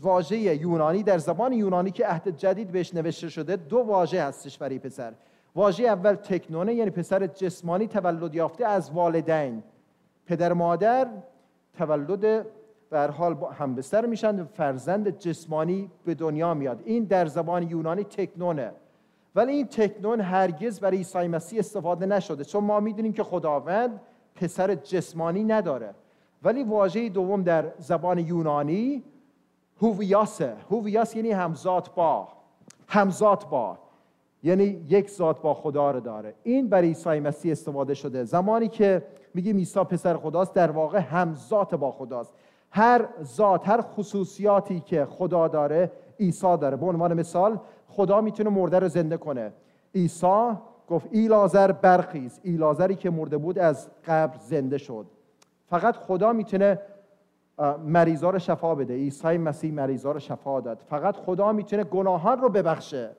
واژه 0.00 0.36
یونانی 0.36 1.02
در 1.02 1.18
زبان 1.18 1.52
یونانی 1.52 1.90
که 1.90 2.06
عهد 2.06 2.28
جدید 2.28 2.72
بهش 2.72 2.94
نوشته 2.94 3.28
شده 3.28 3.56
دو 3.56 3.78
واژه 3.78 4.22
هستش 4.22 4.58
برای 4.58 4.78
پسر. 4.78 5.12
واژه 5.54 5.84
اول 5.84 6.14
تکنونه 6.14 6.74
یعنی 6.74 6.90
پسر 6.90 7.26
جسمانی 7.26 7.86
تولد 7.86 8.34
یافته 8.34 8.66
از 8.66 8.90
والدین. 8.90 9.62
پدر 10.26 10.52
مادر 10.52 11.08
تولد 11.78 12.46
به 12.90 13.00
حال 13.00 13.36
همبستر 13.58 14.06
میشن 14.06 14.44
فرزند 14.44 15.18
جسمانی 15.18 15.90
به 16.04 16.14
دنیا 16.14 16.54
میاد. 16.54 16.82
این 16.84 17.04
در 17.04 17.26
زبان 17.26 17.62
یونانی 17.62 18.04
تکنونه. 18.04 18.72
ولی 19.34 19.52
این 19.52 19.66
تکنون 19.66 20.20
هرگز 20.20 20.80
برای 20.80 20.96
عیسی 20.96 21.28
مسیح 21.28 21.58
استفاده 21.58 22.06
نشده. 22.06 22.44
چون 22.44 22.64
ما 22.64 22.80
می‌دونیم 22.80 23.12
که 23.12 23.22
خداوند 23.22 24.00
پسر 24.34 24.74
جسمانی 24.74 25.44
نداره. 25.44 25.94
ولی 26.44 26.64
واژه 26.64 27.08
دوم 27.08 27.42
در 27.42 27.72
زبان 27.78 28.18
یونانی 28.18 29.02
هوویاسه 29.82 30.56
هوویاس 30.70 31.16
یعنی 31.16 31.30
همزاد 31.30 31.90
با. 31.94 32.28
همزاد 32.88 33.48
با. 33.50 33.78
یعنی 34.42 34.64
یک 34.64 35.10
ذات 35.10 35.40
با 35.40 35.54
خدا 35.54 35.90
رو 35.90 36.00
داره. 36.00 36.34
این 36.42 36.68
برای 36.68 36.88
عیسی 36.88 37.20
مسیح 37.20 37.52
استفاده 37.52 37.94
شده. 37.94 38.24
زمانی 38.24 38.68
که 38.68 39.02
میگیم 39.34 39.56
عیسی 39.56 39.84
پسر 39.84 40.16
خداست 40.16 40.54
در 40.54 40.70
واقع 40.70 40.98
همزاد 40.98 41.76
با 41.76 41.90
خداست. 41.90 42.34
هر 42.70 43.08
ذات 43.22 43.68
هر 43.68 43.80
خصوصیاتی 43.80 44.80
که 44.80 45.04
خدا 45.04 45.48
داره 45.48 45.92
عیسی 46.20 46.56
داره. 46.56 46.76
به 46.76 46.86
عنوان 46.86 47.14
مثال 47.14 47.60
خدا 47.88 48.20
می‌تونه 48.20 48.50
مرده 48.50 48.78
رو 48.78 48.88
زنده 48.88 49.16
کنه. 49.16 49.52
عیسی 49.94 50.52
گفت 50.88 51.08
ایلازر 51.10 51.72
برخیز. 51.72 52.40
ایلازری 52.42 52.94
که 52.94 53.10
مرده 53.10 53.36
بود 53.36 53.58
از 53.58 53.88
قبر 54.06 54.38
زنده 54.38 54.78
شد. 54.78 55.06
فقط 55.72 55.96
خدا 55.96 56.32
می‌تونه 56.32 56.78
مریضا 57.84 58.30
رو 58.30 58.38
شفا 58.38 58.74
بده. 58.74 58.94
عیسی 58.94 59.38
مسیح 59.38 59.72
مریضا 59.72 60.12
رو 60.12 60.18
شفا 60.18 60.60
داد. 60.60 60.84
فقط 60.88 61.16
خدا 61.16 61.52
می‌تونه 61.52 61.84
گناهان 61.84 62.40
رو 62.40 62.48
ببخشه. 62.48 63.10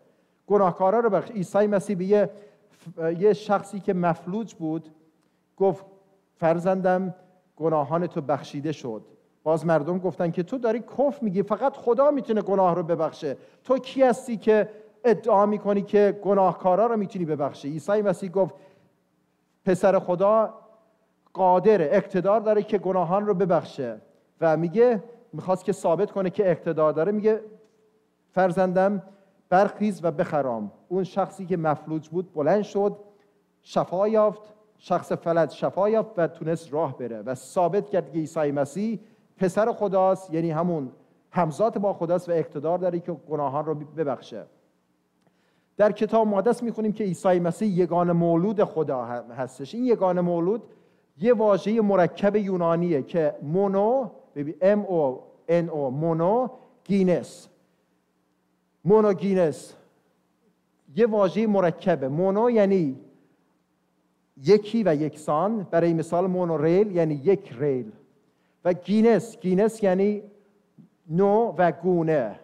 گناهکارا 0.47 0.99
رو 0.99 1.09
بخشه 1.09 1.33
عیسی 1.33 1.67
مسیح 1.67 1.97
به 1.97 2.05
یه, 2.05 2.29
یه 3.19 3.33
شخصی 3.33 3.79
که 3.79 3.93
مفلوج 3.93 4.53
بود 4.53 4.89
گفت 5.57 5.85
فرزندم 6.35 7.15
گناهان 7.55 8.07
تو 8.07 8.21
بخشیده 8.21 8.71
شد. 8.71 9.05
باز 9.43 9.65
مردم 9.65 9.97
گفتن 9.97 10.31
که 10.31 10.43
تو 10.43 10.57
داری 10.57 10.79
کف 10.79 11.23
میگی. 11.23 11.43
فقط 11.43 11.77
خدا 11.77 12.11
می‌تونه 12.11 12.41
گناه 12.41 12.75
رو 12.75 12.83
ببخشه. 12.83 13.37
تو 13.63 13.77
کی 13.77 14.03
هستی 14.03 14.37
که 14.37 14.69
ادعا 15.03 15.45
می‌کنی 15.45 15.81
که 15.81 16.19
گناهکارا 16.23 16.85
رو 16.85 16.97
می‌تونی 16.97 17.25
ببخشی؟ 17.25 17.69
عیسی 17.69 18.01
مسیح 18.01 18.31
گفت 18.31 18.55
پسر 19.65 19.99
خدا 19.99 20.53
قادر 21.33 21.81
اقتدار 21.81 22.39
داره 22.39 22.63
که 22.63 22.77
گناهان 22.77 23.25
رو 23.25 23.33
ببخشه. 23.33 24.01
و 24.41 24.57
میگه 24.57 25.03
می‌خواست 25.33 25.65
که 25.65 25.71
ثابت 25.71 26.11
کنه 26.11 26.29
که 26.29 26.51
اقتدار 26.51 26.93
داره. 26.93 27.11
میگه 27.11 27.41
فرزندم 28.31 29.03
برخیز 29.49 29.99
و 30.03 30.11
بخرام. 30.11 30.71
اون 30.89 31.03
شخصی 31.03 31.45
که 31.45 31.57
مفلوج 31.57 32.09
بود 32.09 32.33
بلند 32.33 32.63
شد 32.63 32.97
شفا 33.61 34.07
یافت. 34.07 34.53
شخص 34.77 35.11
فلج 35.11 35.51
شفا 35.51 35.89
یافت 35.89 36.11
و 36.17 36.27
تونست 36.27 36.73
راه 36.73 36.97
بره. 36.97 37.21
و 37.21 37.35
ثابت 37.35 37.89
کرد 37.89 38.11
که 38.11 38.19
عیسی 38.19 38.51
مسیح 38.51 38.99
پسر 39.37 39.71
خداست. 39.71 40.33
یعنی 40.33 40.51
همون 40.51 40.91
همزاد 41.31 41.77
با 41.77 41.93
خداست 41.93 42.29
و 42.29 42.31
اقتدار 42.31 42.77
داره 42.77 42.99
که 42.99 43.11
گناهان 43.11 43.65
رو 43.65 43.75
ببخشه. 43.75 44.43
در 45.77 45.91
کتاب 45.91 46.27
مقدس 46.27 46.63
می‌خونیم 46.63 46.93
که 46.93 47.03
عیسی 47.03 47.39
مسیح 47.39 47.79
یگان 47.79 48.11
مولود 48.11 48.63
خدا 48.63 49.05
هستش. 49.05 49.75
این 49.75 49.85
یگان 49.85 50.19
مولود 50.19 50.63
یه 51.17 51.33
واژه 51.33 51.81
مرکب 51.81 52.35
یونانیه 52.35 53.01
که 53.01 53.35
مونو 53.41 54.09
M 54.61 54.85
O 54.85 55.19
N 55.47 55.69
O 55.69 55.89
مونو 55.91 56.49
گینس. 56.83 57.47
مونوگینس 58.85 59.73
یه 60.95 61.07
واژه 61.07 61.47
مرکبه. 61.47 62.07
مونو 62.07 62.49
یعنی 62.49 62.99
یکی 64.43 64.83
و 64.83 64.95
یکسان. 64.95 65.67
برای 65.71 65.93
مثال 65.93 66.27
مونوریل 66.27 66.95
یعنی 66.95 67.13
یک 67.13 67.53
ریل. 67.59 67.91
و 68.65 68.73
گینس 68.73 69.39
گینس 69.39 69.83
یعنی 69.83 70.23
نوع 71.09 71.55
و 71.57 71.71
گونه. 71.71 72.39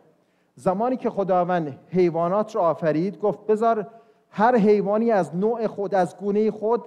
زمانی 0.55 0.97
که 0.97 1.09
خداوند 1.09 1.79
حیوانات 1.89 2.55
را 2.55 2.61
آفرید 2.61 3.19
گفت 3.19 3.47
بذار 3.47 3.87
هر 4.29 4.55
حیوانی 4.55 5.11
از 5.11 5.35
نوع 5.35 5.67
خود 5.67 5.95
از 5.95 6.17
گونه 6.17 6.51
خود 6.51 6.85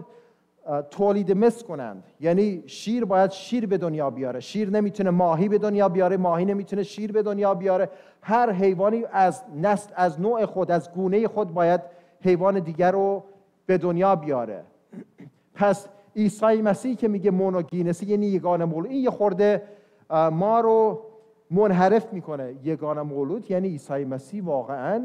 تولید 0.91 1.33
مثل 1.33 1.67
کنند. 1.67 2.05
یعنی 2.21 2.63
شیر 2.67 3.05
باید 3.05 3.31
شیر 3.31 3.67
به 3.67 3.79
دنیا 3.79 4.11
بیاره. 4.11 4.41
شیر 4.41 4.71
نمی‌تونه 4.71 5.11
ماهی 5.11 5.49
به 5.49 5.59
دنیا 5.59 5.89
بیاره 5.89 6.17
ماهی 6.17 6.45
نمی‌تونه 6.45 6.83
شیر 6.83 7.13
به 7.13 7.23
دنیا 7.23 7.55
بیاره. 7.55 7.89
هر 8.23 8.53
حیوانی 8.53 9.05
از 9.13 9.43
نسل 9.63 9.91
از 9.97 10.21
نوع 10.21 10.47
خود 10.47 10.71
از 10.71 10.93
گونه 10.93 11.29
خود 11.29 11.55
باید 11.55 11.81
حیوان 12.21 12.61
دیگر 12.61 12.93
رو 12.93 13.25
به 13.67 13.79
دنیا 13.79 14.17
بیاره. 14.17 14.65
پس 15.55 15.89
عیسی 16.17 16.63
مسیح 16.63 16.97
که 16.97 17.09
میگه 17.09 17.31
مونوگینسی 17.31 18.07
یعنی 18.07 18.27
یگان 18.27 18.65
مولود. 18.65 18.91
این 18.91 19.03
یه 19.03 19.11
خورده 19.11 19.63
ما 20.11 20.61
رو 20.61 21.03
منحرف 21.51 22.13
می‌کنه. 22.13 22.55
یگان 22.65 23.01
مولود 23.01 23.51
یعنی 23.51 23.69
عیسی 23.69 24.05
مسیح 24.05 24.45
واقعا 24.45 25.03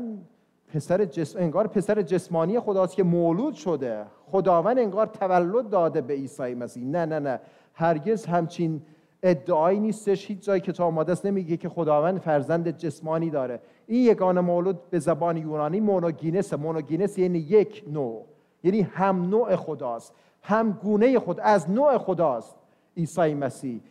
پسر 0.74 1.06
جسم 1.06 1.40
انگار 1.40 1.68
پسر 1.68 2.02
جسمانی 2.02 2.60
خداست 2.60 2.96
که 2.96 3.04
مولود 3.04 3.54
شده. 3.54 4.06
خداوند 4.32 4.80
انگار 4.80 5.06
تولد 5.06 5.70
داده 5.70 6.02
به 6.02 6.14
عیسی 6.14 6.56
مسیح. 6.56 6.86
نه 6.86 7.06
نه 7.06 7.20
نه. 7.20 7.40
هرگز 7.74 8.26
همچین 8.26 8.82
ادعایی 9.24 9.80
نیستش. 9.80 10.28
هیچ 10.28 10.40
جای 10.40 10.60
کتاب 10.60 10.94
مقدس 10.94 11.26
نمیگه 11.26 11.58
که 11.58 11.70
خداوند 11.70 12.20
فرزند 12.20 12.78
جسمانی 12.78 13.30
داره. 13.30 13.60
این 13.88 14.06
یگان 14.06 14.40
مولود 14.40 14.90
به 14.90 15.00
زبان 15.00 15.38
یونانی 15.38 15.80
مونوگینس. 15.80 16.54
مونوگینس 16.54 17.18
یعنی 17.18 17.40
یک 17.40 17.84
نوع. 17.92 18.26
یعنی 18.64 18.82
هم 18.82 19.30
نوع 19.30 19.56
خداست. 19.56 20.14
هم 20.42 20.72
گونه 20.72 21.20
خود. 21.20 21.40
از 21.40 21.70
نوع 21.70 21.98
خداست 21.98 22.56
عیسی 22.98 23.34
مسیح. 23.34 23.82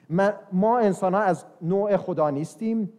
ما 0.53 0.79
انسان 0.79 1.15
ها 1.15 1.21
از 1.21 1.45
نوع 1.63 1.97
خدا 1.97 2.31
نیستیم. 2.31 2.93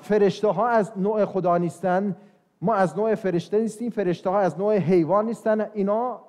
فرشته 0.00 0.48
ها 0.48 0.68
از 0.68 0.92
نوع 0.96 1.24
خدا 1.24 1.58
نیستن. 1.58 2.16
ما 2.62 2.74
از 2.74 2.98
نوع 2.98 3.14
فرشته 3.14 3.60
نیستیم. 3.60 3.90
فرشته 3.90 4.30
ها 4.30 4.38
از 4.38 4.58
نوع 4.58 4.76
حیوان 4.76 5.26
نیستن. 5.26 5.70
اینا 5.74 6.20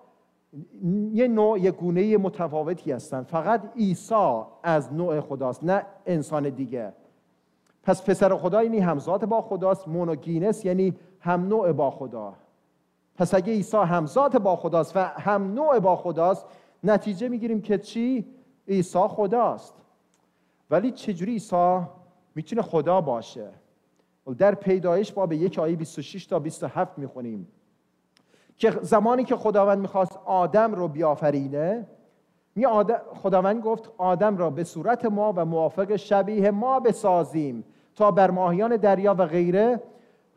یه 1.11 1.27
نوع 1.27 1.59
یه 1.59 1.71
گونه 1.71 2.17
متفاوتی 2.17 2.91
هستن. 2.91 3.23
فقط 3.23 3.61
عیسی 3.75 4.41
از 4.63 4.93
نوع 4.93 5.19
خداست 5.21 5.63
نه 5.63 5.85
انسان 6.05 6.49
دیگه. 6.49 6.93
پس 7.83 8.03
پسر 8.09 8.35
خدا 8.35 8.63
یعنی 8.63 8.79
همزاد 8.79 9.25
با 9.25 9.41
خداست 9.41 9.87
مونوگینس 9.87 10.65
یعنی 10.65 10.93
هم 11.19 11.47
نوع 11.47 11.71
با 11.71 11.91
خدا. 11.91 12.33
پس 13.15 13.33
اگه 13.33 13.53
عیسی 13.53 13.77
همزاد 13.77 14.37
با 14.37 14.55
خداست 14.55 14.97
و 14.97 14.99
هم 14.99 15.53
نوع 15.53 15.79
با 15.79 15.95
خداست 15.95 16.45
نتیجه 16.83 17.29
می‌گیریم 17.29 17.61
که 17.61 17.77
چی؟ 17.77 18.25
عیسی 18.67 18.99
خداست. 19.07 19.73
ولی 20.69 20.91
چجوری 20.91 21.31
عیسی 21.31 21.79
می‌تونه 22.35 22.61
خدا 22.61 23.01
باشه؟ 23.01 23.49
در 24.37 24.55
پیدایش 24.55 25.13
باب 25.13 25.33
یک 25.33 25.59
آیه 25.59 25.75
26 25.75 26.25
تا 26.25 26.39
27 26.39 26.99
می‌خونیم. 26.99 27.47
که 28.57 28.71
زمانی 28.81 29.23
که 29.23 29.35
خداوند 29.35 29.79
می‌خواست 29.79 30.19
آدم 30.25 30.73
رو 30.73 30.87
بیافرینه 30.87 31.87
می 32.55 32.65
خداوند 33.23 33.61
گفت 33.61 33.91
آدم 33.97 34.37
را 34.37 34.49
به 34.49 34.63
صورت 34.63 35.05
ما 35.05 35.33
و 35.35 35.45
موافق 35.45 35.95
شبیه 35.95 36.51
ما 36.51 36.79
بسازیم 36.79 37.63
تا 37.95 38.11
بر 38.11 38.31
ماهیان 38.31 38.75
دریا 38.75 39.15
و 39.17 39.25
غیره 39.25 39.81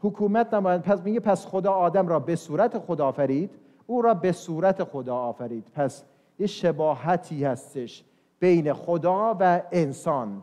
حکومت 0.00 0.54
نمایند 0.54 0.82
پس 0.82 1.02
میگه 1.02 1.20
پس 1.20 1.46
خدا 1.46 1.72
آدم 1.72 2.08
را 2.08 2.18
به 2.18 2.36
صورت 2.36 2.78
خدا 2.78 3.06
آفرید 3.06 3.50
او 3.90 4.02
را 4.02 4.14
به 4.14 4.32
صورت 4.32 4.84
خدا 4.84 5.16
آفرید. 5.16 5.70
پس 5.74 6.04
یه 6.38 6.46
شباهتی 6.46 7.44
هستش 7.44 8.04
بین 8.40 8.72
خدا 8.72 9.36
و 9.40 9.62
انسان. 9.72 10.42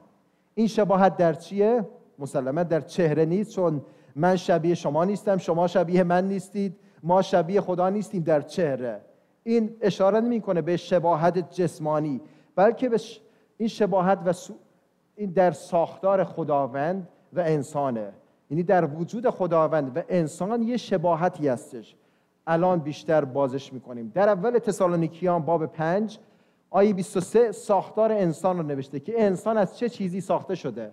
این 0.56 0.68
شباهت 0.68 1.18
در 1.18 1.34
چیه؟ 1.34 1.88
مسلما 2.20 2.64
در 2.64 2.82
چهره 2.82 3.26
نیست 3.26 3.52
چون 3.52 3.82
من 4.16 4.36
شبیه 4.36 4.76
شما 4.76 5.06
نیستم 5.06 5.38
شما 5.38 5.68
شبیه 5.68 6.04
من 6.04 6.28
نیستید. 6.28 6.76
ما 7.06 7.22
شبیه 7.22 7.62
خدا 7.62 7.90
نیستیم 7.90 8.24
در 8.24 8.42
چهره 8.42 9.02
این 9.44 9.76
اشاره 9.82 10.20
نمی‌کنه 10.20 10.62
به 10.62 10.78
شباهت 10.78 11.54
جسمانی 11.54 12.22
بلکه 12.56 12.90
به 12.90 13.00
این 13.58 13.70
شباهت 13.70 14.20
و 14.26 14.34
این 15.16 15.32
در 15.32 15.52
ساختار 15.52 16.24
خداوند 16.24 17.08
و 17.34 17.40
انسانه. 17.40 18.12
یعنی 18.50 18.64
در 18.64 18.86
وجود 18.86 19.30
خداوند 19.30 19.98
و 19.98 20.02
انسان 20.10 20.62
یه 20.62 20.78
شباهتی 20.78 21.48
هستش. 21.48 21.96
الان 22.48 22.80
بیشتر 22.80 23.26
بازش 23.26 23.74
می‌کنیم. 23.74 24.12
در 24.16 24.30
اول 24.30 24.60
تسالونیکیان 24.60 25.42
باب 25.42 25.66
پنج 25.66 26.20
آیه 26.70 26.94
23 26.94 27.52
ساختار 27.52 28.12
انسان 28.12 28.58
رو 28.58 28.64
نوشته 28.64 29.00
که 29.00 29.14
انسان 29.18 29.58
از 29.58 29.78
چه 29.78 29.90
چیزی 29.90 30.22
ساخته 30.22 30.56
شده؟ 30.56 30.92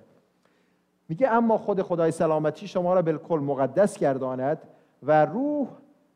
میگه 1.08 1.28
اما 1.28 1.58
خود 1.58 1.82
خدای 1.82 2.10
سلامتی 2.10 2.68
شما 2.68 2.94
را 2.94 3.02
بالکل 3.02 3.38
مقدس 3.38 3.98
گرداند 3.98 4.58
و 5.02 5.26
روح 5.26 5.68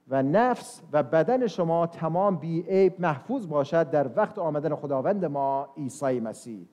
و 0.09 0.23
نفس 0.23 0.83
و 0.93 1.03
بدن 1.03 1.47
شما 1.47 1.87
تمام 1.87 2.37
بی 2.37 2.63
عیب 2.63 2.95
محفوظ 2.99 3.47
باشد 3.47 3.91
در 3.91 4.11
وقت 4.17 4.39
آمدن 4.39 4.75
خداوند 4.75 5.25
ما 5.25 5.69
عیسی 5.77 6.21
مسیح. 6.21 6.67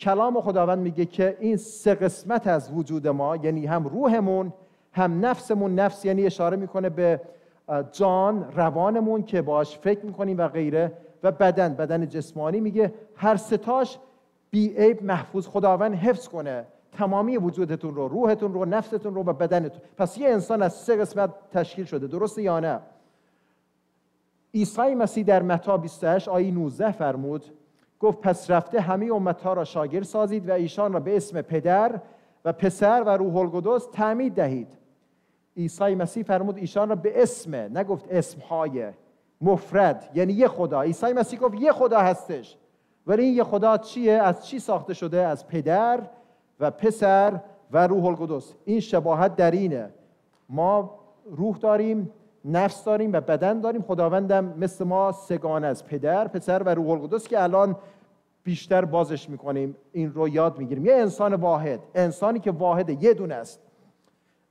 کلام 0.00 0.40
خداوند 0.40 0.78
میگه 0.78 1.04
که 1.04 1.36
این 1.40 1.56
سه 1.56 1.94
قسمت 1.94 2.46
از 2.46 2.72
وجود 2.72 3.08
ما 3.08 3.36
یعنی 3.36 3.66
هم 3.66 3.84
روحمون 3.84 4.52
هم 4.92 5.26
نفسمون. 5.26 5.74
نفس 5.74 6.04
یعنی 6.04 6.26
اشاره 6.26 6.56
می‌کنه 6.56 6.88
به 6.88 7.20
جان 7.92 8.52
روانمون 8.52 9.22
که 9.22 9.42
باش 9.42 9.78
فکر 9.78 10.06
می‌کنیم 10.06 10.38
و 10.38 10.48
غیره. 10.48 10.92
و 11.22 11.32
بدن 11.32 11.74
بدن 11.74 12.08
جسمانی 12.08 12.60
میگه 12.60 12.94
هر 13.16 13.36
ستاش 13.36 13.98
بی 14.50 14.68
عیب 14.68 15.04
محفوظ 15.04 15.46
خداوند 15.46 15.94
حفظ 15.94 16.28
کنه. 16.28 16.66
تمامی 16.92 17.36
وجودتون 17.36 17.94
رو 17.94 18.08
روحتون 18.08 18.54
رو 18.54 18.64
نفستون 18.64 19.14
رو 19.14 19.22
و 19.22 19.32
بدنتون. 19.32 19.80
پس 19.96 20.18
یه 20.18 20.28
انسان 20.28 20.62
از 20.62 20.74
سه 20.74 20.96
قسمت 20.96 21.30
تشکیل 21.52 21.84
شده 21.84 22.06
درسته 22.06 22.42
یا 22.42 22.60
نه؟ 22.60 22.80
عیسی 24.54 24.94
مسیح 24.94 25.24
در 25.24 25.42
متا 25.42 25.76
28 25.76 26.28
آیه 26.28 26.50
19 26.50 26.92
فرمود 26.92 27.44
گفت 28.00 28.20
پس 28.20 28.50
رفته 28.50 28.80
همه 28.80 29.12
امتها 29.12 29.52
را 29.52 29.64
شاگرد 29.64 30.04
سازید 30.04 30.48
و 30.48 30.52
ایشان 30.52 30.92
را 30.92 31.00
به 31.00 31.16
اسم 31.16 31.42
پدر 31.42 32.00
و 32.44 32.52
پسر 32.52 33.02
و 33.06 33.08
روح 33.08 33.36
القدس 33.36 33.86
تعمید 33.92 34.34
دهید. 34.34 34.68
عیسی 35.56 35.94
مسیح 35.94 36.22
فرمود 36.22 36.58
ایشان 36.58 36.88
را 36.88 36.94
به 36.94 37.22
اسم 37.22 37.54
نگفت 37.54 38.04
اسمهای 38.10 38.92
مفرد 39.40 40.10
یعنی 40.14 40.32
یه 40.32 40.48
خدا. 40.48 40.82
عیسی 40.82 41.12
مسیح 41.12 41.38
گفت 41.38 41.54
یه 41.54 41.72
خدا 41.72 41.98
هستش. 41.98 42.56
ولی 43.06 43.22
این 43.22 43.36
یه 43.36 43.44
خدا 43.44 43.78
چیه؟ 43.78 44.12
از 44.12 44.46
چی 44.46 44.58
ساخته 44.58 44.94
شده؟ 44.94 45.26
از 45.26 45.46
پدر 45.48 46.00
و 46.60 46.70
پسر 46.70 47.40
و 47.72 47.86
روح 47.86 48.04
القدس. 48.04 48.54
این 48.64 48.80
شباهت 48.80 49.36
در 49.36 49.50
اینه. 49.50 49.90
ما 50.48 50.98
روح 51.30 51.58
داریم 51.58 52.10
نفس 52.44 52.84
داریم 52.84 53.12
و 53.12 53.20
بدن 53.20 53.60
داریم. 53.60 53.82
خداوندم 53.82 54.44
مثل 54.44 54.84
ما 54.84 55.12
سگان 55.12 55.64
از 55.64 55.86
پدر 55.86 56.28
پسر 56.28 56.62
و 56.62 56.68
روح 56.68 56.90
القدس 56.90 57.28
که 57.28 57.42
الان 57.42 57.76
بیشتر 58.44 58.84
بازش 58.84 59.30
می‌کنیم. 59.30 59.76
این 59.92 60.12
رو 60.12 60.28
یاد 60.28 60.58
می‌گیریم. 60.58 60.86
یه 60.86 60.94
انسان 60.94 61.34
واحد 61.34 61.80
انسانی 61.94 62.38
که 62.38 62.50
واحده 62.50 63.04
یه 63.04 63.14
دونه 63.14 63.34
است. 63.34 63.60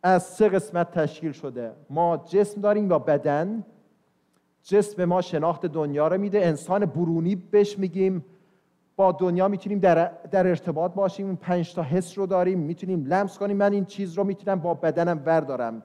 از 0.04 0.24
سه 0.24 0.50
قسمت 0.50 0.92
تشکیل 0.92 1.32
شده. 1.32 1.72
ما 1.90 2.18
جسم 2.18 2.62
داریم 2.62 2.90
و 2.90 3.00
بدن. 3.00 3.66
جسم 4.64 5.06
ما 5.06 5.22
شناخت 5.22 5.66
دنیا 5.66 6.08
رو 6.08 6.18
میده. 6.18 6.46
انسان 6.46 6.86
برونی 6.86 7.36
بهش 7.36 7.80
میگیم. 7.80 8.26
با 8.98 9.12
دنیا 9.12 9.48
می‌تونیم 9.48 9.80
در, 9.80 10.12
در 10.32 10.48
ارتباط 10.48 10.94
باشیم 10.94 11.36
پنج 11.36 11.76
تا 11.76 11.84
حس 11.84 12.18
رو 12.18 12.26
داریم 12.26 12.60
می‌تونیم 12.60 13.06
لمس 13.06 13.38
کنیم. 13.38 13.58
من 13.58 13.74
این 13.74 13.86
چیز 13.86 14.14
رو 14.14 14.24
می‌تونم 14.24 14.60
با 14.60 14.74
بدنم 14.74 15.20
بردارم 15.20 15.84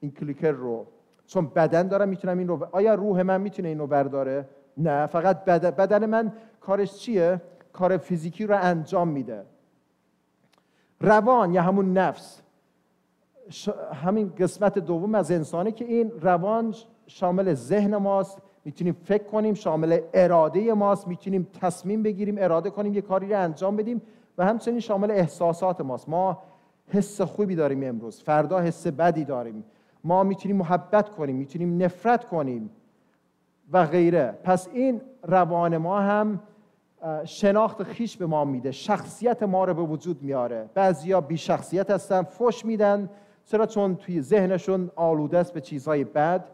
این 0.00 0.10
کلیکر 0.10 0.50
رو. 0.50 0.86
چون 1.26 1.46
بدن 1.46 1.88
دارم 1.88 2.08
می‌تونم 2.08 2.38
این 2.38 2.48
رو 2.48 2.68
آیا 2.72 2.94
روح 2.94 3.22
من 3.22 3.40
می‌تونه 3.40 3.68
این 3.68 3.78
رو 3.78 3.86
برداره 3.86 4.48
نه 4.76 5.06
فقط 5.06 5.44
بدن, 5.44 5.70
بدن 5.70 6.06
من 6.06 6.32
کارش 6.60 6.94
چیه؟ 6.94 7.40
کار 7.72 7.96
فیزیکی 7.96 8.46
رو 8.46 8.58
انجام 8.60 9.08
میده. 9.08 9.44
روان 11.00 11.54
یا 11.54 11.62
همون 11.62 11.92
نفس. 11.92 12.42
همین 13.94 14.32
قسمت 14.38 14.78
دوم 14.78 15.14
از 15.14 15.30
انسانه 15.30 15.72
که 15.72 15.84
این 15.84 16.12
روان 16.20 16.74
شامل 17.06 17.54
ذهن 17.54 17.96
ماست. 17.96 18.42
می‌تونیم 18.68 18.96
فکر 19.04 19.24
کنیم 19.24 19.54
شامل 19.54 20.00
اراده 20.14 20.74
ماست 20.74 21.08
می‌تونیم 21.08 21.48
تصمیم 21.60 22.02
بگیریم 22.02 22.36
اراده 22.38 22.70
کنیم 22.70 22.94
یه 22.94 23.00
کاری 23.00 23.28
رو 23.28 23.40
انجام 23.40 23.76
بدیم 23.76 24.02
و 24.38 24.44
همچنین 24.44 24.80
شامل 24.80 25.10
احساسات 25.10 25.80
ماست. 25.80 26.08
ما 26.08 26.42
حس 26.88 27.20
خوبی 27.20 27.54
داریم 27.54 27.82
امروز 27.82 28.22
فردا 28.22 28.60
حس 28.60 28.86
بدی 28.86 29.24
داریم. 29.24 29.64
ما 30.04 30.22
می‌تونیم 30.22 30.56
محبت 30.56 31.08
کنیم 31.08 31.36
می‌تونیم 31.36 31.82
نفرت 31.82 32.24
کنیم 32.24 32.70
و 33.72 33.86
غیره. 33.86 34.38
پس 34.44 34.68
این 34.72 35.00
روان 35.22 35.76
ما 35.76 36.00
هم 36.00 36.40
شناخت 37.24 37.82
خیش 37.82 38.16
به 38.16 38.26
ما 38.26 38.44
میده. 38.44 38.70
شخصیت 38.70 39.42
ما 39.42 39.64
رو 39.64 39.74
به 39.74 39.82
وجود 39.82 40.22
میاره. 40.22 40.70
بعضیا 40.74 41.20
بی 41.20 41.36
شخصیت 41.36 41.90
هستن 41.90 42.22
فش 42.22 42.64
میدن. 42.64 43.10
چرا؟ 43.46 43.66
چون 43.66 43.96
توی 43.96 44.22
ذهنشون 44.22 44.90
آلوده 44.96 45.38
است 45.38 45.52
به 45.52 45.60
چیزهای 45.60 46.04
بد. 46.04 46.44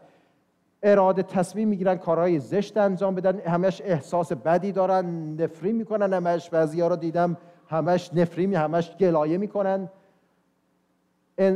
اراده 0.85 1.23
تصمیم 1.23 1.67
می‌گیرن 1.67 1.95
کارهای 1.95 2.39
زشت 2.39 2.77
انجام 2.77 3.15
بدن 3.15 3.39
همش 3.39 3.81
احساس 3.85 4.31
بدی 4.31 4.71
دارن 4.71 5.35
نفری 5.39 5.71
می‌کنن 5.71 6.13
همش 6.13 6.49
بعضیا 6.49 6.87
رو 6.87 6.95
دیدم 6.95 7.37
همش 7.67 8.13
نفری 8.13 8.47
می 8.47 8.55
همش 8.55 8.97
گلایه 8.97 9.37
می‌کنن. 9.37 9.89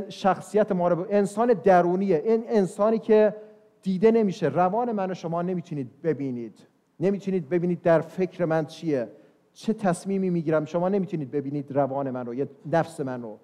شخصیت 0.09 0.71
ما 0.71 0.87
رو 0.87 1.05
انسان 1.09 1.53
درونیه. 1.53 2.21
این 2.25 2.43
انسانی 2.47 2.99
که 2.99 3.35
دیده 3.81 4.11
نمیشه. 4.11 4.47
روان 4.47 4.91
من 4.91 5.11
و 5.11 5.13
شما 5.13 5.41
نمی‌تونید 5.41 6.01
ببینید. 6.03 6.59
نمی‌تونید 6.99 7.49
ببینید 7.49 7.81
در 7.81 8.01
فکر 8.01 8.45
من 8.45 8.65
چیه. 8.65 9.07
چه 9.53 9.73
تصمیمی 9.73 10.29
می‌گیرم؟ 10.29 10.65
شما 10.65 10.89
نمی‌تونید 10.89 11.31
ببینید 11.31 11.71
روان 11.71 12.11
من 12.11 12.25
رو 12.25 12.33
یا 12.33 12.47
نفس 12.71 12.99
من 12.99 13.21
رو. 13.21 13.39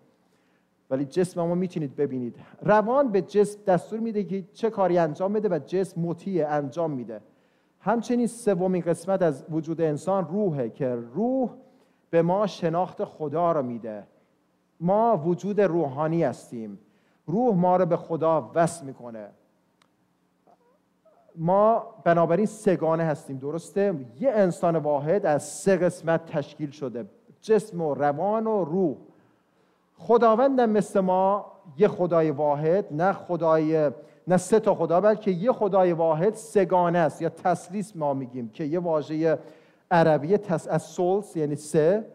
ولی 0.90 1.06
جسم 1.06 1.42
ما 1.42 1.56
می‌تونید 1.56 1.96
ببینید. 1.96 2.36
روان 2.62 3.12
به 3.12 3.22
جسم 3.22 3.60
دستور 3.68 4.00
میده 4.00 4.24
که 4.24 4.44
چه 4.54 4.70
کاری 4.70 4.98
انجام 4.98 5.34
بده 5.34 5.50
و 5.50 5.60
جسم 5.66 6.02
مطیع 6.02 6.50
انجام 6.50 6.92
میده. 6.92 7.22
همچنین 7.80 8.28
سومین 8.28 8.82
قسمت 8.82 9.22
از 9.22 9.46
وجود 9.50 9.82
انسان 9.82 10.28
روحه 10.28 10.70
که 10.70 10.96
روح 10.96 11.50
به 12.10 12.22
ما 12.22 12.48
شناخت 12.48 13.04
خدا 13.04 13.52
رو 13.52 13.64
میده. 13.64 14.04
ما 14.80 15.18
وجود 15.18 15.62
روحانی 15.62 16.24
هستیم. 16.24 16.80
روح 17.26 17.56
ما 17.56 17.78
رو 17.78 17.86
به 17.86 17.98
خدا 17.98 18.52
وصل 18.56 18.86
می‌کنه. 18.86 19.28
ما 21.36 21.84
بنابراین 22.04 22.46
سگانه 22.46 23.04
هستیم 23.04 23.38
درسته؟ 23.38 24.06
یه 24.20 24.32
انسان 24.32 24.76
واحد 24.76 25.26
از 25.26 25.44
سه 25.44 25.78
قسمت 25.78 26.26
تشکیل 26.26 26.72
شده. 26.72 27.06
جسم 27.42 27.82
و 27.82 27.94
روان 27.94 28.48
و 28.48 28.64
روح. 28.64 28.98
خداوندم 29.98 30.70
مثل 30.70 31.00
ما 31.00 31.46
یه 31.78 31.88
خدای 31.88 32.32
واحد 32.32 32.94
نه 32.94 33.14
خدای 33.14 33.92
نه 34.28 34.38
سه 34.38 34.60
تا 34.60 34.76
خدا 34.76 35.02
بلکه 35.02 35.32
یه 35.32 35.52
خدای 35.52 35.94
واحد 35.94 36.34
سگانه 36.34 36.98
است. 36.98 37.22
یا 37.22 37.30
تسلیس 37.30 37.96
ما 37.96 38.14
میگیم 38.14 38.50
که 38.50 38.64
یه 38.64 38.80
واژه 38.80 39.40
عربی 39.92 40.38
تس 40.38 40.68
از 40.68 40.84
سولس 40.84 41.36
یعنی 41.36 41.56
سه. 41.56 42.06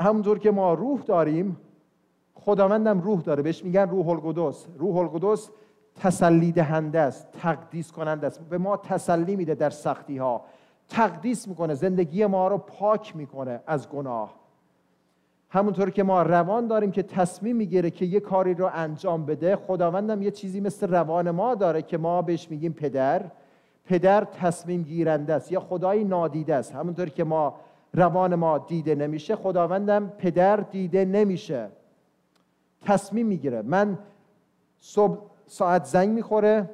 همونطور 0.00 0.38
که 0.38 0.50
ما 0.50 0.74
روح 0.74 1.00
داریم 1.00 1.56
خداوندم 2.34 3.00
روح 3.00 3.20
داره. 3.20 3.42
بهش 3.42 3.64
میگن 3.64 3.88
روح 3.88 4.08
القدس. 4.08 4.66
روح 4.78 4.96
القدس 4.96 5.50
تسلی 6.00 6.52
دهنده 6.52 7.00
است 7.00 7.32
تقدیس 7.32 7.92
کننده 7.92 8.26
است. 8.26 8.40
به 8.40 8.58
ما 8.58 8.76
تسلی 8.76 9.36
میده 9.36 9.54
در 9.54 9.70
سختی 9.70 10.18
ها 10.18 10.44
تقدیس 10.88 11.48
می‌کنه 11.48 11.74
زندگی 11.74 12.26
ما 12.26 12.48
رو 12.48 12.58
پاک 12.58 13.16
می‌کنه 13.16 13.60
از 13.66 13.88
گناه. 13.88 14.41
همونطور 15.54 15.90
که 15.90 16.02
ما 16.02 16.22
روان 16.22 16.66
داریم 16.66 16.90
که 16.90 17.02
تصمیم 17.02 17.56
می‌گیره 17.56 17.90
که 17.90 18.04
یه 18.04 18.20
کاری 18.20 18.54
رو 18.54 18.70
انجام 18.74 19.26
بده 19.26 19.56
خداوندم 19.56 20.22
یه 20.22 20.30
چیزی 20.30 20.60
مثل 20.60 20.88
روان 20.88 21.30
ما 21.30 21.54
داره 21.54 21.82
که 21.82 21.98
ما 21.98 22.22
بهش 22.22 22.50
میگیم 22.50 22.72
پدر. 22.72 23.22
پدر 23.84 24.24
تصمیم 24.24 24.82
گیرنده 24.82 25.34
است 25.34 25.52
یا 25.52 25.60
خدای 25.60 26.04
نادیده 26.04 26.54
است. 26.54 26.74
همونطور 26.74 27.08
که 27.08 27.24
ما 27.24 27.54
روان 27.94 28.34
ما 28.34 28.58
دیده 28.58 28.94
نمیشه 28.94 29.36
خداوندم 29.36 30.12
پدر 30.18 30.56
دیده 30.56 31.04
نمیشه. 31.04 31.68
تصمیم 32.82 33.26
می‌گیره. 33.26 33.62
من 33.62 33.98
صبح 34.80 35.18
ساعت 35.46 35.84
زنگ 35.84 36.08
می‌خوره 36.08 36.70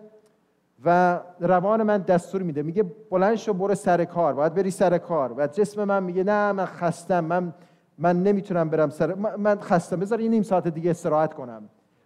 و 0.85 1.21
روان 1.41 1.83
من 1.83 1.99
دستور 1.99 2.43
میده. 2.43 2.63
میگه 2.63 2.85
بلند 3.11 3.37
شو 3.37 3.53
برو 3.53 3.75
سر 3.75 4.05
کار. 4.05 4.35
باید 4.35 4.55
بری 4.55 4.71
سر 4.71 4.99
کار. 4.99 5.33
و 5.37 5.47
جسم 5.47 5.85
من 5.85 6.03
میگه 6.03 6.25
نه 6.25 6.53
من 6.53 6.65
خستم 6.65 7.25
من 7.25 7.53
من 7.99 8.23
نمی‌تونم 8.23 8.69
برم 8.69 8.91
سر 8.91 9.15
من- 9.15 9.61
خستم. 9.61 10.01
بذار 10.01 10.20
یه 10.20 10.29
نیم 10.29 10.43
ساعت 10.43 10.69
دیگه 10.69 10.91
استراحت 10.91 11.35
کنم. 11.35 11.62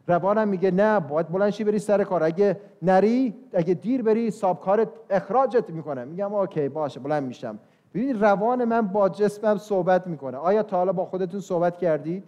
روانم 0.06 0.48
میگه 0.48 0.70
نه 0.70 1.00
باید 1.00 1.28
بلند 1.28 1.50
شی 1.50 1.64
بری 1.64 1.78
سر 1.78 2.04
کار. 2.04 2.22
اگه 2.22 2.60
نری 2.82 3.34
اگه 3.52 3.74
دیر 3.74 4.02
بری 4.02 4.30
صاحب 4.30 4.60
کارت 4.60 4.88
اخراجت 5.10 5.70
می‌کنه. 5.70 6.04
میگم 6.04 6.34
اوکی 6.34 6.68
باشه 6.68 7.00
بلند 7.00 7.22
میشم. 7.22 7.58
ببینید 7.94 8.24
روان 8.24 8.64
من 8.64 8.80
با 8.86 9.08
جسمم 9.08 9.58
صحبت 9.58 10.06
می‌کنه. 10.06 10.36
آیا 10.36 10.62
تا 10.62 10.76
حالا 10.76 10.92
با 10.92 11.04
خودتون 11.04 11.40
صحبت 11.40 11.78
کردید؟ 11.78 12.24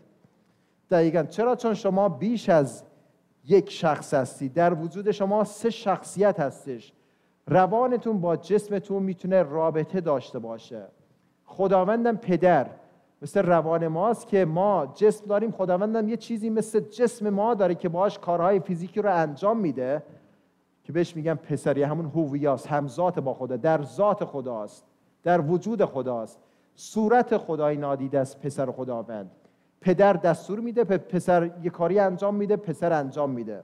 دقیقا. 0.90 1.22
چرا؟ 1.22 1.56
چون 1.56 1.74
شما 1.74 2.08
بیش 2.08 2.48
از 2.48 2.82
یک 3.46 3.70
شخص 3.70 4.14
هستید 4.14 4.52
در 4.54 4.74
وجود 4.74 5.10
شما 5.10 5.44
سه 5.44 5.70
شخصیت 5.70 6.40
هستش. 6.40 6.92
روانتون 7.46 8.20
با 8.20 8.36
جسمتون 8.36 9.02
می‌تونه 9.02 9.42
رابطه 9.42 10.00
داشته 10.00 10.38
باشه. 10.38 10.82
خداوندم 11.44 12.16
پدر. 12.16 12.66
مثل 13.24 13.42
روان 13.42 13.88
ماست 13.88 14.28
که 14.28 14.44
ما 14.44 14.92
جسم 14.94 15.26
داریم 15.26 15.50
خداوندم 15.50 16.08
یه 16.08 16.16
چیزی 16.16 16.50
مثل 16.50 16.80
جسم 16.80 17.30
ما 17.30 17.54
داره 17.54 17.74
که 17.74 17.88
باهاش 17.88 18.18
کارهای 18.18 18.60
فیزیکی 18.60 19.02
رو 19.02 19.16
انجام 19.16 19.60
میده 19.60 20.02
که 20.82 20.92
بهش 20.92 21.16
میگن 21.16 21.34
پسری 21.34 21.82
همون 21.82 22.06
هویاست 22.06 22.66
همزات 22.66 23.18
با 23.18 23.34
خدا 23.34 23.56
در 23.56 23.82
ذات 23.82 24.24
خداست 24.24 24.84
در 25.22 25.40
وجود 25.40 25.84
خداست. 25.84 26.38
صورت 26.74 27.36
خدای 27.36 27.76
نادیده 27.76 28.18
است 28.20 28.40
پسر 28.40 28.70
خداوند. 28.70 29.30
پدر 29.80 30.12
دستور 30.12 30.60
میده 30.60 30.84
پسر 30.84 31.50
یه 31.62 31.70
کاری 31.70 31.98
انجام 31.98 32.34
میده 32.34 32.56
پسر 32.56 32.92
انجام 32.92 33.30
میده. 33.30 33.62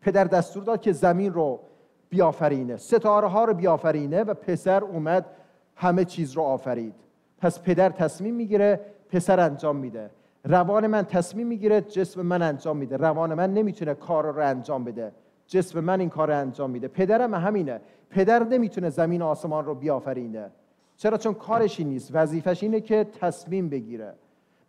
پدر 0.00 0.24
دستور 0.24 0.64
داد 0.64 0.80
که 0.80 0.92
زمین 0.92 1.32
رو 1.32 1.60
بیافرینه 2.08 2.76
ستاره 2.76 3.28
ها 3.28 3.44
رو 3.44 3.54
بیافرینه 3.54 4.22
و 4.22 4.34
پسر 4.34 4.84
اومد 4.84 5.26
همه 5.74 6.04
چیز 6.04 6.32
رو 6.32 6.42
آفرید. 6.42 6.94
پس 7.40 7.60
پدر 7.60 7.88
تصمیم 7.88 8.34
می‌گیره 8.34 8.80
پسر 9.08 9.40
انجام 9.40 9.76
میده. 9.76 10.10
روان 10.44 10.86
من 10.86 11.02
تصمیم 11.02 11.46
می‌گیره 11.46 11.80
جسم 11.80 12.22
من 12.22 12.42
انجام 12.42 12.76
میده. 12.76 12.96
روان 12.96 13.34
من 13.34 13.54
نمی‌تونه 13.54 13.94
کار 13.94 14.32
رو 14.32 14.46
انجام 14.46 14.84
بده. 14.84 15.12
جسم 15.46 15.80
من 15.80 16.00
این 16.00 16.08
کار 16.08 16.28
رو 16.28 16.38
انجام 16.38 16.70
میده. 16.70 16.88
پدرم 16.88 17.34
همینه. 17.34 17.80
پدر 18.10 18.44
نمی‌تونه 18.44 18.90
زمین 18.90 19.22
و 19.22 19.24
آسمان 19.24 19.64
رو 19.64 19.74
بیافرینه. 19.74 20.50
چرا؟ 20.96 21.16
چون 21.16 21.34
کارش 21.34 21.80
این 21.80 21.88
نیست. 21.88 22.10
وظیفش 22.14 22.62
اینه 22.62 22.80
که 22.80 23.06
تصمیم 23.20 23.68
بگیره. 23.68 24.14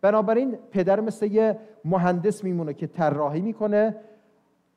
بنابراین 0.02 0.58
پدر 0.72 1.00
مثل 1.00 1.26
یه 1.26 1.58
مهندس 1.86 2.44
میمونه 2.44 2.74
که 2.74 2.88
طراحی 2.88 3.42
می‌کنه. 3.42 3.96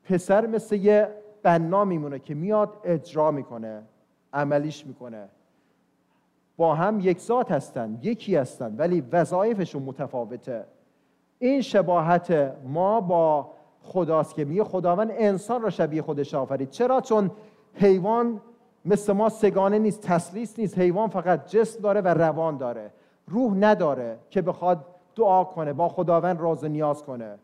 پسر 0.03 0.47
مثل 0.47 0.75
یه 0.75 1.07
بنا 1.43 1.85
میمونه 1.85 2.19
که 2.19 2.35
میاد 2.35 2.73
اجرا 2.83 3.31
می‌کنه. 3.31 3.81
عملیش 4.33 4.87
می‌کنه. 4.87 5.29
با 6.57 6.75
هم 6.75 6.99
یک 6.99 7.19
ذات 7.19 7.51
هستن 7.51 7.99
یکی 8.01 8.35
هستن 8.35 8.75
ولی 8.75 9.01
وظایفشون 9.11 9.83
متفاوته. 9.83 10.65
این 11.39 11.61
شباهت 11.61 12.55
ما 12.63 13.01
با 13.01 13.51
خداست 13.81 14.35
که 14.35 14.45
میگه 14.45 14.63
خداوند 14.63 15.11
انسان 15.11 15.61
را 15.61 15.69
شبیه 15.69 16.01
خودش 16.01 16.33
آفرید. 16.33 16.69
چرا؟ 16.69 17.01
چون 17.01 17.31
حیوان 17.73 18.41
مثل 18.85 19.13
ما 19.13 19.29
سگانه 19.29 19.79
نیست 19.79 20.01
تسلیس 20.01 20.59
نیست. 20.59 20.77
حیوان 20.77 21.09
فقط 21.09 21.47
جسم 21.47 21.81
داره 21.81 22.01
و 22.01 22.07
روان 22.07 22.57
داره. 22.57 22.91
روح 23.27 23.53
نداره 23.53 24.19
که 24.29 24.41
بخواد 24.41 24.85
دعا 25.15 25.43
کنه 25.43 25.73
با 25.73 25.89
خداوند 25.89 26.39
راز 26.39 26.63
و 26.63 26.67
نیاز 26.67 27.03
کنه. 27.03 27.37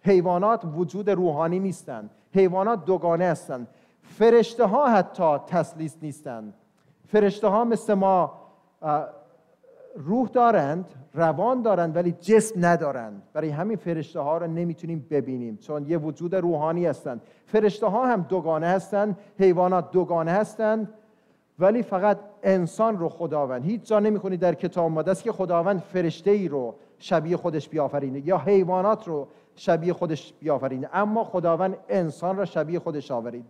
حیوانات 0.00 0.64
وجود 0.76 1.10
روحانی 1.10 1.58
نیستن 1.58 2.10
حیوانات 2.34 2.84
دوگانه 2.84 3.24
هستن 3.24 3.66
فرشته 4.02 4.66
ها 4.66 4.88
حتی 4.88 5.38
تسلیس 5.46 5.96
نیستن 6.02 6.54
فرشته 7.12 7.48
ها 7.48 7.64
مثل 7.64 7.94
ما 7.94 8.32
روح 9.96 10.28
دارند 10.28 10.84
روان 11.14 11.62
دارند 11.62 11.96
ولی 11.96 12.12
جسم 12.12 12.66
ندارند. 12.66 13.22
برای 13.32 13.50
همین 13.50 13.76
فرشته 13.76 14.20
ها 14.20 14.38
رو 14.38 14.46
نمی‌تونیم 14.46 15.06
ببینیم 15.10 15.56
چون 15.56 15.86
یه 15.86 15.98
وجود 15.98 16.34
روحانی 16.34 16.86
هستند. 16.86 17.22
فرشته 17.46 17.86
ها 17.86 18.06
هم 18.06 18.22
دوگانه 18.22 18.66
هستند 18.66 19.18
حیوانات 19.38 19.90
دوگانه 19.90 20.30
هستند 20.30 20.94
ولی 21.58 21.82
فقط 21.82 22.18
انسان 22.42 22.98
رو 22.98 23.08
خداوند. 23.08 23.64
هیچ 23.64 23.82
جا 23.82 23.98
نمی‌خونید 23.98 24.40
در 24.40 24.54
کتاب 24.54 24.90
مقدس 24.90 25.22
که 25.22 25.32
خداوند 25.32 25.80
فرشته 25.80 26.30
ای 26.30 26.48
رو 26.48 26.74
شبیه 26.98 27.36
خودش 27.36 27.68
بیافرینه 27.68 28.26
یا 28.26 28.38
حیوانات 28.38 29.08
رو 29.08 29.28
شبیه 29.54 29.92
خودش 29.92 30.32
بیافرینه. 30.40 30.88
اما 30.92 31.24
خداوند 31.24 31.76
انسان 31.88 32.36
را 32.36 32.44
شبیه 32.44 32.78
خودش 32.78 33.10
آورید. 33.10 33.44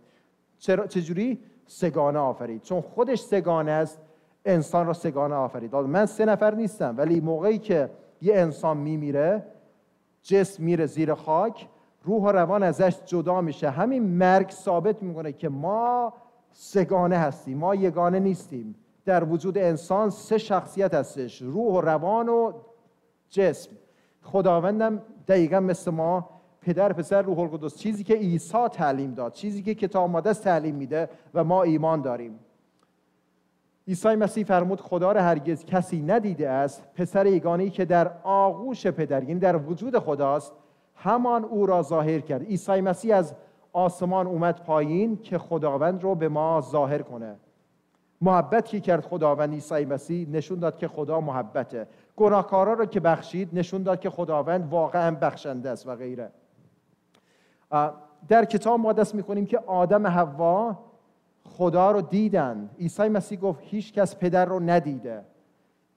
چرا 0.59 0.87
چجوری؟ 0.87 1.39
سگانه 1.65 2.19
آفرید. 2.19 2.61
چون 2.61 2.81
خودش 2.81 3.19
سگانه 3.19 3.71
است 3.71 3.99
انسان 4.45 4.87
را 4.87 4.93
سگانه 4.93 5.35
آفرید. 5.35 5.75
من 5.75 6.05
سه 6.05 6.25
نفر 6.25 6.55
نیستم 6.55 6.95
ولی 6.97 7.19
موقعی 7.19 7.57
که 7.57 7.89
یه 8.21 8.35
انسان 8.35 8.77
میمیره 8.77 9.45
جسم 10.23 10.63
میره 10.63 10.85
زیر 10.85 11.13
خاک 11.13 11.67
روح 12.03 12.23
و 12.23 12.31
روان 12.31 12.63
ازش 12.63 12.99
جدا 13.05 13.41
میشه. 13.41 13.69
همین 13.69 14.03
مرگ 14.03 14.49
ثابت 14.49 15.03
می‌کنه 15.03 15.33
که 15.33 15.49
ما 15.49 16.13
سگانه 16.51 17.17
هستیم 17.17 17.57
ما 17.57 17.75
یگانه 17.75 18.19
نیستیم. 18.19 18.75
در 19.05 19.23
وجود 19.23 19.57
انسان 19.57 20.09
سه 20.09 20.37
شخصیت 20.37 20.93
هستش 20.93 21.41
روح 21.41 21.73
و 21.73 21.81
روان 21.81 22.29
و 22.29 22.53
جسم. 23.29 23.71
خداوندم 24.23 25.01
دقیقا 25.27 25.59
مثل 25.59 25.91
ما 25.91 26.29
پدر 26.69 26.93
پسر 26.93 27.21
روح 27.21 27.39
القدس 27.39 27.77
چیزی 27.77 28.03
که 28.03 28.13
عیسی 28.13 28.67
تعلیم 28.67 29.13
داد 29.13 29.33
چیزی 29.33 29.63
که 29.63 29.75
کتاب 29.75 30.09
مقدس 30.09 30.39
تعلیم 30.39 30.75
میده 30.75 31.09
و 31.33 31.43
ما 31.43 31.63
ایمان 31.63 32.01
داریم. 32.01 32.39
عیسی 33.87 34.15
مسیح 34.15 34.43
فرمود 34.43 34.81
خدا 34.81 35.11
را 35.11 35.21
هرگز 35.21 35.65
کسی 35.65 36.01
ندیده 36.01 36.49
است 36.49 36.83
پسر 36.93 37.25
یگانه 37.25 37.69
که 37.69 37.85
در 37.85 38.11
آغوش 38.23 38.87
پدر 38.87 39.23
یعنی 39.23 39.39
در 39.39 39.55
وجود 39.57 39.99
خداست 39.99 40.53
همان 40.95 41.43
او 41.43 41.65
را 41.65 41.81
ظاهر 41.81 42.19
کرد. 42.19 42.43
عیسی 42.43 42.81
مسیح 42.81 43.15
از 43.15 43.33
آسمان 43.73 44.27
اومد 44.27 44.63
پایین 44.63 45.21
که 45.21 45.37
خداوند 45.37 46.03
رو 46.03 46.15
به 46.15 46.29
ما 46.29 46.61
ظاهر 46.61 47.01
کنه. 47.01 47.35
محبت 48.21 48.65
که 48.65 48.79
کرد 48.79 49.05
خداوند 49.05 49.53
عیسی 49.53 49.85
مسیح 49.85 50.27
نشون 50.29 50.59
داد 50.59 50.77
که 50.77 50.87
خدا 50.87 51.21
محبته. 51.21 51.87
گناهکارا 52.15 52.73
رو 52.73 52.85
که 52.85 52.99
بخشید 52.99 53.49
نشون 53.53 53.83
داد 53.83 53.99
که 53.99 54.09
خداوند 54.09 54.71
واقعا 54.71 55.15
بخشنده 55.15 55.69
است 55.69 55.87
و 55.87 55.95
غیره. 55.95 56.31
در 58.27 58.45
کتاب 58.45 58.79
مقدس 58.79 59.15
می‌خونیم 59.15 59.45
که 59.45 59.59
آدم 59.59 60.07
حوا 60.07 60.77
خدا 61.43 61.91
رو 61.91 62.01
دیدن. 62.01 62.69
عیسی 62.79 63.09
مسیح 63.09 63.39
گفت 63.39 63.59
هیچ 63.63 63.93
کس 63.93 64.15
پدر 64.15 64.45
رو 64.45 64.59
ندیده. 64.59 65.21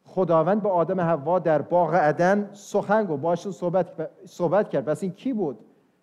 خداوند 0.05 0.63
به 0.63 0.69
آدم 0.69 1.01
حوا 1.01 1.39
در 1.39 1.63
باغ 1.63 1.95
عدن 1.95 2.51
سخن 2.53 3.05
گفت. 3.05 3.23
باشون 3.23 3.53
صحبت, 3.53 3.87
صحبت 4.27 4.69
کرد. 4.69 4.85
پس 4.85 5.03
این 5.03 5.13
کی 5.13 5.33
بود 5.33 5.59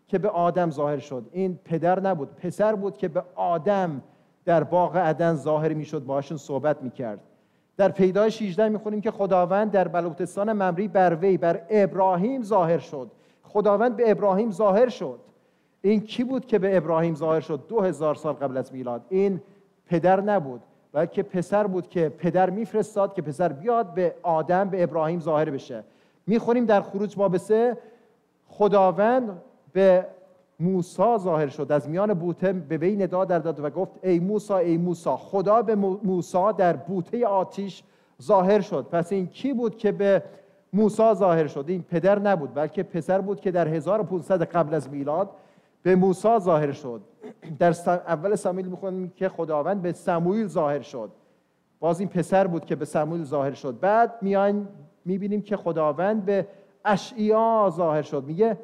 که 0.08 0.18
به 0.18 0.30
آدم 0.30 0.70
ظاهر 0.70 0.98
شد؟ 0.98 1.26
این 1.32 1.60
پدر 1.66 2.00
نبود. 2.00 2.36
پسر 2.36 2.76
بود 2.76 2.98
که 2.98 3.08
به 3.08 3.24
آدم 3.36 4.02
در 4.46 4.64
باغ 4.64 4.98
عدن 4.98 5.36
ظاهر 5.36 5.74
می‌شد. 5.74 6.06
باشون 6.06 6.38
صحبت 6.38 6.84
می‌کرد. 6.84 7.20
در 7.78 7.90
پیدایش 7.90 8.40
16 8.40 8.70
می‌خونیم 8.70 9.02
که 9.02 9.12
خداوند 9.12 9.72
در 9.72 9.88
بلوتستان 9.88 10.54
ممری 10.54 10.88
بر 10.88 11.16
وی 11.16 11.38
بر 11.38 11.62
ابراهیم 11.70 12.44
ظاهر 12.44 12.78
شد. 12.78 13.12
خداوند 13.44 13.96
به 13.96 14.12
ابراهیم 14.12 14.52
ظاهر 14.52 14.90
شد. 14.90 15.20
این 15.81 16.01
کی 16.01 16.23
بود 16.23 16.45
که 16.45 16.60
به 16.60 16.77
ابراهیم 16.77 17.15
ظاهر 17.15 17.39
شد 17.39 17.68
دو 17.68 17.81
هزار 17.81 18.15
سال 18.15 18.34
قبل 18.34 18.57
از 18.57 18.73
میلاد؟ 18.73 19.01
این 19.10 19.41
پدر 19.85 20.22
نبود 20.22 20.61
بلکه 20.91 21.23
پسر 21.23 21.68
بود 21.68 21.88
که 21.88 22.10
پدر 22.10 22.49
میفرستاد 22.49 23.14
که 23.14 23.22
پسر 23.22 23.53
بیاد 23.53 23.93
به 23.93 24.15
آدم 24.23 24.69
به 24.69 24.84
ابراهیم 24.84 25.19
ظاهر 25.19 25.49
بشه. 25.49 25.84
می‌خونیم 26.27 26.65
در 26.65 26.81
خروج 26.81 27.15
باب 27.15 27.38
سه 27.38 27.77
خداوند 28.47 29.41
به 29.73 30.06
موسا 30.60 31.18
ظاهر 31.18 31.47
شد. 31.47 31.72
از 31.72 31.89
میان 31.89 32.14
بوته 32.14 32.53
به 32.53 32.77
وی 32.77 32.95
ندا 32.95 33.26
در 33.26 33.39
داد 33.39 33.60
و 33.60 33.69
گفت 33.69 33.91
ای 34.03 34.19
موسا 34.19 34.57
ای 34.57 34.77
موسا 34.77 35.18
خدا 35.18 35.61
به 35.61 35.76
موسا 35.76 36.51
در 36.51 36.76
بوته 36.76 37.27
آتیش 37.27 37.84
ظاهر 38.22 38.61
شد. 38.61 38.85
پس 38.91 39.11
این 39.11 39.27
کی 39.27 39.53
بود 39.53 39.77
که 39.77 39.91
به 39.91 40.23
موسا 40.73 41.14
ظاهر 41.14 41.47
شد؟ 41.47 41.65
این 41.68 41.84
پدر 41.84 42.19
نبود 42.19 42.53
بلکه 42.53 42.84
پسر 42.84 43.22
بود 43.22 43.39
که 43.39 43.51
در 43.51 43.68
1500 43.68 44.43
قبل 44.43 44.73
از 44.73 44.89
میلاد 44.89 45.30
به 45.84 45.95
موسی 45.95 46.39
ظاهر 46.39 46.72
شد. 46.72 47.01
در 47.60 47.76
اول 47.88 48.35
ساموئیل 48.35 48.68
می‌خونیم 48.68 49.14
که 49.15 49.30
خداوند 49.30 49.81
به 49.81 49.91
سموئیل 49.91 50.47
ظاهر 50.47 50.81
شد. 50.81 51.11
باز 51.80 51.99
این 51.99 52.10
پسر 52.10 52.47
بود 52.47 52.65
که 52.65 52.76
به 52.76 52.85
سموئیل 52.85 53.23
ظاهر 53.23 53.53
شد. 53.53 53.80
بعد 53.80 54.14
میایم 54.22 54.68
می‌بینیم 55.06 55.41
که 55.41 55.57
خداوند 55.57 56.26
به 56.26 56.47
اشعیا 56.85 57.69
ظاهر 57.76 58.01
شد. 58.01 58.23
میگه 58.23 58.57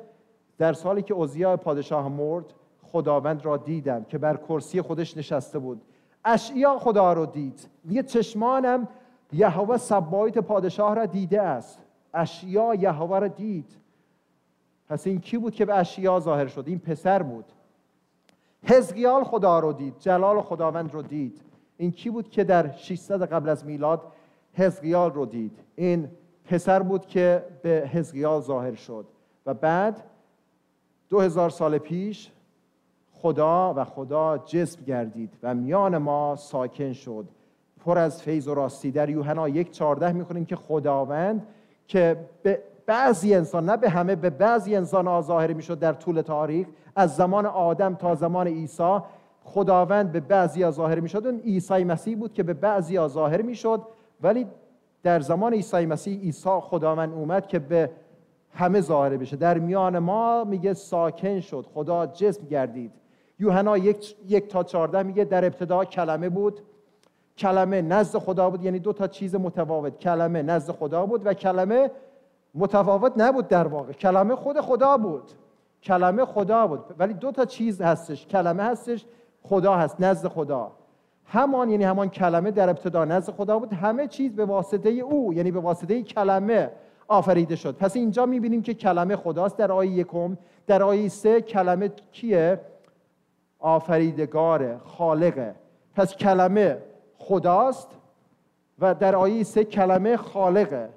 در 0.58 0.74
سالی 0.74 1.02
که 1.02 1.14
اوزیا 1.14 1.58
پادشاه 1.58 2.10
مرد 2.10 2.46
خداوند 2.84 3.46
را 3.46 3.58
دیدم 3.58 4.04
که 4.04 4.18
بر 4.18 4.38
کرسی 4.38 4.82
خودش 4.82 5.18
نشسته 5.18 5.60
بود. 5.60 5.82
اشعیا 6.26 6.78
خدا 6.78 7.14
رو 7.14 7.26
دید. 7.26 7.70
میگه 7.84 8.04
چشمانم 8.04 8.88
یهوه 9.34 9.78
سبایت 9.78 10.38
پادشاه 10.38 10.96
را 10.96 11.06
دیده 11.06 11.42
است. 11.42 11.80
اشعیا 12.14 12.76
یهوه 12.76 13.20
را 13.20 13.28
دید. 13.28 13.78
پس 14.90 15.08
این 15.08 15.20
کی 15.20 15.38
بود 15.38 15.56
که 15.56 15.66
به 15.66 15.74
اشیا 15.74 16.20
ظاهر 16.20 16.48
شد؟ 16.48 16.64
این 16.68 16.80
پسر 16.80 17.24
بود. 17.24 17.46
حزقیال 18.64 19.24
خدا 19.24 19.60
رو 19.60 19.74
دید 19.74 19.94
جلال 20.00 20.42
خداوند 20.42 20.94
رو 20.94 21.02
دید. 21.02 21.42
این 21.78 21.92
کی 21.92 22.10
بود 22.10 22.30
که 22.30 22.44
در 22.44 22.72
600 22.72 23.24
قبل 23.24 23.50
از 23.50 23.66
میلاد 23.66 24.02
حزقیال 24.54 25.12
رو 25.12 25.26
دید؟ 25.26 25.60
این 25.76 26.10
پسر 26.46 26.84
بود 26.84 27.06
که 27.06 27.46
به 27.62 27.90
حزقیال 27.94 28.42
ظاهر 28.42 28.76
شد. 28.76 29.06
و 29.46 29.54
بعد 29.54 30.04
دو 31.10 31.20
هزار 31.20 31.50
سال 31.50 31.78
پیش 31.78 32.32
خدا 33.12 33.74
و 33.74 33.84
خدا 33.84 34.38
جسم 34.38 34.84
گردید 34.84 35.34
و 35.44 35.56
میان 35.56 35.98
ما 35.98 36.36
ساکن 36.36 36.94
شد. 36.94 37.28
پر 37.86 37.98
از 37.98 38.24
فیض 38.24 38.48
و 38.48 38.54
راستی. 38.54 38.92
در 38.92 39.10
یوحنا 39.10 39.50
یک 39.50 39.72
چارده 39.72 40.12
می‌خونیم 40.12 40.46
که 40.46 40.56
خداوند 40.56 41.48
که 41.88 42.30
به 42.44 42.64
بعضی 42.86 43.36
انسان 43.36 43.70
نه 43.70 43.78
به 43.78 43.90
همه 43.90 44.16
به 44.16 44.30
بعضی 44.30 44.76
انسان 44.76 45.08
ها 45.08 45.22
ظاهر 45.22 45.54
می‌شد 45.54 45.80
در 45.80 45.94
طول 45.94 46.22
تاریخ. 46.22 46.68
از 46.96 47.16
زمان 47.16 47.46
آدم 47.46 47.96
تا 47.96 48.16
زمان 48.16 48.48
عیسی 48.48 48.98
خداوند 49.44 50.12
به 50.12 50.20
بعضی 50.20 50.64
ها 50.64 50.72
ظاهر 50.72 51.00
می‌شد. 51.00 51.28
اون 51.28 51.40
عیسی 51.40 51.84
مسیح 51.84 52.18
بود 52.18 52.34
که 52.34 52.44
به 52.44 52.54
بعضی 52.54 52.96
ها 52.96 53.08
ظاهر 53.08 53.42
می‌شد. 53.42 53.82
ولی 54.22 54.48
در 55.04 55.20
زمان 55.20 55.54
عیسی 55.54 55.86
مسیح 55.86 56.20
عیسی 56.20 56.60
خداوند 56.62 57.14
اومد 57.14 57.48
که 57.48 57.60
به 57.60 57.90
همه 58.54 58.82
ظاهر 58.82 59.18
بشه. 59.18 59.36
در 59.38 59.58
میان 59.58 60.00
ما 60.00 60.44
میگه 60.44 60.74
ساکن 60.74 61.40
شد. 61.40 61.66
خدا 61.74 62.06
جسم 62.06 62.46
گردید. 62.46 62.92
یوحنا 63.40 63.78
یک, 63.78 64.16
یک 64.28 64.48
تا 64.48 64.64
چارده 64.64 65.04
میگه 65.04 65.24
در 65.24 65.46
ابتدا 65.46 65.86
کلمه 65.86 66.30
بود. 66.30 66.60
کلمه 67.38 67.82
نزد 67.82 68.20
خدا 68.20 68.50
بود. 68.50 68.64
یعنی 68.64 68.80
دو 68.80 68.94
تا 68.94 69.08
چیز 69.08 69.36
متفاوت. 69.36 70.00
کلمه 70.00 70.42
نزد 70.42 70.72
خدا 70.72 71.06
بود 71.06 71.26
و 71.26 71.34
کلمه 71.34 71.92
متفاوت 72.56 73.14
نبود 73.18 73.48
در 73.48 73.68
واقع. 73.68 73.94
کلمه 73.94 74.36
خود 74.36 74.62
خدا 74.62 74.98
بود. 74.98 75.32
کلمه 75.84 76.26
خدا 76.26 76.68
بود. 76.68 76.80
ولی 77.00 77.14
دو 77.14 77.32
تا 77.32 77.46
چیز 77.46 77.82
هستش. 77.82 78.28
کلمه 78.28 78.64
هستش 78.64 79.06
خدا 79.42 79.76
هست 79.76 80.02
نزد 80.02 80.28
خدا. 80.28 80.72
همان 81.26 81.70
یعنی 81.70 81.84
همان 81.84 82.10
کلمه 82.10 82.52
در 82.52 82.70
ابتدا 82.70 83.06
نزد 83.06 83.32
خدا 83.32 83.60
بود. 83.60 83.74
همه 83.74 84.08
چیز 84.08 84.36
به 84.36 84.46
واسطه 84.46 84.90
او 84.90 85.34
یعنی 85.34 85.52
به 85.52 85.60
واسطه 85.60 86.04
کلمه 86.04 86.72
آفریده 87.08 87.56
شد. 87.56 87.76
پس 87.76 87.96
اینجا 87.96 88.26
می‌بینیم 88.26 88.62
که 88.62 88.74
کلمه 88.74 89.16
خداست. 89.16 89.58
در 89.58 89.72
آیه 89.72 89.92
یکم 89.92 90.38
در 90.68 90.84
آیه 90.84 91.10
سه 91.10 91.42
کلمه 91.42 91.92
کیه؟ 92.12 92.60
آفریدگار 93.60 94.78
خالقه 94.78 95.56
پس 95.96 96.16
کلمه 96.16 96.78
خداست 97.18 97.88
و 98.80 98.96
در 98.96 99.16
آیه 99.16 99.44
سه 99.44 99.64
کلمه 99.64 100.18
خالقه 100.18 100.90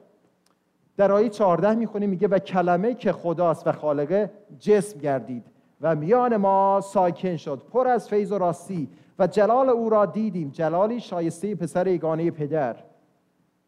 در 0.99 1.12
آیه 1.12 1.29
14 1.29 1.75
می‌خونیم 1.75 2.11
میگه 2.11 2.29
و 2.29 2.39
کلمه 2.39 2.95
که 2.95 3.12
خداست 3.12 3.66
و 3.66 3.73
خالقه 3.73 4.31
جسم 4.59 5.01
گردید 5.01 5.47
و 5.81 5.95
میان 5.95 6.37
ما 6.37 6.81
ساکن 6.85 7.37
شد 7.37 7.62
پر 7.73 7.89
از 7.89 8.09
فیض 8.09 8.33
و 8.33 8.39
راستی 8.39 8.89
و 9.19 9.27
جلال 9.27 9.69
او 9.69 9.91
را 9.91 10.07
دیدیم 10.07 10.51
جلالی 10.51 11.01
شایسته 11.01 11.55
پسر 11.55 11.87
یگانه 11.87 12.31
پدر. 12.31 12.77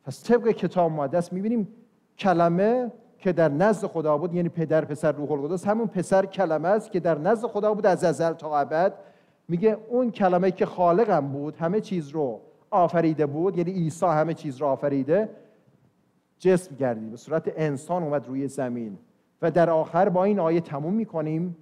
پس 0.04 0.24
طبق 0.24 0.48
کتاب 0.48 0.92
مقدس 0.92 1.32
می‌بینیم 1.32 1.68
کلمه 2.18 2.92
که 3.18 3.32
در 3.32 3.48
نزد 3.48 3.86
خدا 3.86 4.18
بود 4.18 4.34
یعنی 4.34 4.48
پدر 4.48 4.84
پسر 4.84 5.12
روح 5.12 5.32
القدس 5.32 5.66
همون 5.66 5.86
پسر 5.86 6.26
کلمه 6.26 6.68
است 6.68 6.92
که 6.92 7.00
در 7.00 7.18
نزد 7.18 7.46
خدا 7.46 7.74
بود 7.74 7.86
از 7.86 8.04
ازل 8.04 8.32
تا 8.32 8.58
ابد. 8.58 8.94
میگه 9.48 9.78
اون 9.88 10.10
کلمه 10.10 10.50
که 10.50 10.66
خالقم 10.66 11.28
بود 11.28 11.56
همه 11.56 11.80
چیز 11.80 12.08
رو 12.08 12.40
آفریده 12.70 13.26
بود 13.26 13.58
یعنی 13.58 13.72
عیسی 13.72 14.06
همه 14.06 14.34
چیز 14.34 14.56
رو 14.56 14.66
آفریده. 14.66 15.28
جسم 16.40 16.76
گردید 16.76 17.10
به 17.10 17.16
صورت 17.16 17.52
انسان 17.56 18.02
اومد 18.02 18.26
روی 18.26 18.48
زمین. 18.48 18.98
و 19.42 19.50
در 19.50 19.70
آخر 19.70 20.08
با 20.08 20.24
این 20.24 20.40
آیه 20.40 20.60
تموم 20.60 20.94
می‌کنیم. 20.94 21.56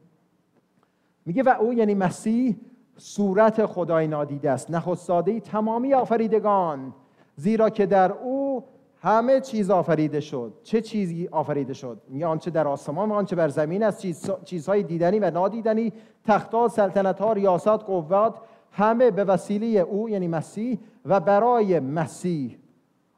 میگه 1.27 1.43
و 1.43 1.55
او 1.61 1.75
یعنی 1.75 1.95
مسیح 1.95 2.57
صورت 2.97 3.67
خدای 3.67 4.07
نادیده 4.07 4.51
است. 4.51 4.71
نخستاده 4.71 5.41
تمامی 5.41 5.95
آفریدگان 5.95 6.95
زیرا 7.37 7.71
که 7.71 7.87
در 7.87 8.13
او 8.13 8.65
همه 9.03 9.41
چیز 9.41 9.71
آفریده 9.71 10.21
شد. 10.21 10.53
چه 10.63 10.81
چیزی 10.81 11.29
آفریده 11.33 11.75
شد؟ 11.75 12.03
میگه 12.09 12.27
آنچه 12.27 12.51
در 12.51 12.69
آسمان 12.69 13.11
و 13.11 13.15
آنچه 13.15 13.37
بر 13.37 13.49
زمین 13.49 13.83
است 13.83 13.99
چیز، 13.99 14.31
چیزهای 14.45 14.83
دیدنی 14.83 15.19
و 15.19 15.31
نادیدنی 15.31 15.93
تختها 16.25 16.69
سلطنت 16.69 17.21
ها 17.21 17.33
ریاست 17.33 17.69
قوات 17.69 18.35
همه 18.73 19.11
به 19.11 19.25
وسیله 19.25 19.67
او 19.67 20.09
یعنی 20.09 20.29
مسیح 20.29 20.79
و 21.05 21.21
برای 21.21 21.81
مسیح 21.81 22.59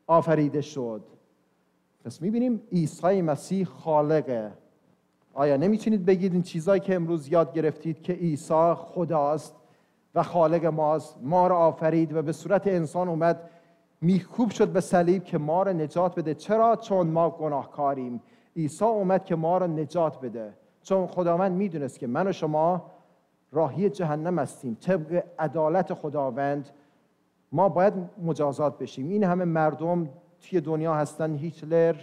آفریده 0.06 0.60
شد. 0.60 1.02
پس 2.04 2.22
می‌بینیم 2.22 2.62
عیسی 2.72 3.22
مسیح 3.22 3.64
خالقه 3.64 4.52
آیا 5.34 5.56
نمی‌تونید 5.56 6.06
بگید 6.06 6.32
این 6.32 6.42
چیزهایی 6.42 6.80
که 6.80 6.94
امروز 6.94 7.28
یاد 7.28 7.52
گرفتید 7.52 8.02
که 8.02 8.12
عیسی 8.12 8.74
خداست 8.76 9.54
و 10.14 10.22
خالق 10.22 10.64
ماست؟ 10.64 11.18
ما 11.22 11.46
را 11.46 11.58
آفرید 11.58 12.16
و 12.16 12.22
به 12.22 12.32
صورت 12.32 12.66
انسان 12.66 13.08
اومد 13.08 13.50
میکوب 14.00 14.50
شد 14.50 14.68
به 14.68 14.80
صلیب 14.80 15.24
که 15.24 15.38
ما 15.38 15.62
را 15.62 15.72
نجات 15.72 16.14
بده. 16.14 16.34
چرا؟ 16.34 16.76
چون 16.76 17.06
ما 17.06 17.30
گناهکاریم. 17.30 18.22
عیسی 18.56 18.84
اومد 18.84 19.24
که 19.24 19.36
ما 19.36 19.58
را 19.58 19.66
نجات 19.66 20.20
بده. 20.20 20.52
چون 20.82 21.06
خداوند 21.06 21.52
می‌دونست 21.52 21.98
که 21.98 22.06
من 22.06 22.26
و 22.26 22.32
شما 22.32 22.86
راهی 23.52 23.90
جهنم 23.90 24.38
هستیم. 24.38 24.76
طبق 24.80 25.24
عدالت 25.38 25.94
خداوند 25.94 26.70
ما 27.52 27.68
باید 27.68 27.94
مجازات 28.22 28.78
بشیم. 28.78 29.08
این 29.08 29.24
همه 29.24 29.44
مردم 29.44 30.08
توی 30.40 30.60
دنیا 30.60 30.94
هستن 30.94 31.34
هیتلر 31.34 31.96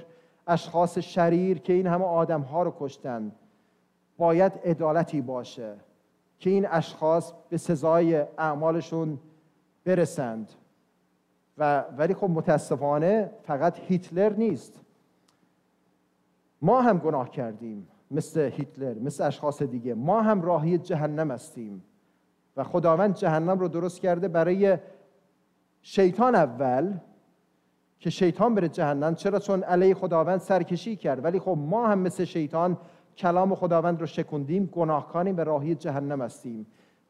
اشخاص 0.47 0.97
شریر 0.97 1.59
که 1.59 1.73
این 1.73 1.87
همه 1.87 2.05
آدم 2.05 2.41
ها 2.41 2.63
رو 2.63 2.75
کشتن. 2.79 3.31
باید 4.17 4.51
عدالتی 4.65 5.21
باشه 5.21 5.75
که 6.39 6.49
این 6.49 6.67
اشخاص 6.69 7.33
به 7.49 7.57
سزای 7.57 8.15
اعمالشون 8.37 9.19
برسند. 9.85 10.51
و 11.57 11.79
ولی 11.97 12.13
خب 12.13 12.29
متاسفانه 12.29 13.31
فقط 13.43 13.79
هیتلر 13.79 14.33
نیست. 14.33 14.79
ما 16.61 16.81
هم 16.81 16.97
گناه 16.97 17.29
کردیم 17.29 17.87
مثل 18.11 18.39
هیتلر 18.39 18.93
مثل 18.93 19.23
اشخاص 19.23 19.61
دیگه. 19.61 19.93
ما 19.93 20.21
هم 20.21 20.41
راهی 20.41 20.77
جهنم 20.77 21.31
هستیم. 21.31 21.83
و 22.57 22.63
خداوند 22.63 23.15
جهنم 23.15 23.59
رو 23.59 23.67
درست 23.67 24.01
کرده 24.01 24.27
برای 24.27 24.77
شیطان 25.81 26.35
اول 26.35 26.93
که 27.99 28.09
شیطان 28.09 28.55
بره 28.55 28.69
جهنم. 28.69 29.15
چرا؟ 29.15 29.39
چون 29.39 29.63
علیه 29.63 29.93
خداوند 29.93 30.39
سرکشی 30.39 30.95
کرد. 30.95 31.23
ولی 31.23 31.39
خب 31.39 31.57
ما 31.59 31.87
هم 31.87 31.99
مثل 31.99 32.23
شیطان 32.23 32.77
کلام 33.17 33.55
خداوند 33.55 33.99
رو 33.99 34.05
شکندیم 34.05 34.65
گناهکاریم 34.65 35.35
به 35.35 35.43
راهی 35.43 35.75
جهنم 35.75 36.21
هستیم. 36.21 36.67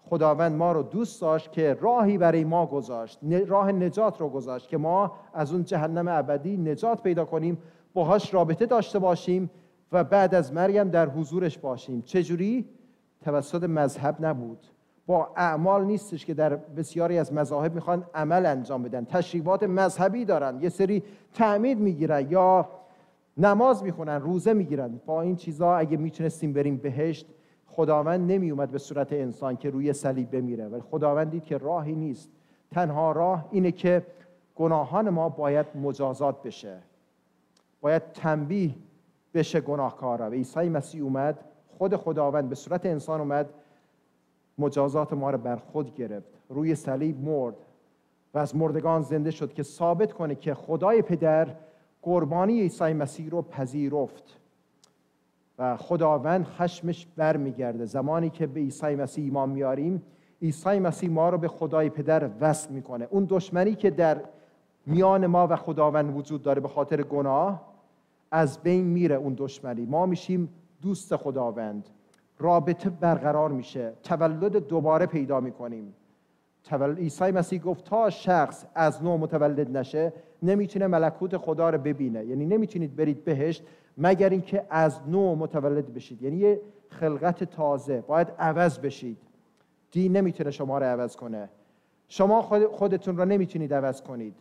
خداوند 0.10 0.56
ما 0.56 0.72
رو 0.72 0.84
دوست 0.84 1.22
داشت 1.22 1.52
که 1.52 1.78
راهی 1.82 2.18
برای 2.18 2.44
ما 2.44 2.66
گذاشت 2.66 3.20
راه 3.48 3.72
نجات 3.72 4.22
رو 4.22 4.30
گذاشت 4.30 4.68
که 4.68 4.78
ما 4.78 5.12
از 5.34 5.54
اون 5.54 5.64
جهنم 5.64 6.08
ابدی 6.08 6.58
نجات 6.58 7.04
پیدا 7.04 7.26
کنیم 7.26 7.58
باهاش 7.94 8.34
رابطه 8.34 8.66
داشته 8.66 9.00
باشیم 9.00 9.50
و 9.92 10.04
بعد 10.04 10.36
از 10.36 10.54
مریم 10.54 10.90
در 10.90 11.10
حضورش 11.10 11.58
باشیم. 11.58 12.02
چجوری؟ 12.02 12.66
توسط 13.22 13.64
مذهب 13.64 14.26
نبود. 14.26 14.68
با 15.08 15.30
اعمال 15.36 15.86
نیستش 15.86 16.26
که 16.26 16.34
در 16.34 16.56
بسیاری 16.56 17.18
از 17.18 17.34
مذاهب 17.34 17.76
می‌خوان 17.76 18.06
عمل 18.14 18.46
انجام 18.46 18.84
بدن. 18.84 19.06
تشریفات 19.06 19.64
مذهبی 19.64 20.26
دارن. 20.26 20.62
یه 20.62 20.70
سری 20.70 21.04
تعمید 21.34 21.80
می‌گیرن 21.80 22.32
یا 22.32 22.70
نماز 23.38 23.84
می‌خونن 23.84 24.22
روزه 24.22 24.54
می‌گیرن. 24.54 25.00
با 25.06 25.22
این 25.22 25.36
چیزا 25.36 25.76
اگه 25.76 25.98
می‌تونستیم 25.98 26.54
بریم 26.54 26.78
بهشت 26.78 27.28
خداوند 27.68 28.32
نمیومد 28.32 28.72
به 28.72 28.78
صورت 28.78 29.14
انسان 29.14 29.58
که 29.58 29.70
روی 29.70 29.94
صلیب 29.94 30.32
بمیره. 30.32 30.68
ولی 30.68 30.82
خداوند 30.82 31.32
دید 31.32 31.44
که 31.44 31.58
راهی 31.58 31.96
نیست. 31.96 32.30
تنها 32.72 33.12
راه 33.12 33.46
اینه 33.52 33.72
که 33.72 34.06
گناهان 34.56 35.10
ما 35.10 35.30
باید 35.30 35.66
مجازات 35.76 36.44
بشه. 36.44 36.78
باید 37.82 38.12
تنبیه 38.14 38.76
بشه 39.34 39.62
گناهکارا. 39.62 40.30
و 40.30 40.34
عیسی 40.34 40.70
مسیح 40.70 41.04
اومد 41.04 41.40
خود 41.78 41.96
خداوند 41.96 42.50
به 42.50 42.56
صورت 42.56 42.86
انسان 42.86 43.20
اومد 43.20 43.50
مجازات 44.58 45.14
ما 45.14 45.30
رو 45.30 45.38
بر 45.38 45.56
خود 45.56 45.96
گرفت. 45.96 46.30
روی 46.50 46.76
صلیب 46.76 47.24
مرد 47.24 47.56
و 48.34 48.38
از 48.38 48.56
مردگان 48.56 49.02
زنده 49.02 49.32
شد 49.32 49.54
که 49.54 49.64
ثابت 49.64 50.14
کنه 50.14 50.36
که 50.36 50.54
خدای 50.54 51.02
پدر 51.02 51.56
قربانی 52.02 52.62
عیسی 52.62 52.94
مسیح 52.94 53.30
رو 53.30 53.42
پذیرفت. 53.42 54.40
و 55.60 55.78
خداوند 55.78 56.46
خشمش 56.46 57.08
برمیگرده. 57.16 57.86
زمانی 57.86 58.30
که 58.30 58.48
به 58.48 58.60
عیسی 58.60 58.96
مسیح 58.96 59.24
ایمان 59.24 59.50
میاریم 59.50 60.04
عیسی 60.42 60.80
مسیح 60.80 61.10
ما 61.10 61.30
رو 61.30 61.38
به 61.38 61.48
خدای 61.48 61.90
پدر 61.90 62.30
وصل 62.42 62.74
می‌کنه. 62.74 63.08
اون 63.10 63.28
دشمنی 63.30 63.76
که 63.76 63.90
در 63.90 64.22
میان 64.86 65.28
ما 65.28 65.48
و 65.48 65.56
خداوند 65.56 66.18
وجود 66.18 66.44
داره 66.44 66.62
به 66.62 66.68
خاطر 66.68 67.02
گناه 67.04 67.62
از 68.32 68.60
بین 68.60 68.86
میره 68.86 69.16
اون 69.16 69.34
دشمنی. 69.38 69.86
ما 69.86 70.06
میشیم 70.06 70.50
دوست 70.82 71.16
خداوند. 71.16 71.90
رابطه 72.40 72.90
برقرار 72.90 73.52
میشه. 73.52 73.94
تولد 74.04 74.68
دوباره 74.68 75.06
پیدا 75.06 75.40
می‌کنیم. 75.40 75.94
تولد 76.64 76.98
عیسی 76.98 77.32
مسیح 77.32 77.62
گفت 77.62 77.86
تا 77.86 78.10
شخص 78.10 78.66
از 78.76 79.04
نو 79.04 79.18
متولد 79.18 79.78
نشه 79.78 80.14
نمی‌تونه 80.44 80.88
ملکوت 80.88 81.38
خدا 81.38 81.70
رو 81.70 81.78
ببینه. 81.78 82.26
یعنی 82.26 82.46
نمی‌تونید 82.46 82.96
برید 82.96 83.26
بهشت 83.26 83.64
مگر 83.98 84.30
اینکه 84.30 84.66
از 84.70 85.00
نو 85.08 85.36
متولد 85.36 85.94
بشید. 85.94 86.22
یعنی 86.22 86.38
یه 86.38 86.62
خلقت 86.90 87.44
تازه. 87.44 88.02
باید 88.02 88.28
عوض 88.40 88.80
بشید. 88.80 89.18
دین 89.92 90.18
نمی‌تونه 90.18 90.52
شما 90.52 90.78
رو 90.78 90.86
عوض 90.86 91.16
کنه. 91.16 91.50
شما 92.08 92.42
خودتون 92.72 93.18
رو 93.18 93.26
نمی‌تونید 93.26 93.74
عوض 93.74 94.02
کنید. 94.02 94.36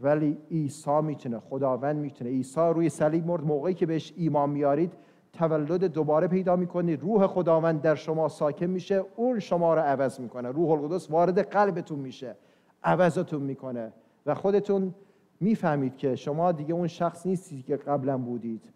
ولی 0.00 0.38
عیسی 0.50 1.00
می‌تونه. 1.02 1.40
خداوند 1.40 1.96
می‌تونه. 1.96 2.30
عیسی 2.30 2.60
روی 2.60 2.88
صلیب 2.88 3.26
مرد. 3.26 3.44
موقعی 3.44 3.74
که 3.74 3.86
بهش 3.86 4.12
ایمان 4.16 4.50
میارید 4.50 4.92
تولد 5.36 5.84
دوباره 5.84 6.28
پیدا 6.28 6.56
می‌کنید 6.56 7.02
روح 7.02 7.26
خداوند 7.26 7.80
در 7.80 7.94
شما 7.94 8.28
ساکن 8.28 8.66
میشه. 8.66 9.04
اون 9.16 9.38
شما 9.38 9.74
رو 9.74 9.80
عوض 9.80 10.20
می‌کنه. 10.20 10.48
روح 10.48 10.70
القدس 10.70 11.10
وارد 11.10 11.38
قلبتون 11.38 11.98
میشه. 11.98 12.36
عوضتون 12.84 13.42
می‌کنه. 13.42 13.92
و 14.26 14.34
خودتون 14.34 14.94
می‌فهمید 15.40 15.96
که 15.96 16.16
شما 16.16 16.52
دیگه 16.52 16.74
اون 16.74 16.86
شخص 16.86 17.26
نیستید 17.26 17.64
که 17.64 17.76
قبلا 17.76 18.18
بودید. 18.18 18.72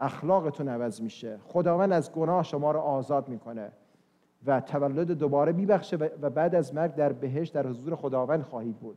اخلاقتون 0.00 0.68
عوض 0.68 1.00
میشه. 1.00 1.38
خداوند 1.44 1.92
از 1.92 2.12
گناه 2.12 2.42
شما 2.42 2.72
رو 2.72 2.80
آزاد 2.80 3.28
می‌کنه. 3.28 3.72
و 4.46 4.60
تولد 4.60 5.10
دوباره 5.10 5.52
میبخشه 5.52 5.96
و 5.96 6.30
بعد 6.30 6.54
از 6.54 6.74
مرگ 6.74 6.94
در 6.94 7.12
بهش 7.12 7.48
در 7.48 7.66
حضور 7.66 7.94
خداوند 7.94 8.42
خواهید 8.42 8.76
بود. 8.76 8.96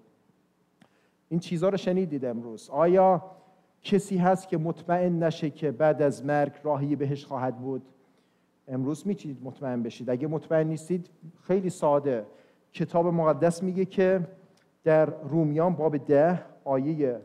این 1.29 1.39
چیزها 1.39 1.69
رو 1.69 1.77
شنیدید 1.77 2.25
امروز. 2.25 2.69
آیا 2.69 3.23
کسی 3.83 4.17
هست 4.17 4.47
که 4.47 4.57
مطمئن 4.57 5.23
نشه 5.23 5.49
که 5.49 5.71
بعد 5.71 6.01
از 6.01 6.25
مرگ 6.25 6.51
راهی 6.63 6.95
بهش 6.95 7.25
خواهد 7.25 7.57
بود. 7.57 7.81
امروز 8.67 9.07
می‌تونید 9.07 9.37
مطمئن 9.43 9.83
بشید. 9.83 10.09
اگه 10.09 10.27
مطمئن 10.27 10.67
نیستید 10.67 11.09
خیلی 11.41 11.69
ساده. 11.69 12.25
کتاب 12.73 13.07
مقدس 13.07 13.63
میگه 13.63 13.85
که 13.85 14.27
در 14.83 15.05
رومیان 15.05 15.75
باب 15.75 15.97
ده 15.97 16.43
آیه 16.63 17.21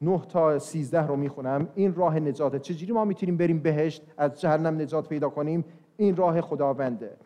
9 0.00 0.20
تا 0.28 0.58
13 0.58 1.06
رو 1.06 1.16
می‌خونم. 1.16 1.68
این 1.74 1.94
راه 1.94 2.18
نجاته 2.20 2.58
چجوری 2.58 2.92
ما 2.92 3.04
می‌تونیم 3.04 3.36
بریم 3.36 3.58
بهشت 3.58 4.02
از 4.16 4.40
جهنم 4.40 4.80
نجات 4.80 5.08
پیدا 5.08 5.28
کنیم؟ 5.28 5.64
این 5.96 6.16
راه 6.16 6.40
خداونده. 6.40 7.16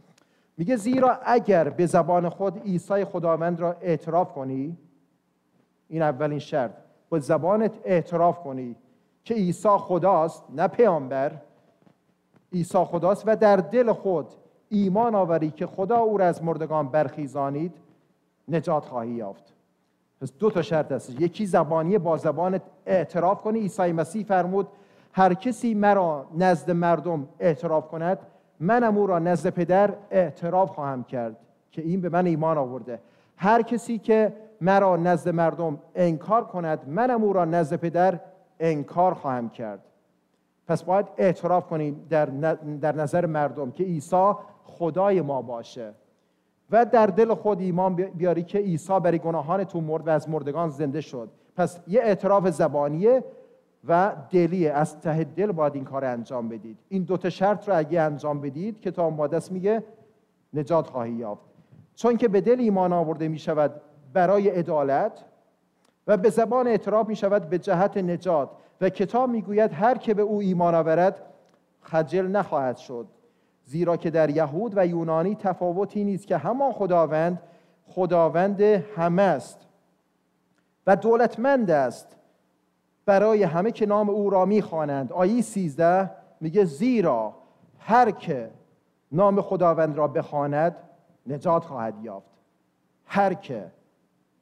میگه 0.57 0.77
زیرا 0.77 1.19
اگر 1.25 1.69
به 1.69 1.87
زبان 1.87 2.29
خود 2.29 2.59
عیسی 2.59 3.05
خداوند 3.05 3.61
را 3.61 3.73
اعتراف 3.73 4.33
کنی 4.33 4.77
این 5.89 6.03
اولین 6.03 6.39
شرط. 6.39 6.73
با 7.11 7.19
زبانت 7.19 7.73
اعتراف 7.85 8.41
کنی 8.41 8.77
که 9.25 9.35
عیسی 9.35 9.69
خداست 9.69 10.45
نه 10.57 10.69
پیامبر. 10.69 11.33
عیسی 12.53 12.79
خداست 12.85 13.23
و 13.27 13.37
در 13.37 13.57
دل 13.57 13.93
خود 13.93 14.27
ایمان 14.69 15.15
آوری 15.15 15.51
که 15.51 15.67
خدا 15.67 15.99
او 15.99 16.19
را 16.19 16.27
از 16.27 16.45
مردگان 16.45 16.89
برخیزانید 16.89 17.73
نجات 18.49 18.85
خواهی 18.85 19.11
یافت. 19.11 19.55
پس 20.21 20.33
دو 20.39 20.51
تا 20.51 20.63
شرط 20.63 20.93
هست 20.93 21.21
یکی 21.21 21.47
زبانی 21.47 21.99
با 21.99 22.17
زبانت 22.17 22.63
اعتراف 22.87 23.41
کنی. 23.41 23.61
عیسی 23.61 23.93
مسیح 23.93 24.25
فرمود 24.25 24.69
هر 25.13 25.35
کسی 25.35 25.75
مرا 25.75 26.27
نزد 26.39 26.71
مردم 26.71 27.29
اعتراف 27.41 27.89
کند 27.89 28.19
منم 28.61 28.99
او 28.99 29.07
را 29.07 29.19
نزد 29.19 29.51
پدر 29.51 29.95
اعتراف 30.11 30.71
خواهم 30.71 31.05
کرد 31.05 31.37
که 31.73 31.83
این 31.83 32.01
به 32.01 32.09
من 32.09 32.27
ایمان 32.27 32.59
آورده. 32.59 33.01
هر 33.37 33.63
کسی 33.63 33.99
که 33.99 34.33
مرا 34.61 34.97
نزد 34.97 35.29
مردم 35.29 35.79
انکار 35.95 36.45
کند 36.45 36.89
منم 36.89 37.25
او 37.25 37.33
را 37.33 37.45
نزد 37.45 37.77
پدر 37.77 38.21
انکار 38.61 39.15
خواهم 39.15 39.51
کرد. 39.51 39.81
پس 40.67 40.83
باید 40.83 41.07
اعتراف 41.19 41.67
کنیم 41.67 42.07
در, 42.11 42.93
نظر 42.93 43.27
مردم 43.27 43.71
که 43.71 43.85
عیسی 43.85 44.33
خدای 44.65 45.21
ما 45.21 45.43
باشه 45.43 45.95
و 46.71 46.85
در 46.85 47.07
دل 47.07 47.35
خود 47.35 47.61
ایمان 47.61 47.95
بیاری 47.95 48.43
که 48.43 48.59
عیسی 48.59 49.01
برای 49.01 49.19
گناهان 49.19 49.67
مرد 49.75 50.07
و 50.07 50.11
از 50.11 50.29
مردگان 50.29 50.69
زنده 50.69 51.01
شد. 51.01 51.29
پس 51.57 51.81
یه 51.87 52.01
اعتراف 52.01 52.49
زبانیه 52.49 53.25
و 53.89 54.13
دلیه. 54.31 54.73
از 54.73 55.01
ته 55.01 55.25
دل 55.25 55.53
باید 55.53 55.75
این 55.75 55.85
کار 55.85 56.05
انجام 56.05 56.49
بدید. 56.49 56.79
این 56.89 57.03
دوتا 57.03 57.31
شرط 57.31 57.69
رو 57.69 57.79
اگه 57.79 58.01
انجام 58.01 58.41
بدید 58.41 58.81
کتاب 58.81 59.13
مقدس 59.13 59.53
میگه 59.53 59.85
نجات 60.55 60.87
خواهی 60.87 61.13
یافت. 61.13 61.45
چون 61.95 62.17
که 62.17 62.29
به 62.29 62.41
دل 62.41 62.61
ایمان 62.61 62.93
آورده 62.93 63.29
می 63.29 63.39
شود 63.39 63.81
برای 64.13 64.49
عدالت 64.49 65.25
و 66.07 66.17
به 66.17 66.31
زبان 66.31 66.67
اعتراف 66.67 67.09
می 67.09 67.17
شود 67.17 67.49
به 67.49 67.59
جهت 67.59 67.97
نجات 67.97 68.51
و 68.81 68.89
کتاب 68.89 69.31
می‌گوید 69.31 69.73
هر 69.73 69.99
که 69.99 70.15
به 70.15 70.23
او 70.23 70.41
ایمان 70.41 70.75
آورد 70.75 71.23
خجل 71.81 72.27
نخواهد 72.27 72.77
شد. 72.77 73.07
زیرا 73.65 73.97
که 73.97 74.11
در 74.11 74.31
یهود 74.31 74.73
و 74.77 74.87
یونانی 74.87 75.35
تفاوتی 75.35 76.05
نیست 76.05 76.27
که 76.27 76.37
همان 76.37 76.73
خداوند 76.73 77.43
خداوند 77.87 78.61
همه 78.61 79.23
است 79.23 79.67
و 80.87 80.97
دولتمند 80.97 81.71
است 81.71 82.17
برای 83.07 83.43
همه 83.43 83.71
که 83.71 83.87
نام 83.87 84.11
او 84.11 84.31
را 84.31 84.45
می‌خوانند. 84.45 85.13
آیه 85.13 85.43
13 85.43 86.11
میگه 86.41 86.65
زیرا 86.65 87.35
هر 87.79 88.11
که 88.11 88.51
نام 89.13 89.41
خداوند 89.41 89.97
را 89.97 90.09
بخواند 90.09 90.77
نجات 91.27 91.65
خواهد 91.65 91.95
یافت. 92.03 92.31
هر 93.07 93.35
که 93.35 93.71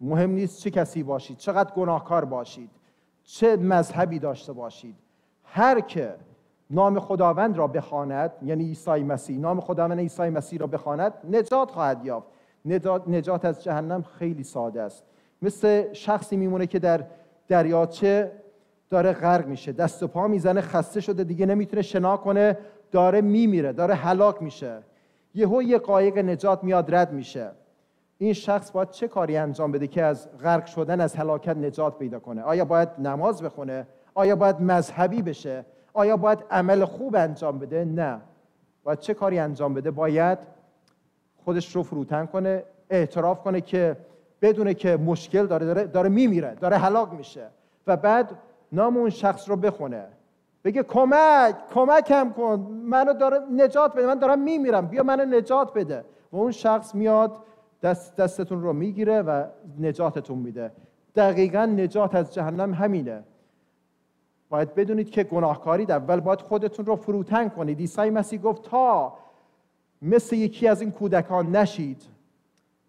مهم 0.01 0.31
نیست 0.31 0.61
چه 0.61 0.71
کسی 0.71 1.03
باشید 1.03 1.37
چقدر 1.37 1.75
گناهکار 1.75 2.25
باشید 2.25 2.71
چه 3.25 3.57
مذهبی 3.57 4.19
داشته 4.19 4.53
باشید. 4.53 4.95
هر 5.45 5.81
که 5.81 6.15
نام 6.71 7.01
خداوند 7.01 7.57
را 7.57 7.67
بخواند 7.67 8.33
یعنی 8.43 8.65
عیسی 8.65 8.91
مسیح 8.91 9.39
نام 9.39 9.61
خداوند 9.61 9.99
عیسی 9.99 10.23
مسیح 10.23 10.59
را 10.59 10.67
بخواند 10.67 11.13
نجات 11.31 11.71
خواهد 11.71 12.05
یافت. 12.05 12.29
نجات 13.07 13.45
از 13.45 13.65
جهنم 13.65 14.03
خیلی 14.03 14.45
ساده 14.45 14.83
است. 14.83 15.05
مثل 15.43 15.93
شخصی 15.93 16.37
میمونه 16.37 16.67
که 16.67 16.79
در 16.79 17.05
دریاچه 17.49 18.33
داره 18.91 19.13
غرق 19.13 19.47
میشه 19.47 19.73
دست 19.73 20.03
و 20.03 20.07
پا 20.07 20.29
می‌زنه 20.29 20.61
خسته 20.61 21.01
شده 21.01 21.25
دیگه 21.25 21.47
نمی‌تونه 21.47 21.83
شنا 21.83 22.17
کنه 22.17 22.59
داره 22.93 23.21
میمیره 23.21 23.73
داره 23.73 23.95
هلاک 23.95 24.43
میشه. 24.43 24.79
یهو 25.35 25.63
یه 25.63 25.79
قایق 25.79 26.19
نجات 26.19 26.65
میاد 26.65 26.95
رد 26.95 27.13
میشه. 27.13 27.51
این 28.19 28.33
شخص 28.33 28.71
باید 28.71 28.91
چه 28.91 29.09
کاری 29.09 29.37
انجام 29.37 29.73
بده 29.73 29.87
که 29.87 30.03
از 30.03 30.29
غرق 30.43 30.67
شدن 30.67 31.01
از 31.01 31.17
هلاکت 31.17 31.57
نجات 31.57 31.99
پیدا 31.99 32.19
کنه؟ 32.19 32.43
آیا 32.43 32.65
باید 32.65 32.89
نماز 32.99 33.43
بخونه؟ 33.43 33.87
آیا 34.15 34.37
باید 34.37 34.61
مذهبی 34.61 35.23
بشه؟ 35.23 35.65
آیا 35.93 36.17
باید 36.17 36.39
عمل 36.51 36.85
خوب 36.85 37.17
انجام 37.17 37.59
بده؟ 37.59 37.85
نه. 37.85 38.21
باید 38.85 38.99
چه 38.99 39.15
کاری 39.15 39.39
انجام 39.39 39.75
بده؟ 39.75 39.91
باید 39.91 40.39
خودش 41.45 41.77
رو 41.77 41.83
فروتن 41.83 42.27
کنه 42.27 42.65
اعتراف 42.91 43.43
کنه 43.43 43.61
که 43.61 43.97
بدونه 44.43 44.75
که 44.75 44.97
مشکل 44.97 45.47
داره 45.47 45.67
داره, 45.67 45.85
داره 45.85 46.09
میمیره 46.09 46.57
داره 46.61 46.77
هلاک 46.77 47.13
میشه 47.13 47.47
و 47.87 47.97
بعد 47.97 48.31
نام 48.73 48.97
اون 48.97 49.11
شخص 49.11 49.49
رو 49.49 49.57
بخونه. 49.57 50.07
بگه 50.65 50.83
کمک 50.83 51.55
کمکم 51.75 52.33
کن 52.33 52.61
منو 52.85 53.13
داره 53.13 53.39
نجات 53.53 53.93
بده 53.93 54.07
من 54.07 54.19
دارم 54.19 54.39
میمیرم 54.39 54.87
بیا 54.87 55.03
منو 55.03 55.25
نجات 55.25 55.75
بده. 55.75 56.05
و 56.33 56.37
اون 56.37 56.51
شخص 56.51 56.95
میاد 56.95 57.37
دست 57.83 58.17
دستتون 58.17 58.63
رو 58.63 58.73
می‌گیره 58.73 59.23
و 59.23 59.45
نجاتتون 59.81 60.39
میده. 60.39 60.73
دقیقا 61.17 61.67
نجات 61.67 62.15
از 62.15 62.35
جهنم 62.35 62.75
همینه. 62.75 63.23
باید 64.49 64.75
بدونید 64.75 65.11
که 65.11 65.25
گناهکارید 65.25 65.91
اول 65.91 66.21
باید 66.21 66.41
خودتون 66.41 66.87
رو 66.87 66.97
فروتن 66.97 67.49
کنید. 67.49 67.79
عیسی 67.79 68.11
مسیح 68.11 68.41
گفت 68.41 68.63
تا 68.63 69.13
مثل 70.03 70.37
یکی 70.37 70.69
از 70.69 70.81
این 70.81 70.91
کودکان 70.91 71.57
نشید 71.57 72.03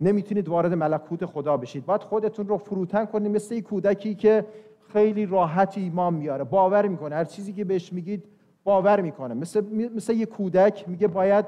نمی‌تونید 0.01 0.49
وارد 0.49 0.73
ملکوت 0.73 1.25
خدا 1.25 1.57
بشید. 1.57 1.85
باید 1.85 2.01
خودتون 2.01 2.47
رو 2.47 2.57
فروتن 2.57 3.05
کنید 3.05 3.31
مثل 3.31 3.55
یک 3.55 3.63
کودکی 3.63 4.15
که 4.15 4.45
خیلی 4.93 5.25
راحت 5.25 5.77
ایمان 5.77 6.13
میاره 6.13 6.43
باور 6.43 6.87
می‌کنه. 6.87 7.15
هر 7.15 7.23
چیزی 7.23 7.53
که 7.53 7.63
بهش 7.65 7.93
میگید 7.93 8.25
باور 8.63 9.01
می‌کنه. 9.01 9.33
مثل, 9.33 9.61
مثل 9.95 10.13
یک 10.13 10.29
کودک 10.29 10.89
میگه 10.89 11.07
باید 11.07 11.45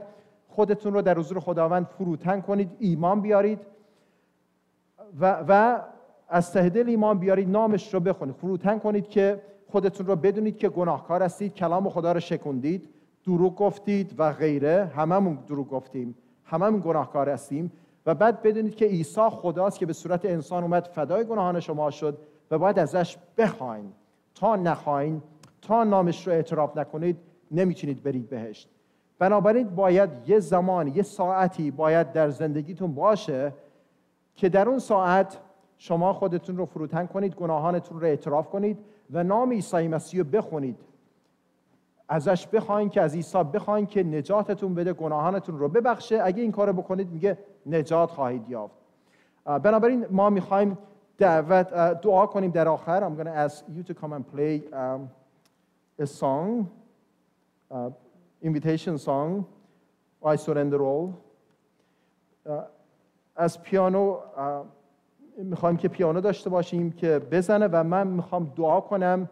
خودتون 0.52 0.94
رو 0.94 1.02
در 1.02 1.18
حضور 1.18 1.40
خداوند 1.40 1.86
فروتن 1.86 2.42
کنید 2.42 2.76
ایمان 2.80 3.22
بیارید 3.22 3.60
و, 5.20 5.44
و 5.48 5.82
از 6.30 6.54
ته 6.54 6.70
دل 6.70 6.90
ایمان 6.90 7.20
بیارید 7.20 7.50
نامش 7.50 7.94
رو 7.94 8.00
بخونید. 8.00 8.36
فروتن 8.36 8.80
کنید 8.80 9.08
که 9.08 9.42
خودتون 9.68 10.06
رو 10.06 10.16
بدونید 10.16 10.58
که 10.58 10.70
گناهکار 10.70 11.24
هستید 11.24 11.54
کلام 11.54 11.90
خدا 11.90 12.12
رو 12.12 12.20
شکندید 12.20 12.90
دروغ 13.26 13.56
گفتید 13.56 14.16
و 14.18 14.34
غیره. 14.34 14.92
هممون 14.96 15.36
دروغ 15.48 15.70
گفتیم. 15.70 16.16
هممون 16.46 16.82
گناهکار 16.86 17.30
هستیم. 17.30 17.72
و 18.06 18.16
بعد 18.16 18.42
بدونید 18.42 18.76
که 18.76 18.86
عیسی 18.86 19.30
خداست 19.30 19.80
که 19.80 19.86
به 19.86 19.94
صورت 19.94 20.26
انسان 20.26 20.64
اومد 20.64 20.88
فدای 20.88 21.26
گناهان 21.26 21.60
شما 21.60 21.92
شد 21.92 22.18
و 22.52 22.58
باید 22.58 22.80
ازش 22.80 23.18
بخواین. 23.38 23.92
تا 24.36 24.56
نخواین 24.56 25.22
تا 25.62 25.84
نامش 25.84 26.28
رو 26.28 26.34
اعتراف 26.34 26.78
نکنید 26.78 27.18
نمی‌تونید 27.52 28.04
برید 28.04 28.30
بهشت. 28.30 28.70
بنابراین 29.22 29.70
باید 29.70 30.10
یه 30.26 30.40
زمان 30.40 30.88
یه 30.88 31.04
ساعتی 31.04 31.72
باید 31.72 32.12
در 32.12 32.30
زندگیتون 32.30 32.94
باشه 32.94 33.54
که 34.36 34.50
در 34.50 34.70
اون 34.70 34.80
ساعت 34.80 35.38
شما 35.78 36.14
خودتون 36.14 36.58
رو 36.58 36.66
فروتن 36.66 37.06
کنید 37.06 37.36
گناهانتون 37.36 38.00
رو 38.00 38.06
اعتراف 38.06 38.50
کنید 38.50 38.78
و 39.12 39.24
نام 39.24 39.52
عیسی 39.52 39.88
مسیح 39.88 40.22
رو 40.22 40.30
بخونید. 40.30 40.78
ازش 42.10 42.48
بخواین 42.48 42.90
که 42.90 43.02
از 43.02 43.16
عیسی 43.16 43.44
بخواین 43.44 43.86
که 43.86 44.04
نجاتتون 44.04 44.76
بده 44.76 44.94
گناهانتون 44.94 45.60
رو 45.60 45.70
ببخشه. 45.70 46.20
اگه 46.24 46.42
این 46.42 46.52
کارو 46.52 46.74
بکنید 46.74 47.12
میگه 47.12 47.38
نجات 47.66 48.12
خواهید 48.12 48.50
یافت. 48.50 48.76
بنابراین 49.46 50.06
ما 50.12 50.30
می‌خوایم 50.30 50.78
دعوت 51.18 51.74
دعا 52.02 52.26
کنیم 52.26 52.52
در 52.52 52.68
آخر. 52.68 53.10
I'm 53.10 53.16
going 53.16 53.28
to 53.28 53.36
ask 53.36 53.64
you 53.76 53.84
to 53.84 53.94
come 54.02 54.14
and 54.14 54.26
play 54.36 54.62
um, 54.74 55.10
a 56.00 56.08
song. 56.08 56.68
Invitation 58.44 58.98
song 58.98 59.46
I 60.24 60.36
surrender 60.36 60.80
all. 60.80 61.10
از 63.36 63.62
پیانو 63.64 64.18
می‌خوایم 65.38 65.78
که 65.78 65.88
پیانو 65.88 66.22
داشته 66.22 66.50
باشیم 66.50 66.92
که 66.92 67.20
بزنه 67.20 67.68
و 67.68 67.84
من 67.84 68.08
می‌خوام 68.08 68.54
دعا 68.56 68.82
کنم. 68.82 69.30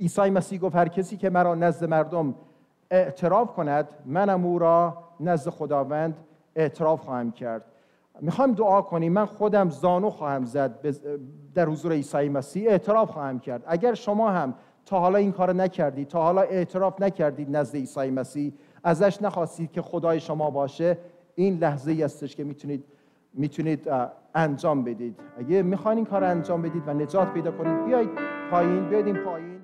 عیسی 0.00 0.30
مسیح 0.30 0.60
گفت 0.60 0.76
هر 0.76 0.88
کسی 0.88 1.16
که 1.16 1.30
مرا 1.30 1.54
نزد 1.54 1.84
مردم 1.84 2.34
اعتراف 2.90 3.52
کند 3.52 3.88
منم 4.06 4.44
او 4.46 4.58
را 4.58 5.04
نزد 5.20 5.50
خداوند 5.50 6.16
اعتراف 6.56 7.00
خواهم 7.00 7.32
کرد. 7.32 7.64
می‌خوایم 8.20 8.52
دعا 8.52 8.82
کنیم. 8.82 9.12
من 9.12 9.26
خودم 9.26 9.70
زانو 9.70 10.10
خواهم 10.10 10.44
زد 10.44 10.86
در 11.54 11.68
حضور 11.68 11.92
عیسی 11.92 12.28
مسیح. 12.28 12.70
اعتراف 12.70 13.10
خواهم 13.10 13.40
کرد. 13.40 13.62
اگر 13.66 13.94
شما 13.94 14.30
هم 14.30 14.54
تا 14.88 15.00
حالا 15.00 15.18
این 15.18 15.32
کار 15.32 15.52
نکردید 15.52 16.08
تا 16.08 16.22
حالا 16.22 16.40
اعتراف 16.40 17.02
نکردید 17.02 17.56
نزد 17.56 17.76
عیسی 17.76 18.10
مسیح 18.10 18.52
ازش 18.84 19.22
نخواستید 19.22 19.72
که 19.72 19.82
خدای 19.82 20.20
شما 20.20 20.50
باشه 20.50 20.98
این 21.34 21.58
لحظه 21.58 21.90
ای 21.90 22.02
هستش 22.02 22.36
که 22.36 22.44
می‌تونید 22.44 22.84
می‌تونید 23.34 23.88
انجام 24.34 24.84
بدید. 24.84 25.16
اگه 25.38 25.62
می‌خواین 25.62 25.98
این 25.98 26.06
کار 26.06 26.24
انجام 26.24 26.62
بدید 26.62 26.82
و 26.86 26.94
نجات 26.94 27.32
پیدا 27.32 27.50
کنید 27.50 27.84
بیایید 27.84 28.10
پایین 28.50 28.88
بیایید 28.88 29.24
پایین. 29.24 29.57